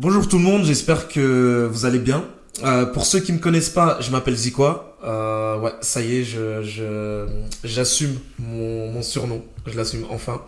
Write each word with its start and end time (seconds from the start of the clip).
Bonjour 0.00 0.28
tout 0.28 0.38
le 0.38 0.44
monde, 0.44 0.64
j'espère 0.64 1.08
que 1.08 1.68
vous 1.68 1.84
allez 1.84 1.98
bien. 1.98 2.22
Euh, 2.62 2.86
pour 2.86 3.04
ceux 3.04 3.18
qui 3.18 3.32
me 3.32 3.40
connaissent 3.40 3.68
pas, 3.68 3.98
je 4.00 4.12
m'appelle 4.12 4.36
Zikwa. 4.36 4.96
Euh, 5.02 5.58
ouais, 5.58 5.72
ça 5.80 6.00
y 6.02 6.18
est, 6.18 6.22
je, 6.22 7.26
j'assume 7.64 8.14
mon, 8.38 9.02
surnom. 9.02 9.42
Je 9.66 9.76
l'assume 9.76 10.04
enfin. 10.08 10.42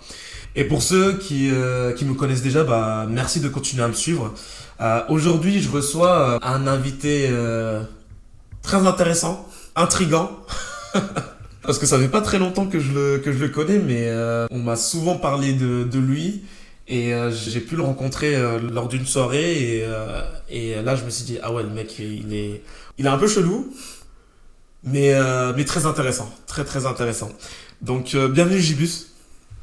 Et 0.54 0.62
pour 0.62 0.84
ceux 0.84 1.14
qui, 1.18 1.50
euh, 1.50 1.92
qui 1.92 2.04
me 2.04 2.14
connaissent 2.14 2.42
déjà, 2.42 2.62
bah, 2.62 3.08
merci 3.10 3.40
de 3.40 3.48
continuer 3.48 3.82
à 3.82 3.88
me 3.88 3.92
suivre. 3.92 4.32
Euh, 4.80 5.00
aujourd'hui, 5.08 5.60
je 5.60 5.68
reçois 5.68 6.20
euh, 6.20 6.38
un 6.42 6.68
invité 6.68 7.28
très 8.62 8.86
intéressant, 8.86 9.48
intrigant. 9.74 10.30
Parce 11.64 11.80
que 11.80 11.86
ça 11.86 11.98
fait 11.98 12.06
pas 12.06 12.22
très 12.22 12.38
longtemps 12.38 12.66
que 12.66 12.78
je 12.78 12.92
le, 12.92 13.18
que 13.18 13.32
je 13.32 13.38
le 13.38 13.48
connais, 13.48 13.80
mais 13.80 14.12
on 14.52 14.60
m'a 14.60 14.76
souvent 14.76 15.16
parlé 15.16 15.54
de, 15.54 15.82
de 15.82 15.98
lui. 15.98 16.44
Et 16.90 17.14
euh, 17.14 17.30
j'ai 17.30 17.60
pu 17.60 17.76
le 17.76 17.82
rencontrer 17.82 18.34
euh, 18.34 18.58
lors 18.58 18.88
d'une 18.88 19.06
soirée. 19.06 19.76
Et, 19.76 19.84
euh, 19.84 20.22
et 20.50 20.82
là, 20.82 20.96
je 20.96 21.04
me 21.04 21.10
suis 21.10 21.24
dit, 21.24 21.38
ah 21.40 21.52
ouais, 21.52 21.62
le 21.62 21.70
mec, 21.70 21.96
il 22.00 22.34
est, 22.34 22.62
il 22.98 23.06
est 23.06 23.08
un 23.08 23.16
peu 23.16 23.28
chelou, 23.28 23.72
mais, 24.82 25.14
mais 25.56 25.64
très 25.64 25.86
intéressant. 25.86 26.28
Très, 26.46 26.64
très 26.64 26.86
intéressant. 26.86 27.30
Donc, 27.80 28.16
bienvenue, 28.16 28.58
Gibus. 28.58 29.12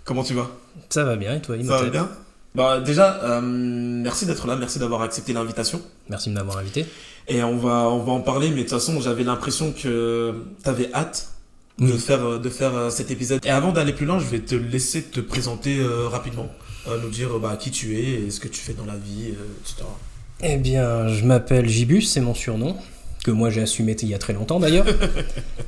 Comment 0.06 0.24
tu 0.24 0.34
vas? 0.34 0.50
Ça 0.90 1.04
va 1.04 1.18
bien 1.18 1.36
et 1.36 1.42
toi, 1.42 1.58
Ça 1.62 1.84
va 1.84 1.90
bien 1.90 2.10
bah, 2.56 2.80
Déjà, 2.80 3.42
merci 3.42 4.26
d'être 4.26 4.48
là. 4.48 4.56
Merci 4.56 4.80
d'avoir 4.80 5.02
accepté 5.02 5.34
l'invitation. 5.34 5.82
Merci 6.10 6.30
de 6.30 6.36
m'avoir 6.36 6.60
invité. 6.60 6.86
Et 7.28 7.44
on 7.44 7.58
va, 7.58 7.90
on 7.90 8.04
va 8.04 8.14
en 8.14 8.22
parler, 8.22 8.50
mais 8.52 8.58
de 8.58 8.62
toute 8.62 8.70
façon, 8.70 9.02
j'avais 9.02 9.26
l'impression 9.26 9.74
que 9.74 10.34
tu 10.64 10.70
avais 10.70 10.90
hâte 10.94 11.34
de 11.78 11.92
faire, 11.92 12.40
de 12.40 12.50
faire 12.50 12.90
cet 12.90 13.12
épisode. 13.12 13.46
Et 13.46 13.50
avant 13.50 13.74
d'aller 13.74 13.92
plus 13.92 14.06
loin, 14.06 14.18
je 14.18 14.26
vais 14.26 14.40
te 14.40 14.56
laisser 14.56 15.04
te 15.04 15.20
présenter 15.20 15.86
rapidement. 16.10 16.50
Euh, 16.88 16.98
nous 17.02 17.10
dire 17.10 17.38
bah, 17.40 17.58
qui 17.60 17.72
tu 17.72 17.98
es 17.98 18.22
et 18.26 18.32
ce 18.32 18.40
que 18.40 18.48
tu 18.48 18.62
fais 18.62 18.74
dans 18.74 18.86
la 18.86 18.96
vie, 18.96 19.32
euh, 19.32 19.62
etc. 19.62 19.84
Eh 20.42 20.58
bien, 20.58 21.08
je 21.08 21.26
m'appelle 21.26 21.68
Gibus, 21.68 22.04
c'est 22.04 22.22
mon 22.22 22.34
surnom, 22.34 22.76
que 23.24 23.32
moi 23.32 23.50
j'ai 23.50 23.62
assumé 23.62 23.96
il 24.02 24.10
y 24.10 24.14
a 24.14 24.20
très 24.20 24.34
longtemps 24.34 24.60
d'ailleurs. 24.60 24.86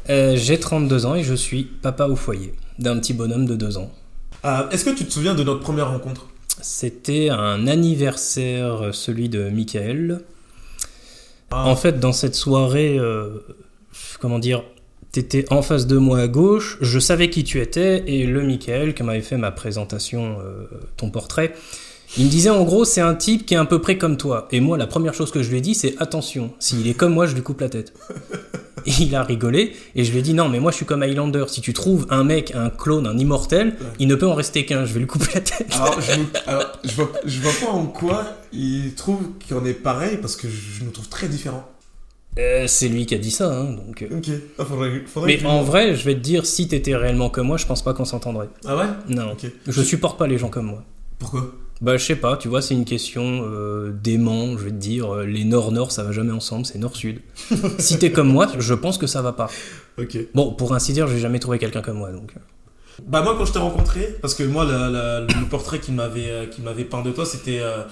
Euh, 0.09 0.35
j'ai 0.35 0.59
32 0.59 1.05
ans 1.05 1.13
et 1.13 1.23
je 1.23 1.35
suis 1.35 1.63
papa 1.63 2.07
au 2.07 2.15
foyer 2.15 2.55
d'un 2.79 2.97
petit 2.97 3.13
bonhomme 3.13 3.45
de 3.45 3.55
2 3.55 3.77
ans. 3.77 3.91
Euh, 4.43 4.67
Est-ce 4.71 4.83
que 4.83 4.89
tu 4.89 5.05
te 5.05 5.13
souviens 5.13 5.35
de 5.35 5.43
notre 5.43 5.59
première 5.59 5.91
rencontre? 5.91 6.29
C'était 6.61 7.29
un 7.29 7.67
anniversaire, 7.67 8.89
celui 8.91 9.29
de 9.29 9.49
Michael. 9.49 10.21
Ah. 11.51 11.67
En 11.67 11.75
fait, 11.75 11.99
dans 11.99 12.11
cette 12.11 12.33
soirée, 12.33 12.97
euh, 12.97 13.45
comment 14.19 14.39
dire, 14.39 14.63
t'étais 15.11 15.45
en 15.51 15.61
face 15.61 15.87
de 15.87 15.97
moi 15.97 16.19
à 16.19 16.27
gauche, 16.27 16.77
je 16.81 16.99
savais 16.99 17.29
qui 17.29 17.43
tu 17.43 17.59
étais, 17.61 18.03
et 18.07 18.25
le 18.25 18.43
Michael, 18.43 18.93
qui 18.93 19.03
m'avait 19.03 19.21
fait 19.21 19.37
ma 19.37 19.51
présentation, 19.51 20.37
euh, 20.39 20.65
ton 20.97 21.09
portrait, 21.09 21.53
il 22.17 22.25
me 22.25 22.29
disait 22.29 22.49
en 22.49 22.63
gros, 22.63 22.85
c'est 22.85 23.01
un 23.01 23.13
type 23.13 23.45
qui 23.45 23.53
est 23.53 23.57
à 23.57 23.65
peu 23.65 23.79
près 23.79 23.97
comme 23.99 24.17
toi. 24.17 24.47
Et 24.51 24.61
moi, 24.61 24.77
la 24.79 24.87
première 24.87 25.13
chose 25.13 25.31
que 25.31 25.43
je 25.43 25.49
lui 25.51 25.57
ai 25.57 25.61
dit, 25.61 25.75
c'est 25.75 25.95
attention, 25.99 26.51
s'il 26.59 26.87
est 26.87 26.93
comme 26.95 27.13
moi, 27.13 27.27
je 27.27 27.35
lui 27.35 27.41
coupe 27.43 27.61
la 27.61 27.69
tête. 27.69 27.93
Et 28.85 28.91
il 29.01 29.13
a 29.13 29.23
rigolé, 29.23 29.73
et 29.95 30.03
je 30.05 30.11
lui 30.11 30.19
ai 30.19 30.21
dit 30.21 30.33
non, 30.33 30.47
mais 30.49 30.59
moi 30.59 30.71
je 30.71 30.77
suis 30.77 30.85
comme 30.85 31.03
Highlander, 31.03 31.45
si 31.49 31.59
tu 31.61 31.73
trouves 31.73 32.07
un 32.09 32.23
mec, 32.23 32.53
un 32.55 32.69
clone, 32.69 33.05
un 33.07 33.17
immortel, 33.17 33.75
il 33.99 34.07
ne 34.07 34.15
peut 34.15 34.25
en 34.27 34.33
rester 34.35 34.65
qu'un, 34.65 34.85
je 34.85 34.93
vais 34.93 35.01
lui 35.01 35.05
couper 35.07 35.25
la 35.35 35.41
tête. 35.41 35.67
Alors, 35.73 35.99
je, 36.01 36.11
me- 36.19 36.25
alors, 36.47 36.71
je, 36.85 36.95
vois, 36.95 37.11
je 37.25 37.41
vois 37.41 37.51
pas 37.61 37.71
en 37.73 37.85
quoi 37.87 38.23
il 38.53 38.93
trouve 38.95 39.19
qu'on 39.47 39.65
est 39.65 39.73
pareil 39.73 40.17
parce 40.21 40.35
que 40.37 40.47
je 40.47 40.83
nous 40.85 40.91
trouve 40.91 41.09
très 41.09 41.27
différents. 41.27 41.67
Euh, 42.39 42.65
c'est 42.67 42.87
lui 42.87 43.05
qui 43.05 43.15
a 43.15 43.17
dit 43.17 43.31
ça, 43.31 43.51
hein, 43.51 43.73
donc. 43.73 44.01
euh. 44.01 44.17
Ok, 44.17 44.29
ah, 44.57 44.65
faudrait, 44.65 45.01
faudrait 45.05 45.37
que 45.37 45.43
Mais 45.43 45.49
en 45.49 45.61
vrai, 45.61 45.95
je 45.95 46.05
vais 46.05 46.13
te 46.15 46.19
dire, 46.19 46.45
si 46.45 46.67
t'étais 46.67 46.95
réellement 46.95 47.29
comme 47.29 47.47
moi, 47.47 47.57
je 47.57 47.65
pense 47.65 47.83
pas 47.83 47.93
qu'on 47.93 48.05
s'entendrait. 48.05 48.47
Ah 48.65 48.77
ouais? 48.77 48.85
Non. 49.09 49.35
Je 49.67 49.81
supporte 49.81 50.17
pas 50.17 50.27
les 50.27 50.37
gens 50.37 50.49
comme 50.49 50.67
moi. 50.67 50.83
Pourquoi? 51.19 51.51
Bah, 51.81 51.95
je 51.97 52.05
sais 52.05 52.15
pas, 52.15 52.35
tu 52.37 52.47
vois, 52.49 52.61
c'est 52.61 52.73
une 52.73 52.85
question 52.85 53.43
euh, 53.45 53.91
d'aimant, 53.91 54.57
je 54.57 54.65
vais 54.65 54.71
te 54.71 54.75
dire, 54.75 55.15
les 55.17 55.43
nord-nord, 55.45 55.91
ça 55.91 56.03
va 56.03 56.11
jamais 56.11 56.31
ensemble, 56.33 56.65
c'est 56.65 56.77
nord-sud. 56.77 57.19
si 57.79 57.97
t'es 57.99 58.11
comme 58.11 58.27
moi, 58.29 58.47
je 58.57 58.73
pense 58.73 58.97
que 58.97 59.07
ça 59.07 59.21
va 59.21 59.31
pas. 59.33 59.49
Ok. 59.97 60.17
Bon, 60.33 60.53
pour 60.53 60.73
ainsi 60.73 60.91
dire, 60.93 61.07
j'ai 61.07 61.19
jamais 61.19 61.39
trouvé 61.39 61.57
quelqu'un 61.59 61.81
comme 61.81 61.97
moi, 61.97 62.11
donc. 62.11 62.33
Bah 63.07 63.21
moi 63.21 63.35
quand 63.37 63.45
je 63.45 63.53
t'ai 63.53 63.59
rencontré, 63.59 64.17
parce 64.21 64.33
que 64.35 64.43
moi 64.43 64.65
la- 64.65 64.89
la- 64.89 65.21
le 65.21 65.45
portrait 65.49 65.79
qu'il 65.79 65.93
m'avait 65.93 66.49
qu'il 66.51 66.65
m'avait 66.65 66.83
peint 66.83 67.01
de 67.01 67.11
toi 67.11 67.25
c'était 67.25 67.59
euh, 67.61 67.83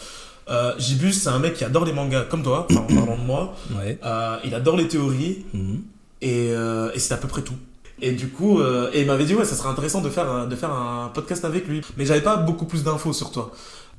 euh, 0.49 0.73
Gibus, 0.79 1.13
c'est 1.13 1.29
un 1.29 1.39
mec 1.39 1.53
qui 1.55 1.63
adore 1.63 1.85
les 1.85 1.93
mangas 1.93 2.23
comme 2.23 2.43
toi, 2.43 2.67
en 2.71 2.81
parlant 2.83 3.17
de 3.17 3.23
moi. 3.25 3.55
Ouais. 3.77 3.97
Euh, 4.03 4.37
il 4.45 4.53
adore 4.55 4.77
les 4.77 4.87
théories 4.87 5.45
Mhm. 5.53 5.81
et, 6.21 6.51
euh, 6.51 6.89
et 6.93 6.99
c'est 6.99 7.13
à 7.13 7.17
peu 7.17 7.27
près 7.27 7.41
tout. 7.41 7.55
Et 8.01 8.11
du 8.11 8.27
coup, 8.29 8.59
euh, 8.59 8.89
et 8.93 9.01
il 9.01 9.07
m'avait 9.07 9.25
dit 9.25 9.33
ouais 9.33 9.43
ça 9.45 9.55
serait 9.55 9.69
intéressant 9.69 10.01
de 10.01 10.09
faire 10.09 10.29
un- 10.29 10.45
de 10.45 10.55
faire 10.55 10.71
un 10.71 11.09
podcast 11.13 11.43
avec 11.45 11.67
lui, 11.67 11.81
mais 11.97 12.05
j'avais 12.05 12.21
pas 12.21 12.37
beaucoup 12.37 12.65
plus 12.65 12.83
d'infos 12.83 13.11
sur 13.13 13.31
toi. 13.31 13.51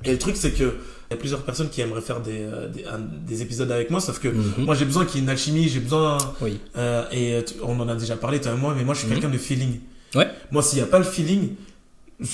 Et 0.05 0.13
le 0.13 0.19
truc 0.19 0.37
c'est 0.37 0.53
que 0.53 0.75
il 1.11 1.15
y 1.15 1.15
a 1.15 1.17
plusieurs 1.17 1.43
personnes 1.43 1.69
qui 1.69 1.81
aimeraient 1.81 2.01
faire 2.03 2.21
des, 2.21 2.43
euh, 2.43 2.69
des, 2.69 2.85
un- 2.85 3.01
des 3.27 3.43
épisodes 3.43 3.71
avec 3.73 3.91
moi, 3.91 4.01
sauf 4.01 4.21
que 4.21 4.29
Mhm. 4.29 4.65
moi 4.67 4.75
j'ai 4.77 4.85
besoin 4.85 5.05
qu'il 5.05 5.17
y 5.17 5.19
ait 5.19 5.25
une 5.25 5.31
alchimie, 5.31 5.69
j'ai 5.69 5.81
besoin 5.81 6.17
Oui. 6.41 6.61
euh, 6.77 7.05
et 7.11 7.35
euh, 7.35 7.43
on 7.65 7.81
en 7.81 7.89
a 7.89 7.97
déjà 7.97 8.15
parlé 8.17 8.41
toi 8.41 8.53
et 8.53 8.57
moi, 8.57 8.73
mais 8.77 8.85
moi 8.85 8.95
je 8.95 9.01
suis 9.01 9.09
Mhm. 9.09 9.15
quelqu'un 9.15 9.31
de 9.31 9.39
feeling. 9.39 9.81
Ouais. 10.15 10.29
Moi, 10.53 10.63
s'il 10.63 10.79
n'y 10.79 10.85
a 10.85 10.87
pas 10.87 10.99
le 10.99 11.05
feeling, 11.05 11.51
je, 12.21 12.27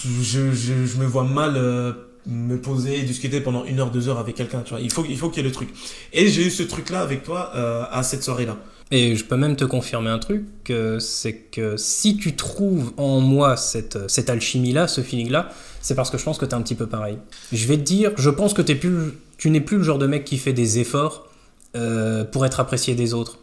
je, 0.53 0.85
je 0.87 0.97
me 0.99 1.07
vois 1.07 1.25
mal 1.25 1.55
euh, 1.57 1.93
me 2.27 2.61
poser 2.61 3.03
discuter 3.03 3.41
pendant 3.41 3.65
une 3.65 3.81
heure, 3.81 3.91
deux 3.91 4.09
heures 4.09 4.19
avec 4.19 4.35
quelqu'un. 4.35 4.63
Tu 4.63 4.71
vois, 4.71 4.81
il 4.81 4.91
faut, 4.91 5.05
il 5.09 5.17
faut 5.17 5.29
qu'il 5.29 5.43
y 5.43 5.47
ait 5.47 5.49
le 5.49 5.55
truc. 5.55 5.69
Et 6.13 6.29
j'ai 6.29 6.47
eu 6.47 6.51
ce 6.51 6.63
truc-là 6.63 7.01
avec 7.01 7.23
toi 7.23 7.53
euh, 7.55 7.85
à 7.91 8.03
cette 8.03 8.23
soirée-là. 8.23 8.57
Et 8.91 9.17
je 9.17 9.25
peux 9.25 9.37
même 9.37 9.57
te 9.57 9.65
confirmer 9.65 10.11
un 10.11 10.19
truc, 10.19 10.45
euh, 10.71 10.99
c'est 10.99 11.35
que 11.35 11.77
si 11.77 12.17
tu 12.17 12.37
trouves 12.37 12.93
en 12.97 13.21
moi 13.21 13.57
cette, 13.57 14.11
cette 14.11 14.29
alchimie-là, 14.29 14.89
ce 14.89 15.01
feeling-là, 15.01 15.51
c'est 15.81 15.95
parce 15.95 16.11
que 16.11 16.19
je 16.19 16.25
pense 16.25 16.39
que 16.39 16.45
t'es 16.45 16.55
un 16.55 16.63
petit 16.63 16.75
peu 16.75 16.87
pareil. 16.87 17.19
Je 17.53 17.67
vais 17.67 17.77
te 17.77 17.83
dire, 17.83 18.13
je 18.17 18.31
pense 18.31 18.55
que 18.55 18.63
plus, 18.63 19.13
tu 19.39 19.51
n'es 19.51 19.61
plus 19.61 19.79
le 19.79 19.83
genre 19.83 19.99
de 19.99 20.07
mec 20.07 20.25
qui 20.25 20.39
fait 20.39 20.53
des 20.53 20.79
efforts 20.79 21.29
euh, 21.77 22.25
pour 22.25 22.47
être 22.47 22.61
apprécié 22.61 22.95
des 22.95 23.15
autres. 23.15 23.39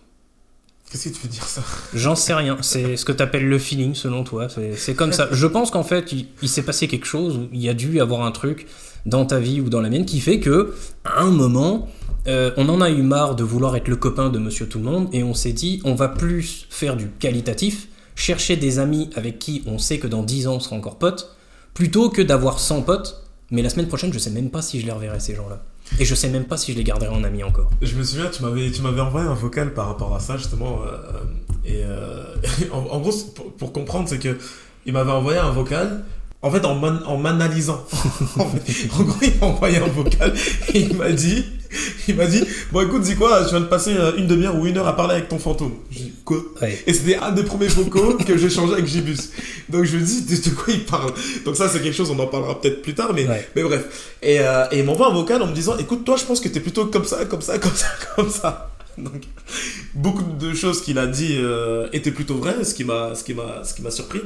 Qu'est-ce 0.92 1.08
que 1.08 1.16
tu 1.16 1.22
veux 1.24 1.30
dire 1.30 1.46
ça? 1.46 1.64
J'en 1.94 2.16
sais 2.16 2.34
rien. 2.34 2.58
C'est 2.62 2.98
ce 2.98 3.06
que 3.06 3.14
t'appelles 3.14 3.48
le 3.48 3.60
feeling, 3.60 3.96
selon 3.96 4.26
toi. 4.26 4.48
C'est- 4.76 4.94
comme 4.94 5.14
ça. 5.14 5.30
Je 5.32 5.48
pense 5.48 5.72
qu'en 5.72 5.84
fait, 5.84 6.14
il, 6.42 6.50
s'est 6.50 6.64
passé 6.64 6.90
quelque 6.90 7.06
chose, 7.06 7.40
il 7.54 7.62
y 7.62 7.70
a 7.70 7.74
dû 7.74 8.02
avoir 8.02 8.26
un 8.26 8.32
truc 8.32 8.68
dans 9.06 9.26
ta 9.26 9.40
vie 9.40 9.62
ou 9.62 9.70
dans 9.70 9.80
la 9.82 9.90
mienne 9.90 10.06
qui 10.06 10.20
fait 10.20 10.42
que, 10.42 10.76
à 11.06 11.22
un 11.22 11.32
moment, 11.32 11.88
euh, 12.28 12.52
on 12.58 12.68
en 12.68 12.82
a 12.82 12.90
eu 12.90 13.02
marre 13.04 13.36
de 13.36 13.44
vouloir 13.44 13.76
être 13.78 13.88
le 13.88 13.96
copain 13.96 14.30
de 14.30 14.38
Monsieur 14.38 14.68
Tout 14.68 14.80
le 14.80 14.84
Monde 14.84 15.08
et 15.14 15.24
on 15.24 15.34
s'est 15.34 15.54
dit, 15.54 15.82
on 15.86 15.96
va 15.96 16.10
plus 16.10 16.68
faire 16.70 16.98
du 16.98 17.08
qualitatif, 17.08 17.88
chercher 18.16 18.58
des 18.58 18.78
amis 18.78 19.10
avec 19.16 19.40
qui 19.40 19.64
on 19.66 19.78
sait 19.78 19.98
que 19.98 20.08
dans 20.08 20.24
10 20.24 20.48
ans 20.48 20.56
on 20.56 20.60
sera 20.60 20.76
encore 20.76 21.00
potes, 21.00 21.36
plutôt 21.74 22.10
que 22.10 22.22
d'avoir 22.22 22.60
100 22.60 22.82
potes. 22.82 23.24
Mais 23.50 23.62
la 23.62 23.70
semaine 23.70 23.88
prochaine, 23.88 24.14
je 24.14 24.20
sais 24.20 24.30
même 24.30 24.50
pas 24.50 24.62
si 24.62 24.80
je 24.80 24.86
les 24.86 24.92
reverrai 24.92 25.20
ces 25.20 25.36
gens-là. 25.36 25.64
Et 26.00 26.06
je 26.06 26.16
sais 26.16 26.30
même 26.30 26.46
pas 26.46 26.58
si 26.58 26.74
je 26.74 26.78
les 26.78 26.84
garderai 26.84 27.10
en 27.10 27.24
amis 27.24 27.44
encore. 27.44 27.70
Je 27.82 27.96
me 27.96 28.04
souviens, 28.04 28.28
tu 28.28 28.42
m'avais, 28.44 28.72
tu 28.72 28.82
m'avais 28.82 29.02
envoyé 29.02 29.28
un 29.28 29.34
vocal 29.34 29.74
par 29.74 29.88
rapport 29.88 30.16
à 30.16 30.20
ça, 30.20 30.38
justement. 30.38 30.82
euh, 30.86 31.24
et 31.66 31.84
euh, 31.84 32.24
en, 32.72 33.00
gros, 33.00 33.12
pour, 33.58 33.74
comprendre, 33.74 34.08
c'est 34.10 34.20
que 34.20 34.38
il 34.86 34.94
m'avait 34.94 35.12
envoyé 35.12 35.40
un 35.40 35.52
vocal. 35.52 36.04
En 36.42 36.50
fait, 36.50 36.66
en 36.66 37.18
m'analysant. 37.18 37.86
en, 38.40 38.46
fait, 38.46 38.90
en 38.92 39.04
gros, 39.04 39.18
il 39.22 39.40
m'a 39.40 39.48
envoyé 39.48 39.78
un 39.78 39.88
vocal 39.88 40.34
et 40.74 40.80
il 40.80 40.96
m'a 40.96 41.12
dit, 41.12 41.46
il 42.08 42.16
m'a 42.16 42.26
dit, 42.26 42.44
bon 42.72 42.82
écoute, 42.86 43.02
dis 43.04 43.16
quoi, 43.16 43.44
je 43.44 43.50
viens 43.50 43.62
de 43.62 43.66
passer 43.66 43.94
euh, 43.96 44.16
une 44.18 44.28
demi-heure 44.28 44.56
ou 44.56 44.66
une 44.66 44.78
heure 44.78 44.88
à 44.88 44.96
parler 44.96 45.16
avec 45.16 45.30
ton 45.30 45.40
fantôme. 45.40 45.74
J'ai 45.90 46.00
dit, 46.06 46.14
quoi? 46.26 46.38
Ouais. 46.62 46.82
Et 46.88 46.94
c'était 46.94 47.16
un 47.18 47.32
des 47.32 47.44
premiers 47.44 47.68
vocaux 47.68 48.18
que 48.28 48.38
j'ai 48.38 48.50
changé 48.50 48.74
avec 48.74 48.86
Gibus. 48.88 49.32
Donc 49.70 49.86
je 49.86 49.98
me 49.98 50.04
dis, 50.04 50.22
de, 50.24 50.36
de 50.50 50.56
quoi 50.56 50.74
il 50.74 50.84
parle? 50.86 51.14
Donc 51.46 51.56
ça, 51.56 51.70
c'est 51.70 51.82
quelque 51.82 51.96
chose, 51.96 52.12
on 52.12 52.20
en 52.20 52.28
parlera 52.28 52.60
peut-être 52.60 52.82
plus 52.82 52.94
tard, 52.94 53.14
mais, 53.14 53.28
Ouais. 53.28 53.48
mais 53.56 53.64
bref. 53.64 54.16
Et, 54.22 54.40
euh, 54.40 54.66
et 54.72 54.80
il 54.80 54.86
m'envoie 54.86 55.08
un 55.10 55.14
vocal 55.14 55.42
en 55.42 55.48
me 55.48 55.54
disant, 55.54 55.78
écoute, 55.78 56.04
toi, 56.04 56.18
je 56.18 56.26
pense 56.26 56.40
que 56.40 56.50
t'es 56.50 56.60
plutôt 56.60 56.86
comme 56.88 57.06
ça, 57.06 57.24
comme 57.26 57.42
ça, 57.42 57.58
comme 57.60 57.76
ça, 57.76 57.88
comme 58.16 58.30
ça. 58.30 58.72
Donc, 58.98 59.24
beaucoup 59.94 60.24
de 60.38 60.54
choses 60.54 60.82
qu'il 60.82 60.98
a 61.00 61.08
dit 61.08 61.38
euh, 61.40 61.88
étaient 61.94 62.12
plutôt 62.12 62.36
vraies, 62.36 62.64
ce 62.66 62.74
qui 62.74 62.84
m'a, 62.84 63.16
ce 63.16 63.24
qui 63.24 63.34
m'a, 63.34 63.64
ce 63.64 63.74
qui 63.74 63.82
m'a 63.82 63.92
surpris. 63.92 64.20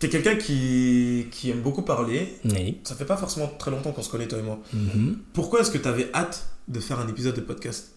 T'es 0.00 0.08
quelqu'un 0.08 0.34
qui, 0.36 1.26
qui 1.30 1.50
aime 1.50 1.60
beaucoup 1.60 1.82
parler. 1.82 2.34
Oui. 2.46 2.78
Ça 2.84 2.94
fait 2.94 3.04
pas 3.04 3.16
forcément 3.16 3.50
très 3.58 3.70
longtemps 3.70 3.92
qu'on 3.92 4.02
se 4.02 4.08
connaît, 4.10 4.26
toi 4.26 4.38
et 4.38 4.42
moi. 4.42 4.58
Mhm. 4.72 5.18
Pourquoi 5.32 5.60
est-ce 5.60 5.70
que 5.70 5.78
t'avais 5.78 6.08
hâte 6.14 6.46
de 6.68 6.80
faire 6.80 6.98
un 6.98 7.08
épisode 7.08 7.34
de 7.36 7.40
podcast 7.40 7.92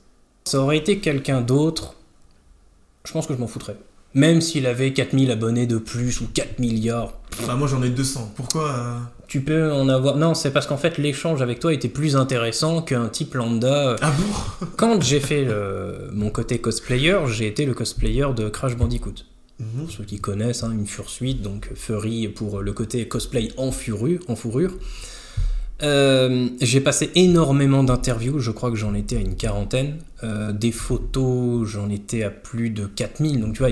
Ça 0.46 0.60
aurait 0.60 0.78
été 0.78 1.00
quelqu'un 1.00 1.42
d'autre, 1.42 1.96
je 3.06 3.12
pense 3.14 3.28
que 3.28 3.34
je 3.34 3.40
m'en 3.40 3.48
foutrais. 3.48 3.78
Même 4.14 4.42
s'il 4.42 4.66
avait 4.66 4.94
4000 4.94 5.30
abonnés 5.32 5.68
de 5.68 5.78
plus 5.78 6.22
ou 6.22 6.28
4 6.34 6.60
milliards, 6.60 7.14
Bah, 7.46 7.56
moi, 7.56 7.68
j'en 7.68 7.84
ai 7.84 7.90
200. 7.90 8.34
Pourquoi 8.36 8.72
euh, 8.72 8.98
tu 9.28 9.42
peux 9.42 9.72
en 9.72 9.90
avoir. 9.90 10.16
Non, 10.16 10.34
c'est 10.34 10.52
parce 10.52 10.66
qu'en 10.66 10.78
fait, 10.78 10.98
l'échange 10.98 11.42
avec 11.42 11.60
toi 11.60 11.72
était 11.74 11.90
plus 11.90 12.16
intéressant 12.16 12.82
qu'un 12.82 13.10
type 13.10 13.36
lambda. 13.36 13.96
Ah 14.02 14.12
bon? 14.12 14.66
Quand 14.78 15.02
j'ai 15.04 15.20
fait 15.20 15.44
le- 15.46 16.10
mon 16.14 16.30
côté 16.32 16.60
cosplayer, 16.60 17.18
j'ai 17.28 17.48
été 17.48 17.66
le 17.66 17.74
cosplayer 17.76 18.26
de 18.36 18.50
Crash 18.50 18.76
Bandicoot. 18.76 19.14
Mhm. 19.60 19.68
Pour 19.86 19.92
ceux 19.92 20.04
qui 20.06 20.20
connaissent, 20.20 20.64
hein, 20.64 20.72
une 20.72 20.88
fursuite, 20.88 21.42
donc 21.42 21.70
furry 21.76 22.28
pour 22.30 22.62
le 22.62 22.74
côté 22.74 23.08
cosplay 23.08 23.52
en, 23.58 23.70
furu- 23.72 24.20
en 24.28 24.36
fourrure. 24.36 24.72
Euh, 25.84 26.50
j'ai 26.60 26.82
passé 26.82 27.12
énormément 27.16 27.84
d'interviews, 27.84 28.40
je 28.40 28.52
crois 28.52 28.72
que 28.72 28.78
j'en 28.78 28.94
étais 28.94 29.18
à 29.18 29.20
une 29.20 29.36
quarantaine. 29.36 29.98
Euh, 30.24 30.52
des 30.52 30.72
photos, 30.72 31.68
j'en 31.68 31.90
étais 31.90 32.24
à 32.24 32.30
plus 32.30 32.70
de 32.70 32.86
4000. 32.86 33.40
Donc 33.40 33.54
tu 33.54 33.60
vois, 33.60 33.70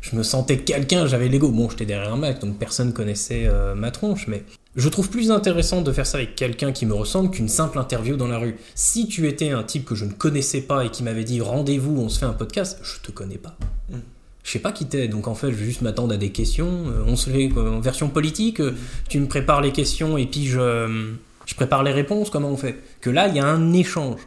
je 0.00 0.16
me 0.16 0.22
sentais 0.22 0.58
quelqu'un, 0.58 1.06
j'avais 1.06 1.28
l'ego. 1.28 1.50
Bon, 1.50 1.68
j'étais 1.68 1.86
derrière 1.86 2.12
un 2.12 2.16
Mac, 2.16 2.40
donc 2.40 2.58
personne 2.58 2.92
connaissait 2.92 3.46
euh, 3.46 3.74
ma 3.74 3.90
tronche, 3.90 4.28
mais 4.28 4.44
Je 4.76 4.88
trouve 4.88 5.10
plus 5.10 5.32
intéressant 5.32 5.82
de 5.82 5.90
faire 5.90 6.06
ça 6.06 6.18
avec 6.18 6.36
quelqu'un 6.36 6.70
qui 6.70 6.86
me 6.86 6.94
ressemble 6.94 7.30
qu'une 7.30 7.48
simple 7.48 7.78
interview 7.78 8.16
dans 8.16 8.28
la 8.28 8.38
rue. 8.38 8.54
Si 8.76 9.08
tu 9.08 9.26
étais 9.26 9.50
un 9.50 9.64
type 9.64 9.84
que 9.84 9.96
je 9.96 10.04
ne 10.04 10.12
connaissais 10.12 10.60
pas 10.60 10.84
et 10.84 10.90
qui 10.90 11.02
m'avait 11.02 11.24
dit 11.24 11.40
rendez-vous, 11.40 12.00
on 12.00 12.08
se 12.08 12.20
fait 12.20 12.26
un 12.26 12.32
podcast, 12.32 12.78
je 12.82 13.00
te 13.00 13.10
connais 13.10 13.38
pas. 13.38 13.56
Mm. 13.90 13.96
Je 14.44 14.52
sais 14.52 14.60
pas 14.60 14.72
qui 14.72 14.86
t'es, 14.86 15.08
donc 15.08 15.26
en 15.26 15.34
fait, 15.34 15.50
je 15.50 15.56
vais 15.56 15.64
juste 15.64 15.82
m'attendre 15.82 16.14
à 16.14 16.16
des 16.16 16.30
questions. 16.30 16.84
On 17.06 17.16
se 17.16 17.28
fait 17.28 17.50
en 17.58 17.80
version 17.80 18.08
politique, 18.08 18.62
tu 19.08 19.20
me 19.20 19.26
prépares 19.26 19.60
les 19.60 19.72
questions 19.72 20.16
et 20.16 20.24
puis 20.24 20.46
je, 20.46 21.16
je 21.48 21.54
prépare 21.54 21.82
les 21.82 21.92
réponses, 21.92 22.28
comment 22.30 22.50
on 22.50 22.56
fait? 22.58 22.76
Que 23.00 23.08
là, 23.10 23.26
il 23.28 23.34
y 23.34 23.40
a 23.40 23.46
un 23.46 23.72
échange. 23.72 24.20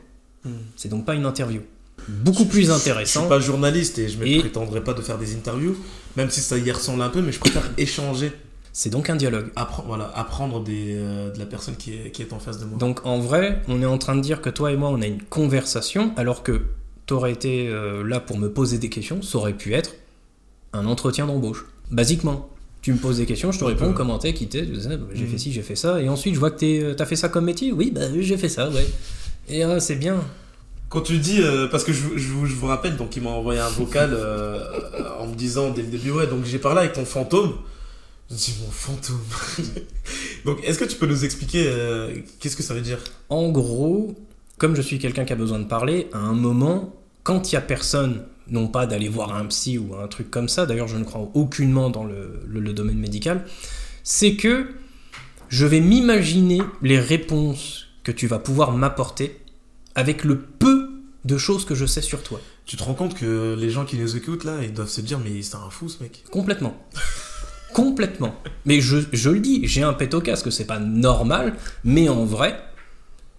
Mm. 0.44 0.50
C'est 0.76 0.90
donc 0.90 1.06
pas 1.06 1.14
une 1.14 1.26
interview. 1.26 1.62
Beaucoup 2.10 2.46
plus 2.46 2.66
Je 2.66 2.72
intéressant. 2.72 3.20
suis 3.22 3.30
pas 3.30 3.40
journaliste 3.40 4.00
et 4.00 4.10
je 4.10 4.18
ne 4.18 4.26
Et- 4.26 4.40
prétendrai 4.40 4.84
pas 4.84 4.94
de 4.94 5.02
faire 5.02 5.20
des 5.20 5.36
interviews, 5.36 5.78
même 6.18 6.32
si 6.32 6.40
ça 6.42 6.58
y 6.58 6.72
ressemble 6.72 7.04
un 7.04 7.10
peu, 7.10 7.22
mais 7.22 7.32
je 7.32 7.40
préfère 7.40 7.62
échanger, 7.78 8.32
C'est 8.74 8.90
donc 8.90 9.10
un 9.12 9.16
dialogue. 9.16 9.52
appre- 9.56 9.86
voilà, 9.86 10.12
apprendre 10.16 10.64
des, 10.64 10.96
euh, 10.98 11.32
de 11.32 11.38
la 11.38 11.46
personne 11.46 11.76
qui 11.76 11.94
est, 11.94 12.12
qui 12.12 12.24
est 12.24 12.34
en 12.34 12.40
face 12.40 12.58
de 12.58 12.66
moi. 12.66 12.80
Donc 12.80 13.06
en 13.06 13.20
vrai, 13.20 13.62
on 13.68 13.82
est 13.84 13.86
en 13.86 14.00
train 14.00 14.16
de 14.16 14.22
dire 14.22 14.42
que 14.42 14.50
toi 14.50 14.72
et 14.72 14.78
moi, 14.78 14.90
on 14.90 15.00
a 15.02 15.06
une 15.06 15.22
conversation, 15.22 16.12
alors 16.18 16.42
que 16.42 16.64
t'aurais 17.06 17.34
été 17.34 17.68
euh, 17.68 18.04
là 18.04 18.20
pour 18.20 18.38
me 18.40 18.50
poser 18.52 18.80
des 18.80 18.90
questions, 18.90 19.22
ça 19.22 19.38
aurait 19.38 19.54
pu 19.54 19.74
être 19.76 19.94
un 20.74 20.88
entretien 20.88 21.28
d'embauche. 21.28 21.66
Basiquement. 21.92 22.50
Tu 22.82 22.92
me 22.94 22.98
poses 22.98 23.18
des 23.18 23.26
questions, 23.28 23.52
je 23.52 23.60
te 23.60 23.64
réponds, 23.64 23.94
comment 23.94 24.18
t'es, 24.18 24.34
qui 24.34 24.48
t'es, 24.48 24.68
j'ai 25.14 25.24
Mhm. 25.26 25.30
fait 25.32 25.38
ci, 25.38 25.52
j'ai 25.52 25.62
fait 25.62 25.76
ça, 25.76 26.02
et 26.02 26.10
ensuite 26.10 26.34
je 26.34 26.40
vois 26.40 26.50
que 26.52 26.66
euh, 26.66 26.94
t'as 26.96 27.06
fait 27.06 27.16
ça 27.16 27.30
comme 27.30 27.46
métier, 27.46 27.72
oui, 27.72 27.92
bah 27.92 28.02
j'ai 28.20 28.38
fait 28.38 28.50
ça, 28.50 28.70
ouais. 28.72 28.88
Et 29.50 29.64
euh, 29.64 29.80
c'est 29.80 29.96
bien. 29.98 30.20
Quand 30.90 31.02
tu 31.02 31.20
dis, 31.20 31.42
euh, 31.42 31.68
parce 31.68 31.84
que 31.84 31.94
je, 31.94 32.02
je 32.18 32.30
vous- 32.30 32.46
je 32.48 32.56
vous 32.56 32.66
rappelle, 32.68 32.98
donc 32.98 33.16
il 33.16 33.22
m'a 33.24 33.30
envoyé 33.30 33.60
un 33.60 33.70
vocal 33.70 34.12
euh, 34.14 34.60
en 35.20 35.28
me 35.28 35.36
disant 35.36 35.70
dès 35.70 35.84
le 35.84 35.90
début, 35.90 36.12
ouais, 36.12 36.26
donc 36.28 36.44
j'ai 36.44 36.58
parlé 36.60 36.80
avec 36.80 36.94
ton 36.94 37.06
fantôme. 37.06 37.54
Je 38.30 38.34
me 38.36 38.40
dis, 38.40 38.54
mon 38.66 38.72
fantôme. 38.72 39.20
donc 40.46 40.60
est-ce 40.64 40.80
que 40.80 40.86
tu 40.86 40.96
peux 40.98 41.06
nous 41.08 41.24
expliquer 41.24 41.72
qu'est-ce 42.40 42.56
que 42.56 42.64
ça 42.64 42.74
veut 42.74 42.82
dire? 42.82 42.98
En 43.30 43.50
gros, 43.50 44.16
comme 44.58 44.76
je 44.76 44.82
suis 44.82 45.00
quelqu'un 45.00 45.24
qui 45.26 45.34
a 45.34 45.36
besoin 45.36 45.60
de 45.60 45.66
parler, 45.66 46.08
à 46.14 46.18
un 46.20 46.34
moment, 46.34 46.96
quand 47.24 47.52
il 47.52 47.56
y 47.56 47.58
a 47.58 47.62
personne, 47.62 48.24
non 48.52 48.68
pas 48.68 48.86
d'aller 48.86 49.10
voir 49.10 49.34
un 49.36 49.46
psy 49.48 49.78
ou 49.78 49.96
un 49.96 50.08
truc 50.08 50.30
comme 50.30 50.50
ça, 50.50 50.66
d'ailleurs 50.66 50.88
je 50.88 50.98
ne 50.98 51.04
crois 51.04 51.30
aucunement 51.34 51.90
dans 51.90 52.04
le, 52.04 52.42
le- 52.48 52.60
le 52.60 52.74
domaine 52.74 52.98
médical, 53.00 53.46
c'est 54.04 54.36
que 54.36 54.68
je 55.50 55.66
vais 55.66 55.80
m'imaginer 55.82 56.62
les 56.82 57.00
réponses 57.00 57.88
que 58.04 58.12
tu 58.12 58.28
vas 58.28 58.40
pouvoir 58.40 58.72
m'apporter 58.72 59.40
avec 59.96 60.24
le 60.24 60.40
peu 60.40 60.90
de 61.26 61.38
choses 61.38 61.66
que 61.66 61.76
je 61.76 61.86
sais 61.86 62.02
sur 62.02 62.24
toi. 62.24 62.40
Tu 62.66 62.78
te 62.78 62.84
rends 62.84 62.94
compte 62.94 63.16
que 63.16 63.56
les 63.60 63.70
gens 63.70 63.86
qui 63.86 63.98
nous 63.98 64.16
écoutent 64.16 64.44
là, 64.44 64.58
ils 64.64 64.74
doivent 64.74 64.90
se 64.90 65.02
dire, 65.02 65.20
mais 65.20 65.42
c'est 65.42 65.56
un 65.56 65.70
fou 65.70 65.90
ce 65.90 66.02
mec. 66.02 66.24
Complètement. 66.32 66.76
Complètement. 67.74 68.36
Mais 68.66 68.82
je, 68.82 68.98
je 69.14 69.30
le 69.30 69.40
dis, 69.40 69.62
j'ai 69.68 69.84
un 69.84 69.94
pet 69.94 70.14
au 70.14 70.22
casque, 70.22 70.52
c'est 70.52 70.66
pas 70.66 70.80
normal, 70.80 71.56
mais 71.84 72.10
en 72.10 72.26
vrai, 72.26 72.60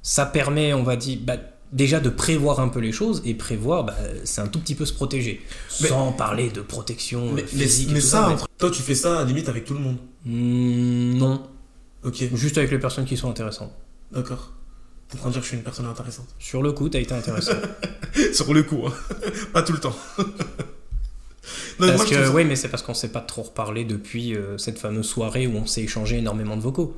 ça 0.03 0.25
permet, 0.27 0.73
on 0.75 0.83
va 0.83 0.97
dire, 0.97 1.19
bah, 1.23 1.37
déjà 1.73 2.01
de 2.01 2.09
prévoir 2.11 2.61
un 2.61 2.69
peu 2.69 2.81
les 2.81 2.93
choses, 2.93 3.23
et 3.25 3.35
prévoir, 3.35 3.85
bah, 3.85 3.97
c'est 4.25 4.41
un 4.41 4.47
tout 4.47 4.61
petit 4.61 4.75
peu 4.75 4.85
se 4.85 4.93
protéger. 4.93 5.41
Mais- 5.81 5.89
Sans 5.89 6.13
parler 6.13 6.51
de 6.51 6.61
protection 6.61 7.33
Mais, 7.33 7.43
euh, 7.43 7.47
mais- 7.55 7.65
physique. 7.65 7.89
et 7.91 7.93
mais 7.95 8.01
tout 8.01 8.07
ça, 8.07 8.37
toi 8.59 8.71
tu 8.71 8.83
fais 8.83 8.95
ça 8.95 9.25
limite 9.25 9.49
avec 9.49 9.65
tout 9.65 9.75
le 9.75 9.81
monde. 9.81 9.97
Hmm, 10.25 11.15
non, 11.19 11.43
Ok, 12.05 12.25
juste 12.35 12.59
avec 12.59 12.71
les 12.73 12.79
personnes 12.79 13.05
qui 13.05 13.17
sont 13.17 13.31
intéressantes. 13.31 13.73
d'accord. 14.13 14.53
T'es 15.09 15.19
en 15.19 15.21
train 15.21 15.29
de 15.29 15.33
dire 15.35 15.41
que 15.43 15.45
je 15.45 15.49
suis 15.51 15.57
une 15.59 15.63
personne 15.63 15.85
intéressante. 15.87 16.29
Sur 16.39 16.63
le 16.63 16.73
coup, 16.73 16.89
t'as 16.89 16.99
été 17.01 17.13
intéressant. 17.15 17.53
Sur 18.33 18.55
le 18.55 18.63
coup, 18.63 18.87
hein. 18.87 18.93
pas 19.53 19.63
tout 19.63 19.73
le 19.75 19.79
temps. 19.81 19.95
Non, 21.81 21.89
parce 21.89 22.11
moi, 22.11 22.21
que, 22.23 22.29
oui, 22.31 22.45
mais 22.45 22.55
c'est 22.55 22.69
parce 22.69 22.83
qu'on 22.83 22.95
s'est 22.95 23.09
pas 23.11 23.21
trop 23.21 23.43
reparlé 23.43 23.85
depuis 23.85 24.35
euh, 24.37 24.57
cette 24.59 24.79
fameuse 24.79 25.07
soirée 25.07 25.47
où 25.49 25.57
on 25.57 25.67
s'est 25.67 25.83
échangé 25.83 26.19
énormément 26.19 26.57
de 26.57 26.61
vocaux. 26.63 26.97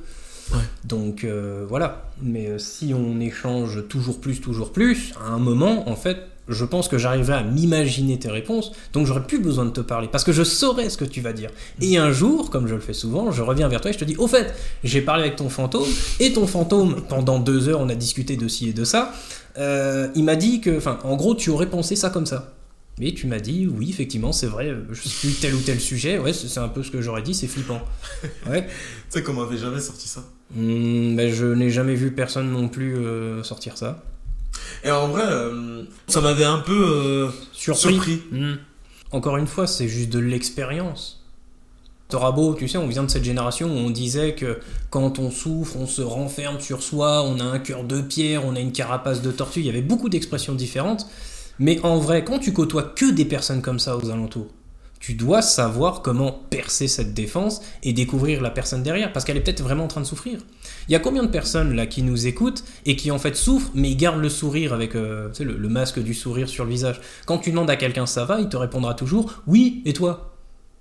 Ouais. 0.51 0.59
Donc 0.83 1.23
euh, 1.23 1.65
voilà. 1.67 2.09
Mais 2.21 2.47
euh, 2.47 2.57
si 2.57 2.93
on 2.93 3.19
échange 3.19 3.87
toujours 3.87 4.19
plus, 4.19 4.41
toujours 4.41 4.71
plus, 4.71 5.13
à 5.23 5.29
un 5.29 5.39
moment, 5.39 5.89
en 5.89 5.95
fait, 5.95 6.17
je 6.47 6.63
pense 6.63 6.87
que 6.87 6.97
j'arriverai 6.97 7.33
à 7.33 7.43
m'imaginer 7.43 8.19
tes 8.19 8.29
réponses. 8.29 8.71
Donc 8.93 9.07
j'aurais 9.07 9.25
plus 9.25 9.39
besoin 9.39 9.65
de 9.65 9.71
te 9.71 9.81
parler 9.81 10.07
parce 10.11 10.23
que 10.23 10.31
je 10.31 10.43
saurais 10.43 10.89
ce 10.89 10.97
que 10.97 11.05
tu 11.05 11.21
vas 11.21 11.33
dire. 11.33 11.49
Et 11.81 11.97
un 11.97 12.11
jour, 12.11 12.49
comme 12.49 12.67
je 12.67 12.75
le 12.75 12.81
fais 12.81 12.93
souvent, 12.93 13.31
je 13.31 13.41
reviens 13.41 13.67
vers 13.67 13.81
toi 13.81 13.89
et 13.89 13.93
je 13.93 13.99
te 13.99 14.05
dis 14.05 14.15
Au 14.17 14.27
fait, 14.27 14.53
j'ai 14.83 15.01
parlé 15.01 15.23
avec 15.23 15.35
ton 15.37 15.49
fantôme 15.49 15.87
et 16.19 16.33
ton 16.33 16.47
fantôme, 16.47 17.01
pendant 17.09 17.39
deux 17.39 17.69
heures, 17.69 17.79
on 17.81 17.89
a 17.89 17.95
discuté 17.95 18.37
de 18.37 18.47
ci 18.47 18.69
et 18.69 18.73
de 18.73 18.83
ça. 18.83 19.13
Euh, 19.57 20.09
il 20.15 20.23
m'a 20.23 20.35
dit 20.35 20.59
que, 20.59 20.77
enfin, 20.77 20.99
en 21.03 21.15
gros, 21.15 21.33
tu 21.33 21.49
aurais 21.49 21.69
pensé 21.69 21.95
ça 21.95 22.09
comme 22.09 22.25
ça. 22.25 22.54
Mais 22.99 23.11
tu 23.13 23.27
m'as 23.27 23.39
dit, 23.39 23.67
oui, 23.67 23.89
effectivement, 23.89 24.31
c'est 24.31 24.47
vrai, 24.47 24.73
je 24.91 25.01
sais 25.01 25.27
plus 25.27 25.33
tel 25.39 25.53
ou 25.53 25.59
tel 25.59 25.81
sujet, 25.81 26.17
ouais, 26.17 26.31
c'est 26.31 26.59
un 26.59 26.69
peu 26.69 26.81
ce 26.81 26.91
que 26.91 27.01
j'aurais 27.01 27.21
dit, 27.21 27.33
c'est 27.33 27.47
flippant. 27.47 27.81
Ouais. 28.47 28.67
Tu 29.11 29.19
sais 29.19 29.23
qu'on 29.23 29.33
m'avait 29.33 29.57
jamais 29.57 29.79
sorti 29.79 30.07
ça. 30.07 30.23
Ben, 30.51 31.33
je 31.33 31.45
n'ai 31.45 31.69
jamais 31.69 31.95
vu 31.95 32.11
personne 32.11 32.51
non 32.51 32.67
plus 32.67 32.97
euh, 32.97 33.43
sortir 33.43 33.77
ça. 33.77 34.03
Et 34.83 34.91
en 34.91 35.07
vrai, 35.07 35.23
euh, 35.25 35.83
ça 36.07 36.21
m'avait 36.21 36.45
un 36.45 36.59
peu 36.59 36.73
euh, 36.73 37.29
Surpris. 37.53 37.93
surpris. 37.93 38.21
Hmm. 38.31 38.55
Encore 39.11 39.37
une 39.37 39.47
fois, 39.47 39.67
c'est 39.67 39.87
juste 39.87 40.09
de 40.09 40.19
l'expérience. 40.19 41.23
T'auras 42.09 42.31
beau, 42.31 42.53
tu 42.53 42.67
sais, 42.67 42.77
on 42.77 42.87
vient 42.87 43.03
de 43.03 43.09
cette 43.09 43.23
génération 43.23 43.67
où 43.67 43.77
on 43.77 43.89
disait 43.89 44.35
que 44.35 44.59
quand 44.89 45.17
on 45.19 45.31
souffre, 45.31 45.75
on 45.77 45.87
se 45.87 46.01
renferme 46.01 46.59
sur 46.59 46.83
soi, 46.83 47.23
on 47.23 47.39
a 47.39 47.43
un 47.43 47.59
cœur 47.59 47.83
de 47.83 48.01
pierre, 48.01 48.45
on 48.45 48.55
a 48.55 48.59
une 48.59 48.71
carapace 48.71 49.21
de 49.21 49.31
tortue. 49.31 49.61
Il 49.61 49.65
y 49.65 49.69
avait 49.69 49.81
beaucoup 49.81 50.09
d'expressions 50.09 50.53
différentes. 50.53 51.07
Mais 51.59 51.79
en 51.83 51.97
vrai, 51.97 52.23
quand 52.23 52.39
tu 52.39 52.53
côtoies 52.53 52.83
que 52.83 53.11
des 53.11 53.25
personnes 53.25 53.61
comme 53.61 53.79
ça 53.79 53.97
aux 53.97 54.09
alentours, 54.09 54.47
tu 54.99 55.13
dois 55.13 55.41
savoir 55.41 56.01
comment 56.01 56.31
percer 56.31 56.87
cette 56.87 57.13
défense 57.13 57.61
et 57.83 57.93
découvrir 57.93 58.41
la 58.41 58.49
personne 58.49 58.81
derrière, 58.81 59.13
parce 59.13 59.23
qu'elle 59.23 59.37
est 59.37 59.41
peut-être 59.41 59.61
vraiment 59.61 59.83
en 59.83 59.87
train 59.87 60.01
de 60.01 60.05
souffrir. 60.05 60.39
Il 60.87 60.93
y 60.93 60.95
a 60.95 60.99
combien 60.99 61.21
de 61.21 61.27
personnes 61.27 61.75
là 61.75 61.85
qui 61.85 62.01
nous 62.01 62.25
écoutent 62.25 62.63
et 62.85 62.95
qui 62.95 63.11
en 63.11 63.19
fait 63.19 63.35
souffrent, 63.35 63.69
mais 63.75 63.93
gardent 63.95 64.21
le 64.21 64.29
sourire 64.29 64.73
avec 64.73 64.95
euh, 64.95 65.29
le 65.39 65.69
masque 65.69 65.99
du 65.99 66.13
sourire 66.13 66.49
sur 66.49 66.63
le 66.63 66.71
visage? 66.71 67.01
Quand 67.27 67.37
tu 67.37 67.51
demandes 67.51 67.69
à 67.69 67.75
quelqu'un 67.75 68.07
ça 68.07 68.25
va, 68.25 68.39
il 68.39 68.49
te 68.49 68.57
répondra 68.57 68.95
toujours 68.95 69.43
oui, 69.45 69.83
et 69.85 69.93
toi? 69.93 70.31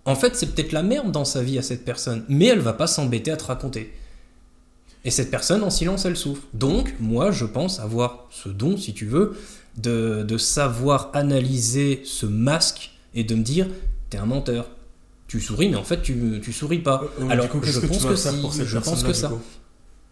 En 0.07 0.15
fait, 0.15 0.37
c'est 0.37 0.55
peut-être 0.55 0.73
la 0.73 0.83
merde 0.83 1.11
dans 1.13 1.25
sa 1.25 1.43
vie 1.43 1.59
à 1.59 1.63
cette 1.63 1.85
personne, 1.85 2.25
mais 2.29 2.47
elle 2.47 2.61
va 2.61 2.75
pas 2.75 2.87
s'embêter 2.87 3.31
à 3.31 3.37
te 3.37 3.45
raconter. 3.45 3.93
Et 5.05 5.11
cette 5.11 5.31
personne, 5.31 5.63
en 5.63 5.71
silence, 5.71 6.07
elle 6.07 6.17
souffre. 6.17 6.43
Donc, 6.55 6.95
moi, 6.99 7.31
je 7.31 7.45
pense 7.45 7.79
avoir 7.79 8.27
ce 8.31 8.49
don, 8.49 8.77
si 8.79 8.95
tu 8.95 9.05
veux, 9.05 9.37
de, 9.77 10.23
de 10.23 10.39
savoir 10.39 11.11
analyser 11.13 12.03
ce 12.05 12.27
masque 12.27 12.93
et 13.15 13.25
de 13.25 13.35
me 13.35 13.43
dire, 13.43 13.69
t'es 14.11 14.19
un 14.19 14.27
menteur. 14.27 14.71
Tu 15.27 15.41
souris, 15.41 15.69
mais 15.69 15.77
en 15.77 15.85
fait, 15.85 16.03
tu, 16.03 16.41
tu 16.43 16.53
souris 16.53 16.79
pas. 16.79 17.03
Euh, 17.21 17.29
Alors, 17.29 17.49
coup, 17.49 17.59
je 17.63 17.81
que 17.81 17.87
pense 17.87 18.05
que 18.05 18.15
si, 18.15 18.41
pour 18.41 18.53
je 18.53 18.79
pense 18.79 19.03
que 19.03 19.13
ça. 19.13 19.33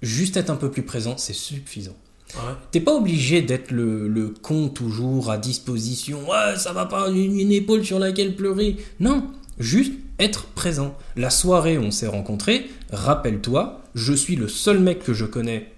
Juste 0.01 0.37
être 0.37 0.51
un 0.51 0.57
peu 0.57 0.71
plus 0.71 0.83
présent, 0.83 1.17
c'est 1.17 1.33
suffisant. 1.35 1.95
Ouais 2.35 2.55
T'es 2.71 2.81
pas 2.81 2.95
obligé 2.95 3.43
d'être 3.43 3.71
le, 3.71 4.09
le 4.09 4.31
con 4.31 4.69
toujours 4.69 5.31
à 5.31 5.37
disposition. 5.39 6.29
Ouais, 6.29 6.57
ça 6.57 6.73
va 6.73 6.87
pas, 6.87 7.09
une, 7.11 7.39
une 7.39 7.53
épaule 7.53 7.85
sur 7.85 7.99
laquelle 7.99 8.35
pleurer. 8.35 8.79
Non, 9.01 9.31
juste 9.59 9.93
être 10.19 10.47
présent. 10.47 10.97
La 11.15 11.31
soirée 11.31 11.77
où 11.79 11.83
on 11.83 11.91
s'est 11.91 12.07
rencontrés, 12.07 12.71
rappelle-toi, 12.91 13.83
je 13.95 14.15
suis 14.15 14.35
le 14.35 14.49
seul 14.49 14.81
mec 14.81 15.05
que 15.05 15.13
je 15.13 15.27
connais, 15.27 15.73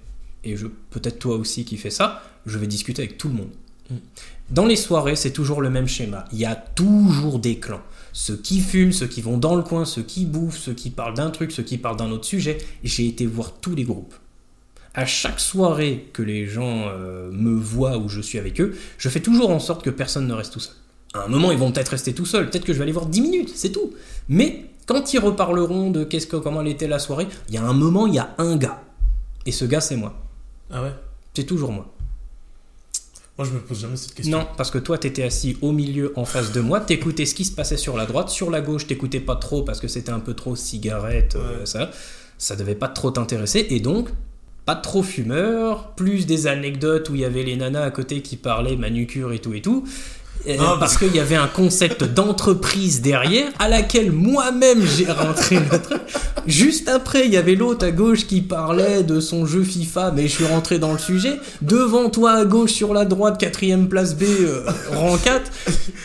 et 0.44 0.56
je 0.56 0.68
peut-être 0.90 1.18
toi 1.18 1.36
aussi 1.36 1.64
qui 1.64 1.76
fais 1.76 1.90
ça, 1.90 2.22
je 2.46 2.56
vais 2.56 2.68
discuter 2.68 3.02
avec 3.02 3.18
tout 3.18 3.28
le 3.28 3.34
monde. 3.34 3.50
Mm. 3.90 3.96
Dans 4.50 4.66
les 4.66 4.76
soirées, 4.76 5.16
c'est 5.16 5.32
toujours 5.32 5.62
le 5.62 5.70
même 5.70 5.88
schéma. 5.88 6.26
Il 6.32 6.38
y 6.38 6.44
a 6.44 6.54
toujours 6.54 7.38
des 7.38 7.58
clans. 7.58 7.82
Ceux 8.12 8.36
qui 8.36 8.60
fument, 8.60 8.92
ceux 8.92 9.06
qui 9.06 9.22
vont 9.22 9.38
dans 9.38 9.56
le 9.56 9.62
coin, 9.62 9.84
ceux 9.84 10.02
qui 10.02 10.26
bouffent, 10.26 10.58
ceux 10.58 10.74
qui 10.74 10.90
parlent 10.90 11.14
d'un 11.14 11.30
truc, 11.30 11.50
ceux 11.50 11.62
qui 11.62 11.78
parlent 11.78 11.96
d'un 11.96 12.10
autre 12.10 12.26
sujet. 12.26 12.58
J'ai 12.82 13.06
été 13.06 13.26
voir 13.26 13.52
tous 13.60 13.74
les 13.74 13.84
groupes 13.84 14.14
à 14.94 15.06
chaque 15.06 15.40
soirée 15.40 16.08
que 16.12 16.22
les 16.22 16.46
gens 16.46 16.86
euh, 16.88 17.30
me 17.32 17.54
voient 17.58 17.98
ou 17.98 18.08
je 18.08 18.20
suis 18.20 18.38
avec 18.38 18.60
eux, 18.60 18.76
je 18.96 19.08
fais 19.08 19.20
toujours 19.20 19.50
en 19.50 19.58
sorte 19.58 19.82
que 19.82 19.90
personne 19.90 20.26
ne 20.26 20.32
reste 20.32 20.52
tout 20.52 20.60
seul. 20.60 20.74
À 21.14 21.24
un 21.24 21.28
moment, 21.28 21.52
ils 21.52 21.58
vont 21.58 21.70
peut-être 21.70 21.90
rester 21.90 22.14
tout 22.14 22.26
seuls, 22.26 22.48
peut-être 22.48 22.64
que 22.64 22.72
je 22.72 22.78
vais 22.78 22.84
aller 22.84 22.92
voir 22.92 23.06
10 23.06 23.20
minutes, 23.20 23.52
c'est 23.54 23.70
tout. 23.70 23.92
Mais 24.28 24.66
quand 24.86 25.12
ils 25.12 25.18
reparleront 25.18 25.90
de 25.90 26.04
qu'est-ce 26.04 26.26
que, 26.26 26.36
comment 26.36 26.60
elle 26.60 26.68
était 26.68 26.88
la 26.88 26.98
soirée, 26.98 27.26
il 27.48 27.54
y 27.54 27.58
a 27.58 27.64
un 27.64 27.72
moment, 27.72 28.06
il 28.06 28.14
y 28.14 28.18
a 28.18 28.34
un 28.38 28.56
gars. 28.56 28.82
Et 29.46 29.52
ce 29.52 29.64
gars, 29.64 29.80
c'est 29.80 29.96
moi. 29.96 30.14
Ah 30.70 30.82
ouais? 30.82 30.92
C'est 31.34 31.44
toujours 31.44 31.72
moi. 31.72 31.93
Moi, 33.36 33.48
je 33.48 33.52
me 33.52 33.58
pose 33.58 33.80
jamais 33.80 33.96
cette 33.96 34.14
question. 34.14 34.38
Non, 34.38 34.46
parce 34.56 34.70
que 34.70 34.78
toi, 34.78 34.96
t'étais 34.96 35.24
assis 35.24 35.56
au 35.60 35.72
milieu 35.72 36.12
en 36.16 36.24
face 36.24 36.52
de 36.52 36.60
moi, 36.60 36.80
t'écoutais 36.80 37.26
ce 37.26 37.34
qui 37.34 37.44
se 37.44 37.52
passait 37.52 37.76
sur 37.76 37.96
la 37.96 38.06
droite, 38.06 38.28
sur 38.28 38.48
la 38.48 38.60
gauche, 38.60 38.86
t'écoutais 38.86 39.18
pas 39.18 39.34
trop 39.34 39.62
parce 39.62 39.80
que 39.80 39.88
c'était 39.88 40.12
un 40.12 40.20
peu 40.20 40.34
trop 40.34 40.54
cigarette, 40.54 41.34
euh, 41.36 41.64
ça. 41.66 41.90
Ça 42.38 42.54
devait 42.54 42.76
pas 42.76 42.88
trop 42.88 43.10
t'intéresser, 43.10 43.66
et 43.70 43.80
donc, 43.80 44.08
pas 44.64 44.76
trop 44.76 45.02
fumeur, 45.02 45.94
plus 45.94 46.26
des 46.26 46.46
anecdotes 46.46 47.10
où 47.10 47.14
il 47.14 47.22
y 47.22 47.24
avait 47.24 47.42
les 47.42 47.56
nanas 47.56 47.82
à 47.82 47.90
côté 47.90 48.22
qui 48.22 48.36
parlaient 48.36 48.76
manucure 48.76 49.32
et 49.32 49.38
tout 49.38 49.52
et 49.52 49.62
tout. 49.62 49.84
Euh, 50.46 50.56
Non, 50.58 50.78
parce 50.78 50.98
qu'il 50.98 51.14
y 51.14 51.20
avait 51.20 51.36
un 51.36 51.46
concept 51.46 52.04
d'entreprise 52.04 53.00
derrière 53.00 53.50
à 53.58 53.68
laquelle 53.68 54.12
moi-même 54.12 54.84
j'ai 54.86 55.10
rentré 55.10 55.58
truc. 55.82 56.00
Juste 56.46 56.88
après, 56.88 57.24
il 57.26 57.32
y 57.32 57.36
avait 57.38 57.54
l'autre 57.54 57.86
à 57.86 57.90
gauche 57.90 58.26
qui 58.26 58.42
parlait 58.42 59.02
de 59.02 59.20
son 59.20 59.46
jeu 59.46 59.62
FIFA, 59.62 60.10
mais 60.14 60.22
je 60.28 60.34
suis 60.34 60.44
rentré 60.44 60.78
dans 60.78 60.92
le 60.92 60.98
sujet. 60.98 61.40
Devant 61.62 62.10
toi 62.10 62.32
à 62.32 62.44
gauche 62.44 62.72
sur 62.72 62.92
la 62.92 63.06
droite, 63.06 63.38
quatrième 63.40 63.88
place 63.88 64.14
B, 64.14 64.24
euh, 64.24 64.64
rang 64.92 65.16
4. 65.16 65.50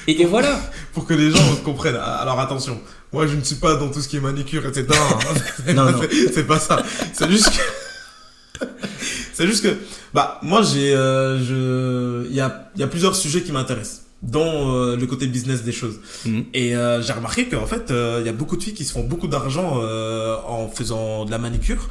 Et, 0.07 0.21
et 0.21 0.25
voilà. 0.25 0.57
Pour 0.93 1.05
que 1.05 1.13
les 1.13 1.31
gens 1.31 1.55
comprennent. 1.65 1.97
Alors 1.97 2.39
attention, 2.39 2.79
Moi, 3.11 3.27
je 3.27 3.35
ne 3.35 3.43
suis 3.43 3.55
pas 3.55 3.75
dans 3.75 3.89
tout 3.89 4.01
ce 4.01 4.07
qui 4.07 4.17
est 4.17 4.21
manicure, 4.21 4.65
etc. 4.65 4.87
Non, 5.75 5.91
non. 5.91 5.99
C'est- 6.09 6.33
C'est 6.33 6.43
pas 6.47 6.59
ça. 6.59 6.81
C'est 7.11 7.29
juste 7.29 7.49
que. 7.49 8.65
C'est 9.33 9.47
juste 9.47 9.63
que. 9.63 9.75
Bah, 10.13 10.39
moi, 10.43 10.61
j'ai. 10.61 10.93
euh, 10.93 11.39
je... 11.43 12.27
Il 12.29 12.35
y 12.35 12.41
a, 12.41 12.69
il 12.75 12.81
y 12.81 12.83
a 12.83 12.87
plusieurs 12.87 13.15
sujets 13.15 13.41
qui 13.41 13.51
m'intéressent 13.51 14.03
dans 14.21 14.75
euh, 14.75 14.95
le 14.97 15.05
côté 15.07 15.27
business 15.27 15.63
des 15.63 15.71
choses. 15.71 15.99
Mhm. 16.25 16.45
Et 16.53 16.75
euh, 16.75 17.01
j'ai 17.01 17.13
remarqué 17.13 17.45
qu'en 17.47 17.65
fait, 17.65 17.89
euh, 17.91 18.17
il 18.21 18.25
y 18.25 18.29
a 18.29 18.33
beaucoup 18.33 18.57
de 18.57 18.63
filles 18.63 18.73
qui 18.73 18.85
se 18.85 18.91
font 18.93 19.03
beaucoup 19.03 19.27
d'argent 19.27 19.79
euh, 19.81 20.35
en 20.47 20.67
faisant 20.67 21.25
de 21.25 21.31
la 21.31 21.37
manicure. 21.37 21.87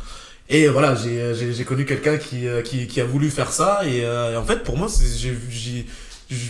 Et 0.50 0.66
voilà, 0.68 0.94
j'ai 0.94 1.34
j'ai 1.52 1.64
connu 1.64 1.84
quelqu'un 1.84 2.16
qui, 2.16 2.46
euh, 2.46 2.62
qui 2.62 2.86
qui 2.86 3.00
a 3.00 3.04
voulu 3.04 3.28
faire 3.30 3.52
ça 3.52 3.80
et, 3.84 4.04
euh, 4.04 4.32
et 4.32 4.36
en 4.36 4.44
fait 4.44 4.62
pour 4.62 4.78
moi 4.78 4.88
j'ai- 5.20 5.84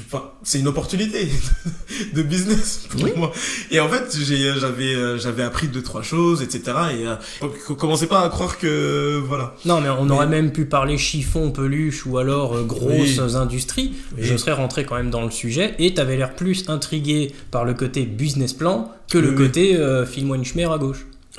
enfin, 0.06 0.30
c'est 0.42 0.58
une 0.58 0.66
opportunité 0.68 1.28
de 2.14 2.22
business 2.22 2.86
pour 2.90 3.02
Oui. 3.04 3.12
moi. 3.16 3.32
Et 3.70 3.78
en 3.80 3.88
fait, 3.88 4.16
j'avais 4.58 4.94
euh, 4.94 5.18
j'avais 5.18 5.42
appris 5.42 5.68
deux 5.68 5.82
trois 5.82 6.02
choses 6.02 6.42
etc. 6.42 6.62
Et 6.98 7.06
euh, 7.06 7.14
donc, 7.40 7.52
commencez 7.78 8.06
pas 8.06 8.20
à 8.22 8.28
croire 8.28 8.58
que 8.58 9.20
voilà. 9.26 9.54
Non, 9.64 9.80
mais 9.80 9.88
on 9.88 10.04
Mais- 10.06 10.12
aurait 10.12 10.26
même 10.26 10.52
pu 10.52 10.64
parler 10.64 10.98
chiffon, 10.98 11.50
peluche 11.50 12.06
ou 12.06 12.18
alors 12.18 12.54
euh, 12.56 12.64
grosses 12.64 13.18
Oui. 13.18 13.36
industries. 13.36 13.92
Oui. 14.16 14.24
Je 14.24 14.36
serais 14.36 14.52
rentré 14.52 14.84
quand 14.84 14.96
même 14.96 15.10
dans 15.10 15.24
le 15.24 15.30
sujet 15.30 15.74
et 15.78 15.94
t'avais 15.94 16.16
l'air 16.16 16.34
plus 16.34 16.64
intrigué 16.68 17.32
par 17.50 17.64
le 17.64 17.74
côté 17.74 18.04
business 18.04 18.52
plan 18.52 18.92
que 19.10 19.18
le 19.18 19.32
côté 19.32 19.76
euh, 19.76 20.04
une 20.16 20.44
chmère 20.44 20.72
à 20.72 20.78
gauche. 20.78 21.06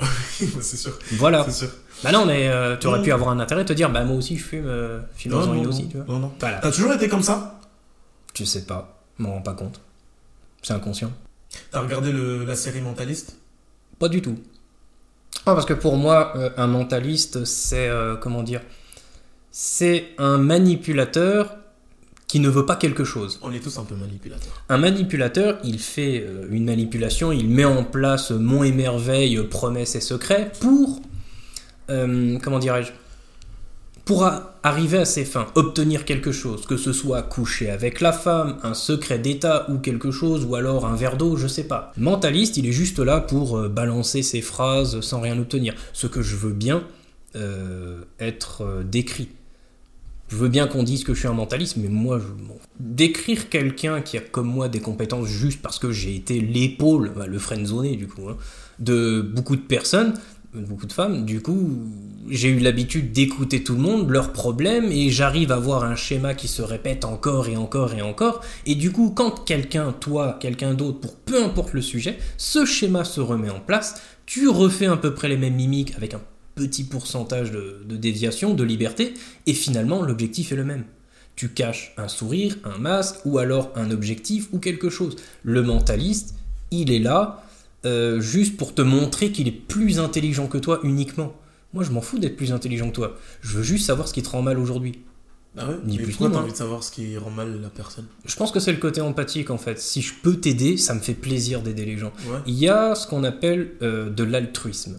c'est 0.60 0.76
sûr, 0.78 0.92
Voilà. 1.18 1.44
c'est 1.44 1.52
sûr. 1.66 1.68
Bah 2.02 2.12
non, 2.12 2.24
mais 2.24 2.48
euh, 2.48 2.76
tu 2.78 2.86
aurais 2.86 2.98
Non. 2.98 3.04
pu 3.04 3.12
avoir 3.12 3.28
un 3.30 3.38
intérêt 3.40 3.62
de 3.64 3.68
te 3.68 3.74
dire, 3.74 3.90
bah 3.90 4.02
moi 4.04 4.16
aussi 4.16 4.38
je 4.38 4.42
fume, 4.42 4.64
euh, 4.66 5.00
file-moi 5.16 5.44
Non, 5.44 5.54
une 5.54 5.62
non, 5.64 5.68
aussi, 5.68 5.82
non, 5.82 5.88
tu 5.90 5.96
vois. 5.98 6.06
non, 6.08 6.18
non. 6.20 6.32
Voilà. 6.40 6.58
T'as 6.62 6.70
toujours 6.72 6.92
été 6.94 7.08
comme 7.08 7.22
ça? 7.22 7.59
Je 8.34 8.44
sais 8.44 8.64
pas, 8.64 9.02
je 9.18 9.22
m'en 9.24 9.34
rends 9.34 9.42
pas 9.42 9.54
compte. 9.54 9.80
C'est 10.62 10.72
inconscient. 10.74 11.12
T'as 11.70 11.80
regardé 11.80 12.12
le, 12.12 12.44
la 12.44 12.54
série 12.54 12.80
Mentaliste? 12.80 13.36
Pas 13.98 14.08
du 14.08 14.22
tout. 14.22 14.38
Ah, 15.46 15.54
parce 15.54 15.66
que 15.66 15.74
pour 15.74 15.96
moi, 15.96 16.32
euh, 16.36 16.50
un 16.56 16.66
mentaliste, 16.66 17.44
c'est. 17.44 17.88
euh, 17.88 18.16
comment 18.16 18.42
dire 18.42 18.60
C'est 19.50 20.08
un 20.18 20.38
manipulateur 20.38 21.56
qui 22.26 22.38
ne 22.40 22.48
veut 22.48 22.64
pas 22.66 22.76
quelque 22.76 23.02
chose. 23.04 23.40
On 23.42 23.52
est 23.52 23.58
tous 23.58 23.76
un 23.78 23.84
peu 23.84 23.96
manipulateurs. 23.96 24.62
Un 24.68 24.78
manipulateur, 24.78 25.58
il 25.64 25.80
fait 25.80 26.22
euh, 26.24 26.46
une 26.50 26.64
manipulation, 26.66 27.32
il 27.32 27.48
met 27.48 27.64
en 27.64 27.82
place 27.82 28.30
mon 28.30 28.62
et 28.62 28.70
merveille, 28.72 29.42
promesses 29.48 29.96
et 29.96 30.00
secrets 30.00 30.52
pour. 30.60 31.00
euh, 31.90 32.38
comment 32.38 32.60
dirais-je 32.60 32.92
Pour 34.10 34.28
arriver 34.64 34.98
à 34.98 35.04
ses 35.04 35.24
fins, 35.24 35.46
obtenir 35.54 36.04
quelque 36.04 36.32
chose, 36.32 36.66
que 36.66 36.76
ce 36.76 36.92
soit 36.92 37.22
coucher 37.22 37.70
avec 37.70 38.00
la 38.00 38.12
femme, 38.12 38.56
un 38.64 38.74
secret 38.74 39.20
d'État 39.20 39.70
ou 39.70 39.78
quelque 39.78 40.10
chose, 40.10 40.44
ou 40.44 40.56
alors 40.56 40.84
un 40.84 40.96
verre 40.96 41.16
d'eau, 41.16 41.36
je 41.36 41.46
sais 41.46 41.62
pas. 41.62 41.92
Mentaliste, 41.96 42.56
il 42.56 42.66
est 42.66 42.72
juste 42.72 42.98
là 42.98 43.20
pour 43.20 43.56
euh, 43.56 43.68
balancer 43.68 44.24
ses 44.24 44.40
phrases 44.40 45.00
sans 45.00 45.20
rien 45.20 45.38
obtenir. 45.38 45.76
Ce 45.92 46.08
que 46.08 46.22
je 46.22 46.34
veux 46.34 46.52
bien 46.52 46.82
euh, 47.36 48.00
être 48.18 48.62
euh, 48.62 48.82
décrit. 48.82 49.28
Je 50.26 50.34
veux 50.34 50.48
bien 50.48 50.66
qu'on 50.66 50.82
dise 50.82 51.04
que 51.04 51.14
je 51.14 51.20
suis 51.20 51.28
un 51.28 51.32
mentaliste, 51.32 51.76
mais 51.76 51.88
moi, 51.88 52.18
je. 52.18 52.26
Décrire 52.80 53.48
quelqu'un 53.48 54.00
qui 54.00 54.16
a 54.16 54.20
comme 54.20 54.48
moi 54.48 54.68
des 54.68 54.80
compétences 54.80 55.28
juste 55.28 55.62
parce 55.62 55.78
que 55.78 55.92
j'ai 55.92 56.16
été 56.16 56.40
l'épaule, 56.40 57.12
bah, 57.14 57.28
le 57.28 57.38
friendzoné 57.38 57.94
du 57.94 58.08
coup, 58.08 58.28
hein, 58.28 58.36
de 58.80 59.20
beaucoup 59.20 59.54
de 59.54 59.60
personnes, 59.60 60.14
beaucoup 60.54 60.86
de 60.86 60.92
femmes, 60.92 61.24
du 61.24 61.40
coup, 61.40 61.78
j'ai 62.28 62.48
eu 62.48 62.58
l'habitude 62.58 63.12
d'écouter 63.12 63.62
tout 63.62 63.74
le 63.74 63.80
monde, 63.80 64.10
leurs 64.10 64.32
problèmes, 64.32 64.90
et 64.90 65.10
j'arrive 65.10 65.52
à 65.52 65.58
voir 65.58 65.84
un 65.84 65.94
schéma 65.94 66.34
qui 66.34 66.48
se 66.48 66.62
répète 66.62 67.04
encore 67.04 67.48
et 67.48 67.56
encore 67.56 67.94
et 67.94 68.02
encore, 68.02 68.40
et 68.66 68.74
du 68.74 68.90
coup, 68.90 69.10
quand 69.10 69.44
quelqu'un, 69.44 69.92
toi, 69.92 70.36
quelqu'un 70.40 70.74
d'autre, 70.74 70.98
pour 71.00 71.14
peu 71.16 71.42
importe 71.42 71.72
le 71.72 71.82
sujet, 71.82 72.18
ce 72.36 72.64
schéma 72.64 73.04
se 73.04 73.20
remet 73.20 73.50
en 73.50 73.60
place, 73.60 74.02
tu 74.26 74.48
refais 74.48 74.86
à 74.86 74.96
peu 74.96 75.14
près 75.14 75.28
les 75.28 75.36
mêmes 75.36 75.54
mimiques 75.54 75.94
avec 75.96 76.14
un 76.14 76.20
petit 76.56 76.84
pourcentage 76.84 77.52
de, 77.52 77.82
de 77.88 77.96
déviation, 77.96 78.54
de 78.54 78.64
liberté, 78.64 79.14
et 79.46 79.54
finalement 79.54 80.02
l'objectif 80.02 80.52
est 80.52 80.56
le 80.56 80.64
même. 80.64 80.84
Tu 81.36 81.48
caches 81.48 81.94
un 81.96 82.08
sourire, 82.08 82.56
un 82.64 82.76
masque, 82.78 83.16
ou 83.24 83.38
alors 83.38 83.70
un 83.76 83.90
objectif 83.90 84.48
ou 84.52 84.58
quelque 84.58 84.90
chose. 84.90 85.16
Le 85.42 85.62
mentaliste, 85.62 86.34
il 86.70 86.92
est 86.92 86.98
là 86.98 87.42
euh, 87.84 88.20
juste 88.20 88.56
pour 88.56 88.74
te 88.74 88.82
montrer 88.82 89.32
qu'il 89.32 89.48
est 89.48 89.52
plus 89.52 89.98
intelligent 89.98 90.46
que 90.46 90.58
toi 90.58 90.80
uniquement. 90.82 91.32
Moi 91.72 91.84
je 91.84 91.90
m'en 91.90 92.00
fous 92.00 92.18
d'être 92.18 92.36
plus 92.36 92.52
intelligent 92.52 92.90
que 92.90 92.96
toi. 92.96 93.16
Je 93.40 93.56
veux 93.56 93.62
juste 93.62 93.86
savoir 93.86 94.08
ce 94.08 94.14
qui 94.14 94.22
te 94.22 94.28
rend 94.28 94.42
mal 94.42 94.58
aujourd'hui. 94.58 95.00
Ah 95.56 95.68
ouais 95.68 95.76
Ni 95.84 95.96
Mais 95.96 96.04
plus 96.04 96.12
pourquoi 96.12 96.30
t'as 96.36 96.42
envie 96.42 96.52
de 96.52 96.56
savoir 96.56 96.84
ce 96.84 96.92
qui 96.92 97.16
rend 97.16 97.30
mal 97.30 97.60
la 97.60 97.70
personne? 97.70 98.06
Je 98.24 98.36
pense 98.36 98.52
que 98.52 98.60
c'est 98.60 98.72
le 98.72 98.78
côté 98.78 99.00
empathique 99.00 99.50
en 99.50 99.58
fait. 99.58 99.78
Si 99.80 100.00
je 100.02 100.14
peux 100.22 100.36
t'aider, 100.36 100.76
ça 100.76 100.94
me 100.94 101.00
fait 101.00 101.14
plaisir 101.14 101.62
d'aider 101.62 101.84
les 101.84 101.96
gens. 101.96 102.12
Ouais. 102.26 102.38
Il 102.46 102.54
y 102.54 102.68
a 102.68 102.94
ce 102.94 103.06
qu'on 103.06 103.24
appelle 103.24 103.72
euh, 103.82 104.10
de 104.10 104.22
l'altruisme. 104.22 104.98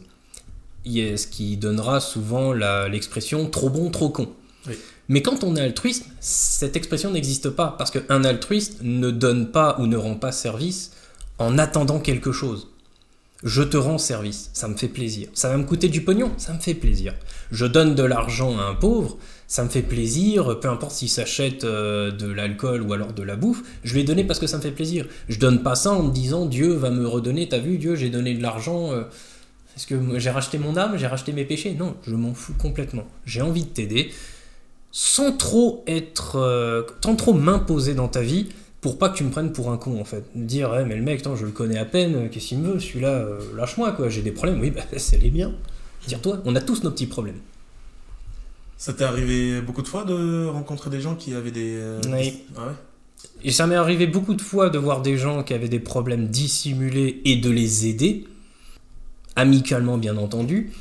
Il 0.84 0.94
y 0.94 1.08
a 1.08 1.16
ce 1.16 1.28
qui 1.28 1.58
donnera 1.58 2.00
souvent 2.00 2.54
l'expression 2.54 3.50
trop 3.50 3.70
bon, 3.70 3.92
trop 3.92 4.10
con. 4.10 4.30
Oui. 4.68 4.74
Mais 5.08 5.22
quand 5.22 5.44
on 5.44 5.56
est 5.56 5.62
altruiste, 5.62 6.06
cette 6.20 6.76
expression 6.76 7.12
n'existe 7.12 7.50
pas 7.50 7.76
parce 7.78 7.92
qu'un 7.92 8.24
altruiste 8.24 8.80
ne 8.82 9.12
donne 9.12 9.52
pas 9.52 9.78
ou 9.80 9.86
ne 9.86 9.98
rend 9.98 10.16
pas 10.16 10.32
service 10.32 10.92
en 11.38 11.58
attendant 11.58 12.00
quelque 12.00 12.32
chose. 12.32 12.71
Je 13.44 13.64
te 13.64 13.76
rends 13.76 13.98
service, 13.98 14.52
ça 14.54 14.68
me 14.68 14.76
fait 14.76 14.88
plaisir. 14.88 15.28
Ça 15.34 15.50
va 15.50 15.58
me 15.58 15.64
coûter 15.64 15.90
du 15.90 16.02
pognon, 16.02 16.32
ça 16.38 16.54
me 16.54 16.60
fait 16.60 16.76
plaisir. 16.76 17.16
Je 17.52 17.66
donne 17.66 17.96
de 17.96 18.04
l'argent 18.04 18.58
à 18.60 18.64
un 18.64 18.76
pauvre, 18.76 19.18
ça 19.48 19.64
me 19.64 19.70
fait 19.70 19.82
plaisir, 19.82 20.60
peu 20.60 20.70
importe 20.70 20.92
s'il 20.92 21.10
s'achète 21.10 21.64
euh, 21.64 22.12
de 22.12 22.32
l'alcool 22.32 22.84
ou 22.84 22.94
alors 22.94 23.14
de 23.14 23.24
la 23.24 23.36
bouffe, 23.36 23.64
je 23.84 23.96
vais 23.96 24.04
donner 24.04 24.24
parce 24.24 24.40
que 24.40 24.48
ça 24.48 24.58
me 24.58 24.62
fait 24.62 24.72
plaisir. 24.72 25.08
Je 25.28 25.40
donne 25.40 25.64
pas 25.64 25.76
ça 25.76 25.92
en 25.92 26.04
me 26.04 26.12
disant 26.12 26.46
Dieu 26.46 26.74
va 26.74 26.92
me 26.92 27.08
redonner, 27.08 27.50
t'as 27.50 27.58
vu 27.58 27.78
Dieu, 27.78 27.96
j'ai 27.96 28.10
donné 28.10 28.36
de 28.36 28.44
l'argent, 28.44 28.92
euh, 28.92 29.04
est-ce 29.76 29.88
que 29.88 29.96
moi, 29.96 30.20
j'ai 30.20 30.30
racheté 30.30 30.58
mon 30.58 30.78
âme, 30.78 30.98
j'ai 30.98 31.08
racheté 31.08 31.32
mes 31.34 31.46
péchés 31.46 31.74
Non, 31.74 31.96
je 32.04 32.16
m'en 32.16 32.34
fous 32.34 32.54
complètement. 32.60 33.06
J'ai 33.26 33.42
envie 33.42 33.64
de 33.64 33.70
t'aider 33.70 34.12
sans 34.92 35.32
trop 35.32 35.84
être, 35.88 36.36
euh, 36.36 36.84
sans 37.04 37.16
trop 37.16 37.34
m'imposer 37.34 37.94
dans 37.94 38.10
ta 38.10 38.22
vie 38.22 38.50
pour 38.82 38.98
pas 38.98 39.10
que 39.10 39.18
tu 39.18 39.24
me 39.24 39.30
prennes 39.30 39.54
pour 39.54 39.72
un 39.72 39.78
con 39.78 40.00
en 40.02 40.04
fait. 40.06 40.24
Me 40.36 40.46
dire, 40.46 40.72
ouais, 40.72 40.84
mais 40.86 40.96
le 40.96 41.04
mec, 41.04 41.20
attends, 41.22 41.36
je 41.36 41.46
le 41.46 41.52
connais 41.52 41.78
à 41.78 41.86
peine, 41.86 42.16
euh, 42.16 42.28
qu'est-ce 42.30 42.48
qu'il 42.50 42.60
me 42.60 42.74
veut 42.74 42.80
Celui-là, 42.80 43.10
euh, 43.10 43.40
lâche-moi 43.56 43.92
quoi, 43.94 44.10
j'ai 44.10 44.22
des 44.24 44.32
problèmes. 44.32 44.60
Oui, 44.60 44.72
bah, 44.72 44.82
c'est 44.98 45.18
les 45.18 45.32
miens. 45.32 45.54
Tire-toi, 46.08 46.42
on 46.46 46.56
a 46.56 46.62
tous 46.62 46.84
nos 46.84 46.90
petits 46.92 47.06
problèmes. 47.06 47.40
Ça 48.78 48.94
t'est 48.94 49.04
arrivé 49.04 49.62
beaucoup 49.62 49.84
de 49.84 49.88
fois 49.88 50.04
de 50.04 50.46
rencontrer 50.48 50.90
des 50.90 51.00
gens 51.00 51.16
qui 51.16 51.36
avaient 51.36 51.52
des. 51.52 51.76
euh, 51.76 52.02
Oui. 52.12 52.40
Ah 52.58 52.66
ouais? 52.68 52.74
Et 53.44 53.52
ça 53.52 53.68
m'est 53.68 53.76
arrivé 53.76 54.08
beaucoup 54.08 54.34
de 54.34 54.42
fois 54.42 54.72
de 54.72 54.80
voir 54.80 55.04
des 55.04 55.16
gens 55.16 55.44
qui 55.44 55.54
avaient 55.54 55.70
des 55.70 55.80
problèmes 55.80 56.28
dissimulés 56.28 57.22
et 57.24 57.36
de 57.36 57.52
les 57.52 57.86
aider, 57.86 58.26
amicalement 59.36 60.00
bien 60.00 60.18
entendu, 60.18 60.72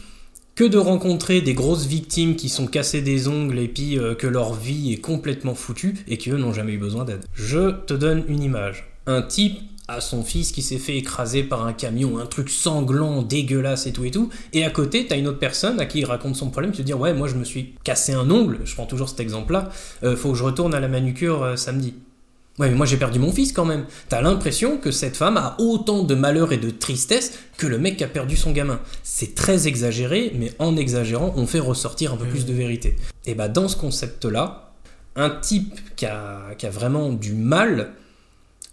que 0.60 0.66
de 0.66 0.76
rencontrer 0.76 1.40
des 1.40 1.54
grosses 1.54 1.86
victimes 1.86 2.36
qui 2.36 2.50
sont 2.50 2.66
cassées 2.66 3.00
des 3.00 3.28
ongles 3.28 3.58
et 3.58 3.66
puis 3.66 3.98
euh, 3.98 4.14
que 4.14 4.26
leur 4.26 4.52
vie 4.52 4.92
est 4.92 5.00
complètement 5.00 5.54
foutue 5.54 5.94
et 6.06 6.18
qu'eux 6.18 6.36
n'ont 6.36 6.52
jamais 6.52 6.72
eu 6.72 6.78
besoin 6.78 7.06
d'aide. 7.06 7.24
Je 7.32 7.70
te 7.70 7.94
donne 7.94 8.24
une 8.28 8.42
image. 8.42 8.92
Un 9.06 9.22
type 9.22 9.58
a 9.88 10.02
son 10.02 10.22
fils 10.22 10.52
qui 10.52 10.60
s'est 10.60 10.76
fait 10.76 10.98
écraser 10.98 11.44
par 11.44 11.64
un 11.64 11.72
camion, 11.72 12.18
un 12.18 12.26
truc 12.26 12.50
sanglant, 12.50 13.22
dégueulasse 13.22 13.86
et 13.86 13.94
tout 13.94 14.04
et 14.04 14.10
tout, 14.10 14.28
et 14.52 14.62
à 14.62 14.68
côté 14.68 15.06
t'as 15.06 15.16
une 15.16 15.28
autre 15.28 15.38
personne 15.38 15.80
à 15.80 15.86
qui 15.86 16.00
il 16.00 16.04
raconte 16.04 16.36
son 16.36 16.50
problème, 16.50 16.72
tu 16.72 16.82
te 16.82 16.82
dis 16.82 16.92
ouais 16.92 17.14
moi 17.14 17.26
je 17.26 17.36
me 17.36 17.44
suis 17.44 17.76
cassé 17.82 18.12
un 18.12 18.30
ongle, 18.30 18.58
je 18.66 18.74
prends 18.74 18.84
toujours 18.84 19.08
cet 19.08 19.20
exemple-là, 19.20 19.70
euh, 20.02 20.14
faut 20.14 20.32
que 20.32 20.36
je 20.36 20.44
retourne 20.44 20.74
à 20.74 20.80
la 20.80 20.88
manucure 20.88 21.42
euh, 21.42 21.56
samedi. 21.56 21.94
Ouais, 22.60 22.68
mais 22.68 22.74
moi 22.76 22.84
j'ai 22.84 22.98
perdu 22.98 23.18
mon 23.18 23.32
fils 23.32 23.52
quand 23.52 23.64
même. 23.64 23.86
T'as 24.10 24.20
l'impression 24.20 24.76
que 24.76 24.90
cette 24.90 25.16
femme 25.16 25.38
a 25.38 25.56
autant 25.58 26.02
de 26.04 26.14
malheur 26.14 26.52
et 26.52 26.58
de 26.58 26.68
tristesse 26.68 27.32
que 27.56 27.66
le 27.66 27.78
mec 27.78 27.96
qui 27.96 28.04
a 28.04 28.08
perdu 28.08 28.36
son 28.36 28.52
gamin. 28.52 28.80
C'est 29.02 29.34
très 29.34 29.66
exagéré, 29.66 30.32
mais 30.38 30.52
en 30.58 30.76
exagérant, 30.76 31.32
on 31.36 31.46
fait 31.46 31.58
ressortir 31.58 32.12
un 32.12 32.16
peu 32.16 32.24
Oui. 32.24 32.30
plus 32.30 32.44
de 32.46 32.52
vérité. 32.52 32.96
Et 33.24 33.34
bah 33.34 33.48
dans 33.48 33.66
ce 33.66 33.76
concept-là, 33.76 34.74
un 35.16 35.30
type 35.30 35.80
qui 35.96 36.04
a, 36.04 36.54
qui 36.58 36.66
a 36.66 36.70
vraiment 36.70 37.10
du 37.10 37.32
mal, 37.32 37.92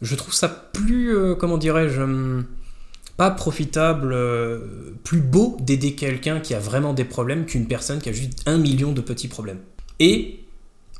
je 0.01 0.15
trouve 0.15 0.33
ça 0.33 0.49
plus, 0.49 1.15
euh, 1.15 1.35
comment 1.35 1.57
dirais-je, 1.57 2.01
hum, 2.01 2.45
pas 3.15 3.31
profitable, 3.31 4.11
euh, 4.11 4.59
plus 5.05 5.21
beau 5.21 5.55
d'aider 5.61 5.95
quelqu'un 5.95 6.41
qui 6.41 6.53
a 6.53 6.59
vraiment 6.59 6.93
des 6.93 7.05
problèmes 7.05 7.45
qu'une 7.45 7.67
personne 7.67 7.99
qui 8.01 8.09
a 8.09 8.11
juste 8.11 8.41
un 8.47 8.57
million 8.57 8.91
de 8.91 8.99
petits 9.01 9.29
problèmes. 9.29 9.59
Et 10.01 10.41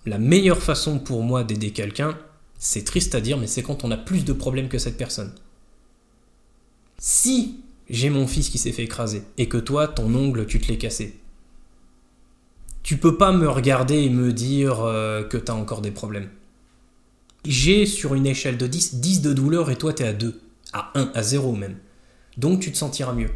la 0.06 0.18
meilleure 0.20 0.64
façon 0.64 1.00
pour 1.00 1.22
moi 1.22 1.44
d'aider 1.44 1.72
quelqu'un, 1.72 2.18
c'est 2.58 2.84
triste 2.84 3.16
à 3.16 3.22
dire, 3.22 3.38
mais 3.38 3.48
c'est 3.48 3.64
quand 3.64 3.84
on 3.84 3.92
a 3.92 3.98
plus 3.98 4.26
de 4.26 4.34
problèmes 4.34 4.70
que 4.70 4.80
cette 4.80 4.98
personne. 4.98 5.34
Si 6.98 7.60
j'ai 7.90 8.10
mon 8.10 8.28
fils 8.28 8.50
qui 8.50 8.58
s'est 8.58 8.72
fait 8.72 8.84
écraser 8.84 9.24
et 9.38 9.48
que 9.48 9.58
toi, 9.58 9.88
ton 9.88 10.14
ongle, 10.14 10.48
tu 10.48 10.60
te 10.60 10.68
l'es 10.68 10.78
cassé, 10.78 11.20
tu 12.84 12.98
peux 12.98 13.18
pas 13.18 13.32
me 13.32 13.48
regarder 13.48 14.04
et 14.04 14.10
me 14.10 14.32
dire 14.34 14.82
euh, 14.82 15.24
que 15.24 15.38
t'as 15.38 15.54
encore 15.54 15.82
des 15.82 15.92
problèmes. 15.92 16.30
J'ai 17.46 17.86
sur 17.86 18.14
une 18.14 18.26
échelle 18.26 18.58
de 18.58 18.66
10, 18.66 18.96
10 18.96 19.22
de 19.22 19.34
douleur 19.34 19.70
et 19.70 19.76
toi 19.76 19.94
t'es 19.94 20.06
à 20.06 20.14
2, 20.14 20.40
à 20.74 20.92
1, 20.96 21.12
à 21.14 21.24
0 21.24 21.54
même. 21.54 21.78
Donc 22.38 22.62
tu 22.62 22.72
te 22.72 22.78
sentiras 22.78 23.14
mieux. 23.14 23.30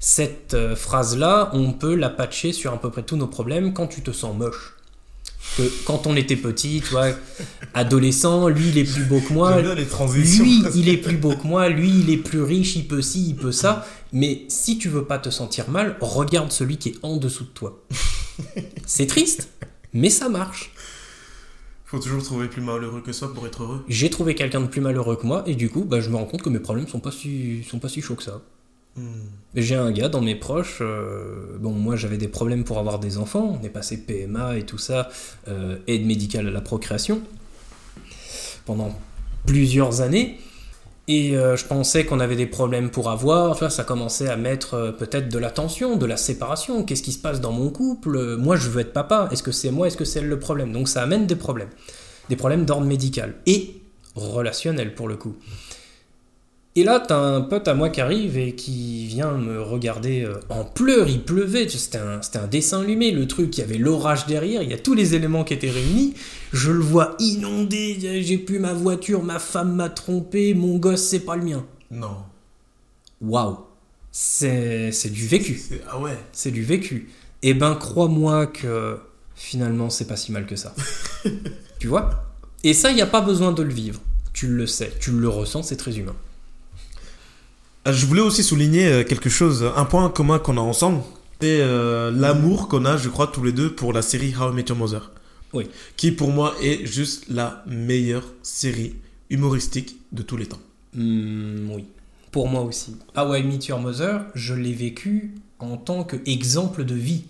Cette 0.00 0.54
euh, 0.54 0.74
phrase-là, 0.76 1.50
on 1.52 1.72
peut 1.72 1.94
la 1.94 2.10
patcher 2.10 2.52
sur 2.52 2.72
à 2.72 2.80
peu 2.80 2.90
près 2.90 3.02
tous 3.02 3.16
nos 3.16 3.26
problèmes 3.26 3.72
quand 3.72 3.86
tu 3.86 4.02
te 4.02 4.10
sens 4.10 4.36
moche. 4.36 4.73
Que 5.56 5.62
quand 5.84 6.06
on 6.06 6.16
était 6.16 6.36
petit, 6.36 6.82
tu 6.84 6.90
vois, 6.90 7.10
adolescent, 7.74 8.48
lui 8.48 8.70
il 8.70 8.78
est 8.78 8.84
plus 8.84 9.04
beau 9.04 9.20
que 9.20 9.32
moi, 9.32 9.60
lui 9.60 9.70
il 10.74 10.88
est 10.88 10.96
plus 10.96 11.16
beau 11.16 11.34
que 11.36 11.46
moi, 11.46 11.68
lui 11.68 11.90
il 11.90 12.10
est 12.10 12.16
plus 12.16 12.42
riche, 12.42 12.74
il 12.76 12.88
peut 12.88 13.02
ci, 13.02 13.28
il 13.28 13.36
peut 13.36 13.52
ça. 13.52 13.86
Mais 14.12 14.44
si 14.48 14.78
tu 14.78 14.88
veux 14.88 15.04
pas 15.04 15.18
te 15.18 15.30
sentir 15.30 15.70
mal, 15.70 15.96
regarde 16.00 16.50
celui 16.50 16.76
qui 16.76 16.90
est 16.90 16.96
en 17.02 17.16
dessous 17.16 17.44
de 17.44 17.50
toi. 17.50 17.84
C'est 18.86 19.06
triste, 19.06 19.48
mais 19.92 20.10
ça 20.10 20.28
marche. 20.28 20.72
Faut 21.84 21.98
toujours 21.98 22.22
trouver 22.22 22.48
plus 22.48 22.62
malheureux 22.62 23.02
que 23.02 23.12
soi 23.12 23.32
pour 23.32 23.46
être 23.46 23.62
heureux. 23.62 23.84
J'ai 23.88 24.10
trouvé 24.10 24.34
quelqu'un 24.34 24.60
de 24.60 24.66
plus 24.66 24.80
malheureux 24.80 25.16
que 25.16 25.26
moi 25.26 25.44
et 25.46 25.54
du 25.54 25.68
coup, 25.68 25.84
bah, 25.84 26.00
je 26.00 26.10
me 26.10 26.16
rends 26.16 26.24
compte 26.24 26.42
que 26.42 26.48
mes 26.48 26.58
problèmes 26.58 26.88
sont 26.88 26.98
pas 26.98 27.12
si, 27.12 27.62
sont 27.62 27.78
pas 27.78 27.88
si 27.88 28.00
chauds 28.00 28.16
que 28.16 28.24
ça. 28.24 28.42
J'ai 29.56 29.76
un 29.76 29.90
gars 29.92 30.08
dans 30.08 30.20
mes 30.20 30.34
proches, 30.34 30.78
euh, 30.80 31.56
bon 31.60 31.70
moi 31.70 31.94
j'avais 31.96 32.16
des 32.16 32.28
problèmes 32.28 32.64
pour 32.64 32.78
avoir 32.78 32.98
des 32.98 33.18
enfants, 33.18 33.58
on 33.60 33.64
est 33.64 33.70
passé 33.70 33.98
PMA 33.98 34.56
et 34.56 34.62
tout 34.64 34.78
ça, 34.78 35.08
euh, 35.48 35.76
aide 35.86 36.04
médicale 36.06 36.48
à 36.48 36.50
la 36.50 36.60
procréation, 36.60 37.20
pendant 38.66 38.96
plusieurs 39.46 40.00
années, 40.00 40.38
et 41.06 41.36
euh, 41.36 41.56
je 41.56 41.66
pensais 41.66 42.04
qu'on 42.04 42.18
avait 42.18 42.34
des 42.34 42.46
problèmes 42.46 42.90
pour 42.90 43.10
avoir, 43.10 43.50
enfin 43.50 43.70
ça 43.70 43.84
commençait 43.84 44.28
à 44.28 44.36
mettre 44.36 44.94
peut-être 44.98 45.28
de 45.28 45.38
la 45.38 45.50
tension, 45.50 45.96
de 45.96 46.06
la 46.06 46.16
séparation, 46.16 46.84
qu'est-ce 46.84 47.02
qui 47.02 47.12
se 47.12 47.20
passe 47.20 47.40
dans 47.40 47.52
mon 47.52 47.70
couple, 47.70 48.36
moi 48.36 48.56
je 48.56 48.68
veux 48.68 48.80
être 48.80 48.92
papa, 48.92 49.28
est-ce 49.30 49.44
que 49.44 49.52
c'est 49.52 49.70
moi, 49.70 49.86
est-ce 49.86 49.96
que 49.96 50.04
c'est 50.04 50.20
le 50.20 50.38
problème, 50.38 50.72
donc 50.72 50.88
ça 50.88 51.02
amène 51.02 51.26
des 51.26 51.36
problèmes, 51.36 51.70
des 52.28 52.36
problèmes 52.36 52.64
d'ordre 52.64 52.86
médical, 52.86 53.34
et 53.46 53.80
relationnel 54.16 54.94
pour 54.94 55.08
le 55.08 55.16
coup. 55.16 55.36
Et 56.76 56.82
là, 56.82 56.98
t'as 56.98 57.16
un 57.16 57.40
pote 57.40 57.68
à 57.68 57.74
moi 57.74 57.88
qui 57.88 58.00
arrive 58.00 58.36
et 58.36 58.56
qui 58.56 59.06
vient 59.06 59.38
me 59.38 59.62
regarder 59.62 60.22
euh, 60.22 60.40
en 60.48 60.64
pleurs, 60.64 61.08
il 61.08 61.22
pleuvait, 61.22 61.68
c'était 61.68 61.98
un, 61.98 62.46
dessin 62.48 62.80
allumé, 62.80 63.12
le 63.12 63.28
truc, 63.28 63.56
il 63.56 63.60
y 63.60 63.62
avait 63.62 63.78
l'orage 63.78 64.26
derrière, 64.26 64.60
il 64.60 64.70
y 64.70 64.74
a 64.74 64.78
tous 64.78 64.94
les 64.94 65.14
éléments 65.14 65.44
qui 65.44 65.54
étaient 65.54 65.70
réunis, 65.70 66.14
je 66.52 66.72
le 66.72 66.80
vois 66.80 67.14
inondé, 67.20 68.22
j'ai 68.24 68.38
plus 68.38 68.58
ma 68.58 68.72
voiture, 68.72 69.22
ma 69.22 69.38
femme 69.38 69.76
m'a 69.76 69.88
trompé, 69.88 70.52
mon 70.54 70.78
gosse 70.78 71.04
c'est 71.04 71.20
pas 71.20 71.36
le 71.36 71.44
mien. 71.44 71.64
Non. 71.92 72.16
Waouh, 73.20 73.58
c'est 74.10 74.90
du 75.12 75.28
vécu, 75.28 75.62
Ah 75.88 76.00
ouais. 76.00 76.18
c'est 76.32 76.50
du 76.50 76.64
vécu. 76.64 77.08
Et 77.42 77.54
ben 77.54 77.76
crois-moi 77.76 78.48
que 78.48 78.98
finalement 79.36 79.90
c'est 79.90 80.08
pas 80.08 80.16
si 80.16 80.32
mal 80.32 80.44
que 80.44 80.56
ça. 80.56 80.74
tu 81.78 81.86
vois? 81.86 82.24
Et 82.64 82.74
ça, 82.74 82.90
il 82.90 82.96
n'y 82.96 83.02
a 83.02 83.06
pas 83.06 83.20
besoin 83.20 83.52
de 83.52 83.62
le 83.62 83.72
vivre, 83.72 84.00
tu 84.32 84.48
le 84.48 84.66
sais, 84.66 84.92
tu 84.98 85.12
le 85.12 85.28
ressens, 85.28 85.62
c'est 85.62 85.76
très 85.76 85.96
humain. 85.98 86.16
Euh, 87.86 87.92
Je 87.92 88.06
voulais 88.06 88.20
aussi 88.20 88.42
souligner 88.42 88.86
euh, 88.86 89.04
quelque 89.04 89.28
chose, 89.30 89.64
un 89.76 89.84
point 89.84 90.08
commun 90.10 90.38
qu'on 90.38 90.56
a 90.56 90.60
ensemble, 90.60 91.00
c'est 91.40 91.60
euh, 91.60 92.10
l'amour 92.10 92.68
qu'on 92.68 92.84
a, 92.84 92.96
je 92.96 93.08
crois, 93.08 93.26
tous 93.26 93.44
les 93.44 93.52
deux 93.52 93.74
pour 93.74 93.92
la 93.92 94.02
série 94.02 94.34
How 94.38 94.50
I 94.52 94.54
Met 94.54 94.64
Your 94.68 94.78
Mother. 94.78 95.10
Oui. 95.52 95.66
Qui 95.96 96.10
pour 96.12 96.30
moi 96.30 96.54
est 96.62 96.84
juste 96.86 97.26
la 97.28 97.62
meilleure 97.66 98.24
série 98.42 98.94
humoristique 99.30 99.96
de 100.12 100.22
tous 100.22 100.36
les 100.36 100.46
temps. 100.46 100.58
Hmm, 100.94 101.70
oui, 101.70 101.84
pour 102.32 102.48
moi 102.48 102.62
aussi. 102.62 102.96
How 103.16 103.34
I 103.34 103.42
Met 103.42 103.66
Your 103.68 103.78
Mother, 103.80 104.22
je 104.34 104.54
l'ai 104.54 104.72
vécu 104.72 105.32
en 105.58 105.76
tant 105.76 106.04
qu'exemple 106.04 106.84
de 106.84 106.94
vie. 106.94 107.24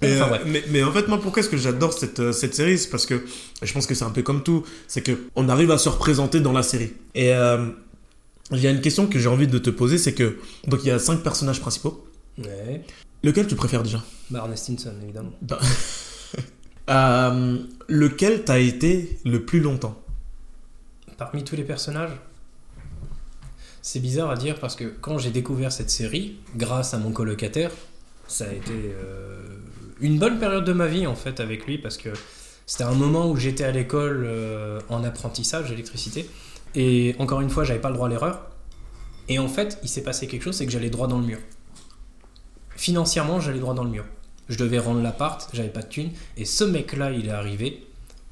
Mais, 0.00 0.20
Enfin, 0.20 0.28
euh, 0.28 0.32
ouais. 0.32 0.40
mais, 0.46 0.64
mais 0.70 0.82
en 0.84 0.92
fait, 0.92 1.08
moi, 1.08 1.20
pourquoi 1.20 1.40
est-ce 1.42 1.48
que 1.50 1.56
j'adore 1.56 1.92
cette, 1.92 2.20
euh, 2.20 2.32
cette 2.32 2.54
série? 2.54 2.78
C'est 2.78 2.88
parce 2.88 3.04
que 3.04 3.24
je 3.62 3.72
pense 3.72 3.86
que 3.86 3.94
c'est 3.94 4.04
un 4.04 4.10
peu 4.10 4.22
comme 4.22 4.42
tout. 4.44 4.62
C'est 4.86 5.02
que 5.02 5.18
on 5.34 5.48
arrive 5.48 5.70
à 5.72 5.78
se 5.78 5.88
représenter 5.88 6.38
dans 6.40 6.52
la 6.52 6.62
série. 6.62 6.92
Et 7.16 7.34
euh, 7.34 7.66
il 8.52 8.60
y 8.60 8.66
a 8.66 8.70
une 8.70 8.80
question 8.80 9.06
que 9.06 9.18
j'ai 9.18 9.28
envie 9.28 9.46
de 9.46 9.58
te 9.58 9.70
poser 9.70 9.98
c'est 9.98 10.14
que. 10.14 10.38
Donc, 10.66 10.80
il 10.84 10.88
y 10.88 10.90
a 10.90 10.98
cinq 10.98 11.22
personnages 11.22 11.60
principaux. 11.60 12.06
Ouais. 12.38 12.82
Lequel 13.22 13.46
tu 13.46 13.56
préfères 13.56 13.82
déjà? 13.82 14.02
Barney 14.30 14.56
Stinson, 14.56 14.94
évidemment. 15.02 15.32
Bah, 15.42 15.58
euh, 16.90 17.58
Lequel 17.88 18.44
t'as 18.44 18.58
été 18.58 19.18
le 19.24 19.44
plus 19.44 19.60
longtemps? 19.60 20.00
Parmi 21.16 21.42
tous 21.42 21.56
les 21.56 21.64
personnages, 21.64 22.12
c'est 23.82 24.00
bizarre 24.00 24.30
à 24.30 24.36
dire 24.36 24.60
parce 24.60 24.76
que 24.76 24.84
quand 24.84 25.18
j'ai 25.18 25.30
découvert 25.30 25.72
cette 25.72 25.90
série, 25.90 26.36
grâce 26.56 26.94
à 26.94 26.98
mon 26.98 27.10
colocataire, 27.10 27.72
ça 28.28 28.44
a 28.44 28.52
été 28.52 28.72
euh, 28.72 29.40
une 30.00 30.18
bonne 30.18 30.38
période 30.38 30.64
de 30.64 30.72
ma 30.72 30.86
vie 30.86 31.06
en 31.06 31.16
fait 31.16 31.40
avec 31.40 31.66
lui 31.66 31.78
parce 31.78 31.96
que 31.96 32.10
c'était 32.66 32.84
un 32.84 32.94
moment 32.94 33.30
où 33.30 33.36
j'étais 33.36 33.64
à 33.64 33.72
l'école 33.72 34.24
euh, 34.26 34.80
en 34.90 35.02
apprentissage 35.02 35.70
d'électricité 35.70 36.28
et 36.78 37.14
encore 37.18 37.40
une 37.40 37.50
fois 37.50 37.64
j'avais 37.64 37.80
pas 37.80 37.90
le 37.90 37.94
droit 37.94 38.06
à 38.06 38.10
l'erreur 38.10 38.46
et 39.28 39.38
en 39.38 39.48
fait 39.48 39.78
il 39.82 39.88
s'est 39.88 40.02
passé 40.02 40.26
quelque 40.26 40.42
chose 40.42 40.56
c'est 40.56 40.64
que 40.64 40.72
j'allais 40.72 40.90
droit 40.90 41.08
dans 41.08 41.18
le 41.18 41.26
mur 41.26 41.38
financièrement 42.76 43.40
j'allais 43.40 43.58
droit 43.58 43.74
dans 43.74 43.84
le 43.84 43.90
mur 43.90 44.04
je 44.48 44.56
devais 44.56 44.78
rendre 44.78 45.02
l'appart 45.02 45.46
j'avais 45.52 45.68
pas 45.68 45.82
de 45.82 45.88
thune 45.88 46.10
et 46.36 46.44
ce 46.44 46.64
mec 46.64 46.96
là 46.96 47.10
il 47.10 47.26
est 47.26 47.32
arrivé 47.32 47.84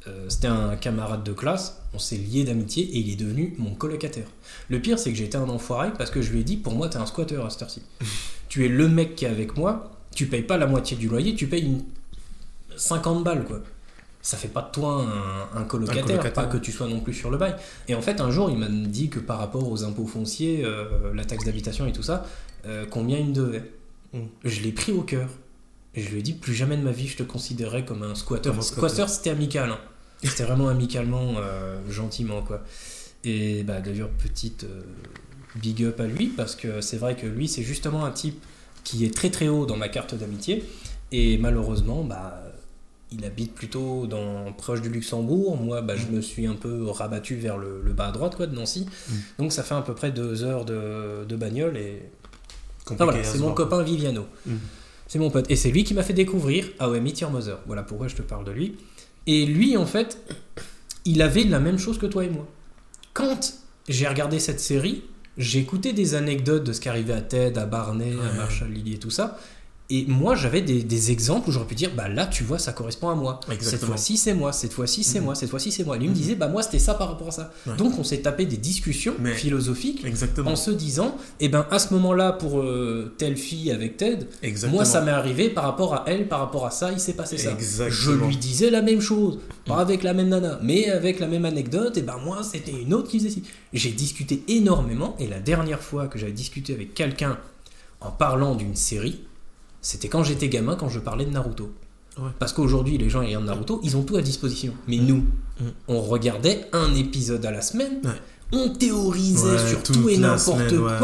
euh, 0.09 0.26
c'était 0.28 0.46
un 0.46 0.76
camarade 0.76 1.24
de 1.24 1.32
classe, 1.32 1.82
on 1.92 1.98
s'est 1.98 2.16
lié 2.16 2.44
d'amitié 2.44 2.85
et 2.85 2.98
il 2.98 3.11
est 3.11 3.16
devenu 3.16 3.54
mon 3.59 3.74
colocataire. 3.74 4.28
Le 4.68 4.80
pire, 4.80 5.00
c'est 5.00 5.11
que 5.11 5.16
j'étais 5.16 5.37
un 5.37 5.48
enfoiré 5.48 5.90
parce 5.98 6.11
que 6.11 6.22
je 6.22 6.30
lui 6.30 6.40
ai 6.40 6.44
dit, 6.44 6.56
pour 6.56 6.74
moi, 6.74 6.88
t'es 6.88 6.98
un 6.98 7.06
squatter 7.06 7.40
à 7.44 7.50
cette 7.50 7.62
heure-ci. 7.62 7.82
tu 8.48 8.64
es 8.64 8.68
le 8.68 8.88
mec 8.88 9.16
qui 9.16 9.24
est 9.24 9.28
avec 9.28 9.56
moi, 9.56 9.90
tu 10.14 10.26
payes 10.26 10.42
pas 10.42 10.59
la 10.59 10.66
moitié 10.66 10.96
du 10.96 11.09
loyer, 11.09 11.35
tu 11.35 11.48
payes 11.48 11.64
une 11.64 11.82
50 12.76 13.24
balles, 13.24 13.44
quoi. 13.44 13.62
Ça 14.26 14.36
fait 14.36 14.48
pas 14.48 14.62
de 14.62 14.72
toi 14.72 15.06
un, 15.54 15.60
un 15.60 15.62
colocataire, 15.64 16.02
Un 16.02 16.06
colocataire. 16.08 16.32
pas 16.32 16.46
que 16.46 16.56
tu 16.58 16.72
sois 16.72 16.88
non 16.88 16.98
plus 16.98 17.14
sur 17.14 17.30
le 17.30 17.38
bail. 17.38 17.54
Et 17.86 17.94
en 17.94 18.02
fait, 18.02 18.20
un 18.20 18.32
jour, 18.32 18.50
il 18.50 18.58
m'a 18.58 18.66
dit 18.68 19.08
que 19.08 19.20
par 19.20 19.38
rapport 19.38 19.70
aux 19.70 19.84
impôts 19.84 20.04
fonciers, 20.06 20.64
euh, 20.64 21.14
la 21.14 21.24
taxe 21.24 21.44
d'habitation 21.44 21.86
et 21.86 21.92
tout 21.92 22.02
ça, 22.02 22.26
euh, 22.66 22.86
combien 22.90 23.18
il 23.18 23.26
me 23.26 23.32
devait. 23.32 23.70
Mm. 24.12 24.18
Je 24.44 24.62
l'ai 24.62 24.72
pris 24.72 24.90
au 24.90 25.02
cœur. 25.02 25.28
Et 25.94 26.02
je 26.02 26.10
lui 26.10 26.18
ai 26.18 26.22
dit, 26.22 26.32
plus 26.32 26.54
jamais 26.54 26.76
de 26.76 26.82
ma 26.82 26.90
vie, 26.90 27.06
je 27.06 27.16
te 27.16 27.22
considérerais 27.22 27.84
comme 27.84 28.02
un 28.02 28.16
squatter. 28.16 28.50
Comme 28.50 28.58
un 28.58 28.62
squatter. 28.62 29.06
C'était 29.06 29.30
amical. 29.30 29.70
hein. 29.70 29.78
C'était 30.24 30.42
vraiment 30.42 30.68
amicalement, 30.70 31.34
euh, 31.38 31.78
gentiment, 31.88 32.42
quoi. 32.42 32.64
Et 33.22 33.62
bah, 33.62 33.80
d'ailleurs, 33.80 34.10
petite 34.10 34.66
big 35.54 35.84
up 35.84 36.00
à 36.00 36.06
lui, 36.06 36.26
parce 36.26 36.56
que 36.56 36.80
c'est 36.80 36.96
vrai 36.98 37.14
que 37.14 37.28
lui, 37.28 37.46
c'est 37.46 37.62
justement 37.62 38.04
un 38.04 38.10
type 38.10 38.42
qui 38.82 39.04
est 39.04 39.14
très 39.14 39.30
très 39.30 39.46
haut 39.46 39.66
dans 39.66 39.76
ma 39.76 39.88
carte 39.88 40.16
d'amitié. 40.16 40.64
Et 41.12 41.38
malheureusement, 41.38 42.02
bah, 42.02 42.42
il 43.12 43.24
habite 43.24 43.54
plutôt 43.54 44.06
dans, 44.06 44.52
proche 44.52 44.82
du 44.82 44.88
Luxembourg. 44.88 45.56
Moi, 45.56 45.80
bah, 45.82 45.94
je 45.96 46.06
me 46.06 46.20
suis 46.20 46.46
un 46.46 46.54
peu 46.54 46.90
rabattu 46.90 47.36
vers 47.36 47.56
le, 47.56 47.80
le 47.84 47.92
bas 47.92 48.08
à 48.08 48.12
droite 48.12 48.36
quoi, 48.36 48.46
de 48.46 48.54
Nancy. 48.54 48.86
Mm. 49.08 49.14
Donc 49.38 49.52
ça 49.52 49.62
fait 49.62 49.74
à 49.74 49.82
peu 49.82 49.94
près 49.94 50.10
deux 50.10 50.42
heures 50.42 50.64
de, 50.64 51.24
de 51.24 51.36
bagnole. 51.36 51.76
Et 51.76 52.02
Enfin, 52.88 53.04
voilà, 53.04 53.24
c'est 53.24 53.38
mon 53.38 53.52
copain 53.52 53.82
Viviano. 53.82 54.26
Mm. 54.46 54.54
C'est 55.08 55.18
mon 55.18 55.30
pote. 55.30 55.50
Et 55.50 55.56
c'est 55.56 55.70
lui 55.70 55.84
qui 55.84 55.94
m'a 55.94 56.02
fait 56.02 56.12
découvrir 56.12 56.66
Met 56.80 57.14
Your 57.20 57.30
Mother. 57.30 57.58
Voilà 57.66 57.82
pourquoi 57.82 58.08
je 58.08 58.16
te 58.16 58.22
parle 58.22 58.44
de 58.44 58.52
lui. 58.52 58.76
Et 59.26 59.46
lui, 59.46 59.76
en 59.76 59.86
fait, 59.86 60.18
il 61.04 61.22
avait 61.22 61.44
la 61.44 61.60
même 61.60 61.78
chose 61.78 61.98
que 61.98 62.06
toi 62.06 62.24
et 62.24 62.30
moi. 62.30 62.46
Quand 63.12 63.54
j'ai 63.88 64.06
regardé 64.06 64.38
cette 64.38 64.60
série, 64.60 65.04
j'ai 65.36 65.58
écouté 65.60 65.92
des 65.92 66.14
anecdotes 66.14 66.64
de 66.64 66.72
ce 66.72 66.80
qui 66.80 66.88
arrivait 66.88 67.12
à 67.12 67.20
Ted, 67.20 67.58
à 67.58 67.66
Barney, 67.66 68.12
à 68.12 68.16
Ouais. 68.16 68.36
Marshall, 68.36 68.70
Lily 68.70 68.94
et 68.94 68.98
tout 68.98 69.10
ça. 69.10 69.38
Et 69.88 70.05
moi, 70.09 70.35
j'avais 70.35 70.62
des, 70.62 70.83
des 70.83 71.12
exemples 71.12 71.49
où 71.49 71.53
j'aurais 71.53 71.66
pu 71.68 71.77
dire, 71.77 71.92
bah 71.96 72.09
là, 72.09 72.27
tu 72.27 72.42
vois, 72.42 72.59
ça 72.59 72.72
correspond 72.72 73.09
à 73.09 73.14
moi. 73.14 73.38
Cette 73.46 73.55
Exactement. 73.55 73.90
fois-ci, 73.92 74.16
c'est 74.16 74.35
moi. 74.35 74.53
Cette 74.53 74.72
fois-ci, 74.72 75.05
c'est 75.05 75.20
Mhm. 75.20 75.25
moi. 75.27 75.35
Cette 75.37 75.49
fois-ci, 75.49 75.70
c'est 75.70 75.85
moi. 75.85 75.94
Et 75.94 76.01
lui 76.01 76.07
me 76.09 76.11
Mhm. 76.12 76.16
disait, 76.18 76.35
bah 76.35 76.49
moi, 76.49 76.62
c'était 76.64 76.81
ça 76.81 76.94
par 76.94 77.09
rapport 77.09 77.29
à 77.29 77.31
ça. 77.31 77.53
Ouais. 77.68 77.77
Donc, 77.77 77.96
on 77.96 78.03
s'est 78.03 78.18
tapé 78.18 78.46
des 78.46 78.57
discussions 78.57 79.14
Mais- 79.20 79.33
philosophiques 79.35 80.05
Exactement. 80.05 80.51
en 80.51 80.57
se 80.57 80.72
disant, 80.72 81.16
eh 81.38 81.49
ben 81.49 81.66
à 81.70 81.79
ce 81.79 81.94
moment-là, 81.94 82.33
pour 82.33 82.59
euh, 82.61 83.14
telle 83.16 83.37
fille 83.37 83.70
avec 83.70 83.96
Ted, 83.96 84.27
Exactement. 84.42 84.79
moi 84.79 84.85
ça 84.85 85.03
m'est 85.03 85.12
arrivé 85.12 85.51
par 85.51 85.62
rapport 85.62 85.94
à 85.94 86.03
elle, 86.09 86.27
par 86.27 86.40
rapport 86.40 86.66
à 86.66 86.72
ça, 86.72 86.90
il 86.90 86.99
s'est 86.99 87.12
passé 87.12 87.38
ça. 87.38 87.53
Exactement. 87.53 87.90
Je 87.90 88.11
lui 88.11 88.37
disais 88.37 88.70
la 88.70 88.83
même 88.83 89.01
chose, 89.01 89.38
pas 89.66 89.77
avec 89.79 90.03
la 90.03 90.14
même 90.14 90.31
nana, 90.31 90.59
mais 90.64 90.90
avec 90.90 91.20
la 91.20 91.29
même 91.29 91.44
anecdote, 91.44 91.96
et 91.96 92.03
ben 92.03 92.16
moi 92.25 92.42
c'était 92.42 92.72
une 92.72 92.92
autre 92.92 93.09
qui 93.09 93.18
faisait 93.18 93.31
ci. 93.31 93.44
J'ai 93.72 93.90
discuté 93.92 94.42
énormément, 94.49 95.14
et 95.20 95.29
la 95.29 95.38
dernière 95.38 95.81
fois 95.81 96.09
que 96.09 96.18
j'avais 96.18 96.33
discuté 96.33 96.72
avec 96.75 96.92
quelqu'un 96.94 97.38
en 98.01 98.11
parlant 98.11 98.57
d'une 98.57 98.75
série, 98.75 99.20
c'était 99.87 100.09
quand 100.09 100.25
j'étais 100.25 100.49
gamin, 100.49 100.75
quand 100.75 100.88
je 100.88 100.99
parlais 100.99 101.25
de 101.25 101.31
Naruto. 101.31 101.70
Ouais. 102.18 102.31
Parce 102.40 102.53
qu'aujourd'hui, 102.53 102.99
les 102.99 103.09
gens 103.09 103.22
ayant 103.22 103.40
Naruto, 103.42 103.81
ils 103.85 103.96
ont 103.96 104.03
tout 104.03 104.16
à 104.16 104.22
disposition. 104.22 104.72
Mais 104.88 104.96
nous, 104.96 105.25
Mm. 105.61 105.64
on 105.88 106.01
regardait 106.01 106.66
un 106.72 106.92
épisode 106.94 107.46
à 107.46 107.51
la 107.53 107.62
semaine, 107.62 108.01
Ouais. 108.05 108.11
on 108.53 108.68
théorisait 108.70 109.49
Ouais, 109.49 109.68
sur 109.68 109.83
tout 109.83 110.09
et 110.09 110.16
la 110.16 110.31
n'importe 110.37 110.77
quoi. 110.77 110.99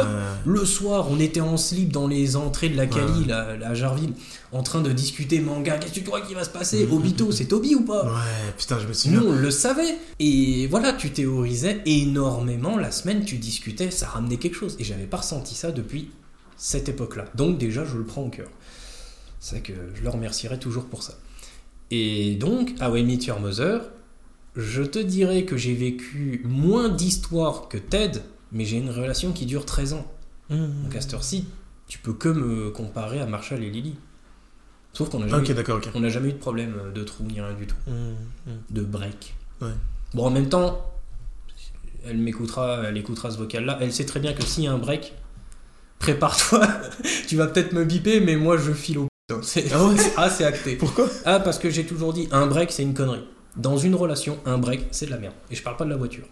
Le 0.44 0.64
soir, 0.64 1.06
on 1.10 1.20
était 1.20 1.40
en 1.40 1.56
slip 1.56 1.92
dans 1.92 2.06
les 2.08 2.34
entrées 2.36 2.70
de 2.70 2.76
la 2.76 2.86
Cali, 2.86 3.30
à 3.30 3.72
Jarville, 3.74 4.14
en 4.52 4.62
train 4.64 4.80
de 4.80 4.90
discuter 4.90 5.38
manga. 5.40 5.76
Qu'est-ce 5.78 5.92
que 5.92 5.98
tu 6.00 6.04
crois 6.04 6.20
qui 6.22 6.34
va 6.34 6.42
se 6.44 6.50
passer? 6.50 6.84
Mhm. 6.86 6.92
Obito, 6.92 7.30
c'est 7.30 7.44
Toby 7.46 7.74
ou 7.76 7.82
pas? 7.82 8.04
Ouais, 8.04 8.52
putain, 8.58 8.78
je 8.80 8.88
me 8.88 8.92
souviens. 8.92 9.20
Nous, 9.20 9.28
on 9.28 9.32
le 9.32 9.50
savait. 9.52 9.96
Et 10.18 10.66
voilà, 10.66 10.92
tu 10.92 11.10
théorisais 11.10 11.82
énormément. 11.86 12.76
La 12.76 12.90
semaine, 12.90 13.24
tu 13.24 13.38
discutais, 13.38 13.90
ça 13.92 14.08
ramenait 14.08 14.38
quelque 14.38 14.56
chose. 14.56 14.76
Et 14.80 14.84
j'avais 14.84 15.06
pas 15.06 15.18
ressenti 15.18 15.54
ça 15.54 15.70
depuis 15.72 16.10
cette 16.56 16.88
époque-là. 16.88 17.24
Donc 17.34 17.58
déjà, 17.58 17.84
je 17.84 17.96
le 17.96 18.04
prends 18.04 18.22
au 18.22 18.28
cœur. 18.28 18.48
C'est 19.42 19.60
que 19.60 19.72
je 19.92 20.02
le 20.02 20.08
remercierai 20.08 20.56
toujours 20.56 20.86
pour 20.86 21.02
ça. 21.02 21.14
Et 21.90 22.36
donc, 22.36 22.74
à 22.78 22.88
Your 22.96 23.40
Mother, 23.40 23.80
je 24.54 24.82
te 24.82 25.00
dirais 25.00 25.44
que 25.44 25.56
j'ai 25.56 25.74
vécu 25.74 26.42
moins 26.44 26.88
d'histoires 26.88 27.68
que 27.68 27.76
Ted, 27.76 28.20
mais 28.52 28.64
j'ai 28.64 28.76
une 28.76 28.90
relation 28.90 29.32
qui 29.32 29.44
dure 29.44 29.66
13 29.66 29.94
ans. 29.94 30.06
Mmh. 30.48 30.84
Donc 30.84 30.94
à 30.94 31.00
cette 31.00 31.12
heure-ci, 31.14 31.48
tu 31.88 31.98
peux 31.98 32.12
que 32.12 32.28
me 32.28 32.70
comparer 32.70 33.20
à 33.20 33.26
Marshall 33.26 33.64
et 33.64 33.70
Lily. 33.70 33.96
Sauf 34.92 35.10
qu'on 35.10 35.18
n'a 35.18 35.26
jamais, 35.26 35.54
on 35.92 36.08
jamais 36.08 36.28
eu 36.28 36.32
de 36.34 36.38
problème 36.38 36.76
de 36.94 37.02
trou 37.02 37.24
ni 37.24 37.40
rien 37.40 37.54
du 37.54 37.66
tout. 37.66 37.74
Mmh, 37.88 37.92
mmh. 38.46 38.50
De 38.70 38.82
break. 38.82 39.34
Ouais. 39.60 39.74
Bon, 40.14 40.24
en 40.24 40.30
même 40.30 40.48
temps, 40.48 40.88
elle 42.06 42.18
m'écoutera, 42.18 42.84
elle 42.84 42.96
écoutera 42.96 43.32
ce 43.32 43.38
vocal-là. 43.38 43.76
Elle 43.80 43.92
sait 43.92 44.06
très 44.06 44.20
bien 44.20 44.34
que 44.34 44.44
s'il 44.44 44.62
y 44.62 44.66
a 44.68 44.72
un 44.72 44.78
break, 44.78 45.14
prépare-toi. 45.98 46.64
tu 47.26 47.34
vas 47.34 47.48
peut-être 47.48 47.72
me 47.72 47.84
biper, 47.84 48.20
mais 48.20 48.36
moi 48.36 48.56
je 48.56 48.72
file 48.72 48.98
au 48.98 49.08
putain. 49.40 49.46
C'est 49.48 49.72
Ah 49.72 49.84
ouais 49.86 49.96
ah, 50.16 50.30
acté. 50.46 50.76
Pourquoi 50.76 51.08
Ah, 51.24 51.40
parce 51.40 51.58
que 51.58 51.70
j'ai 51.70 51.84
toujours 51.84 52.12
dit, 52.12 52.28
un 52.32 52.46
break, 52.46 52.72
c'est 52.72 52.82
une 52.82 52.94
connerie. 52.94 53.24
Dans 53.56 53.76
une 53.76 53.94
relation, 53.94 54.38
un 54.46 54.58
break, 54.58 54.86
c'est 54.90 55.06
de 55.06 55.10
la 55.10 55.18
merde. 55.18 55.34
Et 55.50 55.54
je 55.54 55.62
parle 55.62 55.76
pas 55.76 55.84
de 55.84 55.90
la 55.90 55.96
voiture. 55.96 56.24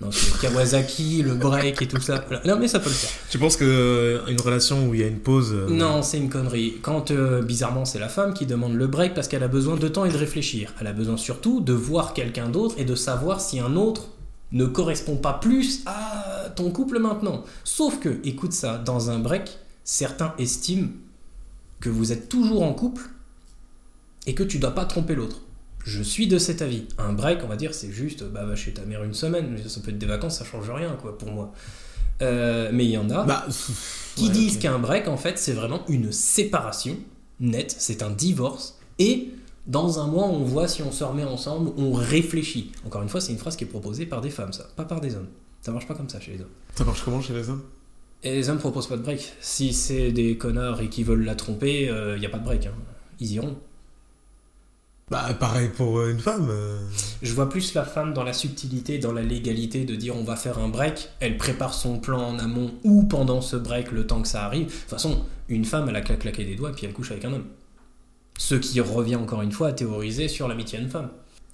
Non, 0.00 0.10
Kawasaki, 0.40 1.22
le 1.24 1.34
break 1.34 1.80
et 1.82 1.86
tout 1.88 2.00
ça. 2.00 2.24
Non, 2.44 2.56
mais 2.58 2.66
ça 2.68 2.80
peut 2.80 2.88
le 2.88 2.94
faire. 2.94 3.10
Tu 3.30 3.38
penses 3.38 3.56
que 3.56 3.64
euh, 3.64 4.26
une 4.26 4.40
relation 4.40 4.88
où 4.88 4.94
il 4.94 5.00
y 5.00 5.04
a 5.04 5.06
une 5.06 5.20
pause. 5.20 5.52
euh, 5.52 5.68
Non, 5.70 6.02
c'est 6.02 6.18
une 6.18 6.28
connerie. 6.28 6.74
Quand, 6.82 7.10
euh, 7.10 7.42
bizarrement, 7.42 7.84
c'est 7.84 7.98
la 8.00 8.08
femme 8.08 8.34
qui 8.34 8.46
demande 8.46 8.74
le 8.74 8.86
break 8.86 9.14
parce 9.14 9.28
qu'elle 9.28 9.42
a 9.44 9.48
besoin 9.48 9.76
de 9.76 9.88
temps 9.88 10.04
et 10.04 10.10
de 10.10 10.16
réfléchir. 10.16 10.72
Elle 10.80 10.88
a 10.88 10.92
besoin 10.92 11.16
surtout 11.16 11.60
de 11.60 11.72
voir 11.72 12.14
quelqu'un 12.14 12.48
d'autre 12.48 12.74
et 12.78 12.84
de 12.84 12.94
savoir 12.94 13.40
si 13.40 13.60
un 13.60 13.76
autre 13.76 14.08
ne 14.50 14.66
correspond 14.66 15.16
pas 15.16 15.34
plus 15.34 15.82
à 15.86 16.50
ton 16.56 16.70
couple 16.70 16.98
maintenant. 16.98 17.44
Sauf 17.64 18.00
que, 18.00 18.18
écoute 18.24 18.52
ça, 18.52 18.78
dans 18.78 19.08
un 19.10 19.18
break, 19.18 19.56
certains 19.84 20.34
estiment 20.38 20.88
que 21.82 21.90
vous 21.90 22.12
êtes 22.12 22.30
toujours 22.30 22.62
en 22.62 22.72
couple 22.72 23.02
et 24.26 24.34
que 24.34 24.42
tu 24.42 24.58
dois 24.58 24.70
pas 24.70 24.86
tromper 24.86 25.14
l'autre. 25.14 25.42
Je 25.84 26.02
suis 26.02 26.28
de 26.28 26.38
cet 26.38 26.62
avis. 26.62 26.84
Un 26.96 27.12
break, 27.12 27.40
on 27.44 27.48
va 27.48 27.56
dire, 27.56 27.74
c'est 27.74 27.90
juste, 27.90 28.22
bah 28.24 28.46
va 28.46 28.54
chez 28.54 28.72
ta 28.72 28.84
mère 28.84 29.02
une 29.02 29.14
semaine. 29.14 29.58
Ça 29.68 29.80
peut 29.80 29.90
être 29.90 29.98
des 29.98 30.06
vacances, 30.06 30.38
ça 30.38 30.44
change 30.44 30.70
rien, 30.70 30.96
quoi, 31.02 31.18
pour 31.18 31.30
moi. 31.32 31.52
Euh, 32.22 32.70
mais 32.72 32.84
il 32.84 32.90
y 32.92 32.96
en 32.98 33.10
a 33.10 33.24
Bah. 33.24 33.46
qui 34.14 34.26
ouais, 34.28 34.30
disent 34.32 34.58
qu'un 34.58 34.78
break, 34.78 35.08
en 35.08 35.16
fait, 35.16 35.38
c'est 35.38 35.52
vraiment 35.54 35.82
une 35.88 36.12
séparation 36.12 36.96
nette, 37.40 37.74
c'est 37.76 38.04
un 38.04 38.10
divorce, 38.10 38.78
et 39.00 39.30
dans 39.66 39.98
un 39.98 40.06
mois, 40.06 40.26
on 40.26 40.44
voit 40.44 40.68
si 40.68 40.82
on 40.82 40.92
se 40.92 41.02
remet 41.02 41.24
ensemble, 41.24 41.72
on 41.76 41.92
réfléchit. 41.92 42.70
Encore 42.86 43.02
une 43.02 43.08
fois, 43.08 43.20
c'est 43.20 43.32
une 43.32 43.38
phrase 43.38 43.56
qui 43.56 43.64
est 43.64 43.66
proposée 43.66 44.06
par 44.06 44.20
des 44.20 44.30
femmes, 44.30 44.52
ça, 44.52 44.68
pas 44.76 44.84
par 44.84 45.00
des 45.00 45.16
hommes. 45.16 45.26
Ça 45.62 45.72
marche 45.72 45.88
pas 45.88 45.94
comme 45.94 46.08
ça 46.08 46.20
chez 46.20 46.32
les 46.32 46.40
hommes. 46.40 46.50
Ça 46.76 46.84
marche 46.84 47.02
comment 47.04 47.20
chez 47.20 47.32
les 47.34 47.48
hommes? 47.48 47.62
Et 48.24 48.32
les 48.32 48.48
hommes 48.48 48.58
proposent 48.58 48.86
pas 48.86 48.96
de 48.96 49.02
break. 49.02 49.32
Si 49.40 49.72
c'est 49.72 50.12
des 50.12 50.36
connards 50.36 50.80
et 50.80 50.88
qui 50.88 51.02
veulent 51.02 51.24
la 51.24 51.34
tromper, 51.34 51.90
il 52.14 52.20
n'y 52.20 52.26
a 52.26 52.28
pas 52.28 52.38
de 52.38 52.44
break. 52.44 52.66
hein. 52.66 52.72
Ils 53.20 53.32
iront. 53.32 53.56
Bah, 55.10 55.34
pareil 55.38 55.68
pour 55.76 55.98
euh, 55.98 56.10
une 56.10 56.20
femme. 56.20 56.48
euh. 56.50 56.78
Je 57.20 57.34
vois 57.34 57.48
plus 57.50 57.74
la 57.74 57.84
femme 57.84 58.14
dans 58.14 58.22
la 58.22 58.32
subtilité, 58.32 58.98
dans 58.98 59.12
la 59.12 59.22
légalité 59.22 59.84
de 59.84 59.94
dire 59.94 60.16
on 60.16 60.24
va 60.24 60.36
faire 60.36 60.58
un 60.58 60.68
break. 60.68 61.10
Elle 61.20 61.36
prépare 61.36 61.74
son 61.74 61.98
plan 61.98 62.22
en 62.22 62.38
amont 62.38 62.72
ou 62.84 63.02
pendant 63.04 63.40
ce 63.42 63.56
break 63.56 63.90
le 63.92 64.06
temps 64.06 64.22
que 64.22 64.28
ça 64.28 64.44
arrive. 64.46 64.66
De 64.66 64.70
toute 64.70 64.88
façon, 64.88 65.24
une 65.48 65.64
femme, 65.66 65.88
elle 65.88 65.96
a 65.96 66.00
qu'à 66.00 66.16
claquer 66.16 66.44
des 66.44 66.54
doigts 66.54 66.70
et 66.70 66.72
puis 66.72 66.86
elle 66.86 66.94
couche 66.94 67.10
avec 67.10 67.24
un 67.26 67.32
homme. 67.34 67.44
Ce 68.38 68.54
qui 68.54 68.80
revient 68.80 69.16
encore 69.16 69.42
une 69.42 69.52
fois 69.52 69.68
à 69.68 69.72
théoriser 69.72 70.28
sur 70.28 70.48
l'amitié 70.48 70.78
homme-femme. 70.78 71.10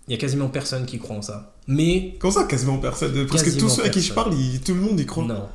Il 0.06 0.12
y 0.12 0.14
a 0.14 0.18
quasiment 0.18 0.48
personne 0.48 0.86
qui 0.86 0.98
croit 0.98 1.16
en 1.16 1.22
ça. 1.22 1.54
Mais 1.66 2.14
Comment 2.20 2.32
ça, 2.32 2.44
quasiment 2.44 2.78
personne? 2.78 3.26
Parce 3.26 3.42
que 3.42 3.58
tous 3.58 3.68
ceux 3.68 3.84
à 3.84 3.88
qui 3.88 4.00
je 4.00 4.12
parle, 4.12 4.34
ils- 4.34 4.60
tout 4.60 4.74
le 4.74 4.80
monde 4.80 5.00
y 5.00 5.04
croit. 5.06 5.24
non. 5.24 5.48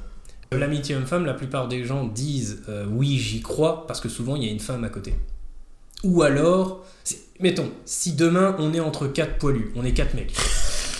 L'amitié 0.57 0.95
homme-femme, 0.95 1.25
la 1.25 1.33
plupart 1.33 1.67
des 1.67 1.83
gens 1.83 2.05
disent 2.05 2.63
euh, 2.69 2.85
oui, 2.89 3.17
j'y 3.17 3.41
crois, 3.41 3.85
parce 3.87 4.01
que 4.01 4.09
souvent 4.09 4.35
il 4.35 4.45
y 4.45 4.49
a 4.49 4.51
une 4.51 4.59
femme 4.59 4.83
à 4.83 4.89
côté. 4.89 5.13
Ou 6.03 6.21
alors, 6.21 6.85
mettons, 7.39 7.71
si 7.85 8.13
demain 8.13 8.55
on 8.59 8.73
est 8.73 8.79
entre 8.79 9.07
quatre 9.07 9.37
poilus, 9.37 9.71
on 9.75 9.85
est 9.85 9.93
quatre 9.93 10.13
mecs. 10.13 10.35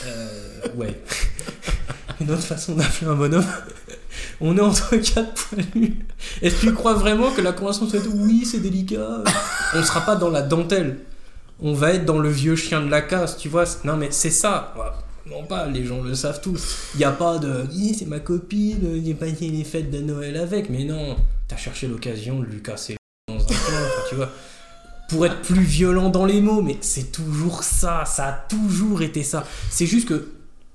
Euh, 0.06 0.62
ouais. 0.76 1.00
Une 2.22 2.32
autre 2.32 2.44
façon 2.44 2.76
d'appeler 2.76 3.08
un 3.08 3.16
bonhomme. 3.16 3.46
On 4.42 4.58
est 4.58 4.62
entre 4.62 4.96
quatre 4.98 5.34
poilus. 5.34 5.98
Est-ce 6.42 6.62
que 6.62 6.68
tu 6.68 6.74
crois 6.74 6.94
vraiment 6.94 7.32
que 7.32 7.42
la 7.42 7.54
conversation 7.54 7.90
soit 7.90 8.08
oui, 8.14 8.46
c'est 8.46 8.60
délicat? 8.60 9.24
On 9.74 9.84
sera 9.84 10.02
pas 10.02 10.16
dans 10.16 10.30
la 10.30 10.42
dentelle. 10.42 11.00
On 11.60 11.74
va 11.74 11.94
être 11.94 12.06
dans 12.06 12.20
le 12.20 12.30
vieux 12.30 12.56
chien 12.56 12.82
de 12.82 12.90
la 12.90 13.02
casse, 13.02 13.38
tu 13.38 13.50
vois. 13.50 13.66
Non, 13.84 13.98
mais 13.98 14.10
c'est 14.12 14.30
ça. 14.30 14.74
Non, 15.30 15.46
pas, 15.46 15.68
les 15.68 15.86
gens 15.86 16.02
le 16.02 16.16
savent 16.16 16.42
tous. 16.42 16.90
Il 16.96 16.98
n'y 16.98 17.04
a 17.06 17.12
pas 17.12 17.38
de 17.38 17.66
c'est 17.98 18.06
ma 18.06 18.20
copine, 18.20 19.02
j'ai 19.04 19.14
passé 19.14 19.48
les 19.50 19.64
fêtes 19.64 19.90
de 19.90 20.00
Noël 20.00 20.36
avec. 20.38 20.70
Mais 20.70 20.84
non, 20.84 21.16
t'as 21.48 21.56
cherché 21.58 21.88
l'occasion 21.88 22.40
de 22.40 22.46
lui 22.46 22.62
casser 22.62 22.98
dans 23.30 23.36
un 23.36 23.46
coin, 23.46 23.56
tu 24.10 24.16
vois. 24.16 24.30
Pour 25.10 25.26
être 25.26 25.42
plus 25.42 25.62
violent 25.62 26.10
dans 26.10 26.26
les 26.26 26.42
mots, 26.42 26.62
mais 26.62 26.78
c'est 26.82 27.12
toujours 27.12 27.64
ça, 27.64 28.04
ça 28.06 28.28
a 28.28 28.34
toujours 28.34 29.02
été 29.02 29.24
ça. 29.24 29.46
C'est 29.70 29.86
juste 29.86 30.10
que, 30.10 30.32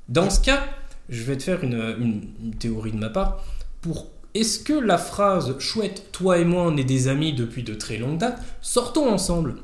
dans 0.08 0.30
ce 0.30 0.40
cas, 0.40 0.64
je 1.08 1.22
vais 1.24 1.36
te 1.36 1.42
faire 1.42 1.62
une, 1.64 1.74
une- 1.98 2.28
une 2.42 2.54
théorie 2.54 2.92
de 2.92 2.98
ma 2.98 3.10
part. 3.10 3.44
Pour 3.82 4.06
est-ce 4.34 4.58
que 4.60 4.72
la 4.74 4.98
phrase 4.98 5.58
chouette, 5.58 6.10
toi 6.12 6.38
et 6.38 6.44
moi 6.44 6.62
on 6.64 6.76
est 6.76 6.84
des 6.84 7.08
amis 7.08 7.32
depuis 7.32 7.62
de 7.62 7.74
très 7.74 7.96
longues 7.96 8.18
dates, 8.18 8.40
sortons 8.60 9.10
ensemble, 9.10 9.56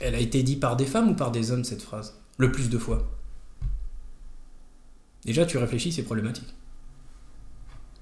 elle 0.00 0.14
a 0.14 0.18
été 0.20 0.42
dite 0.42 0.60
par 0.60 0.76
des 0.76 0.86
femmes 0.86 1.10
ou 1.10 1.14
par 1.14 1.30
des 1.30 1.50
hommes 1.50 1.64
cette 1.64 1.82
phrase? 1.82 2.14
Le 2.38 2.50
plus 2.52 2.68
de 2.70 2.78
fois. 2.78 3.06
Déjà, 5.24 5.46
tu 5.46 5.58
réfléchis, 5.58 5.92
c'est 5.92 6.02
problématique. 6.02 6.48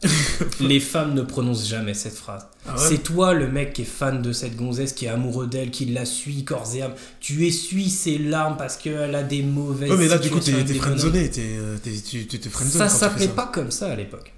Les 0.61 0.81
femmes 0.81 1.15
ne 1.15 1.23
prononcent 1.23 1.69
jamais 1.69 1.95
cette 1.95 2.15
phrase. 2.17 2.47
Ah 2.67 2.75
ouais 2.75 2.81
C'est 2.89 2.99
toi 3.05 3.35
le 3.35 3.49
mec 3.49 3.73
qui 3.73 3.83
est 3.83 3.85
fan 3.85 4.21
de 4.21 4.33
cette 4.33 4.57
gonzesse, 4.57 4.93
qui 4.95 5.05
est 5.05 5.09
amoureux 5.09 5.47
d'elle, 5.47 5.71
qui 5.71 5.85
la 5.87 6.05
suit 6.05 6.43
corps 6.45 6.69
et 6.75 6.83
âme. 6.83 6.95
Tu 7.21 7.47
essuies 7.47 7.89
ses 7.91 8.19
larmes 8.19 8.57
parce 8.57 8.77
qu'elle 8.77 9.15
a 9.15 9.23
des 9.23 9.43
mauvaises 9.43 9.91
Ouais, 9.93 9.97
mais 9.97 10.09
là, 10.09 10.19
du 10.19 10.29
coup, 10.31 10.41
t'es 10.41 10.53
euh, 10.53 11.77
t'es- 11.79 11.93
Tu 12.01 12.27
tu 12.27 12.41
te 12.41 12.49
friendzone 12.49 12.81
Ça 12.81 12.89
s'appelait 12.89 13.29
pas 13.29 13.47
comme 13.47 13.71
ça 13.71 13.93
à 13.93 13.95
l'époque. 13.97 14.33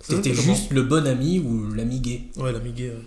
S'appelait 0.00 0.34
juste 0.34 0.70
le 0.72 0.82
bon 0.84 1.06
ami 1.06 1.38
ou 1.38 1.70
l'ami 1.74 2.00
gay. 2.00 2.22
Ouais, 2.38 2.52
l'amigué. 2.52 2.88
ouais. 2.88 3.02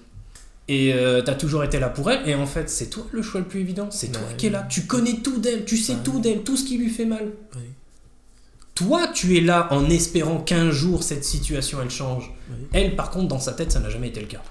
Et 0.68 0.94
euh, 0.94 1.22
t'as 1.24 1.34
toujours 1.34 1.64
été 1.64 1.80
là 1.80 1.90
pour 1.90 2.12
elle. 2.12 2.30
Et 2.30 2.36
en 2.36 2.46
fait, 2.46 2.70
c'est 2.70 2.92
toi 2.92 3.08
le 3.12 3.24
choix 3.24 3.40
le 3.42 3.48
plus 3.48 3.60
évident. 3.62 3.90
C'est 3.90 4.12
toi 4.12 4.22
Ouais. 4.22 4.38
qui 4.38 4.46
es 4.46 4.50
là. 4.52 4.68
Tu 4.70 4.84
connais 4.84 5.16
tout 5.24 5.40
d'elle. 5.40 5.66
Tu 5.66 5.78
sais 5.78 5.94
Ouais. 5.94 6.00
tout 6.04 6.20
d'elle. 6.20 6.44
Tout 6.44 6.56
ce 6.56 6.64
qui 6.66 6.78
lui 6.78 6.90
fait 6.92 7.06
mal. 7.06 7.24
Ouais. 7.56 7.62
Toi, 8.76 9.08
tu 9.14 9.38
es 9.38 9.42
là 9.42 9.68
en 9.72 9.90
espérant 9.90 10.40
qu'un 10.40 10.72
jour 10.72 11.04
cette 11.04 11.26
situation 11.26 11.80
elle 11.82 11.90
change. 11.90 12.32
Elle, 12.74 12.96
par 12.96 13.12
contre, 13.12 13.28
dans 13.28 13.40
sa 13.40 13.54
tête, 13.54 13.72
ça 13.72 13.80
n'a 13.80 13.90
jamais 13.90 14.08
été 14.08 14.22
le 14.22 14.28
cas. 14.28 14.42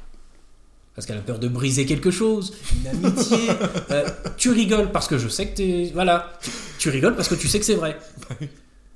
Parce 0.94 1.06
qu'elle 1.06 1.18
a 1.18 1.22
peur 1.22 1.38
de 1.38 1.48
briser 1.48 1.86
quelque 1.86 2.10
chose, 2.10 2.54
une 2.76 2.88
amitié. 2.88 3.38
Euh, 3.90 4.08
tu 4.36 4.50
rigoles 4.50 4.92
parce 4.92 5.08
que 5.08 5.18
je 5.18 5.26
sais 5.26 5.48
que 5.48 5.56
t'es. 5.56 5.90
Voilà. 5.94 6.32
Tu, 6.40 6.50
tu 6.78 6.90
rigoles 6.90 7.16
parce 7.16 7.28
que 7.28 7.34
tu 7.34 7.48
sais 7.48 7.58
que 7.58 7.64
c'est 7.64 7.74
vrai. 7.74 7.98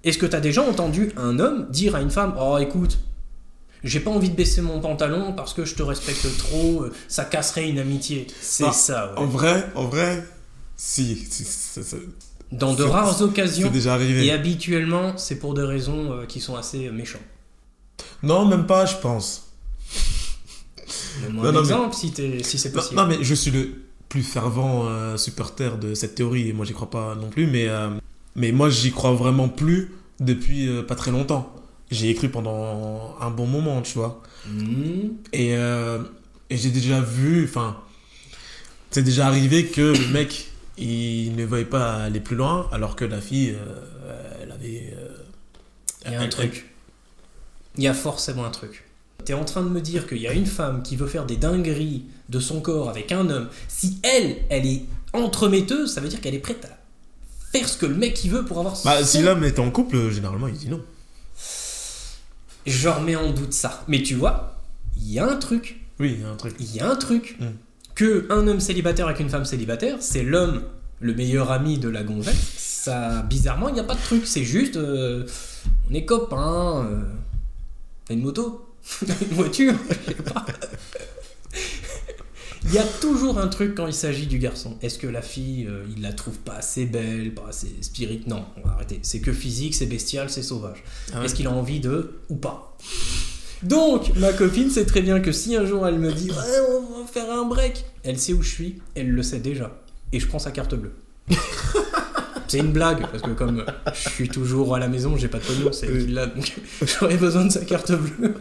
Est-ce 0.05 0.19
que 0.19 0.27
t'as 0.27 0.39
déjà 0.39 0.63
entendu 0.63 1.11
un 1.17 1.41
homme 1.41 1.67
dire 1.71 1.97
à 1.97 2.01
une 2.01 2.11
femme 2.11 2.35
Oh, 2.39 2.59
écoute, 2.59 2.99
j'ai 3.83 4.01
pas 4.01 4.11
envie 4.11 4.31
de 4.31 4.35
baisser 4.35 4.61
mon 4.61 4.81
pantalon 4.81 5.33
parce 5.33 5.53
que 5.53 5.65
je 5.65 5.75
te 5.75 5.83
respecte 5.83 6.27
trop, 6.39 6.85
euh, 6.85 6.93
ça 7.09 7.25
casserait 7.25 7.69
une 7.69 7.79
amitié. 7.79 8.27
C'est 8.41 8.73
ça, 8.73 9.13
ouais. 9.13 9.19
En 9.19 9.27
vrai, 9.27 9.67
en 9.75 9.85
vrai, 9.87 10.25
si. 10.77 11.17
si, 11.17 11.45
Dans 12.53 12.75
de 12.75 12.83
rares 12.85 13.21
occasions. 13.23 13.71
déjà 13.71 13.95
arrivé. 13.95 14.27
Et 14.27 14.31
habituellement, 14.31 15.17
c'est 15.17 15.39
pour 15.39 15.55
des 15.55 15.63
raisons 15.63 16.13
euh, 16.13 16.27
qui 16.27 16.41
sont 16.41 16.55
assez 16.57 16.87
euh, 16.87 16.93
méchantes. 16.93 17.23
Non, 18.23 18.45
même 18.47 18.67
pas, 18.67 18.87
je 18.87 18.97
pense. 18.97 19.51
Donne-moi 21.23 21.49
un 21.49 21.53
non, 21.53 21.61
mais- 21.61 21.67
exemple 21.69 21.95
si, 21.95 22.13
t'es- 22.13 22.43
si 22.43 22.59
c'est 22.59 22.73
possible. 22.73 22.97
non, 23.01 23.07
mais 23.07 23.19
je 23.23 23.35
suis 23.35 23.51
le 23.51 23.69
plus 24.09 24.23
fervent 24.23 24.85
euh, 24.87 25.17
supporter 25.17 25.79
de 25.79 25.95
cette 25.95 26.15
théorie 26.15 26.49
et 26.49 26.53
moi 26.53 26.65
j'y 26.65 26.73
crois 26.73 26.91
pas 26.91 27.15
non 27.15 27.29
plus, 27.31 27.47
mais, 27.47 27.69
euh, 27.69 27.91
mais 28.37 28.53
moi 28.53 28.69
j'y 28.71 28.93
crois 28.93 29.13
vraiment 29.13 29.49
plus 29.49 29.93
depuis 30.21 30.69
euh, 30.69 30.83
pas 30.83 30.95
très 30.95 31.11
longtemps. 31.11 31.53
J'y 31.91 32.09
ai 32.11 32.15
cru 32.15 32.29
pendant 32.29 33.17
un 33.21 33.31
bon 33.31 33.47
moment, 33.47 33.83
tu 33.83 33.99
vois. 33.99 34.23
Hmm. 34.49 35.11
Et, 35.33 35.57
euh, 35.57 35.99
et 36.51 36.57
j'ai 36.57 36.71
déjà 36.71 37.01
vu, 37.01 37.45
enfin, 37.45 37.77
c'est 38.91 39.03
déjà 39.03 39.27
arrivé 39.27 39.67
que 39.67 39.81
le 39.97 40.09
mec 40.13 40.51
il 40.79 41.37
ne 41.37 41.45
veuille 41.45 41.65
pas 41.65 41.95
aller 42.05 42.21
plus 42.21 42.37
loin 42.37 42.69
alors 42.73 42.97
que 42.97 43.05
la 43.05 43.21
fille 43.21 43.51
euh, 43.57 44.43
elle 44.43 44.53
avait. 44.53 44.95
euh, 44.99 45.09
Il 46.07 46.13
y 46.13 46.15
a 46.17 46.21
un 46.21 46.29
truc. 46.29 46.71
Il 47.77 47.83
y 47.83 47.89
a 47.89 47.95
forcément 47.95 48.45
un 48.45 48.51
truc. 48.51 48.85
T'es 49.25 49.35
en 49.35 49.45
train 49.45 49.63
de 49.63 49.69
me 49.69 49.81
dire 49.81 50.07
qu'il 50.07 50.19
y 50.19 50.27
a 50.29 50.33
une 50.33 50.47
femme 50.47 50.83
qui 50.83 50.97
veut 50.97 51.07
faire 51.07 51.25
des 51.25 51.37
dingueries 51.37 52.05
de 52.29 52.41
son 52.41 52.61
corps 52.61 52.91
avec 52.91 53.11
un 53.13 53.29
homme. 53.31 53.49
Si 53.69 53.99
elle, 54.03 54.37
elle 54.51 54.67
est 54.67 54.83
entremetteuse, 55.13 55.93
ça 55.95 56.01
veut 56.01 56.09
dire 56.09 56.21
qu'elle 56.21 56.35
est 56.35 56.39
prête 56.41 56.65
à 56.67 56.79
faire 57.53 57.69
ce 57.69 57.79
que 57.79 57.87
le 57.87 57.95
mec 57.95 58.23
il 58.25 58.31
veut 58.33 58.45
pour 58.45 58.59
avoir 58.59 58.75
Bah, 58.85 58.99
son- 59.03 59.07
si 59.07 59.23
l'homme 59.23 59.45
est 59.45 59.59
en 59.59 59.71
couple, 59.71 60.11
généralement 60.11 60.49
il 60.49 60.55
dit 60.55 60.69
non. 60.69 60.83
Je 62.67 62.89
remets 62.89 63.17
en 63.17 63.31
doute 63.31 63.53
ça. 63.53 63.85
Mais 63.89 64.03
tu 64.03 64.15
vois, 64.15 64.61
il 64.97 65.13
y 65.13 65.19
a 65.19 65.27
un 65.29 65.37
truc. 65.37 65.81
Oui, 66.01 66.15
il 66.17 66.21
y 66.23 66.25
a 66.25 66.31
un 66.31 66.37
truc. 66.37 66.55
Il 66.59 66.75
y 66.75 66.81
a 66.81 66.91
un 66.91 66.97
truc. 66.97 67.37
Mm. 67.41 67.47
Que 67.95 68.27
un 68.31 68.47
homme 68.49 68.61
célibataire 68.61 69.07
avec 69.07 69.21
une 69.21 69.29
femme 69.31 69.45
célibataire, 69.45 69.99
c'est 70.01 70.23
l'homme 70.23 70.63
le 71.01 71.15
meilleur 71.15 71.51
ami 71.53 71.79
de 71.79 71.89
la 71.89 72.03
gonzesse. 72.03 72.37
Ça, 72.57 73.23
bizarrement, 73.23 73.69
il 73.69 73.75
n'y 73.75 73.81
a 73.81 73.85
pas 73.85 73.95
de 73.95 74.01
truc. 74.01 74.27
C'est 74.27 74.45
juste, 74.45 74.77
euh, 74.77 75.25
on 75.91 75.95
est 75.95 76.05
copains. 76.05 76.87
euh, 76.87 77.03
T'as 78.07 78.15
une 78.15 78.23
moto 78.23 78.75
T'as 79.07 79.15
une 79.23 79.35
voiture 79.37 79.75
Je 79.91 80.13
sais 80.13 80.23
pas. 80.23 80.45
Il 82.67 82.73
y 82.73 82.79
a 82.79 82.85
toujours 83.01 83.39
un 83.39 83.49
truc 83.49 83.75
quand 83.75 83.87
il 83.87 83.93
s'agit 83.95 84.27
du 84.27 84.39
garçon. 84.39 84.77
Est-ce 84.83 84.99
que 84.99 85.07
la 85.07 85.21
fille, 85.23 85.67
euh, 85.69 85.85
il 85.95 86.03
la 86.03 86.13
trouve 86.15 86.39
pas 86.39 86.55
assez 86.57 86.87
belle, 86.87 87.35
pas 87.35 87.49
assez 87.51 87.69
spirit 87.83 88.23
Non, 88.27 88.45
on 88.57 88.67
va 88.67 88.75
arrêter. 88.75 88.99
C'est 89.03 89.21
que 89.21 89.33
physique, 89.33 89.75
c'est 89.75 89.87
bestial, 89.87 90.31
c'est 90.31 90.43
sauvage. 90.43 90.83
Ah 91.13 91.19
ouais. 91.21 91.27
Est-ce 91.27 91.35
qu'il 91.35 91.47
a 91.47 91.51
envie 91.51 91.81
de 91.81 92.15
ou 92.31 92.37
pas? 92.37 92.77
Donc, 93.65 94.15
ma 94.17 94.33
copine 94.33 94.71
sait 94.71 94.85
très 94.85 95.01
bien 95.01 95.21
que 95.21 95.33
si 95.33 95.57
un 95.57 95.65
jour 95.65 95.87
elle 95.87 95.99
me 95.99 96.13
dit 96.13 96.31
Ouais, 96.31 96.61
on 96.71 97.01
va 97.01 97.07
faire 97.07 97.31
un 97.31 97.45
break, 97.47 97.85
elle 98.03 98.19
sait 98.19 98.33
où 98.33 98.43
je 98.43 98.49
suis, 98.51 98.83
elle 98.95 99.11
le 99.11 99.23
sait 99.23 99.41
déjà. 99.41 99.83
Et 100.13 100.21
je 100.21 100.27
prends 100.27 100.39
sa 100.39 100.51
carte 100.51 100.75
bleue. 100.75 100.93
C'est 102.47 102.59
une 102.59 102.73
blague, 102.73 103.01
parce 103.11 103.23
que 103.23 103.31
comme 103.31 103.65
je 103.95 104.09
suis 104.11 104.29
toujours 104.29 104.77
à 104.77 104.79
la 104.79 104.87
maison, 104.87 105.17
j'ai 105.17 105.29
pas 105.29 105.39
de 105.39 105.45
pognon, 105.45 105.73
c'est 105.73 105.89
l'a, 106.07 106.27
donc 106.27 106.55
j'aurais 106.83 107.17
besoin 107.17 107.47
de 107.47 107.51
sa 107.51 107.65
carte 107.65 107.91
bleue. 107.91 108.35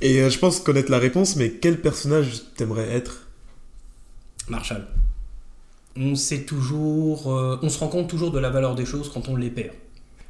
Et 0.00 0.22
euh, 0.22 0.30
je 0.30 0.38
pense 0.38 0.58
connaître 0.58 0.90
la 0.90 0.98
réponse, 0.98 1.36
mais 1.36 1.50
quel 1.50 1.80
personnage 1.80 2.42
t'aimerais 2.56 2.90
être? 2.90 3.28
Marshall. 4.48 4.86
On 5.94 6.16
sait 6.16 6.40
toujours, 6.40 7.32
euh, 7.32 7.58
on 7.62 7.68
se 7.68 7.78
rend 7.78 7.88
compte 7.88 8.08
toujours 8.08 8.32
de 8.32 8.40
la 8.40 8.50
valeur 8.50 8.74
des 8.74 8.86
choses 8.86 9.08
quand 9.12 9.28
on 9.28 9.36
les 9.36 9.50
perd. 9.50 9.74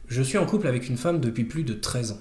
Je 0.08 0.20
suis 0.20 0.36
en 0.36 0.44
couple 0.44 0.66
avec 0.66 0.88
une 0.88 0.98
femme 0.98 1.20
depuis 1.20 1.44
plus 1.44 1.62
de 1.62 1.72
13 1.72 2.12
ans. 2.12 2.20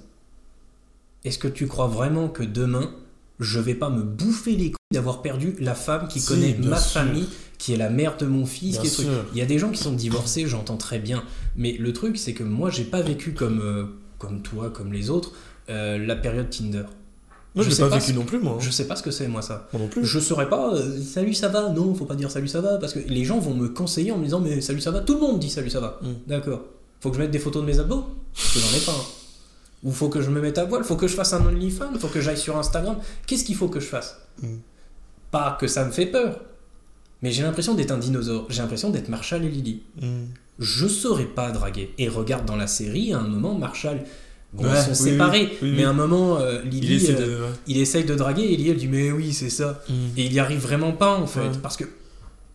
Est-ce 1.24 1.38
que 1.38 1.48
tu 1.48 1.68
crois 1.68 1.88
vraiment 1.88 2.28
que 2.30 2.44
demain, 2.44 2.92
je 3.40 3.60
vais 3.60 3.76
pas 3.76 3.90
me 3.90 4.02
bouffer 4.04 4.52
les 4.56 4.72
couilles 4.72 4.78
d'avoir 4.94 5.22
perdu 5.22 5.56
la 5.60 5.76
femme 5.76 6.08
qui 6.08 6.20
Si, 6.20 6.28
connaît 6.28 6.58
ma 6.60 6.78
sûr. 6.78 7.02
famille, 7.02 7.28
qui 7.58 7.74
est 7.74 7.78
la 7.78 7.90
mère 7.90 8.18
de 8.18 8.26
mon 8.26 8.46
fils, 8.46 8.80
qui 8.80 8.88
est. 8.88 9.08
Il 9.34 9.38
y 9.38 9.42
a 9.42 9.46
des 9.46 9.60
gens 9.60 9.70
qui 9.70 9.82
sont 9.82 9.94
divorcés, 9.94 10.48
j'entends 10.48 10.78
très 10.78 11.00
bien. 11.00 11.24
Mais 11.56 11.74
le 11.74 11.94
truc, 11.94 12.18
c'est 12.18 12.34
que 12.34 12.44
moi, 12.44 12.70
j'ai 12.70 12.84
pas 12.84 13.02
vécu 13.02 13.34
comme, 13.34 13.62
euh, 13.62 13.86
comme 14.18 14.42
toi, 14.42 14.70
comme 14.72 14.92
les 14.94 15.10
autres, 15.10 15.34
euh, 15.70 15.98
la 16.04 16.16
période 16.16 16.50
Tinder. 16.50 16.84
Moi, 17.54 17.66
Je 17.66 17.70
l'ai 17.70 17.76
pas, 17.76 17.90
pas 17.90 17.98
vécu 18.00 18.14
non 18.14 18.24
plus, 18.24 18.40
moi. 18.40 18.54
hein. 18.54 18.60
Je 18.62 18.70
sais 18.72 18.88
pas 18.88 18.96
ce 18.96 19.04
que 19.04 19.12
c'est, 19.12 19.28
moi, 19.28 19.42
ça. 19.42 19.68
Moi 19.74 19.82
non 19.84 19.90
plus. 19.90 20.06
Je 20.06 20.20
saurais 20.20 20.50
pas, 20.50 20.74
euh, 20.74 21.02
salut 21.02 21.34
ça 21.34 21.50
va, 21.50 21.70
non, 21.70 21.94
faut 21.94 22.06
pas 22.06 22.16
dire 22.16 22.32
salut 22.32 22.48
ça 22.48 22.62
va, 22.62 22.78
parce 22.78 22.94
que 22.94 23.00
les 23.00 23.26
gens 23.26 23.40
vont 23.40 23.54
me 23.54 23.68
conseiller 23.68 24.12
en 24.14 24.18
me 24.18 24.24
disant, 24.24 24.40
mais 24.40 24.62
salut 24.62 24.80
ça 24.80 24.90
va, 24.92 25.02
tout 25.02 25.16
le 25.16 25.20
monde 25.20 25.40
dit 25.40 25.50
salut 25.50 25.70
ça 25.70 25.82
va. 25.82 26.00
Mm. 26.02 26.08
D'accord. 26.28 26.62
Faut 27.02 27.10
que 27.10 27.18
je 27.18 27.22
mette 27.22 27.32
des 27.32 27.40
photos 27.40 27.62
de 27.64 27.68
mes 27.68 27.78
abdos? 27.80 28.06
Parce 28.34 28.54
que 28.54 28.60
j'en 28.60 28.78
ai 28.78 28.80
pas. 28.80 28.94
hein. 28.94 29.06
Ou 29.84 29.91
faut 29.91 30.10
que 30.10 30.22
je 30.22 30.30
me 30.30 30.39
mette 30.41 30.58
à 30.58 30.65
voile, 30.65 30.84
faut 30.84 30.96
que 30.96 31.08
je 31.08 31.15
fasse 31.15 31.34
un 31.34 31.44
OnlyFans, 31.46 31.98
faut 32.00 32.08
que 32.08 32.22
j'aille 32.22 32.38
sur 32.38 32.58
Instagram. 32.58 32.98
Qu'est-ce 33.26 33.44
qu'il 33.44 33.56
faut 33.56 33.67
que 33.70 33.80
je 33.80 33.88
fasse 33.88 34.17
Mm. 34.41 34.58
Pas 35.32 35.58
que 35.60 35.67
ça 35.67 35.86
me 35.86 35.91
fait 35.91 36.06
peur, 36.08 36.39
mais 37.22 37.32
j'ai 37.32 37.44
l'impression 37.44 37.74
d'être 37.74 37.91
un 37.91 37.98
dinosaure, 37.98 38.46
j'ai 38.50 38.62
l'impression 38.62 38.89
d'être 38.89 39.10
Marshall 39.10 39.44
et 39.46 39.50
Lily. 39.50 39.84
Mm. 40.02 40.24
Je 40.60 40.88
saurais 40.88 41.26
pas 41.26 41.52
draguer. 41.52 41.94
Et 41.98 42.08
regarde 42.10 42.46
dans 42.46 42.56
la 42.56 42.67
série, 42.67 43.13
à 43.13 43.20
un 43.20 43.28
moment, 43.28 43.54
Marshall. 43.56 44.02
Bon, 44.54 44.63
Ouais, 44.65 44.70
ils 44.72 44.96
sont 44.96 45.04
oui, 45.04 45.12
séparés, 45.12 45.44
oui, 45.44 45.58
oui, 45.62 45.72
mais 45.72 45.78
oui. 45.78 45.84
à 45.86 45.89
un 45.89 45.94
moment, 45.94 46.38
euh, 46.39 46.62
Lily, 46.63 46.88
Il 46.88 46.94
essaie 46.94 47.15
euh, 47.15 47.48
de. 47.48 47.54
il 47.67 47.78
essaye 47.78 48.04
de 48.04 48.13
draguer 48.15 48.44
et 48.44 48.58
Lily, 48.58 48.70
elle 48.72 48.78
dit 48.78 48.88
Mais 48.88 49.12
oui, 49.12 49.32
c'est 49.34 49.50
ça. 49.50 49.82
Mm. 49.89 49.94
Et 50.17 50.26
il 50.26 50.34
y 50.34 50.39
arrive 50.39 50.60
vraiment 50.60 50.91
pas 50.91 51.15
en 51.17 51.26
fait, 51.28 51.39
Ouais. 51.39 51.48
parce 51.63 51.78
que 51.78 51.86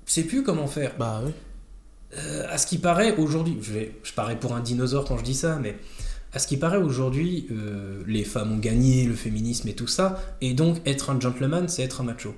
c'est 0.05 0.25
plus 0.25 0.43
comment 0.43 0.67
faire. 0.67 0.93
Bah 0.99 1.23
ouais. 1.25 1.33
Euh, 2.19 2.47
à 2.51 2.59
ce 2.59 2.67
qui 2.67 2.79
paraît 2.79 3.17
aujourd'hui, 3.17 3.59
je, 3.63 3.73
vais, 3.73 3.95
je 4.03 4.13
parais 4.13 4.39
pour 4.39 4.55
un 4.55 4.61
dinosaure 4.61 5.05
quand 5.07 5.19
je 5.19 5.25
dis 5.25 5.35
ça, 5.35 5.59
mais 5.61 5.77
à 6.37 6.39
ce 6.39 6.47
qui 6.47 6.59
paraît 6.59 6.77
aujourd'hui, 6.77 7.47
euh, 7.51 8.03
les 8.07 8.23
femmes 8.23 8.53
ont 8.53 8.59
gagné 8.59 9.05
le 9.05 9.15
féminisme 9.15 9.69
et 9.69 9.73
tout 9.73 9.87
ça, 9.87 10.21
et 10.43 10.53
donc 10.53 10.77
être 10.85 11.09
un 11.09 11.19
gentleman, 11.19 11.67
c'est 11.67 11.83
être 11.83 12.03
un 12.03 12.05
macho. 12.05 12.35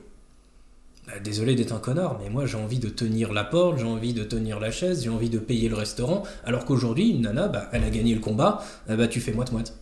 Bah, 1.08 1.18
désolé 1.18 1.56
d'être 1.56 1.72
un 1.72 1.80
connard, 1.80 2.16
mais 2.22 2.30
moi 2.30 2.46
j'ai 2.46 2.58
envie 2.58 2.78
de 2.78 2.88
tenir 2.90 3.32
la 3.32 3.42
porte, 3.42 3.78
j'ai 3.78 3.84
envie 3.84 4.14
de 4.14 4.22
tenir 4.22 4.60
la 4.60 4.70
chaise, 4.70 5.02
j'ai 5.02 5.10
envie 5.10 5.30
de 5.30 5.40
payer 5.40 5.68
le 5.68 5.74
restaurant, 5.74 6.22
alors 6.44 6.64
qu'aujourd'hui, 6.64 7.10
une 7.10 7.22
nana, 7.22 7.48
bah, 7.48 7.68
elle 7.72 7.82
a 7.82 7.90
gagné 7.90 8.14
le 8.14 8.20
combat, 8.20 8.62
euh, 8.88 8.96
bah, 8.96 9.08
tu 9.08 9.20
fais 9.20 9.32
moite-moite. 9.32 9.76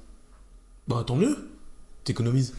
Bah 0.88 1.04
tant 1.06 1.16
mieux. 1.16 1.36
T'économises. 2.04 2.54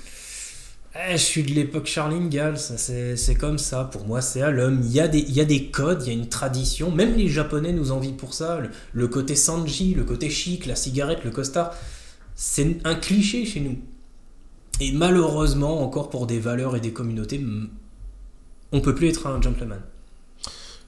Eh, 1.00 1.12
je 1.12 1.18
suis 1.18 1.44
de 1.44 1.52
l'époque 1.52 1.86
Charline 1.86 2.30
Gall, 2.30 2.58
c'est 2.58 3.36
comme 3.36 3.60
ça. 3.60 3.84
Pour 3.84 4.08
moi, 4.08 4.22
c'est 4.22 4.42
à 4.42 4.50
l'homme. 4.50 4.82
Il 4.84 4.92
y, 4.92 5.00
a 5.00 5.08
des, 5.08 5.66
codes, 5.68 6.02
il 6.04 6.08
y 6.08 6.10
a 6.10 6.14
une 6.14 6.30
tradition. 6.30 6.90
Même 6.92 7.16
les 7.16 7.28
Japonais 7.28 7.72
nous 7.72 7.92
envient 7.92 8.14
pour 8.14 8.34
ça. 8.34 8.60
Le, 8.60 8.70
le 8.94 9.08
côté 9.08 9.36
Sanji, 9.36 9.94
le 9.94 10.04
côté 10.04 10.30
chic, 10.30 10.66
la 10.66 10.76
cigarette, 10.76 11.24
le 11.24 11.30
costard. 11.30 11.76
C'est 12.36 12.78
un 12.84 12.96
cliché 12.96 13.46
chez 13.46 13.60
nous. 13.60 13.78
Et 14.80 14.92
malheureusement, 14.92 15.84
encore 15.84 16.10
pour 16.10 16.26
des 16.26 16.40
valeurs 16.40 16.76
et 16.76 16.80
des 16.80 16.94
communautés, 16.94 17.38
mm, 17.38 17.70
on 18.72 18.82
peut 18.82 18.96
plus 18.96 19.10
être 19.10 19.28
un 19.28 19.42
gentleman. 19.42 19.82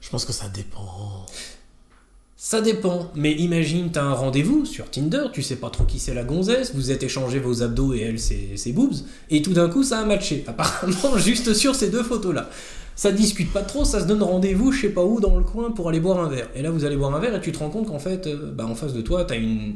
Je 0.00 0.10
pense 0.10 0.24
que 0.24 0.32
ça 0.32 0.48
dépend. 0.48 1.26
Ça 2.42 2.62
dépend, 2.62 3.12
mais 3.14 3.32
imagine, 3.32 3.90
t'as 3.92 4.02
un 4.02 4.14
rendez-vous 4.14 4.64
sur 4.64 4.90
Tinder, 4.90 5.24
tu 5.30 5.42
sais 5.42 5.56
pas 5.56 5.68
trop 5.68 5.84
qui 5.84 5.98
c'est 5.98 6.14
la 6.14 6.24
gonzesse, 6.24 6.74
vous 6.74 6.90
êtes 6.90 7.02
échangé 7.02 7.38
vos 7.38 7.62
abdos 7.62 7.92
et 7.92 8.00
elle 8.00 8.18
ses, 8.18 8.56
ses 8.56 8.72
boobs, 8.72 8.94
et 9.28 9.42
tout 9.42 9.52
d'un 9.52 9.68
coup 9.68 9.82
ça 9.82 9.98
a 9.98 10.06
matché, 10.06 10.44
apparemment 10.46 11.18
juste 11.18 11.52
sur 11.52 11.74
ces 11.74 11.90
deux 11.90 12.02
photos-là. 12.02 12.48
Ça 12.96 13.12
discute 13.12 13.52
pas 13.52 13.60
trop, 13.60 13.84
ça 13.84 14.00
se 14.00 14.06
donne 14.06 14.22
rendez-vous, 14.22 14.72
je 14.72 14.80
sais 14.80 14.88
pas 14.88 15.04
où, 15.04 15.20
dans 15.20 15.36
le 15.36 15.44
coin 15.44 15.70
pour 15.70 15.90
aller 15.90 16.00
boire 16.00 16.18
un 16.18 16.30
verre. 16.30 16.48
Et 16.54 16.62
là 16.62 16.70
vous 16.70 16.86
allez 16.86 16.96
boire 16.96 17.14
un 17.14 17.20
verre 17.20 17.34
et 17.34 17.42
tu 17.42 17.52
te 17.52 17.58
rends 17.58 17.68
compte 17.68 17.88
qu'en 17.88 17.98
fait, 17.98 18.26
euh, 18.26 18.50
bah, 18.50 18.64
en 18.66 18.74
face 18.74 18.94
de 18.94 19.02
toi, 19.02 19.26
t'as 19.26 19.36
une 19.36 19.74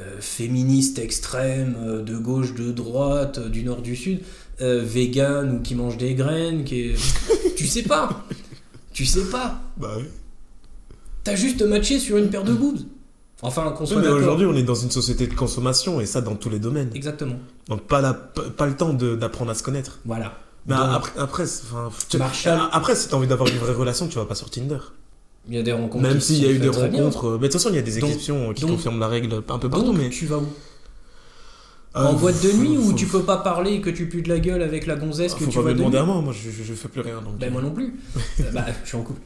euh, 0.00 0.16
féministe 0.18 0.98
extrême, 0.98 1.76
euh, 1.80 2.02
de 2.02 2.16
gauche, 2.16 2.54
de 2.54 2.72
droite, 2.72 3.38
du 3.38 3.62
nord, 3.62 3.82
du 3.82 3.94
sud, 3.94 4.18
vegan 4.58 5.54
ou 5.54 5.62
qui 5.62 5.76
mange 5.76 5.96
des 5.96 6.14
graines, 6.14 6.64
qui 6.64 6.80
est... 6.80 6.94
tu 7.56 7.68
sais 7.68 7.84
pas 7.84 8.24
Tu 8.92 9.06
sais 9.06 9.26
pas 9.30 9.60
Bah 9.76 9.96
ouais. 9.96 10.10
T'as 11.30 11.36
juste 11.36 11.62
matché 11.62 11.98
sur 11.98 12.16
une 12.16 12.28
paire 12.30 12.44
de 12.44 12.52
boobs. 12.54 12.78
Enfin, 13.42 13.70
qu'on 13.76 13.84
Oui, 13.84 13.88
soit 13.88 13.96
mais 13.98 14.02
d'accord. 14.04 14.18
aujourd'hui, 14.18 14.46
on 14.46 14.54
est 14.56 14.62
dans 14.62 14.74
une 14.74 14.90
société 14.90 15.26
de 15.26 15.34
consommation 15.34 16.00
et 16.00 16.06
ça 16.06 16.20
dans 16.20 16.34
tous 16.34 16.50
les 16.50 16.58
domaines. 16.58 16.90
Exactement. 16.94 17.36
Donc 17.68 17.82
pas, 17.82 18.00
la, 18.00 18.12
pas 18.14 18.66
le 18.66 18.74
temps 18.74 18.92
d'apprendre 18.92 19.50
à 19.50 19.54
se 19.54 19.62
connaître. 19.62 20.00
Voilà. 20.04 20.32
Mais 20.66 20.74
Donc, 20.74 20.84
après, 20.92 21.12
après, 21.20 21.46
c'est- 21.46 21.62
enfin, 21.72 21.88
tu- 22.08 22.18
Marshall- 22.18 22.60
après, 22.72 22.96
si 22.96 23.08
t'as 23.08 23.16
envie 23.16 23.26
d'avoir 23.28 23.48
une 23.48 23.58
vraie 23.58 23.72
relation, 23.74 24.08
tu 24.08 24.16
vas 24.16 24.24
pas 24.24 24.34
sur 24.34 24.50
Tinder. 24.50 24.78
il 25.48 25.54
y 25.54 25.58
a 25.58 25.62
des 25.62 25.72
rencontres. 25.72 26.02
Même 26.02 26.18
qui 26.18 26.24
s'il 26.26 26.42
y 26.42 26.46
a 26.46 26.50
eu 26.50 26.58
des 26.58 26.68
bien. 26.68 26.78
rencontres. 26.80 27.26
euh, 27.28 27.32
Mais 27.40 27.48
de 27.48 27.52
toute 27.52 27.60
façon, 27.60 27.68
il 27.70 27.76
y 27.76 27.78
a 27.78 27.82
des 27.82 28.00
Donc- 28.00 28.10
exceptions 28.10 28.52
qui 28.54 28.62
donc- 28.62 28.72
confirment 28.72 28.98
la 29.00 29.08
règle 29.08 29.34
un 29.48 29.58
peu 29.58 29.70
partout. 29.70 29.86
Donc, 29.86 29.96
mais 29.96 30.10
tu 30.10 30.26
vas 30.26 30.38
où? 30.38 30.48
Euh, 31.96 32.04
En 32.04 32.12
boîte 32.14 32.42
de 32.42 32.52
nuit 32.52 32.76
où 32.76 32.92
tu 32.92 33.06
peux 33.06 33.22
pas 33.22 33.38
parler 33.38 33.72
et 33.74 33.80
que 33.80 33.88
tu 33.90 34.08
pues 34.08 34.22
de 34.22 34.28
la 34.28 34.38
gueule 34.40 34.62
avec 34.62 34.86
la 34.86 34.96
gonzesse 34.96 35.32
que 35.34 35.44
Faut 35.44 35.50
tu 35.50 35.58
de 35.68 35.72
demander 35.72 35.96
à 35.98 36.04
moi, 36.04 36.20
moi 36.20 36.34
je, 36.34 36.50
je, 36.50 36.62
je 36.64 36.74
fais 36.74 36.88
plus 36.88 37.00
rien. 37.00 37.22
Donc, 37.22 37.38
Ben 37.38 37.50
moi 37.52 37.62
non 37.62 37.70
plus. 37.70 37.94
Euh, 38.40 38.42
bah, 38.52 38.66
je 38.84 38.88
suis 38.88 38.96
en 38.98 39.02
couple. 39.02 39.20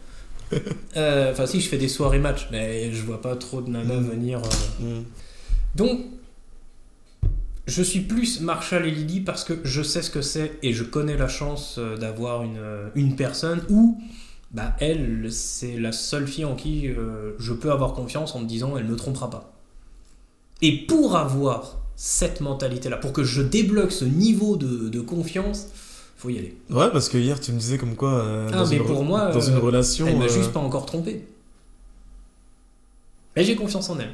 Euh, 0.96 1.32
Enfin, 1.32 1.46
si, 1.46 1.60
je 1.60 1.68
fais 1.68 1.78
des 1.78 1.88
soirées 1.88 2.18
match, 2.18 2.48
mais 2.52 2.92
je 2.92 3.02
vois 3.02 3.20
pas 3.22 3.34
trop 3.36 3.62
de 3.62 3.70
nanas 3.70 3.94
Mm. 4.00 4.10
venir. 4.10 4.42
euh. 4.82 5.00
Hmm. 5.00 5.04
Donc, 5.74 6.00
je 7.66 7.82
suis 7.82 8.00
plus 8.00 8.40
Marshall 8.40 8.86
et 8.86 8.90
Lily 8.90 9.20
parce 9.20 9.44
que 9.44 9.54
je 9.64 9.82
sais 9.82 10.02
ce 10.02 10.10
que 10.10 10.20
c'est 10.20 10.58
et 10.62 10.72
je 10.72 10.82
connais 10.84 11.16
la 11.16 11.28
chance 11.28 11.76
euh, 11.78 11.96
d'avoir 11.96 12.42
une, 12.42 12.60
une 12.94 13.16
personne 13.16 13.62
où, 13.70 14.00
bah, 14.50 14.76
elle, 14.80 15.28
c'est 15.30 15.78
la 15.78 15.92
seule 15.92 16.26
fille 16.26 16.44
en 16.44 16.56
qui 16.56 16.88
euh, 16.88 17.32
je 17.38 17.52
peux 17.52 17.70
avoir 17.70 17.94
confiance 17.94 18.34
en 18.34 18.40
me 18.40 18.46
disant 18.46 18.76
elle 18.76 18.86
ne 18.86 18.94
trompera 18.94 19.30
pas. 19.30 19.52
Et 20.60 20.76
pour 20.86 21.16
avoir 21.16 21.78
cette 21.96 22.40
mentalité-là, 22.40 22.96
pour 22.96 23.12
que 23.12 23.24
je 23.24 23.42
débloque 23.42 23.92
ce 23.92 24.04
niveau 24.04 24.56
de, 24.56 24.88
de 24.88 25.00
confiance, 25.00 25.68
faut 26.16 26.31
y 26.31 26.38
aller. 26.38 26.57
Ouais, 26.70 26.90
parce 26.92 27.09
que 27.09 27.18
hier 27.18 27.38
tu 27.40 27.53
me 27.53 27.59
disais 27.59 27.79
comme 27.79 27.96
quoi. 27.96 28.12
euh, 28.14 28.48
Ah, 28.53 28.59
dans 28.59 28.66
mais 28.68 28.77
une, 28.77 28.85
pour 28.85 29.03
moi, 29.05 29.31
Dans 29.33 29.40
euh, 29.40 29.51
une 29.51 29.59
relation. 29.59 30.07
Elle 30.07 30.18
m'a 30.18 30.25
euh, 30.25 30.29
juste 30.29 30.53
pas 30.53 30.61
encore 30.61 30.87
trompé. 30.87 31.25
Mais 33.37 33.44
j'ai 33.44 33.57
confiance 33.57 33.88
en 33.90 33.98
elle. 33.98 34.12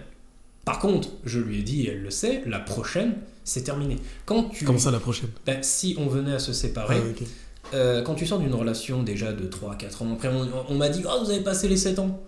Par 0.65 0.79
contre, 0.79 1.09
je 1.25 1.41
lui 1.41 1.61
ai 1.61 1.63
dit, 1.63 1.83
et 1.87 1.91
elle 1.91 2.03
le 2.03 2.11
sait, 2.11 2.43
la 2.47 2.61
prochaine, 2.61 3.15
c'est 3.45 3.63
terminé. 3.63 3.97
Quand 4.27 4.45
tu, 4.45 4.65
Comment 4.65 4.79
ça 4.79 4.91
la 4.91 5.01
prochaine? 5.01 5.31
Ben, 5.47 5.63
si 5.63 5.97
on 5.99 6.07
venait 6.09 6.35
à 6.35 6.39
se 6.39 6.53
séparer, 6.53 7.01
Ah, 7.01 7.75
euh, 7.75 8.03
quand 8.03 8.15
tu 8.15 8.27
sors 8.27 8.39
d'une 8.39 8.55
relation 8.55 9.03
déjà 9.03 9.33
de 9.33 9.47
3 9.47 9.73
à 9.73 9.77
4 9.77 10.03
ans, 10.03 10.13
après 10.13 10.29
on, 10.29 10.47
on 10.69 10.75
m'a 10.77 10.89
dit, 10.91 11.03
oh, 11.07 11.25
vous 11.25 11.31
avez 11.31 11.41
passé 11.41 11.69
les 11.69 11.77
7 11.77 11.99
ans. 11.99 12.21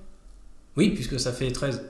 Oui, 0.76 0.90
puisque 0.90 1.20
ça 1.20 1.32
fait 1.32 1.50
13. 1.52 1.82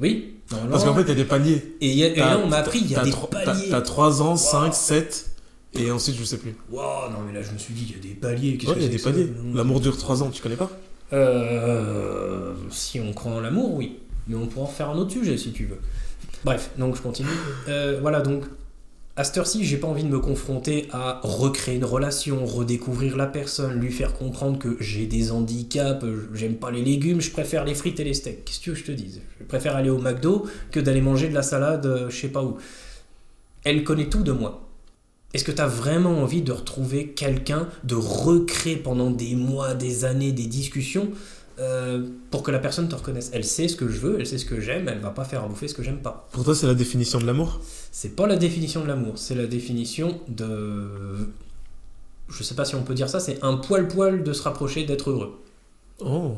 Oui. 0.00 0.34
Parce 0.70 0.84
qu'en 0.84 0.94
fait, 0.94 1.02
il 1.02 1.08
y 1.08 1.12
a 1.12 1.14
des 1.14 1.24
paliers. 1.24 1.76
et, 1.80 1.92
y 1.92 2.04
a- 2.04 2.08
et 2.08 2.14
T'as- 2.14 2.34
là, 2.34 2.38
on 2.44 2.48
m'a 2.48 2.58
appris, 2.58 2.80
il 2.80 2.90
y 2.90 2.94
a 2.96 3.02
des 3.04 3.10
tro- 3.10 3.26
t'as- 3.30 3.44
paliers. 3.44 3.70
T'as 3.70 3.80
3 3.80 4.22
ans, 4.22 4.36
5, 4.36 4.74
7, 4.74 5.30
et 5.74 5.90
ensuite 5.90 6.16
je 6.16 6.24
sais 6.24 6.38
plus. 6.38 6.54
Wow, 6.70 7.10
non, 7.10 7.18
mais 7.26 7.32
là, 7.32 7.42
je 7.42 7.52
me 7.52 7.58
suis 7.58 7.74
dit, 7.74 7.86
il 7.88 7.96
y 7.96 7.98
a 7.98 8.02
des 8.02 8.18
paliers. 8.18 8.56
Qu'est-ce 8.56 8.70
Ouais, 8.72 8.78
il 8.78 8.84
y 8.84 8.86
a 8.86 8.88
des 8.88 8.98
paliers. 8.98 9.28
L'amour 9.54 9.80
dure 9.80 9.96
3 9.96 10.22
ans, 10.22 10.30
tu 10.30 10.42
connais 10.42 10.56
pas? 10.56 10.70
Euh, 11.12 12.54
si 12.70 13.00
on 13.00 13.12
croit 13.12 13.32
en 13.32 13.40
l'amour, 13.40 13.74
oui. 13.74 13.98
Mais 14.28 14.36
on 14.36 14.46
pourra 14.46 14.66
en 14.66 14.68
faire 14.68 14.90
un 14.90 14.96
autre 14.96 15.12
sujet 15.12 15.36
si 15.36 15.52
tu 15.52 15.66
veux. 15.66 15.78
Bref, 16.44 16.70
donc 16.78 16.96
je 16.96 17.02
continue. 17.02 17.28
Euh, 17.68 17.98
voilà, 18.00 18.20
donc 18.20 18.44
à 19.14 19.24
cette 19.24 19.36
heure-ci, 19.36 19.64
j'ai 19.64 19.76
pas 19.76 19.88
envie 19.88 20.04
de 20.04 20.08
me 20.08 20.20
confronter 20.20 20.88
à 20.90 21.20
recréer 21.22 21.76
une 21.76 21.84
relation, 21.84 22.46
redécouvrir 22.46 23.16
la 23.16 23.26
personne, 23.26 23.78
lui 23.78 23.92
faire 23.92 24.14
comprendre 24.14 24.58
que 24.58 24.76
j'ai 24.80 25.06
des 25.06 25.30
handicaps, 25.32 26.04
j'aime 26.32 26.56
pas 26.56 26.70
les 26.70 26.82
légumes, 26.82 27.20
je 27.20 27.30
préfère 27.30 27.64
les 27.64 27.74
frites 27.74 28.00
et 28.00 28.04
les 28.04 28.14
steaks. 28.14 28.44
Qu'est-ce 28.44 28.58
que 28.58 28.64
tu 28.64 28.70
veux 28.70 28.76
que 28.76 28.80
je 28.80 28.86
te 28.86 28.92
dise? 28.92 29.20
Je 29.38 29.44
préfère 29.44 29.76
aller 29.76 29.90
au 29.90 29.98
McDo 29.98 30.46
que 30.70 30.80
d'aller 30.80 31.02
manger 31.02 31.28
de 31.28 31.34
la 31.34 31.42
salade, 31.42 31.84
euh, 31.84 32.08
je 32.08 32.16
sais 32.16 32.28
pas 32.28 32.42
où. 32.42 32.56
Elle 33.64 33.84
connaît 33.84 34.08
tout 34.08 34.22
de 34.22 34.32
moi. 34.32 34.68
Est-ce 35.34 35.44
que 35.44 35.52
tu 35.52 35.62
as 35.62 35.66
vraiment 35.66 36.22
envie 36.22 36.42
de 36.42 36.52
retrouver 36.52 37.08
quelqu'un, 37.08 37.68
de 37.84 37.94
recréer 37.94 38.76
pendant 38.76 39.10
des 39.10 39.34
mois, 39.34 39.74
des 39.74 40.04
années, 40.04 40.32
des 40.32 40.46
discussions 40.46 41.08
euh, 41.58 42.06
pour 42.30 42.42
que 42.42 42.50
la 42.50 42.58
personne 42.58 42.88
te 42.88 42.94
reconnaisse? 42.94 43.30
Elle 43.32 43.44
sait 43.44 43.68
ce 43.68 43.76
que 43.76 43.88
je 43.88 43.98
veux, 43.98 44.16
elle 44.20 44.26
sait 44.26 44.38
ce 44.38 44.44
que 44.44 44.60
j'aime, 44.60 44.88
elle 44.88 44.98
va 44.98 45.10
pas 45.10 45.24
faire 45.24 45.42
à 45.44 45.48
bouffer 45.48 45.68
ce 45.68 45.74
que 45.74 45.82
j'aime 45.82 46.00
pas. 46.00 46.28
Pour 46.32 46.44
toi, 46.44 46.54
c'est 46.54 46.66
la 46.66 46.74
définition 46.74 47.18
de 47.18 47.26
l'amour? 47.26 47.60
C'est 47.90 48.14
pas 48.14 48.26
la 48.26 48.36
définition 48.36 48.82
de 48.82 48.88
l'amour, 48.88 49.16
c'est 49.16 49.34
la 49.34 49.46
définition 49.46 50.20
de. 50.28 51.28
Je 52.28 52.42
sais 52.42 52.54
pas 52.54 52.64
si 52.64 52.74
on 52.74 52.82
peut 52.82 52.94
dire 52.94 53.08
ça, 53.08 53.20
c'est 53.20 53.42
un 53.42 53.56
poil-poil 53.56 54.24
de 54.24 54.32
se 54.32 54.42
rapprocher 54.42 54.84
d'être 54.84 55.10
heureux. 55.10 55.42
Oh. 56.00 56.34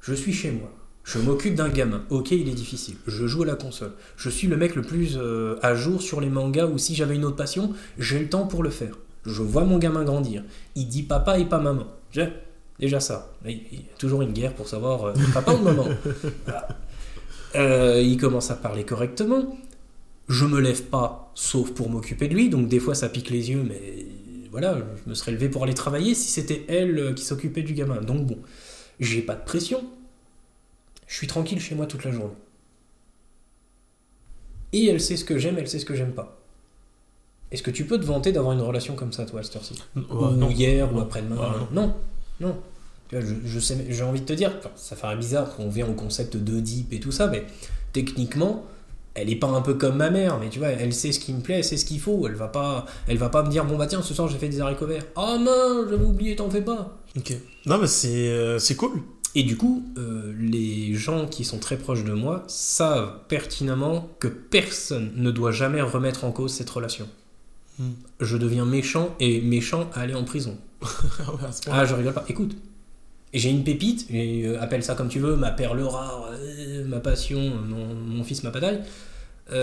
Je 0.00 0.14
suis 0.14 0.32
chez 0.32 0.50
moi. 0.50 0.70
Je 1.04 1.18
m'occupe 1.18 1.54
d'un 1.56 1.68
gamin. 1.68 2.02
Ok, 2.10 2.30
il 2.30 2.48
est 2.48 2.54
difficile. 2.54 2.94
Je 3.06 3.26
joue 3.26 3.42
à 3.42 3.46
la 3.46 3.54
console. 3.56 3.92
Je 4.16 4.30
suis 4.30 4.46
le 4.46 4.56
mec 4.56 4.76
le 4.76 4.82
plus 4.82 5.16
euh, 5.16 5.56
à 5.62 5.74
jour 5.74 6.00
sur 6.00 6.20
les 6.20 6.28
mangas 6.28 6.66
ou 6.66 6.78
si 6.78 6.94
j'avais 6.94 7.16
une 7.16 7.24
autre 7.24 7.36
passion, 7.36 7.72
j'ai 7.98 8.18
le 8.20 8.28
temps 8.28 8.46
pour 8.46 8.62
le 8.62 8.70
faire. 8.70 8.96
Je 9.26 9.42
vois 9.42 9.64
mon 9.64 9.78
gamin 9.78 10.04
grandir. 10.04 10.44
Il 10.76 10.86
dit 10.88 11.02
papa 11.02 11.38
et 11.38 11.44
pas 11.44 11.58
maman. 11.58 11.86
Je- 12.12 12.22
Déjà 12.78 12.98
ça. 13.00 13.32
Il 13.44 13.52
y 13.52 13.76
a 13.94 13.98
toujours 13.98 14.22
une 14.22 14.32
guerre 14.32 14.54
pour 14.54 14.68
savoir 14.68 15.04
euh, 15.06 15.12
papa 15.34 15.52
ou 15.54 15.58
maman. 15.62 15.86
Euh, 17.54 18.00
il 18.02 18.16
commence 18.16 18.50
à 18.50 18.54
parler 18.54 18.84
correctement. 18.84 19.56
Je 20.28 20.44
me 20.46 20.60
lève 20.60 20.82
pas, 20.84 21.30
sauf 21.34 21.72
pour 21.72 21.90
m'occuper 21.90 22.28
de 22.28 22.34
lui. 22.34 22.48
Donc 22.48 22.68
des 22.68 22.80
fois 22.80 22.94
ça 22.94 23.08
pique 23.08 23.30
les 23.30 23.50
yeux, 23.50 23.62
mais 23.68 24.06
voilà, 24.50 24.78
je 25.04 25.10
me 25.10 25.14
serais 25.14 25.32
levé 25.32 25.48
pour 25.48 25.64
aller 25.64 25.74
travailler 25.74 26.14
si 26.14 26.28
c'était 26.30 26.64
elle 26.68 27.14
qui 27.14 27.24
s'occupait 27.24 27.62
du 27.62 27.74
gamin. 27.74 28.00
Donc 28.00 28.26
bon, 28.26 28.38
j'ai 29.00 29.20
pas 29.22 29.34
de 29.34 29.44
pression. 29.44 29.84
Je 31.06 31.14
suis 31.16 31.26
tranquille 31.26 31.60
chez 31.60 31.74
moi 31.74 31.86
toute 31.86 32.04
la 32.04 32.12
journée. 32.12 32.32
Et 34.72 34.86
elle 34.86 35.00
sait 35.00 35.16
ce 35.16 35.24
que 35.24 35.38
j'aime, 35.38 35.56
elle 35.58 35.68
sait 35.68 35.78
ce 35.78 35.84
que 35.84 35.94
j'aime 35.94 36.12
pas. 36.12 36.38
Est-ce 37.50 37.62
que 37.62 37.70
tu 37.70 37.84
peux 37.84 37.98
te 38.00 38.04
vanter 38.06 38.32
d'avoir 38.32 38.54
une 38.54 38.62
relation 38.62 38.94
comme 38.94 39.12
ça, 39.12 39.26
toi, 39.26 39.40
à 39.40 39.42
cette 39.42 39.56
heure-ci 39.56 39.74
Ouais, 39.94 40.02
Ou 40.10 40.30
non. 40.30 40.48
hier, 40.48 40.94
ou 40.94 41.00
après-demain 41.00 41.68
Non, 41.70 41.94
non. 42.40 42.56
Tu 43.08 43.16
vois, 43.18 43.24
je, 43.26 43.34
je 43.44 43.60
sais, 43.60 43.76
j'ai 43.90 44.02
envie 44.02 44.22
de 44.22 44.26
te 44.26 44.32
dire, 44.32 44.52
ça 44.74 44.96
paraît 44.96 45.16
bizarre 45.16 45.54
qu'on 45.54 45.68
vient 45.68 45.86
au 45.86 45.92
concept 45.92 46.36
de 46.38 46.60
deep 46.60 46.94
et 46.94 47.00
tout 47.00 47.12
ça, 47.12 47.26
mais 47.26 47.44
techniquement, 47.92 48.64
elle 49.12 49.28
est 49.28 49.36
pas 49.36 49.48
un 49.48 49.60
peu 49.60 49.74
comme 49.74 49.96
ma 49.96 50.08
mère, 50.08 50.38
mais 50.38 50.48
tu 50.48 50.58
vois, 50.60 50.68
elle 50.68 50.94
sait 50.94 51.12
ce 51.12 51.20
qui 51.20 51.34
me 51.34 51.42
plaît, 51.42 51.56
elle 51.56 51.64
sait 51.64 51.76
ce 51.76 51.84
qu'il 51.84 52.00
faut. 52.00 52.26
Elle 52.26 52.34
va 52.34 52.48
pas, 52.48 52.86
elle 53.06 53.18
va 53.18 53.28
pas 53.28 53.42
me 53.42 53.50
dire 53.50 53.66
bon 53.66 53.76
bah 53.76 53.86
tiens, 53.86 54.00
ce 54.00 54.14
soir 54.14 54.28
j'ai 54.28 54.38
fait 54.38 54.48
des 54.48 54.62
haricots 54.62 54.86
verts. 54.86 55.04
Oh 55.16 55.36
mince, 55.38 55.90
j'avais 55.90 56.02
oublié, 56.06 56.34
t'en 56.34 56.48
fais 56.48 56.62
pas. 56.62 56.96
Ok. 57.14 57.34
Non, 57.66 57.76
mais 57.76 57.86
c'est 57.86 58.30
euh, 58.30 58.58
c'est 58.58 58.76
cool. 58.76 59.02
Et 59.34 59.42
du 59.44 59.56
coup, 59.56 59.82
euh, 59.96 60.34
les 60.38 60.94
gens 60.94 61.26
qui 61.26 61.44
sont 61.44 61.58
très 61.58 61.78
proches 61.78 62.04
de 62.04 62.12
moi 62.12 62.44
savent 62.48 63.20
pertinemment 63.28 64.10
que 64.18 64.28
personne 64.28 65.10
ne 65.16 65.30
doit 65.30 65.52
jamais 65.52 65.80
remettre 65.80 66.24
en 66.24 66.32
cause 66.32 66.52
cette 66.52 66.68
relation. 66.68 67.08
Hmm. 67.78 67.92
Je 68.20 68.36
deviens 68.36 68.66
méchant 68.66 69.14
et 69.20 69.40
méchant 69.40 69.88
à 69.94 70.00
aller 70.00 70.14
en 70.14 70.24
prison. 70.24 70.58
Ah. 71.20 71.50
Ah, 71.70 71.84
je 71.86 71.94
rigole 71.94 72.12
pas. 72.12 72.24
Écoute, 72.28 72.56
j'ai 73.32 73.50
une 73.50 73.64
pépite, 73.64 74.06
et, 74.10 74.46
euh, 74.46 74.60
appelle 74.60 74.82
ça 74.82 74.94
comme 74.94 75.08
tu 75.08 75.20
veux, 75.20 75.36
ma 75.36 75.50
perle 75.50 75.80
rare, 75.82 76.30
euh, 76.32 76.84
ma 76.84 77.00
passion, 77.00 77.40
mon, 77.40 77.94
mon 77.94 78.24
fils, 78.24 78.42
ma 78.42 78.50
bataille. 78.50 78.80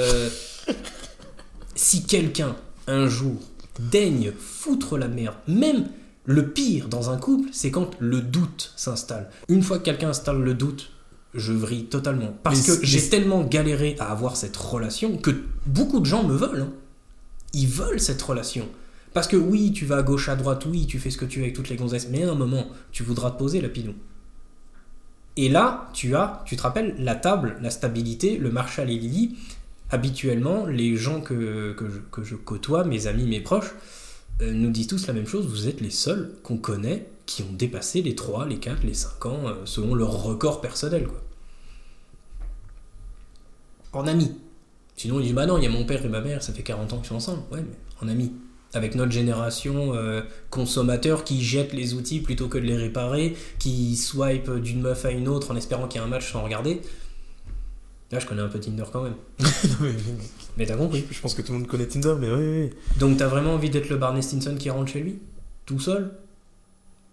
Si 1.76 2.04
quelqu'un, 2.04 2.58
un 2.88 3.08
jour, 3.08 3.40
daigne 3.80 4.34
foutre 4.38 4.98
la 4.98 5.08
merde, 5.08 5.36
même 5.48 5.88
le 6.30 6.48
pire 6.50 6.90
dans 6.90 7.10
un 7.10 7.18
couple, 7.18 7.50
c'est 7.52 7.72
quand 7.72 7.90
le 8.00 8.22
doute 8.22 8.72
s'installe. 8.76 9.32
Une 9.48 9.64
fois 9.64 9.80
que 9.80 9.84
quelqu'un 9.86 10.10
installe 10.10 10.40
le 10.44 10.54
doute, 10.54 10.92
je 11.34 11.54
vrille 11.54 11.86
totalement. 11.86 12.36
Parce 12.44 12.68
Mais 12.68 12.76
que 12.76 12.86
j'ai 12.86 13.10
tellement 13.10 13.44
galéré 13.44 13.96
à 13.98 14.12
avoir 14.12 14.38
cette 14.38 14.56
relation 14.56 15.18
que 15.18 15.32
beaucoup 15.66 16.00
de 16.00 16.06
gens 16.06 16.24
me 16.24 16.36
veulent. 16.36 16.62
hein. 16.62 16.74
Ils 17.54 17.68
veulent 17.68 18.00
cette 18.00 18.22
relation. 18.22 18.68
Parce 19.16 19.28
que 19.28 19.38
oui, 19.38 19.72
tu 19.72 19.88
vas 19.88 19.98
à 19.98 20.02
gauche, 20.04 20.30
à 20.30 20.36
droite, 20.36 20.68
oui, 20.68 20.86
tu 20.86 21.00
fais 21.00 21.10
ce 21.10 21.18
que 21.18 21.26
tu 21.26 21.40
veux 21.40 21.46
avec 21.46 21.56
toutes 21.56 21.70
les 21.70 21.76
gonzesses, 21.78 22.10
mais 22.12 22.24
à 22.24 22.30
un 22.32 22.36
moment, 22.36 22.68
tu 22.92 23.02
voudras 23.02 23.32
te 23.32 23.40
poser, 23.40 23.60
lapidou. 23.60 23.96
Et 25.36 25.50
là, 25.50 25.90
tu 25.94 26.16
as, 26.16 26.44
tu 26.46 26.56
te 26.58 26.62
rappelles, 26.62 26.94
la 27.00 27.16
table, 27.16 27.58
la 27.60 27.72
stabilité, 27.72 28.38
le 28.38 28.52
Marshall 28.52 28.92
et 28.92 29.00
Lily. 29.00 29.36
Habituellement, 29.90 30.68
les 30.68 30.96
gens 30.96 31.22
que, 31.22 31.74
que, 31.74 31.90
je, 31.90 31.98
que 32.12 32.24
je 32.24 32.36
côtoie, 32.36 32.84
mes 32.84 33.08
amis, 33.08 33.26
mes 33.26 33.42
proches, 33.42 33.74
euh, 34.42 34.54
nous 34.54 34.72
disent 34.72 34.88
tous 34.88 35.08
la 35.08 35.14
même 35.14 35.28
chose. 35.28 35.46
Vous 35.48 35.68
êtes 35.68 35.82
les 35.82 35.90
seuls 35.90 36.32
qu'on 36.44 36.58
connaît 36.58 37.08
qui 37.26 37.44
ont 37.44 37.54
dépassé 37.54 38.02
les 38.02 38.16
3, 38.16 38.48
les 38.48 38.58
4, 38.58 38.84
les 38.84 38.94
5 38.94 39.26
ans, 39.26 39.40
euh, 39.48 39.54
selon 39.66 39.94
leur 39.96 40.12
record 40.24 40.62
personnel. 40.62 41.08
Quoi. 41.08 41.22
En 43.94 44.08
amis. 44.08 44.32
Sinon, 44.96 45.20
ils 45.20 45.24
disent 45.24 45.34
Bah 45.34 45.46
non, 45.46 45.58
il 45.58 45.64
y 45.64 45.68
a 45.68 45.70
mon 45.70 45.86
père 45.86 46.04
et 46.06 46.10
ma 46.10 46.22
mère, 46.22 46.44
ça 46.44 46.54
fait 46.54 46.64
40 46.64 46.94
ans 46.94 46.98
qu'ils 46.98 47.08
sont 47.08 47.16
ensemble. 47.16 47.44
Ouais, 47.52 47.62
mais 47.62 47.76
en 48.02 48.08
amis. 48.08 48.32
Avec 48.74 48.94
notre 48.94 49.12
génération 49.12 49.96
euh, 49.96 50.22
consommateur 50.52 51.24
qui 51.24 51.44
jette 51.44 51.74
les 51.74 51.96
outils 51.96 52.20
plutôt 52.20 52.48
que 52.48 52.58
de 52.60 52.66
les 52.66 52.78
réparer, 52.78 53.36
qui 53.58 53.96
swipe 53.96 54.50
d'une 54.60 54.82
meuf 54.82 55.06
à 55.06 55.12
une 55.12 55.28
autre 55.28 55.52
en 55.52 55.56
espérant 55.56 55.88
qu'il 55.88 56.00
y 56.00 56.04
a 56.04 56.06
un 56.06 56.10
match 56.10 56.32
sans 56.32 56.44
regarder. 56.44 56.82
Là, 58.12 58.20
je 58.20 58.28
connais 58.28 58.42
un 58.42 58.48
peu 58.48 58.60
Tinder 58.60 58.84
quand 58.92 59.04
même. 59.04 59.16
Non, 59.40 59.76
mais- 59.82 59.94
Mais 60.60 60.66
t'as 60.66 60.76
compris. 60.76 61.06
je 61.10 61.20
pense 61.22 61.34
que 61.34 61.42
tout 61.42 61.54
le 61.54 61.60
monde 61.60 61.68
connaît 61.68 61.88
Tinder, 61.88 62.16
mais 62.20 62.30
oui, 62.30 62.62
oui. 62.64 62.70
Donc 63.00 63.18
t'as 63.18 63.28
vraiment 63.28 63.54
envie 63.54 63.70
d'être 63.70 63.90
le 63.90 63.96
Barney 63.96 64.22
Stinson 64.22 64.56
qui 64.60 64.70
rentre 64.70 64.92
chez 64.92 65.00
lui 65.00 65.20
Tout 65.66 65.80
seul? 65.80 66.12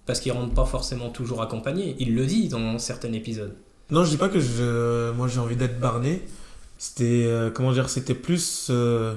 Parce 0.04 0.18
qu'il 0.18 0.32
rentre 0.32 0.52
pas 0.52 0.64
forcément 0.64 1.10
toujours 1.10 1.42
accompagné. 1.42 1.94
Il 2.00 2.16
le 2.16 2.26
dit 2.26 2.48
dans 2.48 2.78
certains 2.78 3.12
épisodes. 3.12 3.54
Non, 3.90 4.04
je 4.04 4.10
dis 4.10 4.16
pas 4.16 4.28
que 4.28 4.40
je, 4.40 5.12
moi 5.12 5.28
j'ai 5.28 5.38
envie 5.38 5.54
d'être 5.54 5.78
Barney. 5.78 6.22
C'était, 6.76 7.24
euh, 7.26 7.50
comment 7.50 7.72
dire, 7.72 7.88
c'était 7.88 8.14
plus 8.14 8.66
euh, 8.70 9.14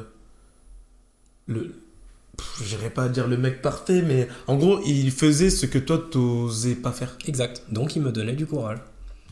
le, 1.48 1.74
j'irais 2.64 2.92
pas 2.92 3.10
dire 3.10 3.28
le 3.28 3.36
mec 3.36 3.62
parfait, 3.64 4.04
mais 4.04 4.28
en 4.46 4.56
gros, 4.56 4.80
il 4.86 5.12
faisait 5.12 5.50
ce 5.50 5.66
que 5.66 5.80
toi 5.80 5.98
t'osais 6.10 6.76
pas 6.76 6.92
faire. 6.92 7.18
Exact. 7.26 7.64
Donc 7.72 7.96
il 7.96 8.04
me 8.04 8.12
donnait 8.12 8.36
du 8.36 8.46
courage. 8.46 8.80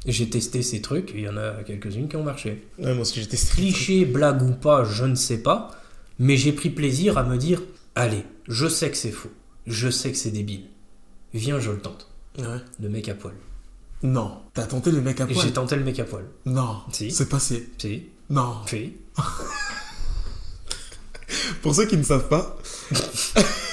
J'ai 0.08 0.30
testé 0.30 0.62
ces 0.62 0.82
trucs, 0.82 1.12
il 1.14 1.20
y 1.22 1.28
en 1.30 1.36
a 1.38 1.52
quelques-unes 1.66 2.08
qui 2.08 2.16
ont 2.16 2.24
marché. 2.24 2.66
Ouais, 2.80 2.94
moi 2.94 3.02
aussi 3.02 3.28
Cliché, 3.28 4.06
blague 4.06 4.42
ou 4.42 4.54
pas, 4.54 4.84
je 4.86 5.04
ne 5.04 5.16
sais 5.16 5.40
pas. 5.44 5.72
Mais 6.18 6.38
j'ai 6.38 6.54
pris 6.54 6.70
plaisir 6.70 7.18
à 7.18 7.24
me 7.24 7.38
dire 7.38 7.62
Allez, 7.96 8.24
je 8.48 8.68
sais 8.68 8.90
que 8.90 8.96
c'est 8.98 9.12
faux. 9.12 9.32
Je 9.66 9.90
sais 9.90 10.12
que 10.12 10.18
c'est 10.18 10.32
débile. 10.32 10.64
Viens, 11.34 11.60
je 11.60 11.72
le 11.72 11.80
tente. 11.80 12.10
Ouais. 12.40 12.46
Le 12.82 12.88
mec 12.90 13.10
à 13.10 13.16
poil. 13.16 13.34
Non, 14.04 14.38
t'as 14.54 14.66
tenté 14.66 14.92
le 14.92 15.02
mec 15.02 15.20
à 15.20 15.26
poil? 15.28 15.40
j'ai 15.44 15.52
tenté 15.52 15.76
le 15.76 15.84
mec 15.84 16.00
à 16.00 16.06
poil. 16.06 16.24
Non, 16.46 16.82
Si. 16.92 17.12
c'est 17.12 17.28
passé. 17.28 17.68
Si, 17.78 18.04
Non. 18.30 18.56
si. 18.68 18.94
Pour 21.62 21.76
ceux 21.76 21.86
qui 21.86 21.98
ne 21.98 22.04
savent 22.04 22.30
pas, 22.30 22.58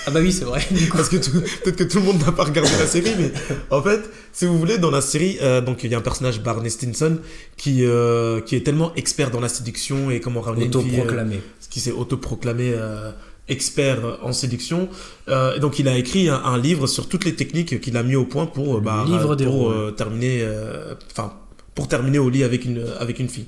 Ah 0.07 0.11
bah 0.11 0.21
oui, 0.21 0.33
c'est 0.33 0.45
vrai. 0.45 0.61
parce 0.93 1.09
que 1.09 1.17
peut-être 1.17 1.77
que 1.77 1.85
tout 1.85 1.99
le 1.99 2.05
monde 2.05 2.21
n'a 2.25 2.33
pas 2.33 2.45
regardé 2.45 2.71
la 2.79 2.87
série, 2.87 3.13
mais 3.19 3.33
en 3.71 3.83
fait, 3.83 4.01
si 4.33 4.45
vous 4.45 4.59
voulez, 4.59 4.79
dans 4.79 4.91
la 4.91 5.01
série, 5.01 5.39
euh, 5.43 5.61
donc 5.61 5.83
il 5.85 5.91
y 5.91 5.95
a 5.95 5.99
un 5.99 6.03
personnage 6.03 6.41
Barney 6.43 6.69
Stinson 6.71 7.19
qui 7.57 7.85
euh, 7.85 8.41
qui 8.41 8.55
est 8.57 8.61
tellement 8.63 8.95
expert 8.97 9.31
dans 9.31 9.41
la 9.41 9.49
séduction 9.49 10.11
et 10.11 10.21
comment 10.21 10.41
ramener 10.41 10.67
une 10.67 10.73
fille, 10.73 10.97
euh, 10.97 11.03
Autoproclamé. 11.03 11.41
qui 11.71 11.81
s'est 11.81 11.93
autoproclamé 11.93 12.73
euh, 12.77 13.11
expert 13.49 13.99
en 14.23 14.33
séduction. 14.33 14.89
Euh, 15.29 15.55
et 15.57 15.61
donc 15.61 15.79
il 15.79 15.89
a 15.89 15.97
écrit 15.97 16.29
un, 16.29 16.37
un 16.43 16.59
livre 16.59 16.87
sur 16.87 17.09
toutes 17.09 17.25
les 17.25 17.35
techniques 17.35 17.81
qu'il 17.81 17.97
a 17.97 18.03
mis 18.03 18.17
au 18.17 18.25
point 18.27 18.47
pour, 18.47 18.77
euh, 18.77 18.81
bah, 18.81 19.05
livre 19.07 19.37
pour 19.37 19.71
euh, 19.71 19.91
terminer, 19.91 20.41
euh, 20.43 20.95
enfin 21.11 21.33
pour 21.75 21.89
terminer 21.89 22.19
au 22.19 22.29
lit 22.31 22.45
avec 22.45 22.65
une 22.65 22.85
avec 23.01 23.19
une 23.19 23.29
fille. 23.29 23.47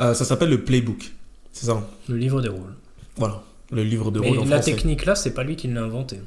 Euh, 0.00 0.14
ça 0.14 0.24
s'appelle 0.24 0.48
le 0.50 0.62
playbook, 0.62 1.12
c'est 1.52 1.66
ça. 1.66 1.72
hein? 1.72 1.84
Le 2.08 2.16
livre 2.16 2.40
des 2.40 2.48
rôles. 2.48 2.74
Voilà, 3.16 3.42
le 3.72 3.82
livre 3.82 4.10
de 4.10 4.20
rôle 4.20 4.38
en 4.38 4.44
la 4.44 4.56
français. 4.56 4.72
technique 4.72 5.04
là, 5.06 5.14
c'est 5.14 5.32
pas 5.32 5.44
lui 5.44 5.56
qui 5.56 5.68
l'a 5.68 5.82
inventé. 5.82 6.18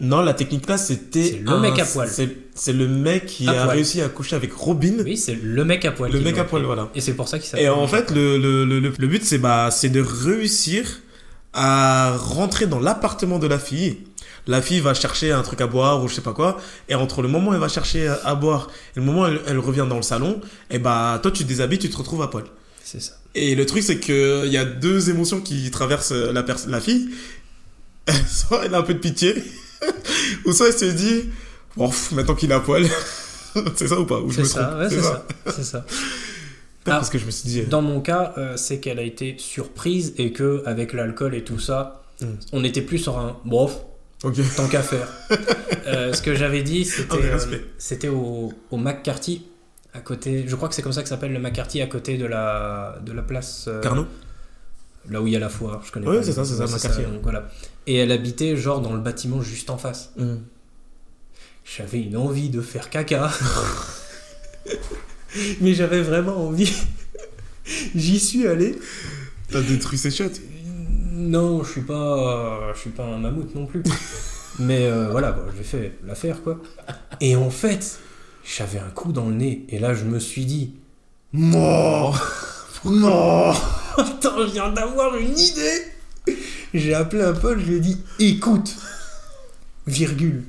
Non, 0.00 0.20
la 0.22 0.32
technique 0.32 0.68
là, 0.68 0.78
c'était 0.78 1.40
le 1.42 1.50
un- 1.50 1.60
mec 1.60 1.76
à 1.78 1.84
poil. 1.84 2.08
C'est 2.54 2.72
le 2.72 2.86
mec 2.86 3.26
qui 3.26 3.48
À 3.48 3.50
a 3.50 3.64
poil. 3.64 3.76
réussi 3.76 4.00
à 4.00 4.08
coucher 4.08 4.36
avec 4.36 4.52
Robin. 4.52 4.94
Oui, 5.04 5.16
c'est 5.16 5.34
le 5.34 5.64
mec 5.64 5.84
à 5.84 5.90
poil. 5.90 6.12
Le 6.12 6.20
mec 6.20 6.38
à 6.38 6.44
poil, 6.44 6.62
voilà. 6.62 6.88
Et 6.94 7.00
c'est 7.00 7.14
pour 7.14 7.26
ça 7.28 7.38
qu'il 7.40 7.48
s'appelle. 7.48 7.66
Et 7.66 7.68
en 7.68 7.86
fait, 7.88 8.10
le, 8.12 8.38
le, 8.38 8.64
le, 8.64 8.78
le- 8.78 8.92
le 8.96 9.06
but, 9.08 9.24
c'est 9.24 9.38
bah, 9.38 9.70
c'est 9.72 9.88
de 9.88 10.00
réussir 10.00 11.00
à 11.52 12.16
rentrer 12.16 12.66
dans 12.66 12.78
l'appartement 12.78 13.38
de 13.40 13.46
la 13.48 13.58
fille. 13.58 13.98
La 14.46 14.62
fille 14.62 14.80
va 14.80 14.94
chercher 14.94 15.32
un 15.32 15.42
truc 15.42 15.60
à 15.60 15.66
boire 15.66 16.02
ou 16.02 16.08
je 16.08 16.14
sais 16.14 16.20
pas 16.20 16.32
quoi. 16.32 16.60
Et 16.88 16.94
entre 16.94 17.20
le 17.20 17.28
moment 17.28 17.50
où 17.50 17.54
elle 17.54 17.60
va 17.60 17.68
chercher 17.68 18.08
à 18.24 18.34
boire 18.34 18.68
et 18.96 19.00
le 19.00 19.04
moment 19.04 19.22
où 19.22 19.26
elle, 19.26 19.40
elle 19.46 19.58
revient 19.58 19.86
dans 19.88 19.96
le 19.96 20.02
salon, 20.02 20.40
et 20.70 20.78
bah, 20.78 21.18
toi, 21.22 21.30
tu 21.32 21.42
te 21.42 21.48
déshabilles, 21.48 21.78
tu 21.80 21.90
te 21.90 21.96
retrouves 21.96 22.22
à 22.22 22.28
poil. 22.28 22.44
C'est 22.84 23.02
ça. 23.02 23.14
Et 23.38 23.54
le 23.54 23.64
truc, 23.66 23.82
c'est 23.82 23.98
que 23.98 24.44
il 24.46 24.52
y 24.52 24.56
a 24.56 24.64
deux 24.64 25.10
émotions 25.10 25.40
qui 25.40 25.70
traversent 25.70 26.12
la, 26.12 26.42
pers- 26.42 26.68
la 26.68 26.80
fille. 26.80 27.08
soit 28.28 28.64
elle 28.64 28.74
a 28.74 28.78
un 28.78 28.82
peu 28.82 28.94
de 28.94 28.98
pitié, 29.00 29.34
ou 30.46 30.52
soit 30.52 30.68
elle 30.68 30.72
se 30.78 30.84
dit, 30.86 31.24
bon, 31.76 31.88
pff, 31.88 32.12
maintenant 32.12 32.34
qu'il 32.34 32.50
est 32.50 32.54
à 32.54 32.60
poil. 32.60 32.86
c'est 33.76 33.88
ça 33.88 33.98
ou 34.00 34.06
pas? 34.06 34.20
Ou 34.20 34.30
je 34.30 34.36
C'est 34.36 34.42
me 34.42 34.46
ça, 34.46 34.64
trompe 34.64 34.78
ouais, 34.80 34.88
c'est 34.90 35.02
ça. 35.02 35.26
C'est 35.56 35.64
ça. 35.64 35.86
Ah. 36.86 36.92
parce 36.92 37.10
que 37.10 37.18
je 37.18 37.26
me 37.26 37.30
suis 37.30 37.48
dit. 37.50 37.60
euh, 37.60 37.64
Dans 37.66 37.82
mon 37.82 38.00
cas, 38.00 38.32
euh, 38.38 38.56
c'est 38.56 38.78
qu'elle 38.80 38.98
a 38.98 39.02
été 39.02 39.36
surprise 39.38 40.14
et 40.16 40.32
que 40.32 40.62
avec 40.64 40.92
l'alcool 40.94 41.34
et 41.34 41.44
tout 41.44 41.58
ça, 41.58 41.94
Hmm. 42.20 42.34
on 42.52 42.64
était 42.64 42.82
plus 42.82 42.98
sur 42.98 43.16
un 43.16 43.36
bof, 43.44 43.76
Ok. 44.24 44.34
tant 44.56 44.66
qu'à 44.66 44.82
faire. 44.82 45.06
Euh, 45.86 46.12
ce 46.12 46.20
que 46.20 46.34
j'avais 46.34 46.62
dit, 46.64 46.90
euh, 47.12 47.38
c'était 47.78 48.08
au, 48.08 48.52
au 48.72 48.76
McCarthy, 48.76 49.42
à 49.94 50.00
côté. 50.00 50.44
Je 50.46 50.54
crois 50.56 50.68
que 50.68 50.74
c'est 50.74 50.82
comme 50.82 50.92
ça 50.92 51.02
que 51.02 51.08
s'appelle 51.08 51.32
le 51.32 51.38
McCarthy, 51.40 51.80
à 51.82 51.86
côté 51.86 52.16
de 52.18 52.26
la 52.26 52.98
de 53.04 53.12
la 53.12 53.22
place. 53.22 53.66
euh, 53.68 53.80
Carnot 53.80 54.06
Là 55.10 55.22
où 55.22 55.26
il 55.26 55.32
y 55.32 55.36
a 55.36 55.38
la 55.38 55.48
foire, 55.48 55.80
je 55.86 55.92
connais 55.92 56.06
Ouais, 56.06 56.18
pas. 56.18 56.22
c'est 56.22 56.32
ça, 56.32 56.44
c'est 56.44 56.56
ça, 56.56 56.66
McCarthy, 56.66 57.02
donc 57.02 57.22
voilà. 57.22 57.48
Et 57.86 57.96
elle 57.96 58.12
habitait 58.12 58.56
genre 58.56 58.82
dans 58.82 58.92
le 58.92 59.00
bâtiment 59.00 59.40
juste 59.40 59.70
en 59.70 59.78
face. 59.78 60.10
Hmm. 60.18 60.36
J'avais 61.64 62.02
une 62.02 62.16
envie 62.16 62.50
de 62.50 62.60
faire 62.60 62.90
caca. 62.90 63.30
Mais 65.60 65.74
j'avais 65.74 66.02
vraiment 66.02 66.46
envie. 66.48 66.72
J'y 67.94 68.18
suis 68.18 68.46
allé. 68.46 68.78
T'as 69.50 69.60
détruit 69.62 69.98
ses 69.98 70.10
chiottes. 70.10 70.40
Non, 71.12 71.62
je 71.64 71.70
suis 71.72 71.80
pas, 71.82 72.72
je 72.74 72.80
suis 72.80 72.90
pas 72.90 73.04
un 73.04 73.18
mammouth 73.18 73.54
non 73.54 73.66
plus. 73.66 73.82
Mais 74.58 74.86
euh, 74.86 75.08
voilà, 75.10 75.32
bon, 75.32 75.42
j'ai 75.56 75.62
fait 75.64 75.92
l'affaire 76.06 76.42
quoi. 76.42 76.60
Et 77.20 77.36
en 77.36 77.50
fait, 77.50 77.98
j'avais 78.56 78.78
un 78.78 78.90
coup 78.90 79.12
dans 79.12 79.28
le 79.28 79.34
nez. 79.34 79.64
Et 79.68 79.78
là, 79.78 79.94
je 79.94 80.04
me 80.04 80.18
suis 80.18 80.44
dit, 80.44 80.72
mort, 81.32 82.20
mort. 82.84 83.80
Attends, 83.98 84.46
je 84.46 84.52
viens 84.52 84.70
d'avoir 84.72 85.16
une 85.16 85.38
idée. 85.38 85.82
J'ai 86.74 86.94
appelé 86.94 87.22
un 87.22 87.32
pote, 87.32 87.58
je 87.60 87.64
lui 87.66 87.76
ai 87.76 87.80
dit, 87.80 87.98
écoute, 88.18 88.74
virgule. 89.86 90.44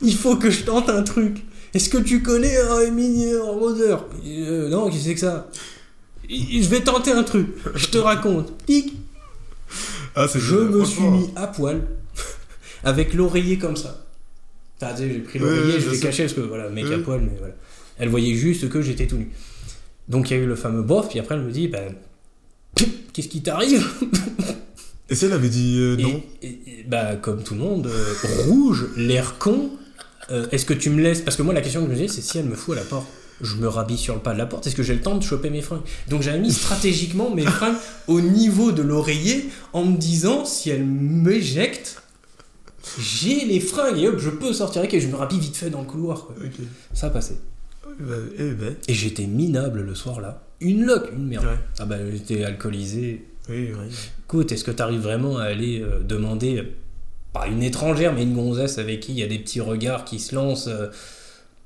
Il 0.00 0.14
faut 0.16 0.36
que 0.36 0.50
je 0.50 0.64
tente 0.64 0.88
un 0.90 1.02
truc. 1.02 1.38
Est-ce 1.74 1.88
que 1.88 1.98
tu 1.98 2.22
connais 2.22 2.60
Rémi 2.60 3.34
Roder? 3.36 3.96
Euh, 4.26 4.68
Non, 4.68 4.90
qui 4.90 5.00
c'est 5.00 5.14
que 5.14 5.20
ça? 5.20 5.48
Je 6.28 6.68
vais 6.68 6.80
tenter 6.80 7.12
un 7.12 7.22
truc. 7.22 7.46
Je 7.74 7.86
te 7.86 7.98
raconte. 7.98 8.52
Tic. 8.66 8.94
Ah, 10.14 10.26
Je 10.34 10.56
me 10.56 10.84
suis 10.84 11.02
mis 11.02 11.30
à 11.36 11.46
poil 11.46 11.82
avec 12.84 13.14
l'oreiller 13.14 13.58
comme 13.58 13.76
ça. 13.76 14.01
Dit, 14.92 15.04
j'ai 15.12 15.18
pris 15.20 15.38
l'oreiller, 15.38 15.80
je 15.80 15.90
l'ai 15.90 15.98
caché 16.00 16.24
parce 16.24 16.34
que 16.34 16.40
voilà, 16.40 16.68
mec 16.68 16.84
à 16.86 16.98
poil, 16.98 17.20
mais 17.20 17.36
voilà. 17.38 17.54
Elle 17.98 18.08
voyait 18.08 18.34
juste 18.34 18.68
que 18.68 18.82
j'étais 18.82 19.06
tout 19.06 19.16
nu. 19.16 19.28
Donc 20.08 20.30
il 20.30 20.36
y 20.36 20.40
a 20.40 20.42
eu 20.42 20.46
le 20.46 20.56
fameux 20.56 20.82
bof, 20.82 21.08
puis 21.08 21.18
après 21.20 21.36
elle 21.36 21.42
me 21.42 21.50
dit, 21.52 21.68
ben, 21.68 21.94
qu'est-ce 23.12 23.28
qui 23.28 23.42
t'arrive 23.42 23.86
Et 25.08 25.14
si 25.14 25.26
elle 25.26 25.32
avait 25.32 25.48
dit 25.50 25.76
euh, 25.78 25.96
Et- 25.98 26.02
non 26.02 26.22
et- 26.42 26.46
et, 26.46 26.84
Bah, 26.88 27.16
comme 27.16 27.42
tout 27.42 27.54
le 27.54 27.60
monde, 27.60 27.86
euh, 27.86 28.14
rouge, 28.46 28.86
l'air 28.96 29.36
con. 29.38 29.70
euh, 30.30 30.46
est-ce 30.52 30.64
que 30.64 30.74
tu 30.74 30.90
me 30.90 31.02
laisses? 31.02 31.20
Parce 31.20 31.36
que 31.36 31.42
moi, 31.42 31.52
la 31.54 31.60
question 31.60 31.80
que 31.82 31.86
je 31.86 31.92
me 31.92 31.96
disais, 31.96 32.08
c'est 32.12 32.22
si 32.22 32.38
elle 32.38 32.46
me 32.46 32.54
fout 32.54 32.76
à 32.76 32.80
la 32.80 32.86
porte, 32.86 33.06
je 33.40 33.56
me 33.56 33.66
rhabille 33.68 33.98
sur 33.98 34.14
le 34.14 34.20
pas 34.20 34.32
de 34.32 34.38
la 34.38 34.46
porte, 34.46 34.66
est-ce 34.66 34.76
que 34.76 34.82
j'ai 34.82 34.94
le 34.94 35.00
temps 35.00 35.16
de 35.16 35.22
choper 35.22 35.50
mes 35.50 35.62
fringues? 35.62 35.82
Donc 36.08 36.22
j'avais 36.22 36.38
mis 36.38 36.52
stratégiquement 36.52 37.28
mes 37.34 37.42
fringues 37.46 37.76
au 38.06 38.20
niveau 38.20 38.72
de 38.72 38.82
l'oreiller 38.82 39.48
en 39.72 39.84
me 39.84 39.96
disant, 39.96 40.44
si 40.44 40.70
elle 40.70 40.84
m'éjecte, 40.84 42.01
j'ai 42.98 43.44
les 43.44 43.60
fringues 43.60 43.98
et 43.98 44.08
hop, 44.08 44.18
je 44.18 44.30
peux 44.30 44.52
sortir 44.52 44.80
avec 44.80 44.94
et 44.94 45.00
je 45.00 45.08
me 45.08 45.16
rhabille 45.16 45.38
vite 45.40 45.56
fait 45.56 45.70
dans 45.70 45.80
le 45.80 45.86
couloir. 45.86 46.26
quoi. 46.26 46.36
Ça 46.92 47.06
a 47.06 47.10
passé. 47.10 47.36
Bah, 48.00 48.14
eh 48.38 48.50
ben, 48.50 48.74
Et 48.88 48.94
j'étais 48.94 49.26
minable 49.26 49.82
le 49.82 49.94
soir-là. 49.94 50.42
Une 50.60 50.84
loque, 50.84 51.10
une 51.12 51.26
merde. 51.26 51.44
Ouais. 51.44 51.58
Ah 51.78 51.84
bah 51.84 51.96
j'étais 52.10 52.44
alcoolisé, 52.44 53.24
oui, 53.48 53.70
oui. 53.72 53.94
Écoute, 54.24 54.52
est-ce 54.52 54.64
que 54.64 54.70
tu 54.70 54.82
arrives 54.82 55.00
vraiment 55.00 55.38
à 55.38 55.44
aller 55.44 55.80
euh, 55.82 56.00
demander, 56.00 56.62
pas 57.32 57.48
une 57.48 57.62
étrangère, 57.62 58.12
mais 58.12 58.22
une 58.22 58.34
gonzesse 58.34 58.78
avec 58.78 59.00
qui 59.00 59.12
il 59.12 59.18
y 59.18 59.22
a 59.22 59.26
des 59.26 59.38
petits 59.38 59.60
regards 59.60 60.04
qui 60.04 60.18
se 60.18 60.34
lancent 60.34 60.68
euh, 60.68 60.88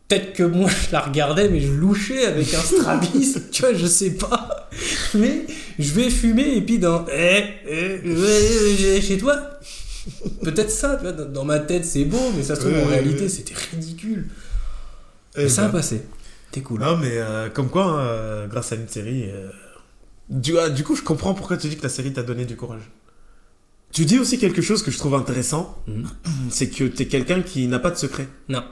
Peut-être 0.09 0.35
que 0.35 0.45
moi 0.45 0.71
je 0.71 0.93
la 0.93 1.01
regardais, 1.01 1.49
mais 1.49 1.61
je 1.61 1.73
louchais 1.73 2.27
avec 2.27 2.55
un 2.55 2.61
strabis, 2.61 3.37
tu 3.53 3.63
vois, 3.63 3.75
je 3.75 3.87
sais 3.87 4.13
pas. 4.13 4.69
Mais 5.15 5.47
je 5.79 5.93
vais 5.93 6.11
fumer 6.11 6.57
et 6.57 6.63
puis 6.63 6.79
dans. 6.79 7.05
Eh, 7.13 7.45
eh, 7.69 8.01
eh, 8.05 9.01
chez 9.01 9.19
toi 9.19 9.37
Peut-être 10.43 10.71
ça, 10.71 10.97
tu 10.97 11.03
vois, 11.03 11.13
dans 11.13 11.45
ma 11.45 11.59
tête 11.59 11.85
c'est 11.85 12.05
beau, 12.05 12.31
mais 12.37 12.43
ça 12.43 12.55
se 12.55 12.61
trouve 12.61 12.73
Ouais, 12.73 12.83
en 12.83 12.87
ouais, 12.87 12.93
réalité 12.95 13.23
ouais. 13.23 13.29
c'était 13.29 13.55
ridicule. 13.73 14.29
Eh 15.37 15.43
Mais 15.45 15.49
ça 15.49 15.63
a 15.65 15.67
ben. 15.67 15.73
passé. 15.73 16.03
T'es 16.53 16.61
cool. 16.63 16.81
Non, 16.81 16.97
mais 16.97 17.11
euh, 17.19 17.49
comme 17.51 17.69
quoi, 17.69 17.85
hein, 17.85 17.99
euh, 18.01 18.47
grâce 18.47 18.73
à 18.73 18.77
une 18.77 18.89
série. 18.89 19.25
euh, 19.31 19.51
Du, 20.31 20.57
ah, 20.59 20.69
du 20.71 20.85
coup, 20.85 20.95
je 20.97 21.03
comprends 21.03 21.35
pourquoi 21.35 21.57
tu 21.57 21.69
dis 21.69 21.77
que 21.77 21.83
la 21.83 21.89
série 21.89 22.13
t'a 22.13 22.23
donné 22.23 22.45
du 22.45 22.57
courage. 22.57 22.83
Tu 23.93 24.05
dis 24.05 24.19
aussi 24.19 24.39
quelque 24.39 24.63
chose 24.63 24.83
que 24.83 24.91
je 24.91 24.99
trouve 24.99 25.15
intéressant 25.15 25.77
Mhm. 25.87 26.07
c'est 26.51 26.69
que 26.71 26.85
t'es 26.85 27.07
quelqu'un 27.07 27.43
qui 27.43 27.67
n'a 27.67 27.79
pas 27.79 27.91
de 27.91 27.97
secret. 27.97 28.29
Non. 28.49 28.65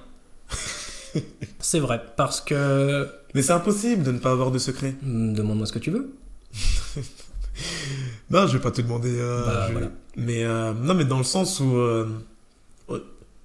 c'est 1.61 1.80
vrai, 1.80 2.01
parce 2.16 2.41
que. 2.41 3.09
Mais 3.35 3.43
c'est 3.43 3.53
impossible 3.53 4.03
de 4.05 4.12
ne 4.12 4.18
pas 4.18 4.30
avoir 4.32 4.51
de 4.51 4.59
secret. 4.59 4.95
Hmm, 5.03 5.32
Demande-moi 5.35 5.66
ce 5.66 5.72
que 5.72 5.78
tu 5.80 5.91
veux. 5.91 6.12
Non, 8.31 8.47
je 8.47 8.55
vais 8.57 8.63
pas 8.63 8.71
te 8.71 8.81
demander. 8.81 9.11
euh, 9.19 9.45
Bah, 9.45 9.67
je- 9.69 9.73
voilà. 9.73 9.91
Mais 10.17 10.45
euh, 10.45 10.73
non, 10.73 10.95
mais 10.95 11.05
dans 11.05 11.19
le 11.19 11.25
sens 11.25 11.61
où 11.61 11.77
euh, 11.77 12.07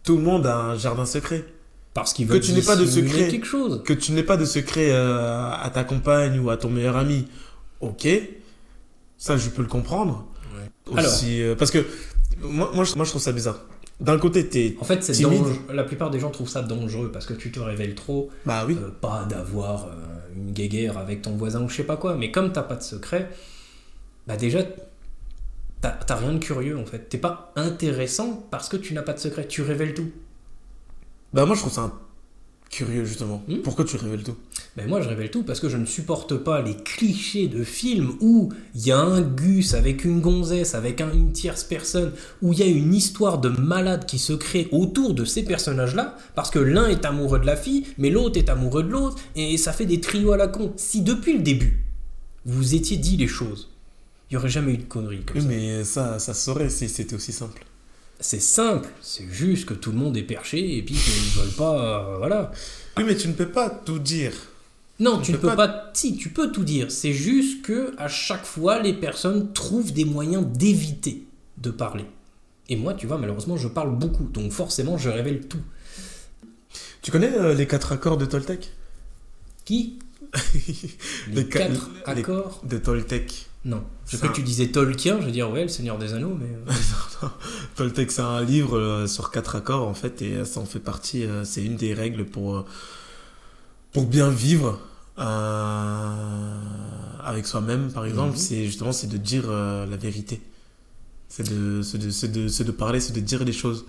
tout 0.04 0.16
le 0.18 0.24
monde 0.24 0.46
a 0.48 0.58
un 0.58 0.78
jardin 0.78 1.06
secret. 1.06 1.46
Parce 1.94 2.14
qu'il 2.14 2.28
Que 2.28 2.34
veut 2.34 2.40
tu 2.40 2.54
n'aies 2.54 2.62
pas 2.62 2.76
de 2.76 2.86
secret. 2.86 3.28
quelque 3.28 3.46
chose. 3.48 3.82
Que 3.84 3.94
tu 3.94 4.12
n'aies 4.14 4.24
pas 4.24 4.38
de 4.38 4.46
secret 4.46 4.92
à 4.92 5.70
ta 5.74 5.84
compagne 5.84 6.40
ou 6.40 6.50
à 6.50 6.58
ton 6.58 6.70
meilleur 6.70 6.96
ami, 6.98 7.28
ok, 7.82 8.08
ça 9.18 9.38
je 9.38 9.50
peux 9.50 9.62
le 9.64 9.68
comprendre. 9.68 10.26
Alors. 10.96 11.12
Aussi, 11.12 11.42
parce 11.58 11.72
que 11.72 11.86
moi, 12.42 12.72
moi, 12.74 12.84
je, 12.84 12.96
moi 12.96 13.06
je 13.06 13.10
trouve 13.10 13.22
ça 13.22 13.32
bizarre. 13.32 13.60
D'un 14.00 14.18
côté, 14.18 14.48
t'es. 14.48 14.78
En 14.80 14.86
fait, 14.86 15.04
c'est. 15.04 15.22
La 15.74 15.84
plupart 15.84 16.10
des 16.10 16.20
gens 16.20 16.30
trouvent 16.30 16.48
ça 16.50 16.62
dangereux 16.62 17.10
parce 17.12 17.26
que 17.26 17.34
tu 17.34 17.52
te 17.52 17.60
révèles 17.60 17.96
trop. 17.96 18.30
Bah 18.46 18.64
oui. 18.66 18.78
Euh, 18.82 18.90
pas 19.02 19.26
d'avoir 19.30 19.86
euh, 19.88 19.90
une 20.36 20.52
guéguerre 20.54 20.98
avec 20.98 21.22
ton 21.24 21.36
voisin 21.36 21.62
ou 21.64 21.70
je 21.70 21.76
sais 21.76 21.84
pas 21.84 21.98
quoi. 21.98 22.16
Mais 22.16 22.32
comme 22.32 22.54
t'as 22.54 22.64
pas 22.64 22.76
de 22.76 22.84
secret, 22.84 23.30
bah 24.30 24.38
déjà, 24.38 24.60
t'as 25.82 26.16
rien 26.16 26.34
de 26.34 26.38
curieux 26.40 26.78
en 26.78 26.86
fait. 26.86 27.10
T'es 27.10 27.18
pas 27.18 27.52
intéressant 27.56 28.48
parce 28.52 28.70
que 28.70 28.78
tu 28.78 28.94
n'as 28.94 29.02
pas 29.02 29.14
de 29.14 29.20
secret. 29.20 29.48
Tu 29.48 29.62
révèles 29.62 29.94
tout. 29.94 30.10
Bah 31.34 31.46
moi 31.46 31.56
je 31.56 31.62
trouve 31.62 31.74
ça 31.74 31.82
un- 31.82 31.94
curieux 32.70 33.04
justement. 33.06 33.44
Hmm. 33.48 33.58
Pourquoi 33.64 33.84
tu 33.86 33.98
révèles 33.98 34.24
tout? 34.24 34.36
Ben 34.78 34.88
moi, 34.88 35.02
je 35.02 35.10
révèle 35.10 35.32
tout 35.32 35.42
parce 35.44 35.60
que 35.60 35.68
je 35.68 35.78
ne 35.78 35.86
supporte 35.88 36.38
pas 36.38 36.62
les 36.62 36.76
clichés 36.78 37.48
de 37.48 37.64
films 37.64 38.14
où 38.22 38.54
il 38.76 38.86
y 38.86 38.92
a 38.92 39.00
un 39.00 39.22
gus 39.22 39.74
avec 39.74 40.06
une 40.06 40.22
gonzesse, 40.22 40.76
avec 40.76 41.02
un- 41.02 41.12
une 41.12 41.32
tierce 41.32 41.64
personne, 41.64 42.12
où 42.44 42.54
il 42.54 42.60
y 42.60 42.64
a 42.64 42.68
une 42.68 42.94
histoire 42.94 43.40
de 43.40 43.50
malade 43.50 44.06
qui 44.06 44.20
se 44.20 44.32
crée 44.34 44.70
autour 44.72 45.16
de 45.16 45.26
ces 45.26 45.44
personnages-là, 45.44 46.16
parce 46.36 46.52
que 46.52 46.60
l'un 46.60 46.88
est 46.88 47.04
amoureux 47.04 47.40
de 47.40 47.48
la 47.48 47.58
fille, 47.58 47.88
mais 47.98 48.12
l'autre 48.12 48.38
est 48.38 48.48
amoureux 48.50 48.84
de 48.84 48.90
l'autre, 48.90 49.18
et 49.36 49.58
ça 49.58 49.74
fait 49.74 49.88
des 49.88 50.00
trios 50.00 50.32
à 50.34 50.38
la 50.38 50.48
con. 50.48 50.72
Si 50.78 51.02
depuis 51.02 51.34
le 51.34 51.42
début, 51.42 51.84
vous 52.46 52.76
étiez 52.76 52.98
dit 52.98 53.18
les 53.18 53.28
choses, 53.28 53.72
il 54.30 54.34
n'y 54.34 54.38
aurait 54.38 54.50
jamais 54.50 54.74
eu 54.74 54.78
de 54.78 54.84
conneries 54.84 55.24
comme 55.24 55.38
Oui, 55.38 55.42
ça. 55.44 55.48
mais 55.48 55.84
ça, 55.84 56.20
ça 56.20 56.34
saurait 56.34 56.70
si 56.70 56.88
c'était 56.90 57.16
aussi 57.16 57.32
simple. 57.32 57.66
C'est 58.20 58.42
simple, 58.42 58.90
c'est 59.02 59.28
juste 59.32 59.66
que 59.66 59.74
tout 59.74 59.92
le 59.92 59.98
monde 59.98 60.18
est 60.18 60.24
perché, 60.24 60.78
et 60.78 60.82
puis 60.84 60.94
qu'ils 60.96 61.42
veulent 61.42 61.54
pas... 61.56 62.10
euh, 62.14 62.18
voilà. 62.18 62.52
Oui, 62.98 63.04
mais 63.06 63.16
tu 63.16 63.28
ne 63.30 63.34
peux 63.34 63.50
pas 63.50 63.70
tout 63.70 63.98
dire. 64.00 64.34
Non, 65.00 65.20
Tu 65.20 65.28
tu 65.28 65.32
ne 65.32 65.38
peux 65.38 65.50
peux 65.50 65.56
pas... 65.56 65.90
Si, 65.94 66.18
tu 66.18 66.30
peux 66.30 66.52
tout 66.52 66.66
dire. 66.66 66.92
C'est 66.92 67.14
juste 67.14 67.62
que 67.62 67.94
à 67.98 68.10
chaque 68.10 68.44
fois, 68.46 68.80
les 68.82 68.94
personnes 68.94 69.54
trouvent 69.54 69.94
des 69.94 70.04
moyens 70.04 70.46
d'éviter 70.46 71.24
de 71.58 71.72
parler. 71.72 72.06
Et 72.68 72.76
moi, 72.76 72.94
tu 72.94 73.08
vois, 73.08 73.18
malheureusement, 73.18 73.56
je 73.56 73.70
parle 73.70 73.98
beaucoup, 73.98 74.26
donc 74.26 74.52
forcément, 74.52 74.98
je 74.98 75.10
révèle 75.10 75.48
tout. 75.48 75.62
Tu 77.02 77.12
connais 77.12 77.32
euh, 77.34 77.54
les 77.54 77.66
quatre 77.68 77.94
accords 77.94 78.18
de 78.18 78.26
Toltec? 78.26 78.72
Qui? 79.64 79.98
Les, 81.32 81.48
quatre 81.48 81.90
les- 82.08 82.12
accords? 82.22 82.62
De 82.66 82.78
Toltec. 82.78 83.49
Non. 83.66 83.84
Je 84.08 84.16
sais 84.16 84.28
que 84.28 84.32
un- 84.32 84.36
tu 84.36 84.42
disais 84.44 84.68
Tolkien, 84.68 85.20
je 85.20 85.26
veux 85.26 85.32
dire, 85.32 85.50
ouais, 85.52 85.64
le 85.64 85.68
Seigneur 85.68 85.98
des 85.98 86.14
Anneaux, 86.14 86.34
mais... 86.40 86.48
euh, 86.48 87.28
Toltec, 87.76 88.10
c'est 88.12 88.22
un 88.22 88.42
livre 88.42 88.78
euh, 88.78 89.06
sur 89.08 89.32
quatre 89.32 89.56
accords 89.58 89.88
en 89.88 89.94
fait, 89.94 90.22
et 90.22 90.36
euh, 90.38 90.46
ça 90.46 90.60
en 90.62 90.66
fait 90.66 90.80
partie. 90.80 91.26
euh, 91.26 91.44
c'est 91.44 91.64
une 91.64 91.76
des 91.76 91.94
règles 91.94 92.26
pour 92.26 92.66
pour 93.92 94.06
bien 94.06 94.30
vivre 94.30 94.80
avec 97.26 97.46
soi-même, 97.46 97.92
par 97.92 98.06
exemple. 98.06 98.32
Mhm. 98.32 98.38
C'est 98.38 98.66
justement 98.66 98.92
c'est 98.94 99.08
de 99.08 99.18
dire 99.18 99.50
la 99.52 99.98
vérité. 99.98 100.42
C'est 101.32 101.48
de 101.48 101.82
de, 101.82 102.28
de 102.50 102.64
de 102.64 102.72
parler, 102.72 103.00
c'est 103.00 103.14
de 103.14 103.20
dire 103.20 103.44
les 103.44 103.54
choses. 103.54 103.86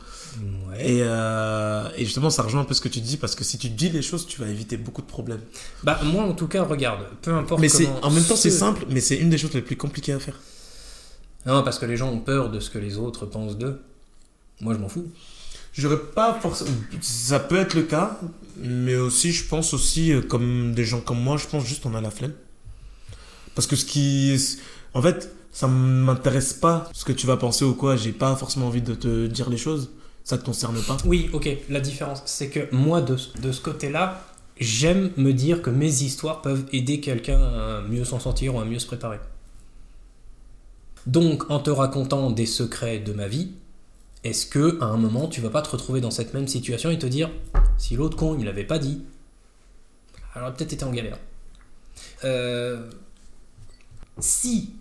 Ouais. 0.69 0.91
Et, 0.93 0.99
euh, 1.03 1.89
et 1.97 2.05
justement, 2.05 2.29
ça 2.31 2.43
rejoint 2.43 2.61
un 2.61 2.65
peu 2.65 2.75
ce 2.75 2.83
que 2.83 2.89
tu 2.89 3.01
dis 3.01 3.17
parce 3.17 3.35
que 3.35 3.45
si 3.45 3.57
tu 3.59 3.71
dis 3.71 3.89
les 3.89 4.03
choses, 4.03 4.27
tu 4.27 4.41
vas 4.41 4.47
éviter 4.49 4.77
beaucoup 4.77 5.01
de 5.01 5.07
problèmes. 5.07 5.41
Bah, 5.83 5.99
moi, 6.05 6.23
en 6.25 6.35
tout 6.35 6.47
cas, 6.49 6.63
regarde, 6.65 7.01
peu 7.23 7.33
importe 7.33 7.61
Mais 7.63 7.69
comment 7.69 7.99
en 8.03 8.11
même 8.11 8.25
temps 8.25 8.37
c'est 8.37 8.51
ce- 8.51 8.59
simple, 8.59 8.85
mais 8.91 9.01
c'est 9.01 9.17
une 9.17 9.31
des 9.31 9.39
choses 9.39 9.55
les 9.55 9.63
plus 9.63 9.77
compliquées 9.77 10.13
à 10.13 10.19
faire. 10.21 10.39
Non, 11.47 11.63
parce 11.63 11.79
que 11.79 11.87
les 11.87 11.97
gens 11.97 12.11
ont 12.11 12.21
peur 12.21 12.51
de 12.51 12.61
ce 12.61 12.69
que 12.69 12.79
les 12.79 12.99
autres 12.99 13.25
pensent 13.25 13.57
d'eux. 13.57 13.81
Moi, 14.61 14.75
je 14.75 14.79
m'en 14.79 14.91
fous. 14.91 15.07
J'aurais 15.73 15.99
pas 16.01 16.39
forcément. 16.41 16.71
Ça 17.01 17.41
peut 17.41 17.57
être 17.59 17.73
le 17.75 17.83
cas, 17.83 18.21
mais 18.59 18.97
aussi, 18.97 19.33
je 19.33 19.47
pense 19.47 19.73
aussi, 19.73 20.13
euh, 20.13 20.21
comme 20.21 20.75
des 20.75 20.85
gens 20.85 21.01
comme 21.01 21.19
moi, 21.21 21.39
je 21.39 21.47
pense 21.47 21.65
juste 21.65 21.87
on 21.87 21.95
a 21.95 22.01
la 22.03 22.11
flemme. 22.11 22.35
Parce 23.55 23.67
que 23.67 23.77
ce 23.77 23.87
qui. 23.87 24.37
En 24.93 25.01
fait, 25.01 25.33
ça 25.53 25.67
m'intéresse 25.69 26.53
pas 26.53 26.89
ce 26.93 27.05
que 27.05 27.13
tu 27.13 27.27
vas 27.27 27.37
penser 27.37 27.65
ou 27.65 27.75
quoi. 27.75 27.97
J'ai 27.97 28.13
pas 28.13 28.35
forcément 28.37 28.67
envie 28.67 28.83
de 28.83 28.95
te 28.95 29.27
dire 29.27 29.51
les 29.51 29.57
choses. 29.57 29.91
Ça 30.25 30.39
te 30.39 30.45
concerne 30.45 30.81
pas. 30.83 30.97
Oui, 31.07 31.31
ok. 31.33 31.49
La 31.69 31.81
différence, 31.81 32.23
c'est 32.27 32.51
que 32.51 32.73
moi, 32.75 33.01
de, 33.01 33.17
de 33.43 33.53
ce 33.53 33.61
côté-là, 33.61 34.23
j'aime 34.59 35.11
me 35.17 35.33
dire 35.33 35.63
que 35.63 35.71
mes 35.71 36.03
histoires 36.03 36.43
peuvent 36.43 36.67
aider 36.73 37.01
quelqu'un 37.01 37.41
à 37.41 37.81
mieux 37.83 38.05
s'en 38.05 38.21
sortir 38.21 38.55
ou 38.55 38.61
à 38.61 38.65
mieux 38.65 38.79
se 38.79 38.87
préparer. 38.87 39.19
Donc, 41.07 41.51
en 41.51 41.59
te 41.61 41.71
racontant 41.71 42.31
des 42.31 42.47
secrets 42.47 42.99
de 42.99 43.13
ma 43.13 43.27
vie, 43.27 43.53
est-ce 44.23 44.47
que 44.47 44.79
à 44.83 44.87
un 44.87 44.99
moment, 44.99 45.29
tu 45.29 45.41
vas 45.41 45.49
pas 45.49 45.63
te 45.63 45.71
retrouver 45.71 46.01
dans 46.01 46.11
cette 46.11 46.35
même 46.35 46.47
situation 46.47 46.91
et 46.91 46.99
te 46.99 47.07
dire, 47.07 47.31
si 47.79 47.97
l'autre 47.97 48.17
con, 48.17 48.35
il 48.35 48.41
me 48.41 48.45
l'avait 48.45 48.65
pas 48.65 48.79
dit, 48.79 49.03
alors 50.35 50.53
peut-être 50.53 50.75
été 50.75 50.85
en 50.85 50.93
galère. 50.93 51.19
Euh, 52.25 52.91
si 54.19 54.75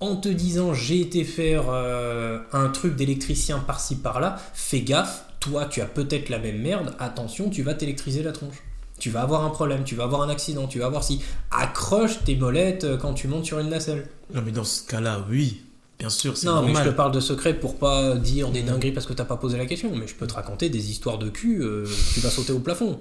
en 0.00 0.16
te 0.16 0.28
disant 0.28 0.72
j'ai 0.74 1.00
été 1.00 1.24
faire 1.24 1.64
euh, 1.68 2.38
un 2.52 2.68
truc 2.68 2.96
d'électricien 2.96 3.58
par-ci 3.58 3.96
par-là, 3.96 4.36
fais 4.54 4.80
gaffe, 4.80 5.24
toi 5.40 5.66
tu 5.66 5.80
as 5.80 5.86
peut-être 5.86 6.28
la 6.30 6.38
même 6.38 6.60
merde, 6.60 6.94
attention, 6.98 7.50
tu 7.50 7.62
vas 7.62 7.74
t'électriser 7.74 8.22
la 8.22 8.32
tronche. 8.32 8.56
Tu 8.98 9.08
vas 9.08 9.22
avoir 9.22 9.44
un 9.46 9.50
problème, 9.50 9.82
tu 9.84 9.94
vas 9.94 10.04
avoir 10.04 10.20
un 10.22 10.28
accident, 10.28 10.66
tu 10.66 10.78
vas 10.78 10.86
avoir 10.86 11.02
si. 11.02 11.22
Accroche 11.50 12.22
tes 12.24 12.36
molettes 12.36 12.84
euh, 12.84 12.96
quand 12.98 13.14
tu 13.14 13.28
montes 13.28 13.46
sur 13.46 13.58
une 13.58 13.70
nacelle. 13.70 14.06
Non, 14.34 14.42
mais 14.44 14.52
dans 14.52 14.64
ce 14.64 14.86
cas-là, 14.86 15.24
oui. 15.30 15.62
Bien 15.98 16.10
sûr, 16.10 16.36
c'est 16.36 16.46
Non, 16.46 16.60
mais 16.62 16.68
je 16.68 16.72
normal. 16.74 16.92
te 16.92 16.96
parle 16.96 17.12
de 17.12 17.20
secret 17.20 17.54
pour 17.58 17.78
pas 17.78 18.14
dire 18.16 18.50
des 18.50 18.62
dingueries 18.62 18.92
parce 18.92 19.06
que 19.06 19.12
t'as 19.14 19.24
pas 19.24 19.36
posé 19.36 19.56
la 19.58 19.64
question, 19.66 19.90
mais 19.96 20.06
je 20.06 20.14
peux 20.14 20.26
te 20.26 20.34
raconter 20.34 20.68
des 20.68 20.90
histoires 20.90 21.16
de 21.18 21.28
cul, 21.30 21.62
euh, 21.62 21.86
tu 22.14 22.20
vas 22.20 22.28
sauter 22.30 22.52
au 22.52 22.58
plafond. 22.58 22.90
De 22.92 22.98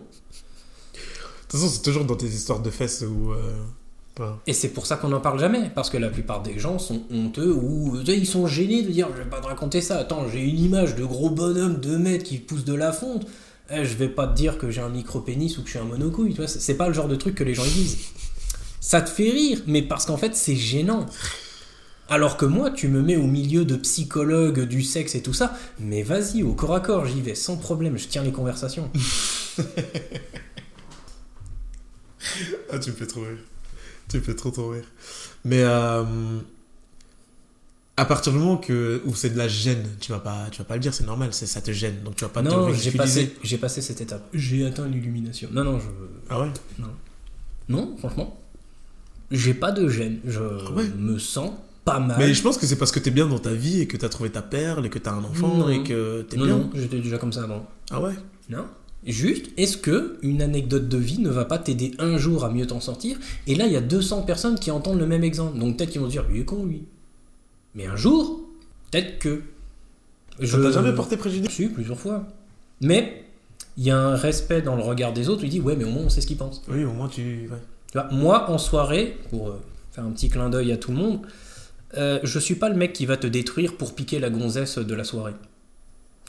toute 1.50 1.60
façon, 1.60 1.70
c'est 1.70 1.82
toujours 1.82 2.06
dans 2.06 2.16
tes 2.16 2.28
histoires 2.28 2.62
de 2.62 2.70
fesses 2.70 3.04
où. 3.08 3.32
euh, 3.34 3.58
Et 4.48 4.54
c'est 4.54 4.70
pour 4.70 4.86
ça 4.86 4.98
qu'on 4.98 5.10
n'en 5.10 5.22
parle 5.22 5.40
jamais, 5.40 5.72
parce 5.74 5.90
que 5.90 5.98
la 5.98 6.10
plupart 6.10 6.42
des 6.42 6.60
gens 6.60 6.80
sont 6.80 7.04
honteux 7.12 7.52
ou 7.52 8.00
ils 8.06 8.28
sont 8.28 8.48
gênés 8.48 8.82
de 8.82 8.92
dire 8.92 9.08
je 9.16 9.24
vais 9.24 9.30
pas 9.30 9.40
te 9.40 9.48
raconter 9.48 9.82
ça. 9.82 10.00
Attends, 10.00 10.28
j'ai 10.28 10.42
une 10.42 10.60
image 10.60 10.96
de 10.96 11.06
gros 11.06 11.30
bonhomme 11.30 11.80
2 11.80 11.98
mètres 11.98 12.26
qui 12.26 12.38
pousse 12.38 12.66
de 12.66 12.74
la 12.74 12.92
fonte. 12.92 13.26
Eh, 13.72 13.86
je 13.86 13.96
vais 13.96 14.10
pas 14.10 14.28
te 14.28 14.36
dire 14.36 14.58
que 14.58 14.72
j'ai 14.72 14.82
un 14.82 14.90
micro-pénis 14.90 15.58
ou 15.58 15.62
que 15.62 15.68
je 15.68 15.72
suis 15.72 15.80
un 15.80 15.86
monocouille, 15.86 16.32
tu 16.32 16.38
vois. 16.38 16.48
C'est 16.48 16.76
pas 16.76 16.88
le 16.88 16.94
genre 16.94 17.08
de 17.08 17.16
truc 17.16 17.36
que 17.36 17.44
les 17.44 17.54
gens 17.54 17.64
disent. 17.64 17.98
Ça 18.82 19.02
te 19.02 19.10
fait 19.10 19.30
rire, 19.30 19.62
mais 19.68 19.82
parce 19.82 20.06
qu'en 20.06 20.18
fait, 20.18 20.36
c'est 20.36 20.56
gênant. 20.56 21.06
Alors 22.08 22.38
que 22.38 22.46
moi, 22.46 22.72
tu 22.72 22.88
me 22.88 23.04
mets 23.04 23.18
au 23.18 23.28
milieu 23.28 23.66
de 23.66 23.76
psychologues 23.76 24.62
du 24.62 24.82
sexe 24.82 25.14
et 25.14 25.22
tout 25.22 25.34
ça, 25.34 25.56
mais 25.80 26.02
vas-y, 26.02 26.42
au 26.42 26.54
corps 26.54 26.74
à 26.74 26.80
corps, 26.80 27.06
j'y 27.06 27.22
vais 27.22 27.36
sans 27.36 27.58
problème, 27.58 27.98
je 28.00 28.08
tiens 28.08 28.24
les 28.24 28.32
conversations. 28.32 28.90
Ah, 32.72 32.78
tu 32.78 32.92
me 32.92 32.96
fais 32.96 33.08
trop 33.08 33.22
rire. 33.22 33.49
Tu 34.10 34.20
fais 34.22 34.36
trop 34.36 34.52
trop 34.52 34.70
rire. 34.70 34.86
Mais 35.46 35.62
euh, 35.64 36.04
à 37.96 38.06
partir 38.06 38.32
du 38.32 38.40
moment 38.40 38.58
que, 38.58 39.02
où 39.06 39.14
c'est 39.14 39.30
de 39.30 39.38
la 39.38 39.48
gêne, 39.48 39.86
tu 40.00 40.12
vas 40.12 40.20
pas, 40.20 40.48
tu 40.52 40.60
vas 40.60 40.64
pas 40.66 40.76
le 40.76 40.80
dire, 40.80 40.94
c'est 40.94 41.06
normal, 41.06 41.30
c'est, 41.32 41.46
ça 41.46 41.62
te 41.62 41.72
gêne. 41.72 42.02
Donc 42.04 42.16
tu 42.16 42.24
vas 42.24 42.30
pas 42.30 42.42
te 42.42 42.48
non, 42.48 42.74
j'ai 42.74 42.92
passé, 42.92 43.36
j'ai 43.44 43.58
passé 43.58 43.82
cette 43.82 44.02
étape. 44.02 44.28
J'ai 44.34 44.66
atteint 44.66 44.88
l'illumination. 44.88 45.50
Non, 45.52 45.64
non, 45.64 45.80
je. 45.80 45.88
Ah 46.30 46.42
ouais? 46.42 46.50
Non, 47.68 47.96
franchement. 47.98 48.40
J'ai 49.32 49.54
pas 49.54 49.72
de 49.72 49.88
gêne. 49.90 50.20
Je 50.26 50.40
ouais? 50.74 50.88
me 50.98 51.20
sens 51.20 51.52
pas 51.86 52.00
mal. 52.00 52.18
Mais 52.18 52.34
je 52.34 52.42
pense 52.42 52.58
que 52.58 52.66
c'est 52.66 52.78
parce 52.78 52.92
que 52.92 53.00
t'es 53.00 53.12
bien 53.12 53.28
dans 53.28 53.38
ta 53.38 53.54
vie 53.54 53.82
et 53.82 53.88
que 53.88 53.96
t'as 53.96 54.10
trouvé 54.10 54.32
ta 54.32 54.42
perle 54.42 54.86
et 54.86 54.90
que 54.90 54.98
t'as 54.98 55.12
un 55.14 55.24
enfant 55.24 55.56
Non. 55.56 55.70
et 55.70 55.84
que 55.84 56.24
t'es 56.24 56.38
non, 56.38 56.46
bien. 56.46 56.58
non, 56.58 56.70
j'étais 56.74 57.00
déjà 57.00 57.18
comme 57.20 57.32
ça 57.34 57.44
avant. 57.44 57.68
Ah 57.92 58.02
ouais? 58.02 58.14
Non. 58.50 58.66
Juste, 59.06 59.48
est-ce 59.58 59.78
que 59.78 60.18
une 60.22 60.42
anecdote 60.42 60.90
de 60.90 60.98
vie 60.98 61.20
ne 61.20 61.30
va 61.30 61.46
pas 61.46 61.58
t'aider 61.58 61.92
un 62.00 62.18
jour 62.18 62.44
à 62.44 62.50
mieux 62.50 62.68
t'en 62.68 62.82
sortir? 62.82 63.18
Et 63.48 63.56
là, 63.56 63.66
il 63.66 63.72
y 63.72 63.78
a 63.78 63.82
200 63.82 64.24
personnes 64.24 64.60
qui 64.60 64.72
entendent 64.72 65.00
le 65.00 65.08
même 65.08 65.24
exemple. 65.24 65.58
Donc 65.58 65.78
peut-être 65.78 65.92
qu'ils 65.92 66.02
vont 66.02 66.08
se 66.08 66.12
dire, 66.12 66.28
lui 66.30 66.42
est 66.42 66.46
con, 66.46 66.66
lui. 66.66 66.84
Mais 67.76 67.86
un 67.88 67.96
jour, 67.96 68.42
peut-être 68.92 69.20
que. 69.20 69.42
Ça 70.44 70.58
t'a 70.58 70.72
jamais 70.72 70.94
porté 70.94 71.18
préjudice? 71.18 71.52
Si, 71.52 71.68
plusieurs 71.68 72.00
fois. 72.00 72.28
Mais 72.82 73.24
il 73.78 73.86
y 73.86 73.92
a 73.92 73.98
un 73.98 74.16
respect 74.16 74.62
dans 74.62 74.76
le 74.76 74.84
regard 74.84 75.14
des 75.14 75.30
autres. 75.30 75.44
Il 75.44 75.50
dit, 75.50 75.62
ouais, 75.62 75.76
mais 75.76 75.86
au 75.86 75.90
moins 75.90 76.04
on 76.04 76.10
sait 76.10 76.22
ce 76.22 76.28
qu'ils 76.28 76.38
pensent. 76.38 76.62
Oui, 76.68 76.84
au 76.84 76.92
moins 76.92 77.08
tu. 77.08 77.50
ouais. 77.50 77.58
Tu 77.92 77.98
vois, 77.98 78.10
moi, 78.12 78.50
en 78.52 78.58
soirée, 78.58 79.18
pour 79.30 79.50
euh, 79.50 79.62
faire 79.92 80.04
un 80.04 80.12
petit 80.12 80.30
clin 80.30 80.50
d'œil 80.50 80.72
à 80.72 80.78
tout 80.78 80.92
le 80.92 80.98
monde, 80.98 81.22
euh, 81.98 82.20
je 82.24 82.38
suis 82.38 82.56
pas 82.56 82.70
le 82.70 82.76
mec 82.76 82.94
qui 82.94 83.06
va 83.06 83.18
te 83.18 83.26
détruire 83.26 83.78
pour 83.78 83.96
piquer 83.96 84.20
la 84.20 84.30
gonzesse 84.30 84.78
de 84.78 84.94
la 84.94 85.04
soirée. 85.04 85.34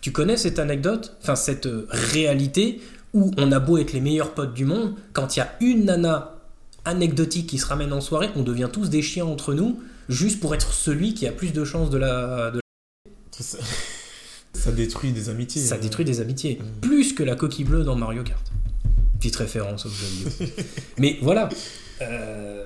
Tu 0.00 0.12
connais 0.12 0.36
cette 0.36 0.58
anecdote, 0.58 1.16
enfin 1.22 1.36
cette 1.36 1.66
euh, 1.66 1.86
réalité 1.90 2.80
où 3.12 3.30
on 3.36 3.52
a 3.52 3.58
beau 3.58 3.78
être 3.78 3.92
les 3.92 4.00
meilleurs 4.00 4.34
potes 4.34 4.54
du 4.54 4.64
monde, 4.64 4.94
quand 5.12 5.36
il 5.36 5.40
y 5.40 5.42
a 5.42 5.52
une 5.60 5.86
nana 5.86 6.36
anecdotique 6.84 7.48
qui 7.48 7.58
se 7.58 7.66
ramène 7.66 7.92
en 7.92 8.00
soirée, 8.00 8.30
on 8.36 8.42
devient 8.42 8.68
tous 8.72 8.88
des 8.88 9.02
chiens 9.02 9.26
entre 9.26 9.52
nous, 9.52 9.80
juste 10.08 10.40
pour 10.40 10.54
être 10.54 10.72
celui 10.72 11.14
qui 11.14 11.26
a 11.26 11.32
plus 11.32 11.52
de 11.52 11.64
chances 11.64 11.90
de 11.90 11.98
la, 11.98 12.50
de 12.50 12.60
Ça, 13.30 13.58
ça 14.52 14.72
détruit 14.72 15.12
des 15.12 15.28
amitiés. 15.28 15.62
Ça 15.62 15.74
euh. 15.74 15.78
détruit 15.78 16.04
des 16.04 16.20
amitiés. 16.20 16.60
Mm. 16.60 16.80
Plus 16.80 17.12
que 17.12 17.22
la 17.22 17.34
coquille 17.34 17.64
bleue 17.64 17.84
dans 17.84 17.96
Mario 17.96 18.22
Kart. 18.22 18.44
Petite 19.18 19.36
référence 19.36 19.84
au 19.86 19.90
jeu 19.90 20.06
vidéo. 20.06 20.48
Mais 20.98 21.18
voilà. 21.20 21.48
euh, 22.00 22.64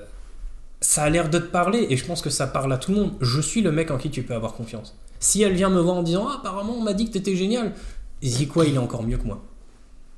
ça 0.79 1.03
a 1.03 1.09
l'air 1.09 1.29
de 1.29 1.39
te 1.39 1.45
parler 1.45 1.87
et 1.89 1.97
je 1.97 2.05
pense 2.05 2.21
que 2.21 2.29
ça 2.29 2.47
parle 2.47 2.71
à 2.71 2.77
tout 2.77 2.91
le 2.91 2.97
monde. 2.97 3.13
Je 3.19 3.41
suis 3.41 3.61
le 3.61 3.71
mec 3.71 3.91
en 3.91 3.97
qui 3.97 4.09
tu 4.09 4.23
peux 4.23 4.35
avoir 4.35 4.53
confiance. 4.53 4.95
Si 5.19 5.41
elle 5.41 5.53
vient 5.53 5.69
me 5.69 5.79
voir 5.79 5.97
en 5.97 6.03
disant 6.03 6.27
Ah, 6.29 6.35
apparemment, 6.39 6.75
on 6.77 6.81
m'a 6.83 6.93
dit 6.93 7.05
que 7.07 7.11
t'étais 7.13 7.35
génial. 7.35 7.73
Dis 8.21 8.47
quoi, 8.47 8.65
il 8.65 8.75
est 8.75 8.79
encore 8.79 9.03
mieux 9.03 9.17
que 9.17 9.25
moi. 9.25 9.43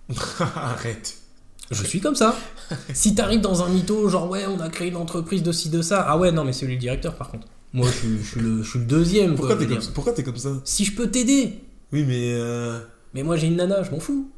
Arrête. 0.55 1.15
Je 1.71 1.83
suis 1.83 1.99
comme 1.99 2.15
ça. 2.15 2.35
si 2.93 3.13
t'arrives 3.15 3.41
dans 3.41 3.61
un 3.63 3.69
mytho, 3.69 4.07
genre 4.09 4.29
ouais, 4.29 4.45
on 4.47 4.59
a 4.61 4.69
créé 4.69 4.87
une 4.89 4.95
entreprise 4.95 5.43
de 5.43 5.51
ci, 5.51 5.69
de 5.69 5.81
ça. 5.81 6.05
Ah 6.07 6.17
ouais, 6.17 6.31
non, 6.31 6.43
mais 6.45 6.53
c'est 6.53 6.65
lui 6.65 6.75
le 6.75 6.79
directeur 6.79 7.15
par 7.15 7.29
contre. 7.29 7.47
Moi, 7.73 7.87
je 7.91 7.97
suis, 7.97 8.17
je 8.23 8.23
suis 8.29 8.39
le, 8.39 8.63
je 8.63 8.69
suis 8.69 8.79
le 8.79 8.85
deuxième. 8.85 9.35
quoi, 9.35 9.49
Pourquoi 9.49 9.55
je 9.55 9.59
t'es 9.67 9.73
comme, 9.73 9.81
ça? 9.81 9.91
Pourquoi 9.93 10.13
t'es 10.13 10.23
comme 10.23 10.37
ça? 10.37 10.49
Si 10.63 10.85
je 10.85 10.95
peux 10.95 11.09
t'aider, 11.09 11.59
Oui, 11.91 12.05
mais. 12.07 12.31
euh, 12.33 12.79
mais 13.13 13.23
moi 13.23 13.35
j'ai 13.35 13.47
une 13.47 13.57
nana, 13.57 13.83
je 13.83 13.91
m'en 13.91 13.99
fous. 13.99 14.29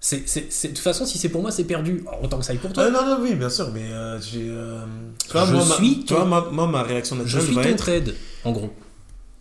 C'est, 0.00 0.20
de 0.24 0.68
toute 0.68 0.78
façon, 0.78 1.04
si 1.04 1.18
c'est 1.18 1.28
pour 1.28 1.42
moi, 1.42 1.50
c'est 1.50 1.64
perdu. 1.64 2.04
Alors, 2.06 2.22
autant 2.24 2.38
que 2.38 2.44
ça 2.44 2.52
aille 2.52 2.58
pour 2.58 2.72
toi. 2.72 2.84
Ah, 2.86 2.90
non, 2.90 3.04
non, 3.04 3.18
oui, 3.20 3.34
bien 3.34 3.50
sûr, 3.50 3.68
mais 3.74 3.82
euh, 3.92 4.18
j'ai. 4.20 4.46
euh, 4.48 4.84
Tu 5.26 5.32
vois, 5.32 5.44
Je 5.44 5.54
moi, 5.54 5.64
ma- 5.66 5.74
suis 5.74 6.04
tu 6.04 6.14
vois, 6.14 6.22
ton- 6.22 6.28
ma, 6.28 6.40
moi, 6.52 6.66
ma 6.68 6.82
réaction 6.84 7.16
Je 7.16 7.22
naturelle 7.24 7.44
suis 7.46 7.54
va 7.54 7.62
ton 7.64 7.68
être. 7.70 7.84
TED, 7.84 8.14
en 8.44 8.52
gros. 8.52 8.70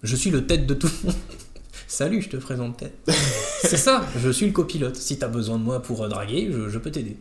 Je 0.04 0.16
suis 0.16 0.30
le 0.30 0.46
tête 0.46 0.66
de 0.68 0.74
tout 0.74 0.88
le 0.88 1.08
monde. 1.08 1.16
Salut, 1.88 2.22
je 2.22 2.30
te 2.30 2.38
présente 2.38 2.78
TED. 2.78 2.92
C'est 3.62 3.78
ça, 3.78 4.06
je 4.18 4.30
suis 4.30 4.46
le 4.46 4.52
copilote. 4.52 4.96
Si 4.96 5.18
t'as 5.18 5.28
besoin 5.30 5.58
de 5.58 5.64
moi 5.64 5.82
pour 5.82 6.04
euh, 6.04 6.10
draguer, 6.10 6.50
je, 6.52 6.70
je 6.70 6.78
peux 6.78 6.92
t'aider. 6.92 7.18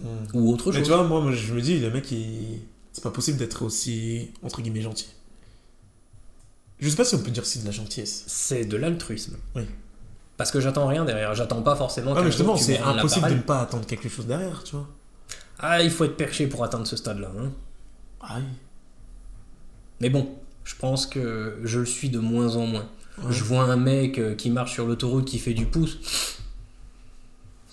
Hmm. 0.00 0.06
Ou 0.34 0.52
autre 0.52 0.70
Mais 0.70 0.78
chose. 0.78 0.86
tu 0.86 0.92
vois, 0.92 1.04
moi, 1.04 1.32
je 1.32 1.52
me 1.54 1.60
dis, 1.60 1.78
le 1.80 1.90
mec, 1.90 2.10
il... 2.12 2.60
c'est 2.92 3.02
pas 3.02 3.10
possible 3.10 3.38
d'être 3.38 3.62
aussi, 3.64 4.30
entre 4.42 4.62
guillemets, 4.62 4.82
gentil. 4.82 5.08
Je 6.78 6.88
sais 6.88 6.96
pas 6.96 7.04
si 7.04 7.14
on 7.14 7.18
peut 7.22 7.30
dire 7.30 7.44
si 7.46 7.60
de 7.60 7.64
la 7.64 7.70
gentillesse. 7.70 8.24
C'est 8.26 8.64
de 8.66 8.76
l'altruisme. 8.76 9.36
Oui. 9.54 9.62
Parce 10.36 10.50
que 10.50 10.60
j'attends 10.60 10.86
rien 10.86 11.04
derrière. 11.06 11.34
J'attends 11.34 11.62
pas 11.62 11.74
forcément 11.76 12.12
Ah, 12.14 12.20
mais 12.20 12.26
justement, 12.26 12.56
c'est 12.56 12.78
impossible 12.78 13.28
de 13.30 13.34
ne 13.34 13.40
pas 13.40 13.60
attendre 13.62 13.86
quelque 13.86 14.08
chose 14.10 14.26
derrière, 14.26 14.62
tu 14.62 14.76
vois. 14.76 14.86
Ah, 15.58 15.82
il 15.82 15.90
faut 15.90 16.04
être 16.04 16.16
perché 16.18 16.46
pour 16.46 16.62
atteindre 16.62 16.86
ce 16.86 16.96
stade-là. 16.96 17.32
hein. 17.38 17.50
Ah 18.20 18.36
oui. 18.38 18.44
Mais 20.00 20.10
bon, 20.10 20.28
je 20.66 20.74
pense 20.74 21.06
que 21.06 21.54
je 21.62 21.78
le 21.78 21.86
suis 21.86 22.10
de 22.10 22.18
moins 22.18 22.56
en 22.56 22.66
moins. 22.66 22.88
Ouais. 23.18 23.32
Je 23.32 23.44
vois 23.44 23.62
un 23.62 23.76
mec 23.76 24.18
euh, 24.18 24.34
qui 24.34 24.50
marche 24.50 24.74
sur 24.74 24.84
l'autoroute 24.84 25.24
qui 25.24 25.38
fait 25.38 25.54
du 25.54 25.64
pouce. 25.64 25.98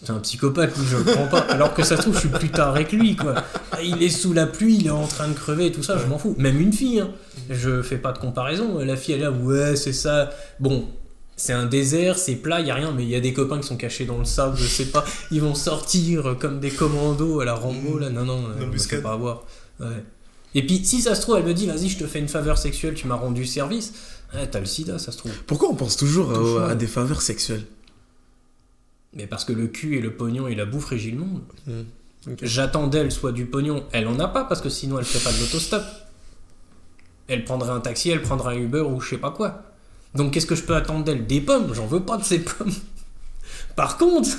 C'est 0.01 0.11
un 0.11 0.19
psychopathe, 0.19 0.77
lui, 0.77 0.85
je 0.85 0.97
le 0.97 1.03
prends 1.03 1.27
pas. 1.27 1.39
Alors 1.39 1.73
que 1.73 1.81
ça 1.81 1.97
se 1.97 2.03
trouve, 2.03 2.13
je 2.13 2.19
suis 2.19 2.29
plus 2.29 2.49
tard 2.49 2.69
avec 2.69 2.91
lui, 2.91 3.15
quoi. 3.15 3.35
Ah, 3.71 3.81
Il 3.81 4.03
est 4.03 4.09
sous 4.09 4.33
la 4.33 4.45
pluie, 4.45 4.77
il 4.79 4.87
est 4.87 4.91
en 4.91 5.07
train 5.07 5.27
de 5.27 5.33
crever 5.33 5.67
et 5.67 5.71
tout 5.71 5.81
ça, 5.81 5.97
je 5.97 6.05
m'en 6.05 6.19
fous. 6.19 6.35
Même 6.37 6.59
une 6.59 6.71
fille, 6.71 6.99
hein. 6.99 7.09
je 7.49 7.81
fais 7.81 7.97
pas 7.97 8.11
de 8.11 8.19
comparaison. 8.19 8.79
La 8.79 8.95
fille, 8.95 9.15
elle 9.15 9.21
est 9.21 9.23
là, 9.23 9.31
ouais, 9.31 9.75
c'est 9.75 9.93
ça. 9.93 10.29
Bon, 10.59 10.87
c'est 11.35 11.53
un 11.53 11.65
désert, 11.65 12.19
c'est 12.19 12.35
plat, 12.35 12.59
il 12.59 12.67
y 12.67 12.71
a 12.71 12.75
rien, 12.75 12.91
mais 12.91 13.03
il 13.03 13.09
y 13.09 13.15
a 13.15 13.21
des 13.21 13.33
copains 13.33 13.59
qui 13.59 13.67
sont 13.67 13.77
cachés 13.77 14.05
dans 14.05 14.19
le 14.19 14.25
sable, 14.25 14.55
je 14.57 14.67
sais 14.67 14.85
pas. 14.85 15.03
Ils 15.31 15.41
vont 15.41 15.55
sortir 15.55 16.35
comme 16.39 16.59
des 16.59 16.71
commandos 16.71 17.39
à 17.39 17.45
la 17.45 17.55
Rambo, 17.55 17.97
là. 17.97 18.09
Non, 18.09 18.25
non, 18.25 18.43
euh, 18.49 18.65
on 18.65 18.95
ne 18.95 19.01
pas 19.01 19.13
avoir. 19.13 19.43
Ouais. 19.79 19.87
Et 20.55 20.65
puis, 20.65 20.85
si 20.85 21.01
ça 21.01 21.15
se 21.15 21.21
trouve, 21.21 21.37
elle 21.37 21.45
me 21.45 21.53
dit, 21.53 21.65
vas-y, 21.67 21.89
je 21.89 21.97
te 21.97 22.05
fais 22.05 22.19
une 22.19 22.27
faveur 22.27 22.57
sexuelle, 22.57 22.93
tu 22.93 23.07
m'as 23.07 23.15
rendu 23.15 23.45
service. 23.45 23.93
Ouais, 24.33 24.47
T'as 24.49 24.59
le 24.59 24.65
sida, 24.65 24.99
ça 24.99 25.11
se 25.11 25.17
trouve. 25.17 25.31
Pourquoi 25.47 25.69
on 25.69 25.75
pense 25.75 25.97
toujours 25.97 26.31
à- 26.31 26.35
Toujours. 26.35 26.61
à, 26.61 26.75
des 26.75 26.87
faveurs 26.87 27.21
sexuelles 27.21 27.65
Mais 29.15 29.27
parce 29.27 29.45
que 29.45 29.53
le 29.53 29.67
cul 29.67 29.97
et 29.97 30.01
le 30.01 30.13
pognon 30.15 30.47
et 30.47 30.55
la 30.55 30.65
bouffe 30.65 30.85
régit 30.85 31.11
le 31.11 31.17
monde. 31.19 31.41
Ok. 32.27 32.39
J'attends 32.41 32.87
d'elle 32.87 33.11
soit 33.11 33.31
du 33.31 33.45
pognon. 33.45 33.83
Elle 33.91 34.07
en 34.07 34.17
a 34.19 34.27
pas 34.27 34.43
parce 34.45 34.61
que 34.61 34.69
sinon 34.69 34.97
elle 34.99 35.05
ferait 35.05 35.23
pas 35.23 35.35
de 35.35 35.39
l'autostop. 35.41 35.83
Elle 37.27 37.43
prendrait 37.45 37.71
un 37.71 37.79
taxi, 37.79 38.09
elle 38.09 38.21
prendrait 38.21 38.55
un 38.55 38.59
Uber 38.59 38.81
ou 38.81 38.99
je 39.01 39.09
sais 39.11 39.17
pas 39.17 39.31
quoi. 39.31 39.63
Donc 40.15 40.33
qu'est-ce 40.33 40.45
que 40.45 40.55
je 40.55 40.63
peux 40.63 40.75
attendre 40.75 41.03
d'elle? 41.03 41.25
Des 41.27 41.41
pommes? 41.41 41.73
J'en 41.73 41.85
veux 41.87 42.01
pas 42.01 42.17
de 42.17 42.23
ces 42.23 42.39
pommes. 42.39 42.71
Par 43.75 43.97
contre, 43.97 44.29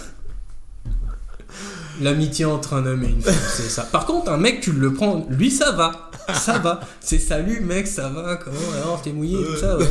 l'amitié 2.00 2.44
entre 2.44 2.74
un 2.74 2.86
homme 2.86 3.04
et 3.04 3.08
une 3.08 3.22
femme, 3.22 3.34
c'est 3.34 3.68
ça. 3.68 3.82
Par 3.82 4.06
contre, 4.06 4.30
un 4.30 4.36
mec, 4.36 4.60
tu 4.60 4.72
le 4.72 4.92
prends, 4.92 5.26
lui 5.30 5.50
ça 5.50 5.72
va. 5.72 6.10
Ça 6.32 6.58
va. 6.58 6.80
C'est 7.00 7.18
salut 7.18 7.60
mec, 7.60 7.86
ça 7.86 8.08
va 8.08 8.36
Comment 8.36 8.72
alors 8.74 9.02
T'es 9.02 9.12
mouillé 9.12 9.44
tout 9.44 9.56
ça 9.56 9.76
Ouais. 9.76 9.86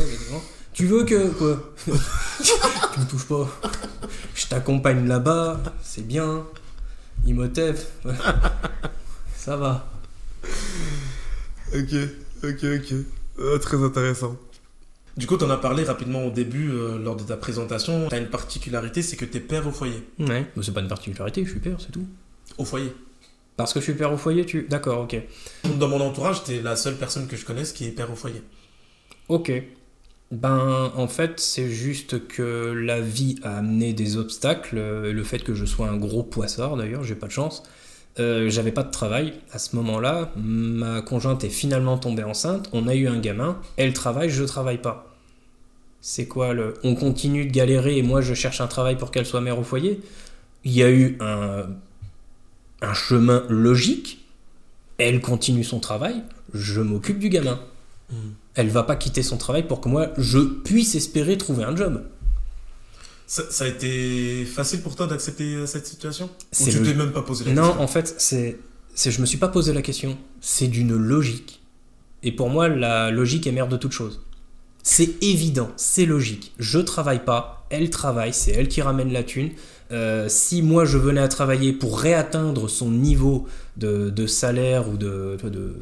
Tu 0.72 0.86
veux 0.86 1.04
que 1.04 1.28
quoi? 1.28 1.72
Tu 1.86 3.00
me 3.00 3.06
touches 3.06 3.26
pas. 3.26 3.48
Je 4.34 4.46
t'accompagne 4.46 5.06
là-bas, 5.06 5.60
c'est 5.82 6.06
bien. 6.06 6.44
Imhotep, 7.26 7.78
ça 9.36 9.56
va. 9.56 9.86
Ok, 11.74 11.94
ok, 12.42 12.64
ok. 12.64 12.94
Euh, 13.38 13.58
très 13.58 13.82
intéressant. 13.82 14.36
Du 15.16 15.26
coup, 15.26 15.36
tu 15.36 15.44
en 15.44 15.50
as 15.50 15.56
parlé 15.56 15.84
rapidement 15.84 16.24
au 16.24 16.30
début, 16.30 16.70
euh, 16.70 16.98
lors 16.98 17.14
de 17.16 17.22
ta 17.22 17.36
présentation. 17.36 18.08
Tu 18.08 18.14
as 18.14 18.18
une 18.18 18.28
particularité, 18.30 19.00
c'est 19.02 19.16
que 19.16 19.24
tu 19.24 19.36
es 19.36 19.40
père 19.40 19.66
au 19.66 19.70
foyer. 19.70 20.02
Ouais. 20.18 20.46
Mais 20.56 20.62
c'est 20.62 20.72
pas 20.74 20.80
une 20.80 20.88
particularité, 20.88 21.44
je 21.44 21.50
suis 21.50 21.60
père, 21.60 21.76
c'est 21.78 21.92
tout. 21.92 22.06
Au 22.58 22.64
foyer. 22.64 22.92
Parce 23.56 23.72
que 23.72 23.78
je 23.78 23.84
suis 23.84 23.94
père 23.94 24.12
au 24.12 24.16
foyer, 24.16 24.44
tu. 24.44 24.66
D'accord, 24.68 25.02
ok. 25.02 25.16
Dans 25.78 25.86
mon 25.88 26.00
entourage, 26.00 26.42
tu 26.42 26.52
es 26.54 26.60
la 26.62 26.74
seule 26.74 26.96
personne 26.96 27.28
que 27.28 27.36
je 27.36 27.44
connaisse 27.44 27.72
qui 27.72 27.86
est 27.86 27.92
père 27.92 28.10
au 28.10 28.16
foyer. 28.16 28.42
Ok. 29.28 29.52
Ben, 30.32 30.90
en 30.96 31.06
fait, 31.06 31.38
c'est 31.38 31.68
juste 31.70 32.26
que 32.26 32.72
la 32.72 33.00
vie 33.00 33.36
a 33.44 33.58
amené 33.58 33.92
des 33.92 34.16
obstacles. 34.16 34.78
euh, 34.78 35.12
Le 35.12 35.22
fait 35.22 35.38
que 35.38 35.54
je 35.54 35.64
sois 35.64 35.88
un 35.88 35.96
gros 35.96 36.24
poissard, 36.24 36.76
d'ailleurs, 36.76 37.04
j'ai 37.04 37.14
pas 37.14 37.28
de 37.28 37.32
chance. 37.32 37.62
Euh, 38.20 38.48
J'avais 38.48 38.70
pas 38.72 38.82
de 38.84 38.90
travail 38.90 39.34
à 39.52 39.58
ce 39.58 39.74
moment-là. 39.76 40.30
Ma 40.36 41.02
conjointe 41.02 41.42
est 41.44 41.48
finalement 41.50 41.98
tombée 41.98 42.22
enceinte. 42.24 42.68
On 42.72 42.86
a 42.86 42.94
eu 42.94 43.08
un 43.08 43.18
gamin. 43.18 43.58
Elle 43.76 43.92
travaille, 43.92 44.30
je 44.30 44.44
travaille 44.44 44.78
pas. 44.78 45.14
C'est 46.00 46.26
quoi 46.26 46.52
le. 46.52 46.74
On 46.84 46.94
continue 46.94 47.46
de 47.46 47.50
galérer 47.50 47.98
et 47.98 48.02
moi 48.02 48.20
je 48.20 48.34
cherche 48.34 48.60
un 48.60 48.66
travail 48.66 48.96
pour 48.96 49.10
qu'elle 49.10 49.26
soit 49.26 49.40
mère 49.40 49.58
au 49.58 49.64
foyer? 49.64 50.00
Il 50.64 50.72
y 50.72 50.82
a 50.82 50.90
eu 50.90 51.16
un, 51.20 51.66
un 52.82 52.94
chemin 52.94 53.44
logique. 53.48 54.24
Elle 54.98 55.20
continue 55.20 55.64
son 55.64 55.80
travail. 55.80 56.22
Je 56.52 56.80
m'occupe 56.80 57.18
du 57.18 57.30
gamin. 57.30 57.58
Elle 58.54 58.68
va 58.68 58.84
pas 58.84 58.94
quitter 58.94 59.22
son 59.24 59.38
travail 59.38 59.66
pour 59.66 59.80
que 59.80 59.88
moi 59.88 60.10
je 60.18 60.38
puisse 60.38 60.94
espérer 60.94 61.36
trouver 61.36 61.64
un 61.64 61.74
job. 61.74 62.04
Ça, 63.26 63.42
ça 63.50 63.64
a 63.64 63.68
été 63.68 64.44
facile 64.44 64.82
pour 64.82 64.96
toi 64.96 65.06
d'accepter 65.06 65.54
euh, 65.54 65.66
cette 65.66 65.86
situation? 65.86 66.28
Ou 66.60 66.64
tu 66.68 66.78
le- 66.78 66.84
t'es 66.84 66.94
même 66.94 67.12
pas 67.12 67.22
posé 67.22 67.44
la 67.44 67.52
Non, 67.52 67.62
question? 67.68 67.82
en 67.82 67.86
fait, 67.86 68.14
c'est, 68.18 68.58
c'est, 68.94 69.10
je 69.10 69.20
me 69.20 69.26
suis 69.26 69.38
pas 69.38 69.48
posé 69.48 69.72
la 69.72 69.82
question. 69.82 70.18
C'est 70.40 70.68
d'une 70.68 70.94
logique. 70.94 71.62
Et 72.22 72.32
pour 72.32 72.50
moi, 72.50 72.68
la 72.68 73.10
logique 73.10 73.46
est 73.46 73.52
mère 73.52 73.68
de 73.68 73.76
toute 73.76 73.92
chose. 73.92 74.22
C'est 74.82 75.22
évident, 75.22 75.70
c'est 75.76 76.04
logique. 76.04 76.52
Je 76.58 76.78
travaille 76.78 77.24
pas, 77.24 77.66
elle 77.70 77.88
travaille, 77.88 78.34
c'est 78.34 78.50
elle 78.52 78.68
qui 78.68 78.82
ramène 78.82 79.10
la 79.12 79.22
thune. 79.22 79.50
Euh, 79.92 80.28
si 80.28 80.60
moi 80.62 80.84
je 80.84 80.98
venais 80.98 81.20
à 81.20 81.28
travailler 81.28 81.72
pour 81.72 81.98
réatteindre 81.98 82.68
son 82.68 82.90
niveau 82.90 83.46
de, 83.78 84.10
de 84.10 84.26
salaire 84.26 84.88
ou 84.90 84.96
de, 84.98 85.36
de, 85.42 85.76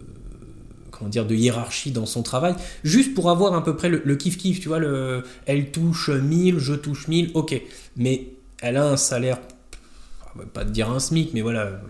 comment 1.03 1.11
dire 1.11 1.27
de 1.27 1.35
hiérarchie 1.35 1.91
dans 1.91 2.07
son 2.07 2.23
travail, 2.23 2.55
juste 2.85 3.15
pour 3.15 3.29
avoir 3.29 3.55
à 3.55 3.65
peu 3.65 3.75
près 3.75 3.89
le, 3.89 4.03
le 4.05 4.17
kiff 4.17 4.39
kiff, 4.39 4.61
tu 4.61 4.69
vois, 4.69 4.79
le, 4.79 5.25
elle 5.47 5.73
touche 5.73 6.11
1000, 6.11 6.59
je 6.59 6.75
touche 6.75 7.09
1000, 7.09 7.33
ok, 7.35 7.61
mais 7.97 8.29
elle 8.61 8.77
a 8.77 8.87
un 8.87 8.97
salaire, 8.97 9.39
pas 10.55 10.65
te 10.65 10.71
dire 10.71 10.91
un 10.91 11.01
SMIC, 11.01 11.35
mais 11.35 11.41
voilà, 11.41 11.81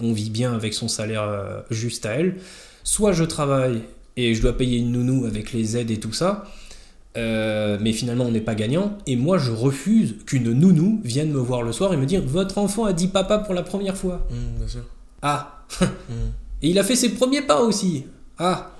on 0.00 0.12
vit 0.12 0.30
bien 0.30 0.54
avec 0.54 0.72
son 0.72 0.86
salaire 0.86 1.22
euh, 1.22 1.60
juste 1.70 2.06
à 2.06 2.12
elle. 2.12 2.36
Soit 2.84 3.12
je 3.12 3.24
travaille 3.24 3.82
et 4.16 4.34
je 4.34 4.40
dois 4.40 4.56
payer 4.56 4.78
une 4.78 4.92
nounou 4.92 5.26
avec 5.26 5.52
les 5.52 5.76
aides 5.76 5.90
et 5.90 5.98
tout 5.98 6.12
ça, 6.12 6.46
euh, 7.16 7.76
mais 7.80 7.92
finalement 7.92 8.24
on 8.24 8.30
n'est 8.30 8.40
pas 8.40 8.54
gagnant. 8.54 8.96
Et 9.06 9.16
moi 9.16 9.36
je 9.36 9.50
refuse 9.50 10.14
qu'une 10.26 10.52
nounou 10.52 11.00
vienne 11.04 11.32
me 11.32 11.40
voir 11.40 11.62
le 11.62 11.72
soir 11.72 11.92
et 11.92 11.96
me 11.96 12.06
dire 12.06 12.22
Votre 12.24 12.58
enfant 12.58 12.84
a 12.84 12.92
dit 12.92 13.08
papa 13.08 13.38
pour 13.38 13.52
la 13.52 13.62
première 13.62 13.96
fois. 13.96 14.26
Mmh, 14.30 14.58
bien 14.58 14.68
sûr. 14.68 14.84
Ah 15.22 15.56
Mmh. 15.80 16.12
Et 16.62 16.70
il 16.70 16.78
a 16.78 16.84
fait 16.84 16.96
ses 16.96 17.10
premiers 17.10 17.42
pas 17.42 17.60
aussi. 17.60 18.04
Ah 18.40 18.72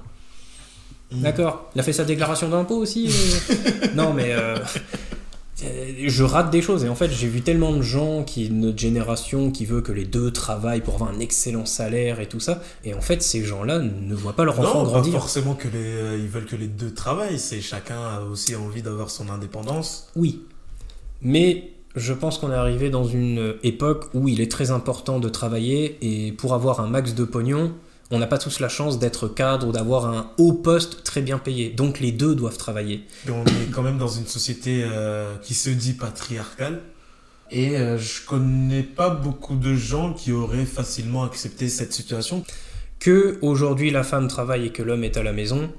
Mmh. 1.13 1.23
D'accord. 1.23 1.69
Il 1.75 1.81
a 1.81 1.83
fait 1.83 1.93
sa 1.93 2.05
déclaration 2.05 2.49
d'impôt 2.49 2.77
aussi 2.77 3.09
euh 3.09 3.87
Non 3.97 4.13
mais. 4.15 4.29
euh, 4.33 4.57
Je 6.07 6.23
rate 6.23 6.51
des 6.51 6.63
choses 6.63 6.85
et 6.85 6.89
en 6.89 6.95
fait 6.95 7.11
j'ai 7.11 7.27
vu 7.27 7.43
tellement 7.43 7.73
de 7.77 7.83
gens 7.83 8.23
qui 8.23 8.49
notre 8.49 8.79
génération 8.79 9.51
qui 9.51 9.67
veut 9.67 9.81
que 9.83 9.91
les 9.93 10.05
deux 10.05 10.31
travaillent 10.31 10.81
pour 10.83 10.95
avoir 10.95 11.11
un 11.11 11.19
excellent 11.19 11.67
salaire 11.67 12.21
et 12.21 12.29
tout 12.29 12.39
ça 12.41 12.63
et 12.85 12.95
en 12.95 13.01
fait 13.01 13.23
ces 13.23 13.43
gens-là 13.45 13.81
ne 13.81 14.15
voient 14.15 14.35
pas 14.35 14.45
leur 14.45 14.59
enfant 14.61 14.79
Non, 14.79 14.85
pas 14.85 14.91
grandir. 14.93 15.13
forcément 15.15 15.55
que 15.55 15.67
les, 15.69 15.79
euh, 15.85 16.17
ils 16.19 16.29
veulent 16.29 16.47
que 16.47 16.55
les 16.57 16.69
deux 16.69 16.95
travaillent. 16.95 17.39
C'est 17.41 17.61
chacun 17.61 18.01
a 18.01 18.21
aussi 18.23 18.55
envie 18.57 18.81
d'avoir 18.81 19.11
son 19.11 19.29
indépendance. 19.29 20.09
Oui. 20.17 20.43
Mais 21.23 21.73
je 21.97 22.13
pense 22.15 22.39
qu'on 22.39 22.53
est 22.53 22.55
arrivé 22.55 22.89
dans 22.89 23.05
une 23.05 23.57
époque 23.65 24.07
où 24.15 24.29
il 24.29 24.41
est 24.41 24.51
très 24.51 24.71
important 24.71 25.19
de 25.19 25.29
travailler 25.29 25.99
et 26.01 26.31
pour 26.33 26.55
avoir 26.55 26.79
un 26.81 26.87
max 26.87 27.15
de 27.15 27.25
pognon, 27.25 27.73
on 28.11 28.19
n'a 28.19 28.27
pas 28.27 28.39
tous 28.39 28.61
la 28.61 28.69
chance 28.69 28.99
d'être 28.99 29.29
cadre 29.29 29.69
ou 29.69 29.73
d'avoir 29.73 30.07
un 30.07 30.33
haut 30.39 30.53
poste 30.53 31.05
très 31.05 31.23
bien 31.23 31.39
payé. 31.39 31.71
Donc 31.71 32.01
les 32.01 32.13
deux 32.13 32.35
doivent 32.35 32.57
travailler. 32.57 33.07
Et 33.27 33.31
on 33.31 33.45
est 33.45 33.71
quand 33.73 33.83
même 33.83 33.99
dans 33.99 34.09
une 34.09 34.27
société 34.27 34.83
euh, 34.85 35.37
qui 35.43 35.55
se 35.55 35.71
dit 35.71 35.93
patriarcale. 35.93 36.81
Et 37.53 37.77
euh, 37.77 37.99
je 37.99 38.25
connais 38.27 38.83
pas 38.83 39.11
beaucoup 39.11 39.57
de 39.57 39.75
gens 39.75 40.13
qui 40.13 40.33
auraient 40.33 40.67
facilement 40.67 41.25
accepté 41.25 41.69
cette 41.69 41.93
situation. 41.93 42.45
Que 42.99 43.39
aujourd'hui 43.43 43.91
la 43.91 44.03
femme 44.03 44.29
travaille 44.29 44.67
et 44.67 44.71
que 44.71 44.83
l'homme 44.83 45.05
est 45.05 45.17
à 45.17 45.23
la 45.23 45.33
maison, 45.33 45.71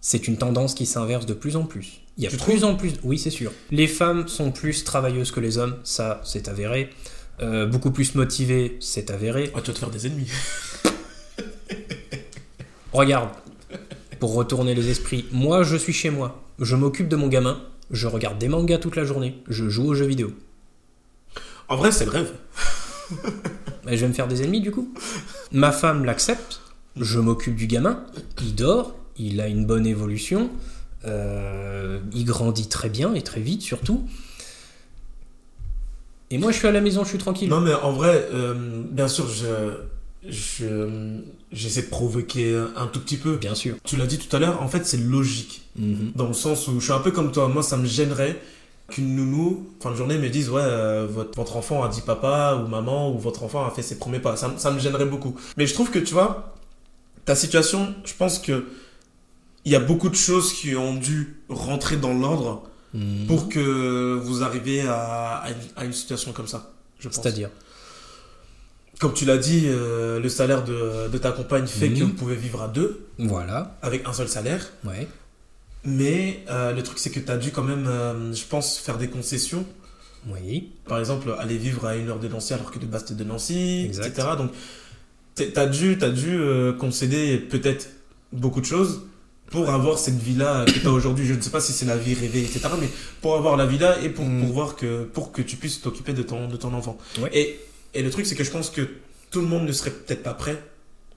c'est 0.00 0.26
une 0.26 0.38
tendance 0.38 0.74
qui 0.74 0.86
s'inverse 0.86 1.26
de 1.26 1.34
plus 1.34 1.56
en 1.56 1.64
plus. 1.64 2.00
Il 2.16 2.24
y 2.24 2.26
a 2.26 2.30
Tu 2.30 2.36
plus 2.36 2.64
en 2.64 2.76
plus. 2.76 2.92
Oui, 3.02 3.18
c'est 3.18 3.30
sûr. 3.30 3.52
Les 3.70 3.86
femmes 3.86 4.28
sont 4.28 4.52
plus 4.52 4.84
travailleuses 4.84 5.30
que 5.32 5.40
les 5.40 5.58
hommes, 5.58 5.76
ça 5.84 6.20
c'est 6.24 6.48
avéré. 6.48 6.90
Euh, 7.40 7.66
beaucoup 7.66 7.90
plus 7.90 8.14
motivées, 8.14 8.76
c'est 8.80 9.10
avéré. 9.10 9.50
Ah, 9.54 9.60
tu 9.60 9.68
vas 9.68 9.74
te 9.74 9.78
faire 9.78 9.90
des 9.90 10.06
ennemis. 10.06 10.30
Regarde, 12.94 13.30
pour 14.20 14.34
retourner 14.34 14.72
les 14.72 14.88
esprits, 14.88 15.24
moi 15.32 15.64
je 15.64 15.74
suis 15.74 15.92
chez 15.92 16.10
moi, 16.10 16.44
je 16.60 16.76
m'occupe 16.76 17.08
de 17.08 17.16
mon 17.16 17.26
gamin, 17.26 17.60
je 17.90 18.06
regarde 18.06 18.38
des 18.38 18.46
mangas 18.46 18.78
toute 18.78 18.94
la 18.94 19.04
journée, 19.04 19.42
je 19.48 19.68
joue 19.68 19.88
aux 19.88 19.94
jeux 19.94 20.06
vidéo. 20.06 20.32
En 21.68 21.74
vrai, 21.74 21.90
c'est 21.90 22.04
le 22.04 22.12
rêve. 22.12 22.32
Et 23.88 23.96
je 23.96 24.02
vais 24.02 24.06
me 24.06 24.12
faire 24.12 24.28
des 24.28 24.44
ennemis 24.44 24.60
du 24.60 24.70
coup. 24.70 24.94
Ma 25.50 25.72
femme 25.72 26.04
l'accepte, 26.04 26.60
je 26.96 27.18
m'occupe 27.18 27.56
du 27.56 27.66
gamin, 27.66 28.04
il 28.40 28.54
dort, 28.54 28.94
il 29.18 29.40
a 29.40 29.48
une 29.48 29.66
bonne 29.66 29.88
évolution, 29.88 30.48
euh, 31.04 31.98
il 32.12 32.24
grandit 32.24 32.68
très 32.68 32.90
bien 32.90 33.12
et 33.14 33.22
très 33.22 33.40
vite 33.40 33.62
surtout. 33.62 34.06
Et 36.30 36.38
moi 36.38 36.52
je 36.52 36.58
suis 36.58 36.68
à 36.68 36.72
la 36.72 36.80
maison, 36.80 37.02
je 37.02 37.08
suis 37.08 37.18
tranquille. 37.18 37.48
Non, 37.48 37.60
mais 37.60 37.74
en 37.74 37.90
vrai, 37.90 38.28
euh, 38.32 38.84
bien 38.88 39.08
sûr, 39.08 39.26
je, 39.26 39.78
je, 40.28 41.18
j'essaie 41.52 41.82
de 41.82 41.88
provoquer 41.88 42.56
un 42.76 42.86
tout 42.86 43.00
petit 43.00 43.16
peu. 43.16 43.36
Bien 43.36 43.54
sûr. 43.54 43.76
Tu 43.84 43.96
l'as 43.96 44.06
dit 44.06 44.18
tout 44.18 44.34
à 44.34 44.38
l'heure, 44.38 44.62
en 44.62 44.68
fait, 44.68 44.86
c'est 44.86 44.96
logique. 44.96 45.62
Mhm. 45.76 46.12
Dans 46.14 46.26
le 46.28 46.34
sens 46.34 46.68
où 46.68 46.78
je 46.80 46.84
suis 46.84 46.92
un 46.92 47.00
peu 47.00 47.10
comme 47.10 47.32
toi. 47.32 47.48
Moi, 47.48 47.62
ça 47.62 47.76
me 47.76 47.86
gênerait 47.86 48.40
qu'une 48.88 49.16
nounou, 49.16 49.68
fin 49.80 49.90
de 49.90 49.96
journée, 49.96 50.18
me 50.18 50.28
dise 50.28 50.48
Ouais, 50.50 50.60
euh, 50.62 51.06
votre, 51.10 51.36
votre 51.36 51.56
enfant 51.56 51.82
a 51.82 51.88
dit 51.88 52.00
papa 52.02 52.62
ou 52.64 52.68
maman, 52.68 53.10
ou 53.14 53.18
votre 53.18 53.42
enfant 53.42 53.66
a 53.66 53.70
fait 53.70 53.82
ses 53.82 53.98
premiers 53.98 54.20
pas. 54.20 54.36
Ça, 54.36 54.48
me- 54.48 54.58
ça 54.58 54.70
me 54.70 54.78
gênerait 54.78 55.06
beaucoup. 55.06 55.34
Mais 55.56 55.66
je 55.66 55.74
trouve 55.74 55.90
que, 55.90 55.98
tu 55.98 56.14
vois, 56.14 56.54
ta 57.24 57.34
situation, 57.34 57.94
je 58.04 58.12
pense 58.14 58.38
que 58.38 58.66
il 59.66 59.72
y 59.72 59.76
a 59.76 59.80
beaucoup 59.80 60.10
de 60.10 60.14
choses 60.14 60.52
qui 60.52 60.76
ont 60.76 60.94
dû 60.94 61.36
rentrer 61.48 61.96
dans 61.96 62.12
l'ordre 62.12 62.62
Mhm. 62.92 63.26
pour 63.26 63.48
que 63.48 64.20
vous 64.22 64.42
arriviez 64.44 64.82
à, 64.82 65.36
à 65.38 65.48
une, 65.50 65.56
à 65.76 65.84
une 65.84 65.92
situation 65.92 66.32
comme 66.32 66.46
ça. 66.46 66.70
Je 67.00 67.08
pense. 67.08 67.16
C'est-à-dire? 67.16 67.48
Comme 69.00 69.12
tu 69.12 69.24
l'as 69.24 69.38
dit, 69.38 69.64
euh, 69.66 70.20
le 70.20 70.28
salaire 70.28 70.62
de, 70.64 71.08
de 71.08 71.18
ta 71.18 71.32
compagne 71.32 71.66
fait 71.66 71.88
Mhm. 71.88 71.98
que 71.98 72.04
vous 72.04 72.12
pouvez 72.14 72.36
vivre 72.36 72.62
à 72.62 72.68
deux 72.68 73.06
Voilà, 73.18 73.76
avec 73.82 74.06
un 74.06 74.12
seul 74.12 74.28
salaire. 74.28 74.70
ouais. 74.84 75.06
Mais 75.86 76.42
euh, 76.48 76.72
le 76.72 76.82
truc, 76.82 76.98
c'est 76.98 77.10
que 77.10 77.20
tu 77.20 77.30
as 77.30 77.36
dû 77.36 77.50
quand 77.50 77.62
même, 77.62 77.86
euh, 77.86 78.32
je 78.32 78.44
pense, 78.44 78.78
faire 78.78 78.96
des 78.96 79.08
concessions. 79.08 79.66
Oui, 80.32 80.70
Par 80.86 80.98
exemple, 80.98 81.34
aller 81.38 81.58
vivre 81.58 81.84
à 81.86 81.96
une 81.96 82.08
heure 82.08 82.18
de 82.18 82.28
Nancy 82.28 82.54
alors 82.54 82.70
que 82.70 82.78
de 82.78 82.86
base 82.86 83.04
t'es 83.04 83.12
de 83.14 83.24
Nancy, 83.24 83.84
Exact. 83.84 84.06
etc. 84.06 84.28
Donc, 84.38 84.52
tu 85.36 85.44
as 85.54 85.66
dû, 85.66 85.98
t'as 85.98 86.08
dû 86.08 86.38
concéder 86.78 87.36
peut-être 87.36 87.90
beaucoup 88.32 88.62
de 88.62 88.66
choses 88.66 89.02
pour 89.50 89.68
avoir 89.68 89.98
cette 89.98 90.18
vie-là 90.18 90.64
que 90.64 90.70
tu 90.78 90.86
as 90.86 90.90
aujourd'hui. 90.90 91.26
Je 91.26 91.34
ne 91.34 91.40
sais 91.42 91.50
pas 91.50 91.60
si 91.60 91.72
c'est 91.72 91.84
la 91.84 91.98
vie 91.98 92.14
rêvée, 92.14 92.40
etc. 92.40 92.60
Mais 92.80 92.88
pour 93.20 93.36
avoir 93.36 93.58
la 93.58 93.66
vie-là 93.66 93.98
et 94.02 94.08
pour, 94.08 94.24
Mm. 94.24 94.40
pour, 94.46 94.52
voir 94.54 94.76
que, 94.76 95.04
pour 95.04 95.32
que 95.32 95.42
tu 95.42 95.56
puisses 95.56 95.82
t'occuper 95.82 96.14
de 96.14 96.22
ton, 96.22 96.48
de 96.48 96.56
ton 96.56 96.72
enfant. 96.72 96.96
Ouais. 97.20 97.28
Et, 97.34 97.60
et 97.94 98.02
le 98.02 98.10
truc, 98.10 98.26
c'est 98.26 98.34
que 98.34 98.44
je 98.44 98.50
pense 98.50 98.70
que 98.70 98.88
tout 99.30 99.40
le 99.40 99.46
monde 99.46 99.66
ne 99.66 99.72
serait 99.72 99.90
peut-être 99.90 100.22
pas 100.22 100.34
prêt 100.34 100.62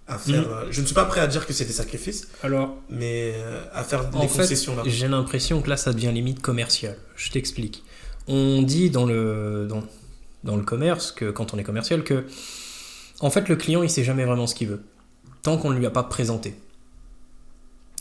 à 0.07 0.17
faire. 0.17 0.41
Mm. 0.41 0.51
euh, 0.51 0.71
je 0.71 0.81
ne 0.81 0.85
suis 0.85 0.95
pas 0.95 1.05
prêt 1.05 1.21
à 1.21 1.27
dire 1.27 1.45
que 1.45 1.53
c'est 1.53 1.65
des 1.65 1.73
sacrifices, 1.73 2.27
alors 2.43 2.77
mais 2.89 3.33
euh, 3.35 3.63
à 3.73 3.83
faire 3.83 4.09
des 4.09 4.27
fait, 4.27 4.41
concessions 4.41 4.75
là. 4.75 4.83
J'ai 4.85 5.07
l'impression 5.07 5.61
que 5.61 5.69
là, 5.69 5.77
ça 5.77 5.93
devient 5.93 6.11
limite 6.13 6.41
commercial. 6.41 6.97
Je 7.15 7.31
t'explique. 7.31 7.83
On 8.27 8.61
dit 8.61 8.89
dans 8.89 9.05
le, 9.05 9.67
dans, 9.69 9.83
dans 10.43 10.55
le 10.55 10.63
commerce, 10.63 11.11
que 11.11 11.29
quand 11.31 11.53
on 11.53 11.57
est 11.57 11.63
commercial, 11.63 12.03
que 12.03 12.25
en 13.19 13.29
fait, 13.29 13.49
le 13.49 13.55
client, 13.55 13.83
il 13.83 13.89
sait 13.89 14.03
jamais 14.03 14.25
vraiment 14.25 14.47
ce 14.47 14.55
qu'il 14.55 14.67
veut, 14.67 14.81
tant 15.41 15.57
qu'on 15.57 15.71
ne 15.71 15.77
lui 15.77 15.85
a 15.85 15.91
pas 15.91 16.03
présenté. 16.03 16.55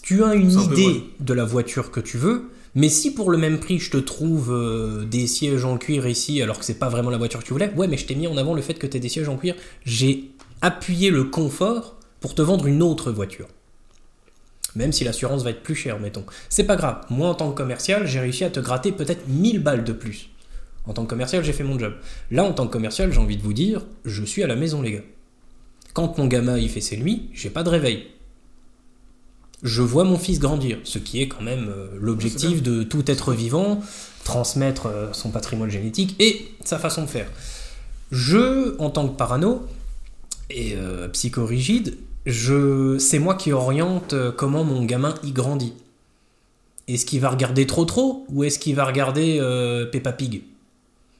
Tu 0.02 0.22
as 0.22 0.34
une 0.34 0.50
C'est 0.50 0.58
un 0.58 0.66
peu 0.66 0.74
idée 0.74 1.04
de 1.20 1.34
la 1.34 1.44
voiture 1.44 1.90
que 1.90 2.00
tu 2.00 2.18
veux, 2.18 2.50
mais 2.76 2.90
si 2.90 3.14
pour 3.14 3.30
le 3.30 3.38
même 3.38 3.58
prix, 3.58 3.78
je 3.78 3.90
te 3.90 3.96
trouve 3.96 4.52
euh, 4.52 5.06
des 5.06 5.26
sièges 5.26 5.64
en 5.64 5.78
cuir 5.78 6.06
ici, 6.06 6.42
alors 6.42 6.58
que 6.58 6.64
c'est 6.64 6.78
pas 6.78 6.90
vraiment 6.90 7.08
la 7.08 7.16
voiture 7.16 7.40
que 7.40 7.46
tu 7.46 7.54
voulais, 7.54 7.72
ouais, 7.74 7.88
mais 7.88 7.96
je 7.96 8.04
t'ai 8.04 8.14
mis 8.14 8.26
en 8.26 8.36
avant 8.36 8.52
le 8.52 8.60
fait 8.60 8.74
que 8.74 8.86
tu 8.86 9.00
des 9.00 9.08
sièges 9.08 9.30
en 9.30 9.38
cuir. 9.38 9.54
J'ai 9.86 10.30
appuyé 10.60 11.08
le 11.08 11.24
confort 11.24 11.96
pour 12.20 12.34
te 12.34 12.42
vendre 12.42 12.66
une 12.66 12.82
autre 12.82 13.10
voiture. 13.10 13.48
Même 14.74 14.92
si 14.92 15.04
l'assurance 15.04 15.42
va 15.42 15.50
être 15.50 15.62
plus 15.62 15.74
chère, 15.74 15.98
mettons. 15.98 16.26
C'est 16.50 16.64
pas 16.64 16.76
grave. 16.76 17.00
Moi, 17.08 17.26
en 17.30 17.34
tant 17.34 17.50
que 17.50 17.56
commercial, 17.56 18.06
j'ai 18.06 18.20
réussi 18.20 18.44
à 18.44 18.50
te 18.50 18.60
gratter 18.60 18.92
peut-être 18.92 19.26
1000 19.26 19.62
balles 19.62 19.84
de 19.84 19.94
plus. 19.94 20.28
En 20.84 20.92
tant 20.92 21.04
que 21.04 21.08
commercial, 21.08 21.42
j'ai 21.42 21.54
fait 21.54 21.64
mon 21.64 21.78
job. 21.78 21.94
Là, 22.30 22.44
en 22.44 22.52
tant 22.52 22.66
que 22.66 22.72
commercial, 22.72 23.10
j'ai 23.10 23.18
envie 23.18 23.38
de 23.38 23.42
vous 23.42 23.54
dire, 23.54 23.86
je 24.04 24.22
suis 24.22 24.42
à 24.42 24.46
la 24.46 24.54
maison, 24.54 24.82
les 24.82 24.92
gars. 24.92 25.04
Quand 25.94 26.18
mon 26.18 26.26
gamin 26.26 26.58
il 26.58 26.68
fait 26.68 26.82
ses 26.82 26.98
nuits, 26.98 27.30
j'ai 27.32 27.48
pas 27.48 27.62
de 27.62 27.70
réveil. 27.70 28.06
Je 29.62 29.82
vois 29.82 30.04
mon 30.04 30.18
fils 30.18 30.38
grandir, 30.38 30.78
ce 30.84 30.98
qui 30.98 31.22
est 31.22 31.28
quand 31.28 31.42
même 31.42 31.68
euh, 31.68 31.88
l'objectif 32.00 32.62
de 32.62 32.82
tout 32.82 33.10
être 33.10 33.32
vivant, 33.32 33.80
transmettre 34.24 34.86
euh, 34.86 35.12
son 35.12 35.30
patrimoine 35.30 35.70
génétique 35.70 36.14
et 36.18 36.48
sa 36.64 36.78
façon 36.78 37.02
de 37.02 37.06
faire. 37.06 37.30
Je, 38.10 38.78
en 38.78 38.90
tant 38.90 39.08
que 39.08 39.16
parano 39.16 39.66
et 40.50 40.74
euh, 40.76 41.08
psychorigide, 41.08 41.96
je, 42.26 42.98
c'est 42.98 43.18
moi 43.18 43.34
qui 43.34 43.52
oriente 43.52 44.14
comment 44.36 44.64
mon 44.64 44.84
gamin 44.84 45.14
y 45.22 45.32
grandit. 45.32 45.72
Est-ce 46.88 47.04
qu'il 47.04 47.20
va 47.20 47.30
regarder 47.30 47.66
trop 47.66 47.84
trop 47.84 48.26
ou 48.28 48.44
est-ce 48.44 48.58
qu'il 48.58 48.76
va 48.76 48.84
regarder 48.84 49.38
euh, 49.40 49.86
Peppa 49.86 50.12
Pig? 50.12 50.42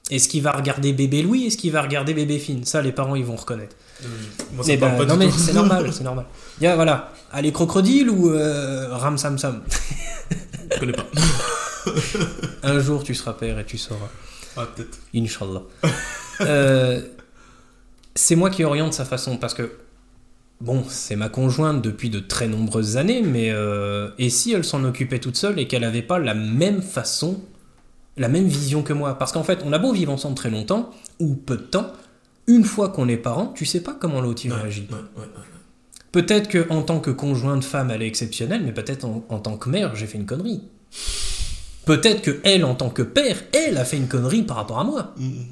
Est-ce 0.09 0.29
qu'il 0.29 0.41
va 0.41 0.51
regarder 0.53 0.93
Bébé 0.93 1.21
Louis? 1.21 1.45
Est-ce 1.47 1.57
qu'il 1.57 1.71
va 1.71 1.81
regarder 1.81 2.13
Bébé 2.13 2.39
Finn? 2.39 2.63
Ça, 2.63 2.81
les 2.81 2.91
parents, 2.93 3.15
ils 3.15 3.25
vont 3.25 3.35
reconnaître. 3.35 3.75
Moi, 4.53 4.63
ça 4.63 4.71
Eh 4.73 4.77
ben, 4.77 4.91
pas 4.91 5.05
non 5.05 5.15
du 5.15 5.19
mais 5.25 5.31
tout. 5.31 5.37
c'est 5.37 5.53
normal, 5.53 5.91
c'est 5.91 6.03
normal. 6.03 6.25
Il 6.61 6.63
y 6.63 6.67
a, 6.67 6.75
voilà, 6.75 7.11
allez 7.31 7.51
crocodile 7.51 8.09
ou 8.09 8.29
euh, 8.29 8.87
ram 8.91 9.17
sam 9.17 9.37
sam? 9.37 9.61
Je 10.73 10.79
connais 10.79 10.93
pas. 10.93 11.05
Un 12.63 12.79
jour 12.79 13.03
tu 13.03 13.15
seras 13.15 13.33
père 13.33 13.57
et 13.59 13.65
tu 13.65 13.77
sauras. 13.77 14.09
Ah, 14.55 14.65
peut-être. 14.75 14.97
Inch'Allah. 15.15 15.61
Euh, 16.41 17.01
c'est 18.15 18.35
moi 18.35 18.49
qui 18.49 18.63
oriente 18.63 18.93
sa 18.93 19.05
façon 19.05 19.37
parce 19.37 19.53
que 19.53 19.71
bon, 20.61 20.83
c'est 20.89 21.15
ma 21.15 21.29
conjointe 21.29 21.81
depuis 21.81 22.09
de 22.09 22.19
très 22.19 22.47
nombreuses 22.47 22.97
années, 22.97 23.21
mais 23.21 23.49
euh, 23.51 24.09
et 24.19 24.29
si 24.29 24.53
elle 24.53 24.63
s'en 24.63 24.83
occupait 24.83 25.19
toute 25.19 25.35
seule 25.37 25.59
et 25.59 25.67
qu'elle 25.67 25.81
n'avait 25.81 26.01
pas 26.01 26.19
la 26.19 26.33
même 26.33 26.81
façon, 26.81 27.41
la 28.17 28.27
même 28.29 28.47
vision 28.47 28.81
que 28.83 28.93
moi 28.93 29.17
Parce 29.17 29.31
qu'en 29.31 29.43
fait, 29.43 29.59
on 29.65 29.73
a 29.73 29.77
beau 29.79 29.93
vivre 29.93 30.11
ensemble 30.11 30.35
très 30.35 30.49
longtemps 30.49 30.89
ou 31.19 31.35
peu 31.35 31.57
de 31.57 31.61
temps, 31.63 31.87
une 32.47 32.63
fois 32.63 32.89
qu'on 32.89 33.07
est 33.07 33.17
parent, 33.17 33.47
tu 33.55 33.65
sais 33.65 33.81
pas 33.81 33.93
comment 33.99 34.21
l'autre 34.21 34.45
Ouais, 34.47 34.53
réagit. 34.53 34.87
ouais, 34.91 34.95
ouais, 34.95 35.23
ouais. 35.23 35.43
Peut-être 36.11 36.47
que 36.47 36.65
en 36.71 36.81
tant 36.81 36.99
que 36.99 37.11
conjointe 37.11 37.63
femme, 37.63 37.91
elle 37.91 38.01
est 38.01 38.07
exceptionnelle, 38.07 38.61
mais 38.65 38.71
peut-être 38.71 39.05
en, 39.05 39.23
en 39.29 39.39
tant 39.39 39.57
que 39.57 39.69
mère, 39.69 39.95
j'ai 39.95 40.07
fait 40.07 40.17
une 40.17 40.25
connerie. 40.25 40.61
Peut-être 41.85 42.21
que 42.21 42.39
elle, 42.43 42.65
en 42.65 42.75
tant 42.75 42.89
que 42.89 43.01
père, 43.01 43.37
elle 43.53 43.77
a 43.77 43.85
fait 43.85 43.97
une 43.97 44.07
connerie 44.07 44.43
par 44.43 44.57
rapport 44.57 44.79
à 44.79 44.83
moi. 44.83 45.13
Mm, 45.17 45.25
mm. 45.25 45.45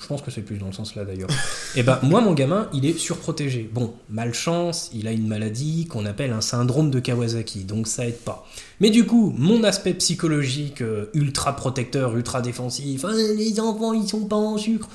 Je 0.00 0.06
pense 0.06 0.22
que 0.22 0.30
c'est 0.30 0.42
plus 0.42 0.58
dans 0.58 0.66
le 0.66 0.72
sens 0.72 0.94
là 0.94 1.04
d'ailleurs. 1.04 1.28
Et 1.76 1.82
ben 1.82 1.98
moi 2.02 2.20
mon 2.20 2.34
gamin, 2.34 2.68
il 2.72 2.84
est 2.84 2.98
surprotégé. 2.98 3.68
Bon, 3.72 3.94
malchance, 4.08 4.90
il 4.92 5.06
a 5.08 5.12
une 5.12 5.26
maladie 5.26 5.86
qu'on 5.86 6.04
appelle 6.06 6.32
un 6.32 6.40
syndrome 6.40 6.90
de 6.90 7.00
Kawasaki, 7.00 7.64
donc 7.64 7.86
ça 7.86 8.06
aide 8.06 8.18
pas. 8.18 8.46
Mais 8.80 8.90
du 8.90 9.06
coup, 9.06 9.34
mon 9.36 9.64
aspect 9.64 9.94
psychologique 9.94 10.82
euh, 10.82 11.06
ultra 11.14 11.56
protecteur, 11.56 12.16
ultra 12.16 12.40
défensif, 12.42 13.04
Ah, 13.04 13.12
les 13.14 13.60
enfants 13.60 13.92
ils 13.92 14.08
sont 14.08 14.26
pas 14.26 14.36
en 14.36 14.58
sucre. 14.58 14.88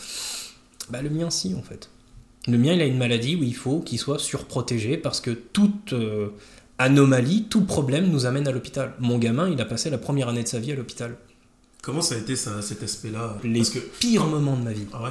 Bah 0.90 1.02
le 1.02 1.10
mien 1.10 1.30
si 1.30 1.56
en 1.56 1.62
fait. 1.62 1.90
Le 2.48 2.58
mien 2.58 2.74
il 2.74 2.82
a 2.82 2.86
une 2.86 2.98
maladie 2.98 3.36
où 3.36 3.44
il 3.44 3.56
faut 3.56 3.80
qu'il 3.80 4.00
soit 4.00 4.20
surprotégé 4.20 4.98
parce 4.98 5.20
que 5.20 5.32
toute 5.32 5.94
euh, 5.94 6.30
anomalie, 6.78 7.46
tout 7.50 7.64
problème 7.66 8.10
nous 8.10 8.26
amène 8.26 8.48
à 8.48 8.52
l'hôpital. 8.52 8.94
Mon 9.00 9.18
gamin, 9.18 9.50
il 9.50 9.60
a 9.62 9.66
passé 9.66 9.90
la 9.90 9.98
première 9.98 10.30
année 10.30 10.44
de 10.44 10.48
sa 10.48 10.60
vie 10.60 10.72
à 10.72 10.76
l'hôpital. 10.76 11.16
Comment 11.86 12.02
ça 12.02 12.16
a 12.16 12.18
été 12.18 12.36
ça, 12.36 12.64
cet 12.64 12.82
aspect-là 12.82 13.38
Les 13.44 13.60
Parce 13.60 13.70
que. 13.70 13.78
pires 13.80 14.26
moments 14.26 14.58
de 14.58 14.64
ma 14.64 14.74
vie. 14.74 14.88
Ah 14.92 15.04
ouais. 15.04 15.10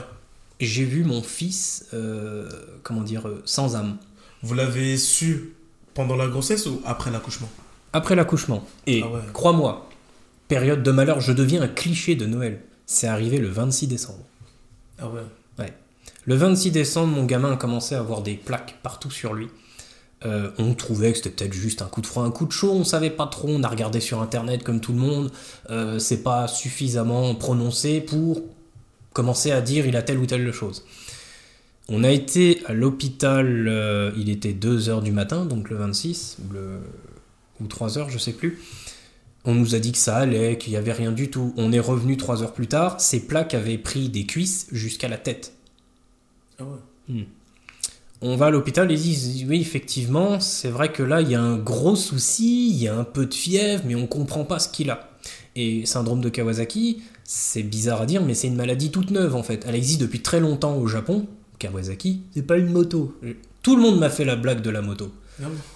J'ai 0.59 0.85
vu 0.85 1.05
mon 1.05 1.23
fils, 1.23 1.87
euh, 1.95 2.49
comment 2.83 3.03
dire, 3.03 3.29
euh, 3.29 3.41
sans 3.45 3.77
âme. 3.77 3.97
Vous 4.43 4.55
l'avez 4.55 4.97
su 4.97 5.55
pendant 5.95 6.17
la 6.17 6.27
grossesse 6.27 6.67
ou 6.67 6.83
après 6.85 7.13
l'accouchement? 7.13 7.49
Après 7.93 8.17
l'accouchement. 8.17 8.67
Et 8.89 9.03
Ah 9.05 9.09
ouais. 9.09 9.21
crois-moi, 9.33 9.89
période 10.49 10.83
de 10.83 10.91
malheur, 10.91 11.21
je 11.21 11.31
deviens 11.33 11.63
un 11.63 11.69
cliché 11.69 12.17
de 12.17 12.27
Noël. 12.27 12.61
C'est 12.87 13.07
arrivé 13.07 13.39
le 13.39 13.49
26 13.49 13.87
décembre. 13.87 14.25
Ah 14.99 15.09
ouais. 15.09 15.23
Le 16.27 16.35
26 16.37 16.71
décembre, 16.71 17.15
mon 17.15 17.25
gamin 17.25 17.53
a 17.53 17.57
commencé 17.57 17.95
à 17.95 17.99
avoir 18.01 18.23
des 18.23 18.35
plaques 18.35 18.79
partout 18.83 19.11
sur 19.11 19.35
lui. 19.35 19.49
Euh, 20.25 20.51
on 20.59 20.75
trouvait 20.75 21.13
que 21.13 21.19
c'était 21.19 21.31
peut-être 21.31 21.53
juste 21.53 21.83
un 21.83 21.87
coup 21.87 22.01
de 22.01 22.07
froid, 22.07 22.25
un 22.25 22.31
coup 22.31 22.47
de 22.47 22.53
chaud, 22.53 22.73
on 22.73 22.85
savait 22.85 23.11
pas 23.11 23.27
trop, 23.27 23.49
on 23.49 23.63
a 23.63 23.69
regardé 23.69 24.01
sur 24.01 24.23
internet 24.23 24.63
comme 24.63 24.81
tout 24.81 24.93
le 24.93 24.99
monde. 24.99 25.31
Euh, 25.71 25.99
c'est 25.99 26.23
pas 26.23 26.49
suffisamment 26.49 27.35
prononcé 27.35 28.01
pour 28.01 28.43
commencer 29.13 29.51
à 29.51 29.61
dire 29.61 29.87
il 29.87 29.97
a 29.97 30.03
telle 30.03 30.19
ou 30.19 30.27
telle 30.27 30.51
chose. 30.53 30.85
On 31.89 32.03
a 32.03 32.11
été 32.11 32.63
à 32.65 32.73
l'hôpital, 32.73 33.69
euh, 33.69 34.11
il 34.17 34.31
était 34.31 34.55
2h 34.55 35.03
du 35.03 35.13
matin, 35.13 35.45
donc 35.45 35.69
le 35.69 35.77
26, 35.77 36.39
ou, 36.41 36.55
le, 36.55 36.81
ou 37.61 37.67
3h, 37.67 38.09
je 38.09 38.17
sais 38.17 38.33
plus. 38.33 38.63
On 39.45 39.55
nous 39.55 39.75
a 39.75 39.79
dit 39.79 39.93
que 39.93 39.99
ça 39.99 40.17
allait, 40.17 40.57
qu'il 40.57 40.73
n'y 40.73 40.79
avait 40.79 40.95
rien 40.95 41.13
du 41.13 41.29
tout. 41.29 41.53
On 41.59 41.71
est 41.71 41.81
revenu 41.81 42.17
3 42.17 42.43
heures 42.43 42.55
plus 42.55 42.67
tard, 42.67 42.99
ces 43.03 43.27
plaques 43.27 43.53
avaient 43.53 43.77
pris 43.77 44.09
des 44.09 44.25
cuisses 44.25 44.69
jusqu'à 44.73 45.09
la 45.09 45.19
tête. 45.19 45.53
Ah 46.59 46.65
ouais. 46.65 47.27
On 48.27 48.37
va 48.37 48.47
à 48.47 48.51
l'hôpital 48.51 48.91
et 48.91 48.95
ils 48.95 49.01
disent 49.01 49.45
oui 49.47 49.61
effectivement 49.61 50.41
c'est 50.41 50.71
vrai 50.71 50.91
que 50.91 51.03
là 51.03 51.21
il 51.21 51.29
y 51.29 51.35
a 51.35 51.43
un 51.43 51.59
gros 51.59 51.95
souci, 51.95 52.71
il 52.71 52.77
y 52.77 52.89
a 52.89 52.97
un 52.97 53.05
peu 53.05 53.27
de 53.27 53.35
fièvre 53.35 53.85
mais 53.87 53.95
on 53.97 54.07
comprend 54.07 54.45
pas 54.45 54.59
ce 54.59 54.71
qu'il 54.71 54.89
a. 54.89 55.11
Et 55.57 55.85
syndrome 55.85 56.23
de 56.23 56.31
Kawasaki, 56.31 57.03
c'est 57.23 57.63
bizarre 57.63 58.01
à 58.01 58.07
dire 58.07 58.23
mais 58.23 58.33
c'est 58.33 58.47
une 58.47 58.57
maladie 58.57 58.91
toute 58.91 59.11
neuve 59.11 59.37
en 59.37 59.43
fait. 59.43 59.67
Elle 59.69 59.75
existe 59.75 60.01
depuis 60.01 60.21
très 60.21 60.41
longtemps 60.41 60.79
au 60.79 60.87
Japon. 60.87 61.27
Kawasaki, 61.59 62.23
c'est 62.33 62.47
pas 62.47 62.57
une 62.57 62.73
moto. 62.73 63.15
Tout 63.63 63.77
le 63.77 63.83
monde 63.83 63.99
m'a 63.99 64.09
fait 64.09 64.25
la 64.25 64.37
blague 64.37 64.63
de 64.63 64.71
la 64.71 64.81
moto. 64.81 65.13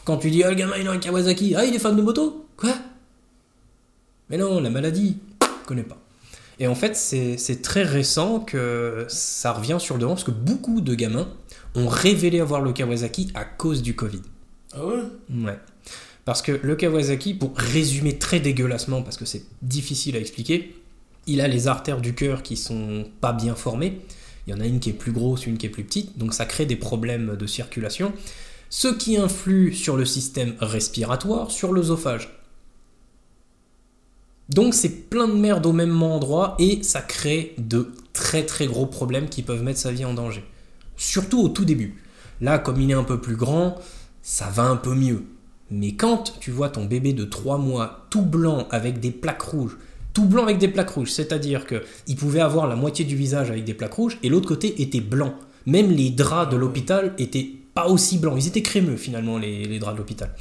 Quand 0.07 0.17
tu 0.17 0.31
dis 0.31 0.43
ah 0.43 0.49
le 0.49 0.57
gamin 0.57 0.77
il 0.81 0.89
a 0.89 0.93
un 0.93 0.99
Kawasaki, 0.99 1.55
ah 1.55 1.67
il 1.67 1.75
est 1.75 1.79
fan 1.79 1.97
de 1.97 2.01
moto? 2.01 2.47
Quoi? 2.57 2.75
Mais 4.31 4.39
non, 4.39 4.59
la 4.59 4.71
maladie, 4.71 5.19
je 5.43 5.67
connais 5.67 5.83
pas. 5.83 5.99
Et 6.61 6.67
en 6.67 6.75
fait, 6.75 6.97
c'est 6.97 7.37
c'est 7.37 7.61
très 7.61 7.83
récent 7.83 8.41
que 8.41 9.05
ça 9.09 9.53
revient 9.53 9.77
sur 9.79 9.97
le 9.97 10.01
devant 10.01 10.15
parce 10.15 10.25
que 10.25 10.31
beaucoup 10.31 10.81
de 10.81 10.95
gamins 10.95 11.29
ont 11.75 11.89
révélé 11.89 12.41
avoir 12.41 12.61
le 12.61 12.73
Kawasaki 12.73 13.31
à 13.35 13.45
cause 13.45 13.83
du 13.83 13.95
Covid. 13.95 14.23
Ah 14.73 14.85
ouais? 14.85 15.03
Ouais. 15.45 15.59
Parce 16.25 16.43
que 16.43 16.53
le 16.63 16.77
Kawasaki, 16.77 17.35
pour 17.35 17.57
résumer 17.57 18.19
très 18.19 18.41
dégueulassement, 18.41 19.03
parce 19.03 19.17
que 19.17 19.25
c'est 19.25 19.45
difficile 19.63 20.17
à 20.17 20.21
expliquer, 20.21 20.75
il 21.27 21.41
a 21.41 21.49
les 21.49 21.69
artères 21.69 22.01
du 22.01 22.15
cœur 22.15 22.43
qui 22.43 22.57
sont 22.57 23.07
pas 23.21 23.33
bien 23.33 23.55
formées. 23.55 24.01
Il 24.47 24.51
y 24.51 24.55
en 24.55 24.61
a 24.61 24.67
une 24.67 24.81
qui 24.81 24.91
est 24.91 24.95
plus 24.95 25.13
grosse, 25.13 25.47
une 25.47 25.59
qui 25.59 25.67
est 25.67 25.71
plus 25.71 25.85
petite, 25.85 26.19
donc 26.19 26.35
ça 26.35 26.47
crée 26.47 26.67
des 26.67 26.77
problèmes 26.77 27.37
de 27.37 27.47
circulation, 27.47 28.13
ce 28.71 28.89
qui 28.89 29.17
influe 29.17 29.75
sur 29.75 29.97
le 29.97 30.05
système 30.05 30.55
respiratoire, 30.61 31.51
sur 31.51 31.73
l'œsophage. 31.73 32.39
Donc 34.49 34.73
c'est 34.73 35.11
plein 35.11 35.29
de 35.29 35.35
merde 35.35 35.67
au 35.67 35.73
même 35.73 36.03
endroit 36.03 36.57
et 36.59 36.83
ça 36.83 37.03
crée 37.03 37.55
de 37.59 37.93
très 38.15 38.45
très 38.45 38.67
gros 38.67 38.87
problèmes 38.87 39.29
qui 39.29 39.43
peuvent 39.43 39.63
mettre 39.63 39.81
sa 39.81 39.93
vie 39.93 40.07
en 40.07 40.15
danger. 40.15 40.43
Surtout 40.99 41.41
au 41.41 41.49
tout 41.49 41.65
début. 41.65 41.95
Là, 42.43 42.59
comme 42.59 42.81
il 42.81 42.91
est 42.91 42.95
un 42.95 43.05
peu 43.05 43.21
plus 43.21 43.37
grand, 43.37 43.77
ça 44.21 44.51
va 44.51 44.65
un 44.65 44.77
peu 44.77 44.95
mieux. 44.95 45.25
Mais 45.71 45.93
quand 45.95 46.35
tu 46.41 46.51
vois 46.51 46.69
ton 46.69 46.85
bébé 46.85 47.13
de 47.13 47.25
3 47.25 47.57
mois 47.59 48.07
tout 48.11 48.23
blanc 48.23 48.67
avec 48.71 49.01
des 49.01 49.11
plaques 49.11 49.43
rouges, 49.43 49.79
tout 50.13 50.25
blanc 50.25 50.43
avec 50.43 50.59
des 50.59 50.69
plaques 50.69 50.91
rouges, 50.91 51.13
c'est-à-dire 51.13 51.67
que 51.67 51.83
il 52.07 52.17
pouvait 52.17 52.41
avoir 52.41 52.67
la 52.67 52.77
moitié 52.77 53.05
du 53.05 53.17
visage 53.17 53.51
avec 53.51 53.65
des 53.65 53.75
plaques 53.75 53.95
rouges 53.95 54.19
et 54.23 54.29
l'autre 54.29 54.49
côté 54.49 54.83
était 54.83 55.01
blanc. 55.01 55.35
Même 55.67 55.91
les 55.91 56.11
draps 56.11 56.51
de 56.51 56.57
l'hôpital 56.57 57.15
étaient 57.19 57.49
pas 57.75 57.87
aussi 57.87 58.19
blancs, 58.19 58.35
ils 58.37 58.49
étaient 58.49 58.63
crémeux 58.63 58.97
finalement 58.97 59.39
les, 59.39 59.79
draps 59.79 59.95
de 59.95 59.99
l'hôpital. 59.99 60.35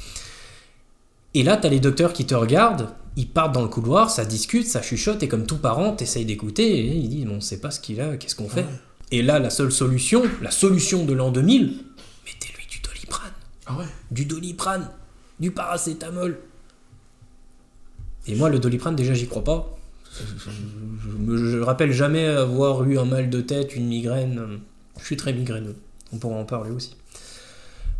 Et 1.34 1.42
là, 1.42 1.56
t'as 1.56 1.68
les 1.68 1.78
docteurs 1.78 2.12
qui 2.12 2.24
te 2.24 2.34
regardent, 2.34 2.88
ils 3.16 3.28
partent 3.28 3.54
dans 3.54 3.62
le 3.62 3.68
couloir, 3.68 4.10
ça 4.10 4.24
discute, 4.24 4.66
ça 4.66 4.82
chuchote, 4.82 5.22
et 5.22 5.28
comme 5.28 5.46
tout 5.46 5.58
parent, 5.58 5.92
t'essayes 5.92 6.24
d'écouter, 6.24 6.78
et 6.78 6.96
ils 6.96 7.08
disent, 7.08 7.26
on 7.30 7.40
sait 7.40 7.60
pas 7.60 7.70
ce 7.70 7.78
qu'il 7.78 8.00
a, 8.00 8.16
qu'est-ce 8.16 8.34
qu'on 8.34 8.48
fait? 8.48 8.64
Et 9.10 9.22
là, 9.22 9.38
la 9.38 9.50
seule 9.50 9.72
solution, 9.72 10.22
la 10.42 10.50
solution 10.50 11.04
de 11.04 11.14
l'an 11.14 11.30
2000, 11.30 11.62
mettez-lui 12.26 12.66
du 12.70 12.80
doliprane 12.80 13.32
Ah 13.66 13.76
ouais 13.76 13.86
du 14.10 14.24
doliprane, 14.24 14.88
du 15.40 15.50
paracétamol. 15.50 16.38
Et 18.26 18.34
moi, 18.34 18.48
le 18.50 18.58
doliprane, 18.58 18.96
déjà, 18.96 19.14
j'y 19.14 19.26
crois 19.26 19.44
pas. 19.44 19.78
Je, 20.18 21.08
me 21.08 21.62
rappelle 21.62 21.92
jamais 21.92 22.26
avoir 22.26 22.84
eu 22.84 22.98
un 22.98 23.04
mal 23.04 23.30
de 23.30 23.40
tête, 23.40 23.74
une 23.74 23.86
migraine. 23.86 24.60
Je 24.98 25.04
suis 25.04 25.16
très 25.16 25.32
migraineux. 25.32 25.76
On 26.12 26.18
pourra 26.18 26.36
en 26.36 26.44
parler 26.44 26.70
aussi. 26.70 26.96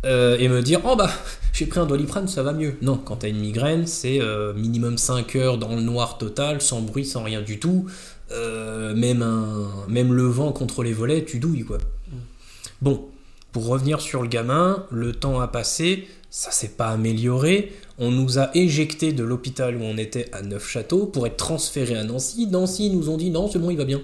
Euh, 0.05 0.37
et 0.37 0.47
me 0.47 0.61
dire, 0.61 0.81
oh 0.85 0.95
bah, 0.95 1.09
j'ai 1.53 1.65
pris 1.65 1.79
un 1.79 1.85
doliprane, 1.85 2.27
ça 2.27 2.43
va 2.43 2.53
mieux. 2.53 2.75
Non, 2.81 2.97
quand 2.97 3.17
t'as 3.17 3.29
une 3.29 3.39
migraine, 3.39 3.85
c'est 3.85 4.21
euh, 4.21 4.53
minimum 4.53 4.97
5 4.97 5.35
heures 5.35 5.57
dans 5.57 5.75
le 5.75 5.81
noir 5.81 6.17
total, 6.17 6.61
sans 6.61 6.81
bruit, 6.81 7.05
sans 7.05 7.23
rien 7.23 7.41
du 7.41 7.59
tout. 7.59 7.87
Euh, 8.31 8.93
même, 8.95 9.21
un, 9.21 9.85
même 9.87 10.13
le 10.13 10.23
vent 10.23 10.51
contre 10.51 10.83
les 10.83 10.93
volets, 10.93 11.25
tu 11.25 11.39
douilles, 11.39 11.63
quoi. 11.63 11.79
Bon, 12.81 13.05
pour 13.51 13.67
revenir 13.67 14.01
sur 14.01 14.21
le 14.21 14.27
gamin, 14.27 14.85
le 14.91 15.13
temps 15.13 15.39
a 15.39 15.47
passé, 15.47 16.07
ça 16.29 16.51
s'est 16.51 16.69
pas 16.69 16.89
amélioré. 16.89 17.73
On 17.97 18.11
nous 18.11 18.39
a 18.39 18.55
éjectés 18.55 19.11
de 19.11 19.23
l'hôpital 19.23 19.75
où 19.75 19.81
on 19.81 19.97
était 19.97 20.29
à 20.33 20.41
Neufchâteau 20.41 21.07
pour 21.07 21.25
être 21.25 21.37
transférés 21.37 21.97
à 21.97 22.03
Nancy. 22.03 22.47
Nancy 22.47 22.89
nous 22.89 23.09
ont 23.09 23.17
dit 23.17 23.31
non, 23.31 23.49
c'est 23.49 23.59
bon, 23.59 23.71
il 23.71 23.77
va 23.77 23.85
bien. 23.85 24.01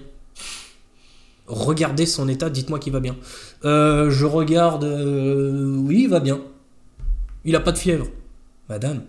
Regardez 1.46 2.06
son 2.06 2.28
état, 2.28 2.50
dites-moi 2.50 2.80
qu'il 2.80 2.92
va 2.92 3.00
bien. 3.00 3.16
Euh, 3.64 4.10
je 4.10 4.26
regarde, 4.26 4.84
euh, 4.84 5.76
oui, 5.76 6.02
il 6.02 6.08
va 6.08 6.18
bien. 6.18 6.40
Il 7.44 7.54
a 7.54 7.60
pas 7.60 7.70
de 7.70 7.78
fièvre. 7.78 8.08
Madame, 8.68 9.02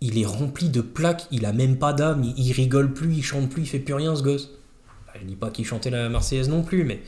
il 0.00 0.18
est 0.18 0.26
rempli 0.26 0.68
de 0.68 0.80
plaques, 0.80 1.26
il 1.30 1.46
a 1.46 1.52
même 1.52 1.78
pas 1.78 1.92
d'âme, 1.92 2.22
il, 2.24 2.38
il 2.38 2.52
rigole 2.52 2.92
plus, 2.92 3.14
il 3.14 3.22
chante 3.22 3.48
plus, 3.48 3.62
il 3.62 3.66
fait 3.66 3.78
plus 3.78 3.94
rien 3.94 4.14
ce 4.14 4.22
gosse. 4.22 4.50
Bah, 5.06 5.14
je 5.20 5.26
dis 5.26 5.36
pas 5.36 5.50
qu'il 5.50 5.64
chantait 5.64 5.90
la 5.90 6.08
Marseillaise 6.08 6.48
non 6.48 6.62
plus, 6.62 6.84
mais 6.84 7.00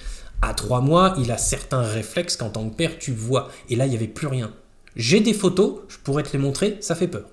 à 0.43 0.55
trois 0.55 0.81
mois, 0.81 1.15
il 1.19 1.31
a 1.33 1.39
certains 1.39 1.83
réflexes 1.83 2.37
qu'en 2.37 2.51
tant 2.51 2.69
que 2.69 2.75
père, 2.75 2.99
tu 2.99 3.13
vois. 3.13 3.51
Et 3.69 3.77
là, 3.77 3.87
il 3.87 3.91
n'y 3.91 3.97
avait 3.97 4.07
plus 4.07 4.27
rien. 4.27 4.53
J'ai 4.97 5.21
des 5.21 5.35
photos, 5.35 5.81
je 5.89 5.99
pourrais 5.99 6.23
te 6.23 6.33
les 6.33 6.39
montrer, 6.39 6.77
ça 6.81 6.95
fait 6.95 7.09
peur. 7.09 7.27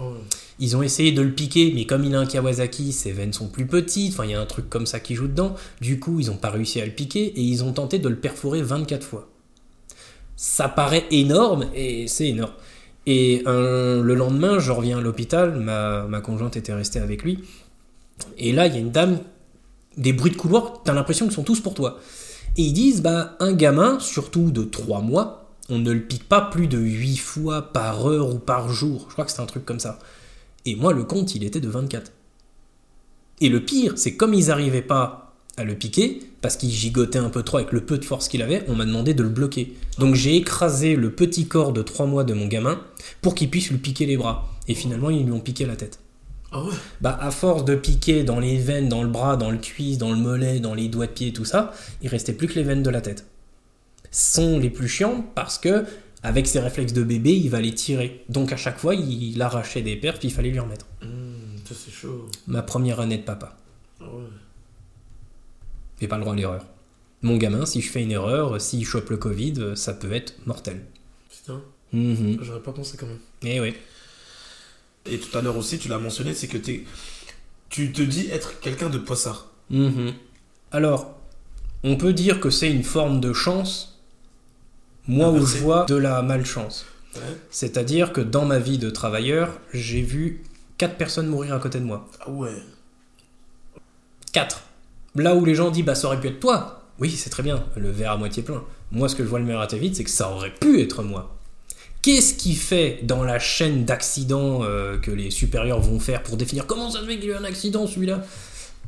Oh. 0.00 0.14
Ils 0.58 0.76
ont 0.76 0.82
essayé 0.82 1.12
de 1.12 1.20
le 1.20 1.32
piquer, 1.32 1.72
mais 1.74 1.84
comme 1.84 2.04
il 2.04 2.14
a 2.14 2.20
un 2.20 2.26
Kawasaki, 2.26 2.92
ses 2.92 3.12
veines 3.12 3.32
sont 3.32 3.48
plus 3.48 3.66
petites, 3.66 4.14
enfin 4.14 4.24
il 4.24 4.30
y 4.30 4.34
a 4.34 4.40
un 4.40 4.46
truc 4.46 4.70
comme 4.70 4.86
ça 4.86 5.00
qui 5.00 5.14
joue 5.14 5.28
dedans. 5.28 5.54
Du 5.80 6.00
coup, 6.00 6.20
ils 6.20 6.28
n'ont 6.28 6.36
pas 6.36 6.50
réussi 6.50 6.80
à 6.80 6.86
le 6.86 6.92
piquer 6.92 7.26
et 7.26 7.40
ils 7.40 7.64
ont 7.64 7.72
tenté 7.72 7.98
de 7.98 8.08
le 8.08 8.16
perforer 8.16 8.62
24 8.62 9.06
fois. 9.06 9.28
Ça 10.36 10.68
paraît 10.68 11.04
énorme 11.10 11.66
et 11.74 12.08
c'est 12.08 12.28
énorme. 12.28 12.52
Et 13.06 13.42
le 13.46 14.14
lendemain, 14.14 14.58
je 14.58 14.72
reviens 14.72 14.98
à 14.98 15.00
l'hôpital, 15.00 15.60
ma, 15.60 16.02
ma 16.04 16.20
conjointe 16.20 16.56
était 16.56 16.74
restée 16.74 16.98
avec 16.98 17.22
lui. 17.22 17.44
Et 18.38 18.52
là, 18.52 18.66
il 18.66 18.74
y 18.74 18.76
a 18.76 18.80
une 18.80 18.90
dame, 18.90 19.20
des 19.96 20.12
bruits 20.12 20.32
de 20.32 20.36
couloir, 20.36 20.82
t'as 20.84 20.92
l'impression 20.92 21.26
qu'ils 21.26 21.34
sont 21.34 21.44
tous 21.44 21.60
pour 21.60 21.74
toi. 21.74 21.98
Et 22.56 22.62
ils 22.62 22.72
disent, 22.72 23.02
bah, 23.02 23.36
un 23.38 23.52
gamin, 23.52 23.98
surtout 24.00 24.50
de 24.50 24.62
3 24.64 25.02
mois, 25.02 25.50
on 25.68 25.78
ne 25.78 25.92
le 25.92 26.00
pique 26.00 26.28
pas 26.28 26.40
plus 26.40 26.68
de 26.68 26.78
8 26.78 27.16
fois 27.16 27.72
par 27.72 28.06
heure 28.06 28.34
ou 28.34 28.38
par 28.38 28.70
jour. 28.70 29.06
Je 29.08 29.12
crois 29.12 29.24
que 29.24 29.30
c'est 29.30 29.42
un 29.42 29.46
truc 29.46 29.64
comme 29.64 29.80
ça. 29.80 29.98
Et 30.64 30.74
moi, 30.74 30.92
le 30.92 31.04
compte, 31.04 31.34
il 31.34 31.44
était 31.44 31.60
de 31.60 31.68
24. 31.68 32.12
Et 33.40 33.48
le 33.48 33.64
pire, 33.64 33.92
c'est 33.96 34.16
comme 34.16 34.32
ils 34.34 34.46
n'arrivaient 34.46 34.82
pas 34.82 35.34
à 35.56 35.64
le 35.64 35.74
piquer, 35.74 36.20
parce 36.46 36.54
qu'il 36.54 36.70
gigotait 36.70 37.18
un 37.18 37.28
peu 37.28 37.42
trop 37.42 37.56
avec 37.56 37.72
le 37.72 37.80
peu 37.80 37.98
de 37.98 38.04
force 38.04 38.28
qu'il 38.28 38.40
avait, 38.40 38.62
on 38.68 38.76
m'a 38.76 38.84
demandé 38.84 39.14
de 39.14 39.24
le 39.24 39.28
bloquer. 39.28 39.72
Donc 39.98 40.14
j'ai 40.14 40.36
écrasé 40.36 40.94
le 40.94 41.10
petit 41.10 41.48
corps 41.48 41.72
de 41.72 41.82
3 41.82 42.06
mois 42.06 42.22
de 42.22 42.34
mon 42.34 42.46
gamin 42.46 42.80
pour 43.20 43.34
qu'il 43.34 43.50
puisse 43.50 43.68
lui 43.68 43.78
piquer 43.78 44.06
les 44.06 44.16
bras. 44.16 44.48
Et 44.68 44.74
finalement, 44.74 45.10
ils 45.10 45.24
lui 45.24 45.32
ont 45.32 45.40
piqué 45.40 45.66
la 45.66 45.74
tête. 45.74 45.98
Ah 46.52 46.62
ouais? 46.62 46.70
Bah, 47.00 47.18
à 47.20 47.32
force 47.32 47.64
de 47.64 47.74
piquer 47.74 48.22
dans 48.22 48.38
les 48.38 48.58
veines, 48.58 48.88
dans 48.88 49.02
le 49.02 49.08
bras, 49.08 49.36
dans 49.36 49.50
le 49.50 49.58
cuisse, 49.58 49.98
dans 49.98 50.12
le 50.12 50.18
mollet, 50.18 50.60
dans 50.60 50.74
les 50.74 50.86
doigts 50.86 51.08
de 51.08 51.10
pied, 51.10 51.32
tout 51.32 51.44
ça, 51.44 51.74
il 52.00 52.06
restait 52.06 52.32
plus 52.32 52.46
que 52.46 52.54
les 52.54 52.62
veines 52.62 52.84
de 52.84 52.90
la 52.90 53.00
tête. 53.00 53.26
Sont 54.12 54.60
les 54.60 54.70
plus 54.70 54.86
chiantes 54.86 55.24
parce 55.34 55.58
que, 55.58 55.84
avec 56.22 56.46
ses 56.46 56.60
réflexes 56.60 56.92
de 56.92 57.02
bébé, 57.02 57.32
il 57.32 57.50
va 57.50 57.60
les 57.60 57.74
tirer. 57.74 58.24
Donc 58.28 58.52
à 58.52 58.56
chaque 58.56 58.78
fois, 58.78 58.94
il 58.94 59.42
arrachait 59.42 59.82
des 59.82 59.96
perfs, 59.96 60.20
puis 60.20 60.28
il 60.28 60.32
fallait 60.32 60.50
lui 60.50 60.60
remettre. 60.60 60.86
Hum, 61.02 61.08
Ça 61.68 61.74
c'est 61.74 61.92
chaud. 61.92 62.28
Ma 62.46 62.62
première 62.62 63.00
année 63.00 63.18
de 63.18 63.24
papa. 63.24 63.56
Ah 64.00 64.04
ouais. 64.04 64.22
Et 66.00 66.08
pas 66.08 66.16
le 66.16 66.22
droit 66.22 66.34
à 66.34 66.36
l'erreur. 66.36 66.64
Mon 67.22 67.36
gamin, 67.36 67.64
si 67.66 67.80
je 67.80 67.90
fais 67.90 68.02
une 68.02 68.12
erreur, 68.12 68.60
s'il 68.60 68.84
chope 68.86 69.10
le 69.10 69.16
Covid, 69.16 69.72
ça 69.74 69.94
peut 69.94 70.12
être 70.12 70.34
mortel. 70.46 70.84
Putain, 71.30 71.62
Mhm. 71.92 72.38
j'aurais 72.42 72.60
pas 72.62 72.72
pensé 72.72 72.96
quand 72.96 73.06
même. 73.06 73.18
Eh 73.42 73.60
oui. 73.60 73.74
Et 75.06 75.18
tout 75.18 75.36
à 75.38 75.40
l'heure 75.42 75.56
aussi, 75.56 75.78
tu 75.78 75.88
l'as 75.88 75.98
mentionné, 75.98 76.34
c'est 76.34 76.48
que 76.48 76.58
tu 76.58 77.92
te 77.92 78.02
dis 78.02 78.28
être 78.28 78.60
quelqu'un 78.60 78.90
de 78.90 78.98
poissard. 78.98 79.46
Mhm. 79.70 80.12
Alors, 80.72 81.16
on 81.84 81.96
peut 81.96 82.12
dire 82.12 82.40
que 82.40 82.50
c'est 82.50 82.70
une 82.70 82.82
forme 82.82 83.20
de 83.20 83.32
chance, 83.32 83.98
moi 85.06 85.30
où 85.30 85.44
je 85.46 85.58
vois 85.58 85.84
de 85.86 85.94
la 85.94 86.22
malchance. 86.22 86.84
Ouais. 87.14 87.20
C'est-à-dire 87.50 88.12
que 88.12 88.20
dans 88.20 88.44
ma 88.44 88.58
vie 88.58 88.78
de 88.78 88.90
travailleur, 88.90 89.58
j'ai 89.72 90.02
vu 90.02 90.42
quatre 90.76 90.96
personnes 90.96 91.28
mourir 91.28 91.54
à 91.54 91.58
côté 91.60 91.78
de 91.78 91.84
moi. 91.84 92.08
Ah 92.20 92.30
ouais. 92.30 92.52
Quatre. 94.32 94.62
Là 95.16 95.34
où 95.34 95.44
les 95.44 95.54
gens 95.54 95.70
disent, 95.70 95.84
bah 95.84 95.94
ça 95.94 96.08
aurait 96.08 96.20
pu 96.20 96.28
être 96.28 96.40
toi. 96.40 96.82
Oui, 96.98 97.10
c'est 97.10 97.30
très 97.30 97.42
bien, 97.42 97.64
le 97.76 97.90
verre 97.90 98.12
à 98.12 98.16
moitié 98.16 98.42
plein. 98.42 98.62
Moi, 98.90 99.08
ce 99.08 99.16
que 99.16 99.22
je 99.22 99.28
vois 99.28 99.38
le 99.38 99.44
meilleur 99.44 99.60
à 99.60 99.66
ta 99.66 99.76
vite, 99.76 99.96
c'est 99.96 100.04
que 100.04 100.10
ça 100.10 100.30
aurait 100.30 100.54
pu 100.54 100.80
être 100.80 101.02
moi. 101.02 101.36
Qu'est-ce 102.02 102.34
qui 102.34 102.54
fait 102.54 103.00
dans 103.02 103.24
la 103.24 103.38
chaîne 103.38 103.84
d'accidents 103.84 104.62
euh, 104.62 104.96
que 104.96 105.10
les 105.10 105.30
supérieurs 105.30 105.80
vont 105.80 105.98
faire 105.98 106.22
pour 106.22 106.36
définir 106.36 106.66
comment 106.66 106.90
ça 106.90 107.00
se 107.00 107.06
fait 107.06 107.18
qu'il 107.18 107.30
y 107.30 107.32
a 107.32 107.34
eu 107.34 107.38
un 107.38 107.44
accident 107.44 107.86
celui-là? 107.86 108.24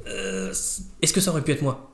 Euh, 0.07 0.55
Est-ce 1.03 1.13
que 1.13 1.21
ça 1.21 1.33
aurait 1.33 1.43
pu 1.43 1.51
être 1.51 1.63
moi? 1.63 1.91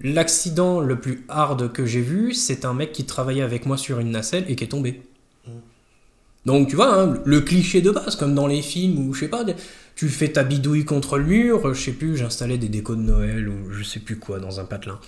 L'accident 0.00 0.80
le 0.80 0.98
plus 0.98 1.24
hard 1.28 1.70
que 1.72 1.84
j'ai 1.84 2.00
vu, 2.00 2.32
c'est 2.32 2.64
un 2.64 2.72
mec 2.72 2.92
qui 2.92 3.04
travaillait 3.04 3.42
avec 3.42 3.66
moi 3.66 3.76
sur 3.76 4.00
une 4.00 4.10
nacelle 4.10 4.46
et 4.48 4.56
qui 4.56 4.64
est 4.64 4.68
tombé. 4.68 5.02
Donc 6.46 6.68
tu 6.68 6.76
vois, 6.76 6.98
hein, 6.98 7.18
le 7.26 7.42
cliché 7.42 7.82
de 7.82 7.90
base, 7.90 8.16
comme 8.16 8.34
dans 8.34 8.46
les 8.46 8.62
films 8.62 9.06
où 9.06 9.12
je 9.12 9.20
sais 9.20 9.28
pas, 9.28 9.44
tu 10.00 10.08
fais 10.08 10.32
ta 10.32 10.44
bidouille 10.44 10.86
contre 10.86 11.18
le 11.18 11.24
mur, 11.24 11.74
je 11.74 11.78
sais 11.78 11.92
plus, 11.92 12.16
j'installais 12.16 12.56
des 12.56 12.70
décos 12.70 12.96
de 12.96 13.02
Noël 13.02 13.50
ou 13.50 13.70
je 13.70 13.82
sais 13.82 14.00
plus 14.00 14.18
quoi 14.18 14.38
dans 14.38 14.58
un 14.58 14.64
patelin. 14.64 14.98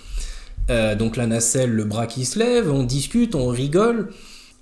Euh, 0.69 0.93
donc 0.93 1.17
la 1.17 1.25
nacelle, 1.25 1.71
le 1.71 1.83
bras 1.83 2.05
qui 2.05 2.25
se 2.25 2.37
lève, 2.37 2.71
on 2.71 2.83
discute, 2.83 3.33
on 3.33 3.47
rigole, 3.47 4.13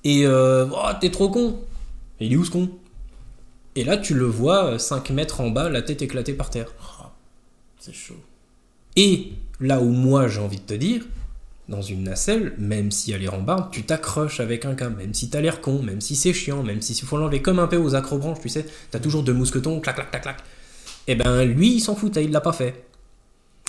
et 0.05 0.25
euh, 0.25 0.67
oh, 0.71 0.89
t'es 1.01 1.11
trop 1.11 1.27
con. 1.27 1.59
Et 2.21 2.27
il 2.27 2.31
est 2.31 2.37
où 2.37 2.45
ce 2.45 2.51
con? 2.51 2.69
Et 3.75 3.83
là 3.83 3.97
tu 3.97 4.13
le 4.13 4.23
vois 4.23 4.79
5 4.79 5.09
mètres 5.09 5.41
en 5.41 5.49
bas, 5.49 5.67
la 5.67 5.81
tête 5.81 6.01
éclatée 6.01 6.31
par 6.31 6.49
terre. 6.49 6.71
Ah, 6.81 7.11
c'est 7.77 7.93
chaud. 7.93 8.15
Et 8.95 9.33
là 9.59 9.81
où 9.81 9.89
moi 9.89 10.29
j'ai 10.29 10.39
envie 10.39 10.61
de 10.61 10.65
te 10.65 10.75
dire, 10.75 11.03
dans 11.71 11.81
une 11.81 12.03
nacelle, 12.03 12.53
même 12.59 12.91
si 12.91 13.11
elle 13.11 13.23
est 13.23 13.27
rambarde, 13.27 13.71
tu 13.71 13.83
t'accroches 13.83 14.39
avec 14.39 14.65
un 14.65 14.75
cas, 14.75 14.89
même 14.89 15.13
si 15.13 15.29
t'as 15.29 15.41
l'air 15.41 15.61
con, 15.61 15.81
même 15.81 16.01
si 16.01 16.15
c'est 16.15 16.33
chiant, 16.33 16.61
même 16.61 16.81
s'il 16.81 16.95
faut 16.97 17.17
l'enlever 17.17 17.41
comme 17.41 17.57
un 17.57 17.67
peu 17.67 17.77
aux 17.77 17.95
acrobranches, 17.95 18.39
tu 18.41 18.49
sais, 18.49 18.65
t'as 18.91 18.99
toujours 18.99 19.23
deux 19.23 19.33
mousquetons, 19.33 19.79
clac 19.79 19.95
clac 19.95 20.11
clac 20.11 20.21
clac. 20.21 20.37
Et 21.07 21.15
ben 21.15 21.43
lui 21.45 21.75
il 21.75 21.79
s'en 21.79 21.95
foutait, 21.95 22.25
il 22.25 22.31
l'a 22.31 22.41
pas 22.41 22.53
fait. 22.53 22.85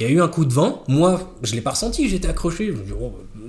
Il 0.00 0.06
y 0.06 0.08
a 0.08 0.12
eu 0.12 0.20
un 0.20 0.28
coup 0.28 0.44
de 0.44 0.52
vent, 0.52 0.84
moi 0.88 1.32
je 1.42 1.54
l'ai 1.54 1.62
pas 1.62 1.70
ressenti, 1.70 2.08
j'étais 2.08 2.28
accroché, 2.28 2.74
oh, 3.00 3.14
euh, 3.36 3.48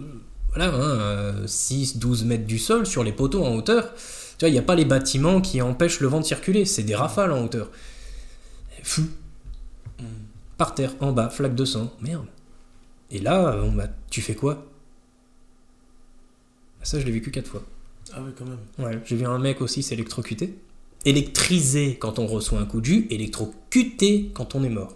voilà, 0.49 0.73
hein, 0.73 1.45
6-12 1.45 2.25
mètres 2.25 2.45
du 2.45 2.59
sol 2.59 2.85
sur 2.85 3.03
les 3.03 3.11
poteaux 3.11 3.43
en 3.43 3.55
hauteur. 3.55 3.93
Tu 4.37 4.45
vois, 4.45 4.49
il 4.49 4.53
n'y 4.53 4.59
a 4.59 4.63
pas 4.63 4.75
les 4.75 4.85
bâtiments 4.85 5.41
qui 5.41 5.61
empêchent 5.61 5.99
le 5.99 6.07
vent 6.07 6.19
de 6.19 6.25
circuler, 6.25 6.65
c'est 6.65 6.83
des 6.83 6.95
rafales 6.95 7.31
en 7.31 7.43
hauteur. 7.43 7.69
Fou. 8.83 9.03
Par 10.57 10.75
terre, 10.75 10.93
en 10.99 11.11
bas, 11.11 11.29
flaque 11.29 11.55
de 11.55 11.65
sang, 11.65 11.91
merde. 12.01 12.25
Et 13.13 13.19
là, 13.19 13.61
on 13.63 13.71
m'a- 13.71 13.87
tu 14.09 14.21
fais 14.21 14.35
quoi? 14.35 14.65
Ça, 16.81 16.99
je 16.99 17.05
l'ai 17.05 17.11
vécu 17.11 17.31
quatre 17.31 17.47
fois. 17.47 17.63
Ah 18.13 18.21
ouais, 18.21 18.31
quand 18.37 18.45
même. 18.45 18.59
Ouais, 18.79 18.99
j'ai 19.05 19.15
vu 19.15 19.25
un 19.25 19.39
mec 19.39 19.61
aussi 19.61 19.81
s'électrocuter. 19.81 20.53
Électrisé 21.05 21.97
quand 21.97 22.19
on 22.19 22.27
reçoit 22.27 22.59
un 22.59 22.65
coup 22.65 22.81
de 22.81 22.85
jus, 22.85 23.07
électrocuté 23.09 24.31
quand 24.33 24.55
on 24.55 24.63
est 24.63 24.69
mort. 24.69 24.95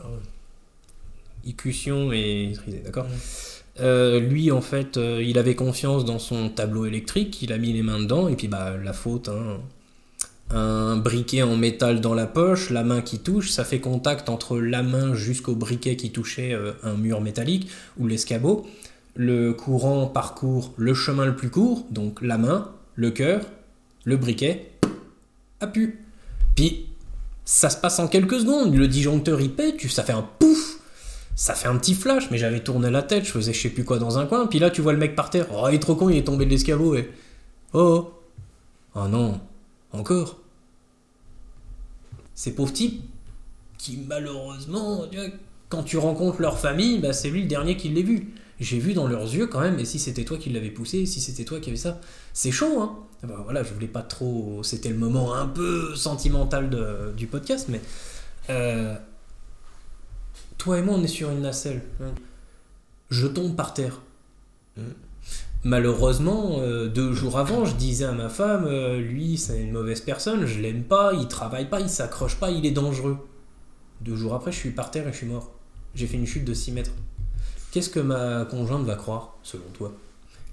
Ah 0.00 0.08
ouais. 0.08 1.50
Écution 1.50 2.12
et 2.12 2.44
électrisé, 2.44 2.78
d'accord? 2.78 3.04
Ouais. 3.04 3.16
Euh, 3.80 4.20
Lui, 4.20 4.50
en 4.50 4.60
fait, 4.60 4.96
euh, 4.96 5.22
il 5.22 5.38
avait 5.38 5.54
confiance 5.54 6.04
dans 6.04 6.18
son 6.18 6.48
tableau 6.50 6.84
électrique, 6.86 7.40
il 7.42 7.52
a 7.52 7.58
mis 7.58 7.72
les 7.72 7.82
mains 7.82 8.00
dedans, 8.00 8.28
et 8.28 8.36
puis 8.36 8.48
bah, 8.48 8.76
la 8.76 8.92
faute, 8.92 9.28
hein. 9.28 9.60
Un 10.50 10.96
briquet 10.96 11.42
en 11.42 11.56
métal 11.56 12.00
dans 12.00 12.14
la 12.14 12.26
poche, 12.26 12.70
la 12.70 12.84
main 12.84 13.00
qui 13.00 13.18
touche, 13.18 13.50
ça 13.50 13.64
fait 13.64 13.80
contact 13.80 14.28
entre 14.28 14.58
la 14.58 14.82
main 14.82 15.14
jusqu'au 15.14 15.54
briquet 15.54 15.96
qui 15.96 16.10
touchait 16.10 16.52
euh, 16.52 16.72
un 16.82 16.94
mur 16.94 17.20
métallique 17.20 17.70
ou 17.98 18.06
l'escabeau. 18.06 18.66
Le 19.14 19.52
courant 19.52 20.06
parcourt 20.06 20.72
le 20.76 20.94
chemin 20.94 21.26
le 21.26 21.36
plus 21.36 21.50
court, 21.50 21.86
donc 21.90 22.20
la 22.22 22.38
main, 22.38 22.70
le 22.94 23.10
cœur, 23.10 23.42
le 24.04 24.16
briquet, 24.16 24.70
a 25.60 25.66
pu. 25.66 26.00
Puis 26.54 26.86
ça 27.44 27.70
se 27.70 27.76
passe 27.76 27.98
en 27.98 28.08
quelques 28.08 28.40
secondes, 28.40 28.74
le 28.74 28.88
disjoncteur 28.88 29.40
il 29.40 29.50
pète, 29.50 29.80
ça 29.90 30.02
fait 30.02 30.12
un 30.12 30.26
pouf, 30.38 30.78
ça 31.34 31.54
fait 31.54 31.68
un 31.68 31.76
petit 31.76 31.94
flash, 31.94 32.30
mais 32.30 32.38
j'avais 32.38 32.60
tourné 32.60 32.90
la 32.90 33.02
tête, 33.02 33.24
je 33.24 33.30
faisais 33.30 33.52
je 33.52 33.60
sais 33.60 33.68
plus 33.68 33.84
quoi 33.84 33.98
dans 33.98 34.18
un 34.18 34.26
coin, 34.26 34.46
puis 34.46 34.58
là 34.58 34.70
tu 34.70 34.80
vois 34.80 34.92
le 34.92 34.98
mec 34.98 35.16
par 35.16 35.30
terre, 35.30 35.46
oh 35.52 35.66
il 35.68 35.74
est 35.74 35.78
trop 35.78 35.94
con, 35.94 36.08
il 36.08 36.16
est 36.18 36.24
tombé 36.24 36.44
de 36.44 36.50
l'escabeau 36.50 36.94
et... 36.94 37.10
Oh. 37.72 38.12
Oh 38.94 39.08
non, 39.08 39.40
encore 39.92 40.40
Ces 42.34 42.54
pauvres 42.54 42.72
types 42.72 43.02
qui 43.78 43.98
malheureusement, 44.06 45.06
quand 45.68 45.82
tu 45.82 45.98
rencontres 45.98 46.40
leur 46.40 46.58
famille, 46.58 47.00
bah, 47.00 47.12
c'est 47.12 47.30
lui 47.30 47.42
le 47.42 47.48
dernier 47.48 47.76
qui 47.76 47.88
l'ait 47.88 48.02
vu. 48.02 48.32
J'ai 48.60 48.78
vu 48.78 48.94
dans 48.94 49.08
leurs 49.08 49.34
yeux 49.34 49.48
quand 49.48 49.60
même, 49.60 49.80
et 49.80 49.84
si 49.84 49.98
c'était 49.98 50.24
toi 50.24 50.38
qui 50.38 50.50
l'avais 50.50 50.70
poussé, 50.70 51.04
si 51.04 51.20
c'était 51.20 51.44
toi 51.44 51.58
qui 51.58 51.70
avais 51.70 51.76
ça, 51.76 52.00
c'est 52.32 52.52
chaud, 52.52 52.80
hein 52.80 52.96
Ah 53.24 53.26
bah, 53.26 53.40
Voilà, 53.42 53.64
je 53.64 53.74
voulais 53.74 53.88
pas 53.88 54.02
trop... 54.02 54.62
C'était 54.62 54.90
le 54.90 54.96
moment 54.96 55.34
un 55.34 55.48
peu 55.48 55.96
sentimental 55.96 56.70
du 57.16 57.26
podcast, 57.26 57.66
mais... 57.68 57.80
euh, 58.50 58.94
toi 60.58 60.78
et 60.78 60.82
moi, 60.82 60.94
on 60.96 61.02
est 61.02 61.08
sur 61.08 61.30
une 61.30 61.40
nacelle. 61.40 61.82
Je 63.10 63.26
tombe 63.26 63.56
par 63.56 63.74
terre. 63.74 64.00
Malheureusement, 65.64 66.56
euh, 66.58 66.88
deux 66.88 67.12
jours 67.12 67.38
avant, 67.38 67.64
je 67.64 67.76
disais 67.76 68.04
à 68.04 68.12
ma 68.12 68.28
femme, 68.28 68.66
euh, 68.66 69.00
lui, 69.00 69.38
c'est 69.38 69.60
une 69.60 69.70
mauvaise 69.70 70.00
personne, 70.00 70.44
je 70.44 70.60
l'aime 70.60 70.82
pas, 70.82 71.12
il 71.14 71.28
travaille 71.28 71.68
pas, 71.68 71.78
il 71.78 71.88
s'accroche 71.88 72.36
pas, 72.36 72.50
il 72.50 72.66
est 72.66 72.72
dangereux. 72.72 73.16
Deux 74.00 74.16
jours 74.16 74.34
après, 74.34 74.50
je 74.50 74.56
suis 74.56 74.70
par 74.70 74.90
terre 74.90 75.06
et 75.06 75.12
je 75.12 75.18
suis 75.18 75.26
mort. 75.26 75.52
J'ai 75.94 76.08
fait 76.08 76.16
une 76.16 76.26
chute 76.26 76.44
de 76.44 76.52
6 76.52 76.72
mètres. 76.72 76.90
Qu'est-ce 77.70 77.90
que 77.90 78.00
ma 78.00 78.44
conjointe 78.44 78.84
va 78.84 78.96
croire, 78.96 79.36
selon 79.44 79.64
toi? 79.72 79.92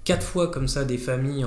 Quatre 0.04 0.24
fois 0.24 0.46
comme 0.46 0.68
ça, 0.68 0.84
des 0.84 0.96
familles, 0.96 1.44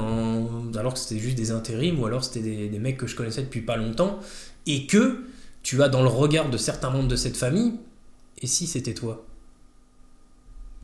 alors 0.78 0.94
que 0.94 1.00
c'était 1.00 1.20
juste 1.20 1.38
des 1.38 1.52
intérims, 1.52 2.00
ou 2.00 2.06
alors 2.06 2.24
c'était 2.24 2.68
des 2.68 2.80
mecs 2.80 2.98
que 2.98 3.08
je 3.08 3.16
connaissais 3.16 3.44
depuis 3.44 3.62
pas 3.62 3.78
longtemps, 3.78 4.20
et 4.68 4.88
que 4.88 5.24
tu 5.64 5.82
as 5.82 5.88
dans 5.88 6.02
le 6.02 6.10
regard 6.10 6.50
de 6.50 6.58
certains 6.58 6.90
membres 6.90 7.08
de 7.08 7.16
cette 7.16 7.38
famille, 7.38 7.74
et 8.42 8.48
si 8.48 8.68
c'était 8.68 8.94
toi? 8.94 9.26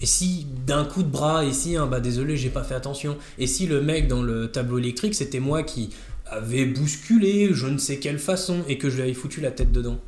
Et 0.01 0.05
si 0.05 0.47
d'un 0.65 0.85
coup 0.85 1.03
de 1.03 1.09
bras, 1.09 1.43
et 1.45 1.51
si, 1.51 1.75
hein, 1.75 1.85
bah 1.85 1.99
désolé, 1.99 2.37
j'ai 2.37 2.49
pas 2.49 2.63
fait 2.63 2.75
attention, 2.75 3.17
et 3.37 3.47
si 3.47 3.67
le 3.67 3.81
mec 3.81 4.07
dans 4.07 4.21
le 4.21 4.49
tableau 4.49 4.77
électrique, 4.77 5.13
c'était 5.15 5.39
moi 5.41 5.63
qui 5.63 5.89
avait 6.25 6.65
bousculé, 6.65 7.49
je 7.53 7.67
ne 7.67 7.77
sais 7.77 7.99
quelle 7.99 8.19
façon, 8.19 8.63
et 8.67 8.77
que 8.77 8.89
je 8.89 8.95
lui 8.95 9.01
avais 9.03 9.13
foutu 9.13 9.41
la 9.41 9.51
tête 9.51 9.71
dedans? 9.71 9.99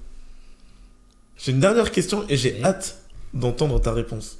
J'ai 1.38 1.52
une 1.52 1.60
dernière 1.60 1.92
question 1.92 2.24
et 2.30 2.38
j'ai 2.38 2.54
Ouais. 2.54 2.64
hâte 2.64 3.00
d'entendre 3.34 3.82
ta 3.82 3.92
réponse. 3.92 4.38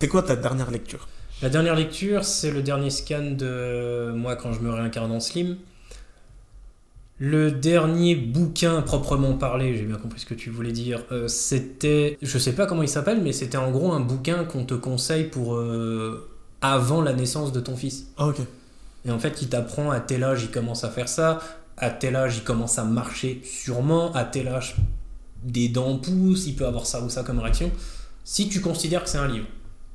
C'est 0.00 0.08
quoi 0.08 0.22
ta 0.22 0.36
dernière 0.36 0.70
lecture? 0.70 1.08
La 1.40 1.48
dernière 1.48 1.74
lecture, 1.76 2.24
c'est 2.24 2.50
le 2.50 2.62
dernier 2.62 2.90
scan 2.90 3.30
de 3.30 4.12
moi 4.12 4.36
quand 4.36 4.52
je 4.52 4.60
me 4.60 4.70
réincarne 4.70 5.12
en 5.12 5.20
Slim. 5.20 5.56
Le 7.18 7.52
dernier 7.52 8.16
bouquin 8.16 8.82
proprement 8.82 9.34
parlé, 9.34 9.76
j'ai 9.76 9.84
bien 9.84 9.96
compris 9.96 10.18
ce 10.20 10.26
que 10.26 10.34
tu 10.34 10.50
voulais 10.50 10.72
dire, 10.72 11.04
euh, 11.12 11.28
c'était, 11.28 12.18
je 12.20 12.38
sais 12.38 12.52
pas 12.54 12.66
comment 12.66 12.82
il 12.82 12.88
s'appelle, 12.88 13.22
mais 13.22 13.32
c'était 13.32 13.56
en 13.56 13.70
gros 13.70 13.92
un 13.92 14.00
bouquin 14.00 14.44
qu'on 14.44 14.64
te 14.64 14.74
conseille 14.74 15.24
pour 15.24 15.54
euh, 15.54 16.28
avant 16.60 17.02
la 17.02 17.12
naissance 17.12 17.52
de 17.52 17.60
ton 17.60 17.76
fils. 17.76 18.06
Ah 18.16 18.26
ok. 18.26 18.38
Et 19.06 19.12
en 19.12 19.18
fait, 19.20 19.32
qui 19.32 19.46
t'apprend 19.46 19.90
à 19.92 20.00
tel 20.00 20.24
âge 20.24 20.42
il 20.44 20.50
commence 20.50 20.82
à 20.82 20.90
faire 20.90 21.08
ça, 21.08 21.38
à 21.76 21.90
tel 21.90 22.16
âge 22.16 22.38
il 22.38 22.42
commence 22.42 22.78
à 22.80 22.84
marcher 22.84 23.40
sûrement, 23.44 24.12
à 24.14 24.24
tel 24.24 24.48
âge 24.48 24.74
des 25.44 25.68
dents 25.68 25.98
poussent, 25.98 26.46
il 26.46 26.56
peut 26.56 26.66
avoir 26.66 26.84
ça 26.86 27.00
ou 27.04 27.10
ça 27.10 27.22
comme 27.22 27.38
réaction. 27.38 27.70
Si 28.24 28.48
tu 28.48 28.60
considères 28.60 29.04
que 29.04 29.10
c'est 29.10 29.18
un 29.18 29.28
livre, 29.28 29.46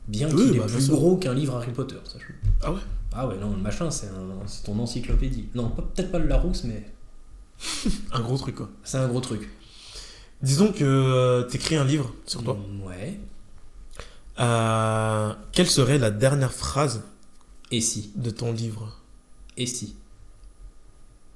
bien 0.07 0.29
Oui, 0.33 0.51
qu'il 0.51 0.59
bah, 0.59 0.65
est 0.67 0.71
plus 0.71 0.87
gros 0.89 1.17
qu'un 1.17 1.33
livre 1.33 1.57
Harry 1.57 1.71
Potter, 1.73 1.97
sache-le. 2.05 2.35
Ah 2.63 2.71
ouais 2.71 2.79
Ah 3.13 3.27
ouais, 3.27 3.35
non, 3.41 3.49
le 3.49 3.57
machin, 3.61 3.91
c'est 3.91 4.07
un- 4.07 4.45
ton 4.63 4.79
encyclopédie. 4.79 5.47
Non, 5.55 5.69
peut-être 5.71 6.11
pas 6.11 6.19
le 6.19 6.27
Larousse, 6.27 6.63
mais 6.63 6.83
Un 8.11 8.19
gros 8.21 8.37
truc 8.37 8.55
quoi. 8.55 8.69
c'est 8.83 8.97
un 8.97 9.07
gros 9.07 9.21
truc. 9.21 9.49
Disons 10.41 10.71
que 10.71 10.83
euh, 10.85 11.43
t'écris 11.43 11.75
un 11.75 11.83
livre 11.83 12.13
sur 12.25 12.43
toi. 12.43 12.53
Mm, 12.55 12.83
Ouais. 12.87 13.19
Euh, 14.39 15.33
quelle 15.51 15.67
serait 15.69 15.97
la 15.97 16.11
dernière 16.11 16.53
phrase 16.53 17.03
Et 17.71 17.81
si 17.81 18.11
de 18.15 18.29
ton 18.29 18.53
livre? 18.53 18.97
Et 19.57 19.65
si 19.65 19.95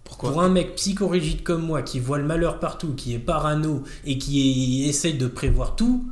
Pourquoi? 0.05 0.31
Pour 0.31 0.41
un 0.41 0.47
mec 0.49 0.75
psychorigide 0.75 1.43
comme 1.43 1.65
moi, 1.65 1.81
qui 1.81 1.99
voit 1.99 2.17
le 2.17 2.23
malheur 2.23 2.59
partout, 2.59 2.93
qui 2.95 3.13
est 3.13 3.19
parano 3.19 3.83
et 4.05 4.17
qui 4.17 4.85
essaye 4.87 5.15
de 5.17 5.27
prévoir 5.27 5.75
tout, 5.75 6.05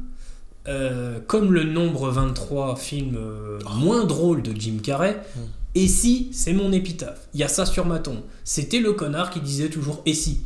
euh, 0.68 1.20
comme 1.28 1.54
le 1.54 1.64
nombre 1.64 2.10
23 2.10 2.76
film 2.76 3.16
euh, 3.16 3.60
moins 3.78 4.04
drôle 4.04 4.42
de 4.44 4.54
Jim 4.60 4.80
Carrey, 4.84 5.22
Mm. 5.36 5.40
Et 5.74 5.88
si, 5.88 6.30
c'est 6.34 6.54
mon 6.54 6.72
épitaphe. 6.72 7.28
Il 7.34 7.40
y 7.40 7.44
a 7.44 7.48
ça 7.48 7.66
sur 7.66 7.86
ma 7.86 8.00
tombe. 8.00 8.22
C'était 8.44 8.80
le 8.80 8.94
connard 8.94 9.30
qui 9.30 9.40
disait 9.40 9.70
toujours 9.70 10.02
et 10.06 10.14
si? 10.14 10.42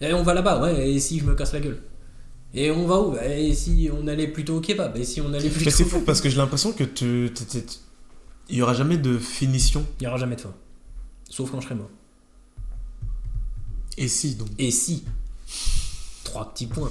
Et 0.00 0.12
on 0.14 0.22
va 0.22 0.34
là-bas, 0.34 0.60
ouais, 0.62 0.90
et 0.90 0.98
si 0.98 1.18
je 1.18 1.24
me 1.24 1.34
casse 1.34 1.52
la 1.52 1.60
gueule. 1.60 1.80
Et 2.52 2.70
on 2.70 2.86
va 2.86 3.00
où? 3.00 3.12
Bah, 3.12 3.26
Et 3.28 3.54
si 3.54 3.88
on 3.92 4.06
allait 4.08 4.26
plutôt 4.28 4.56
au 4.56 4.60
kebab? 4.60 4.96
Et 4.96 5.04
si 5.04 5.20
on 5.20 5.32
allait 5.32 5.44
Mais 5.44 5.50
plutôt. 5.50 5.70
c'est 5.70 5.84
fou 5.84 6.00
parce 6.00 6.20
que 6.20 6.28
j'ai 6.28 6.36
l'impression 6.36 6.72
que 6.72 6.84
tu, 6.84 7.30
il 8.48 8.56
y 8.56 8.62
aura 8.62 8.74
jamais 8.74 8.96
de 8.98 9.18
finition. 9.18 9.86
Il 10.00 10.04
n'y 10.04 10.06
aura 10.08 10.18
jamais 10.18 10.34
de 10.36 10.40
fin. 10.40 10.52
Sauf 11.28 11.50
quand 11.52 11.60
je 11.60 11.66
serai 11.66 11.76
mort. 11.76 11.90
Et 13.96 14.08
si 14.08 14.34
donc 14.34 14.48
Et 14.58 14.70
si? 14.70 15.04
Trois 16.24 16.52
petits 16.52 16.66
points. 16.66 16.90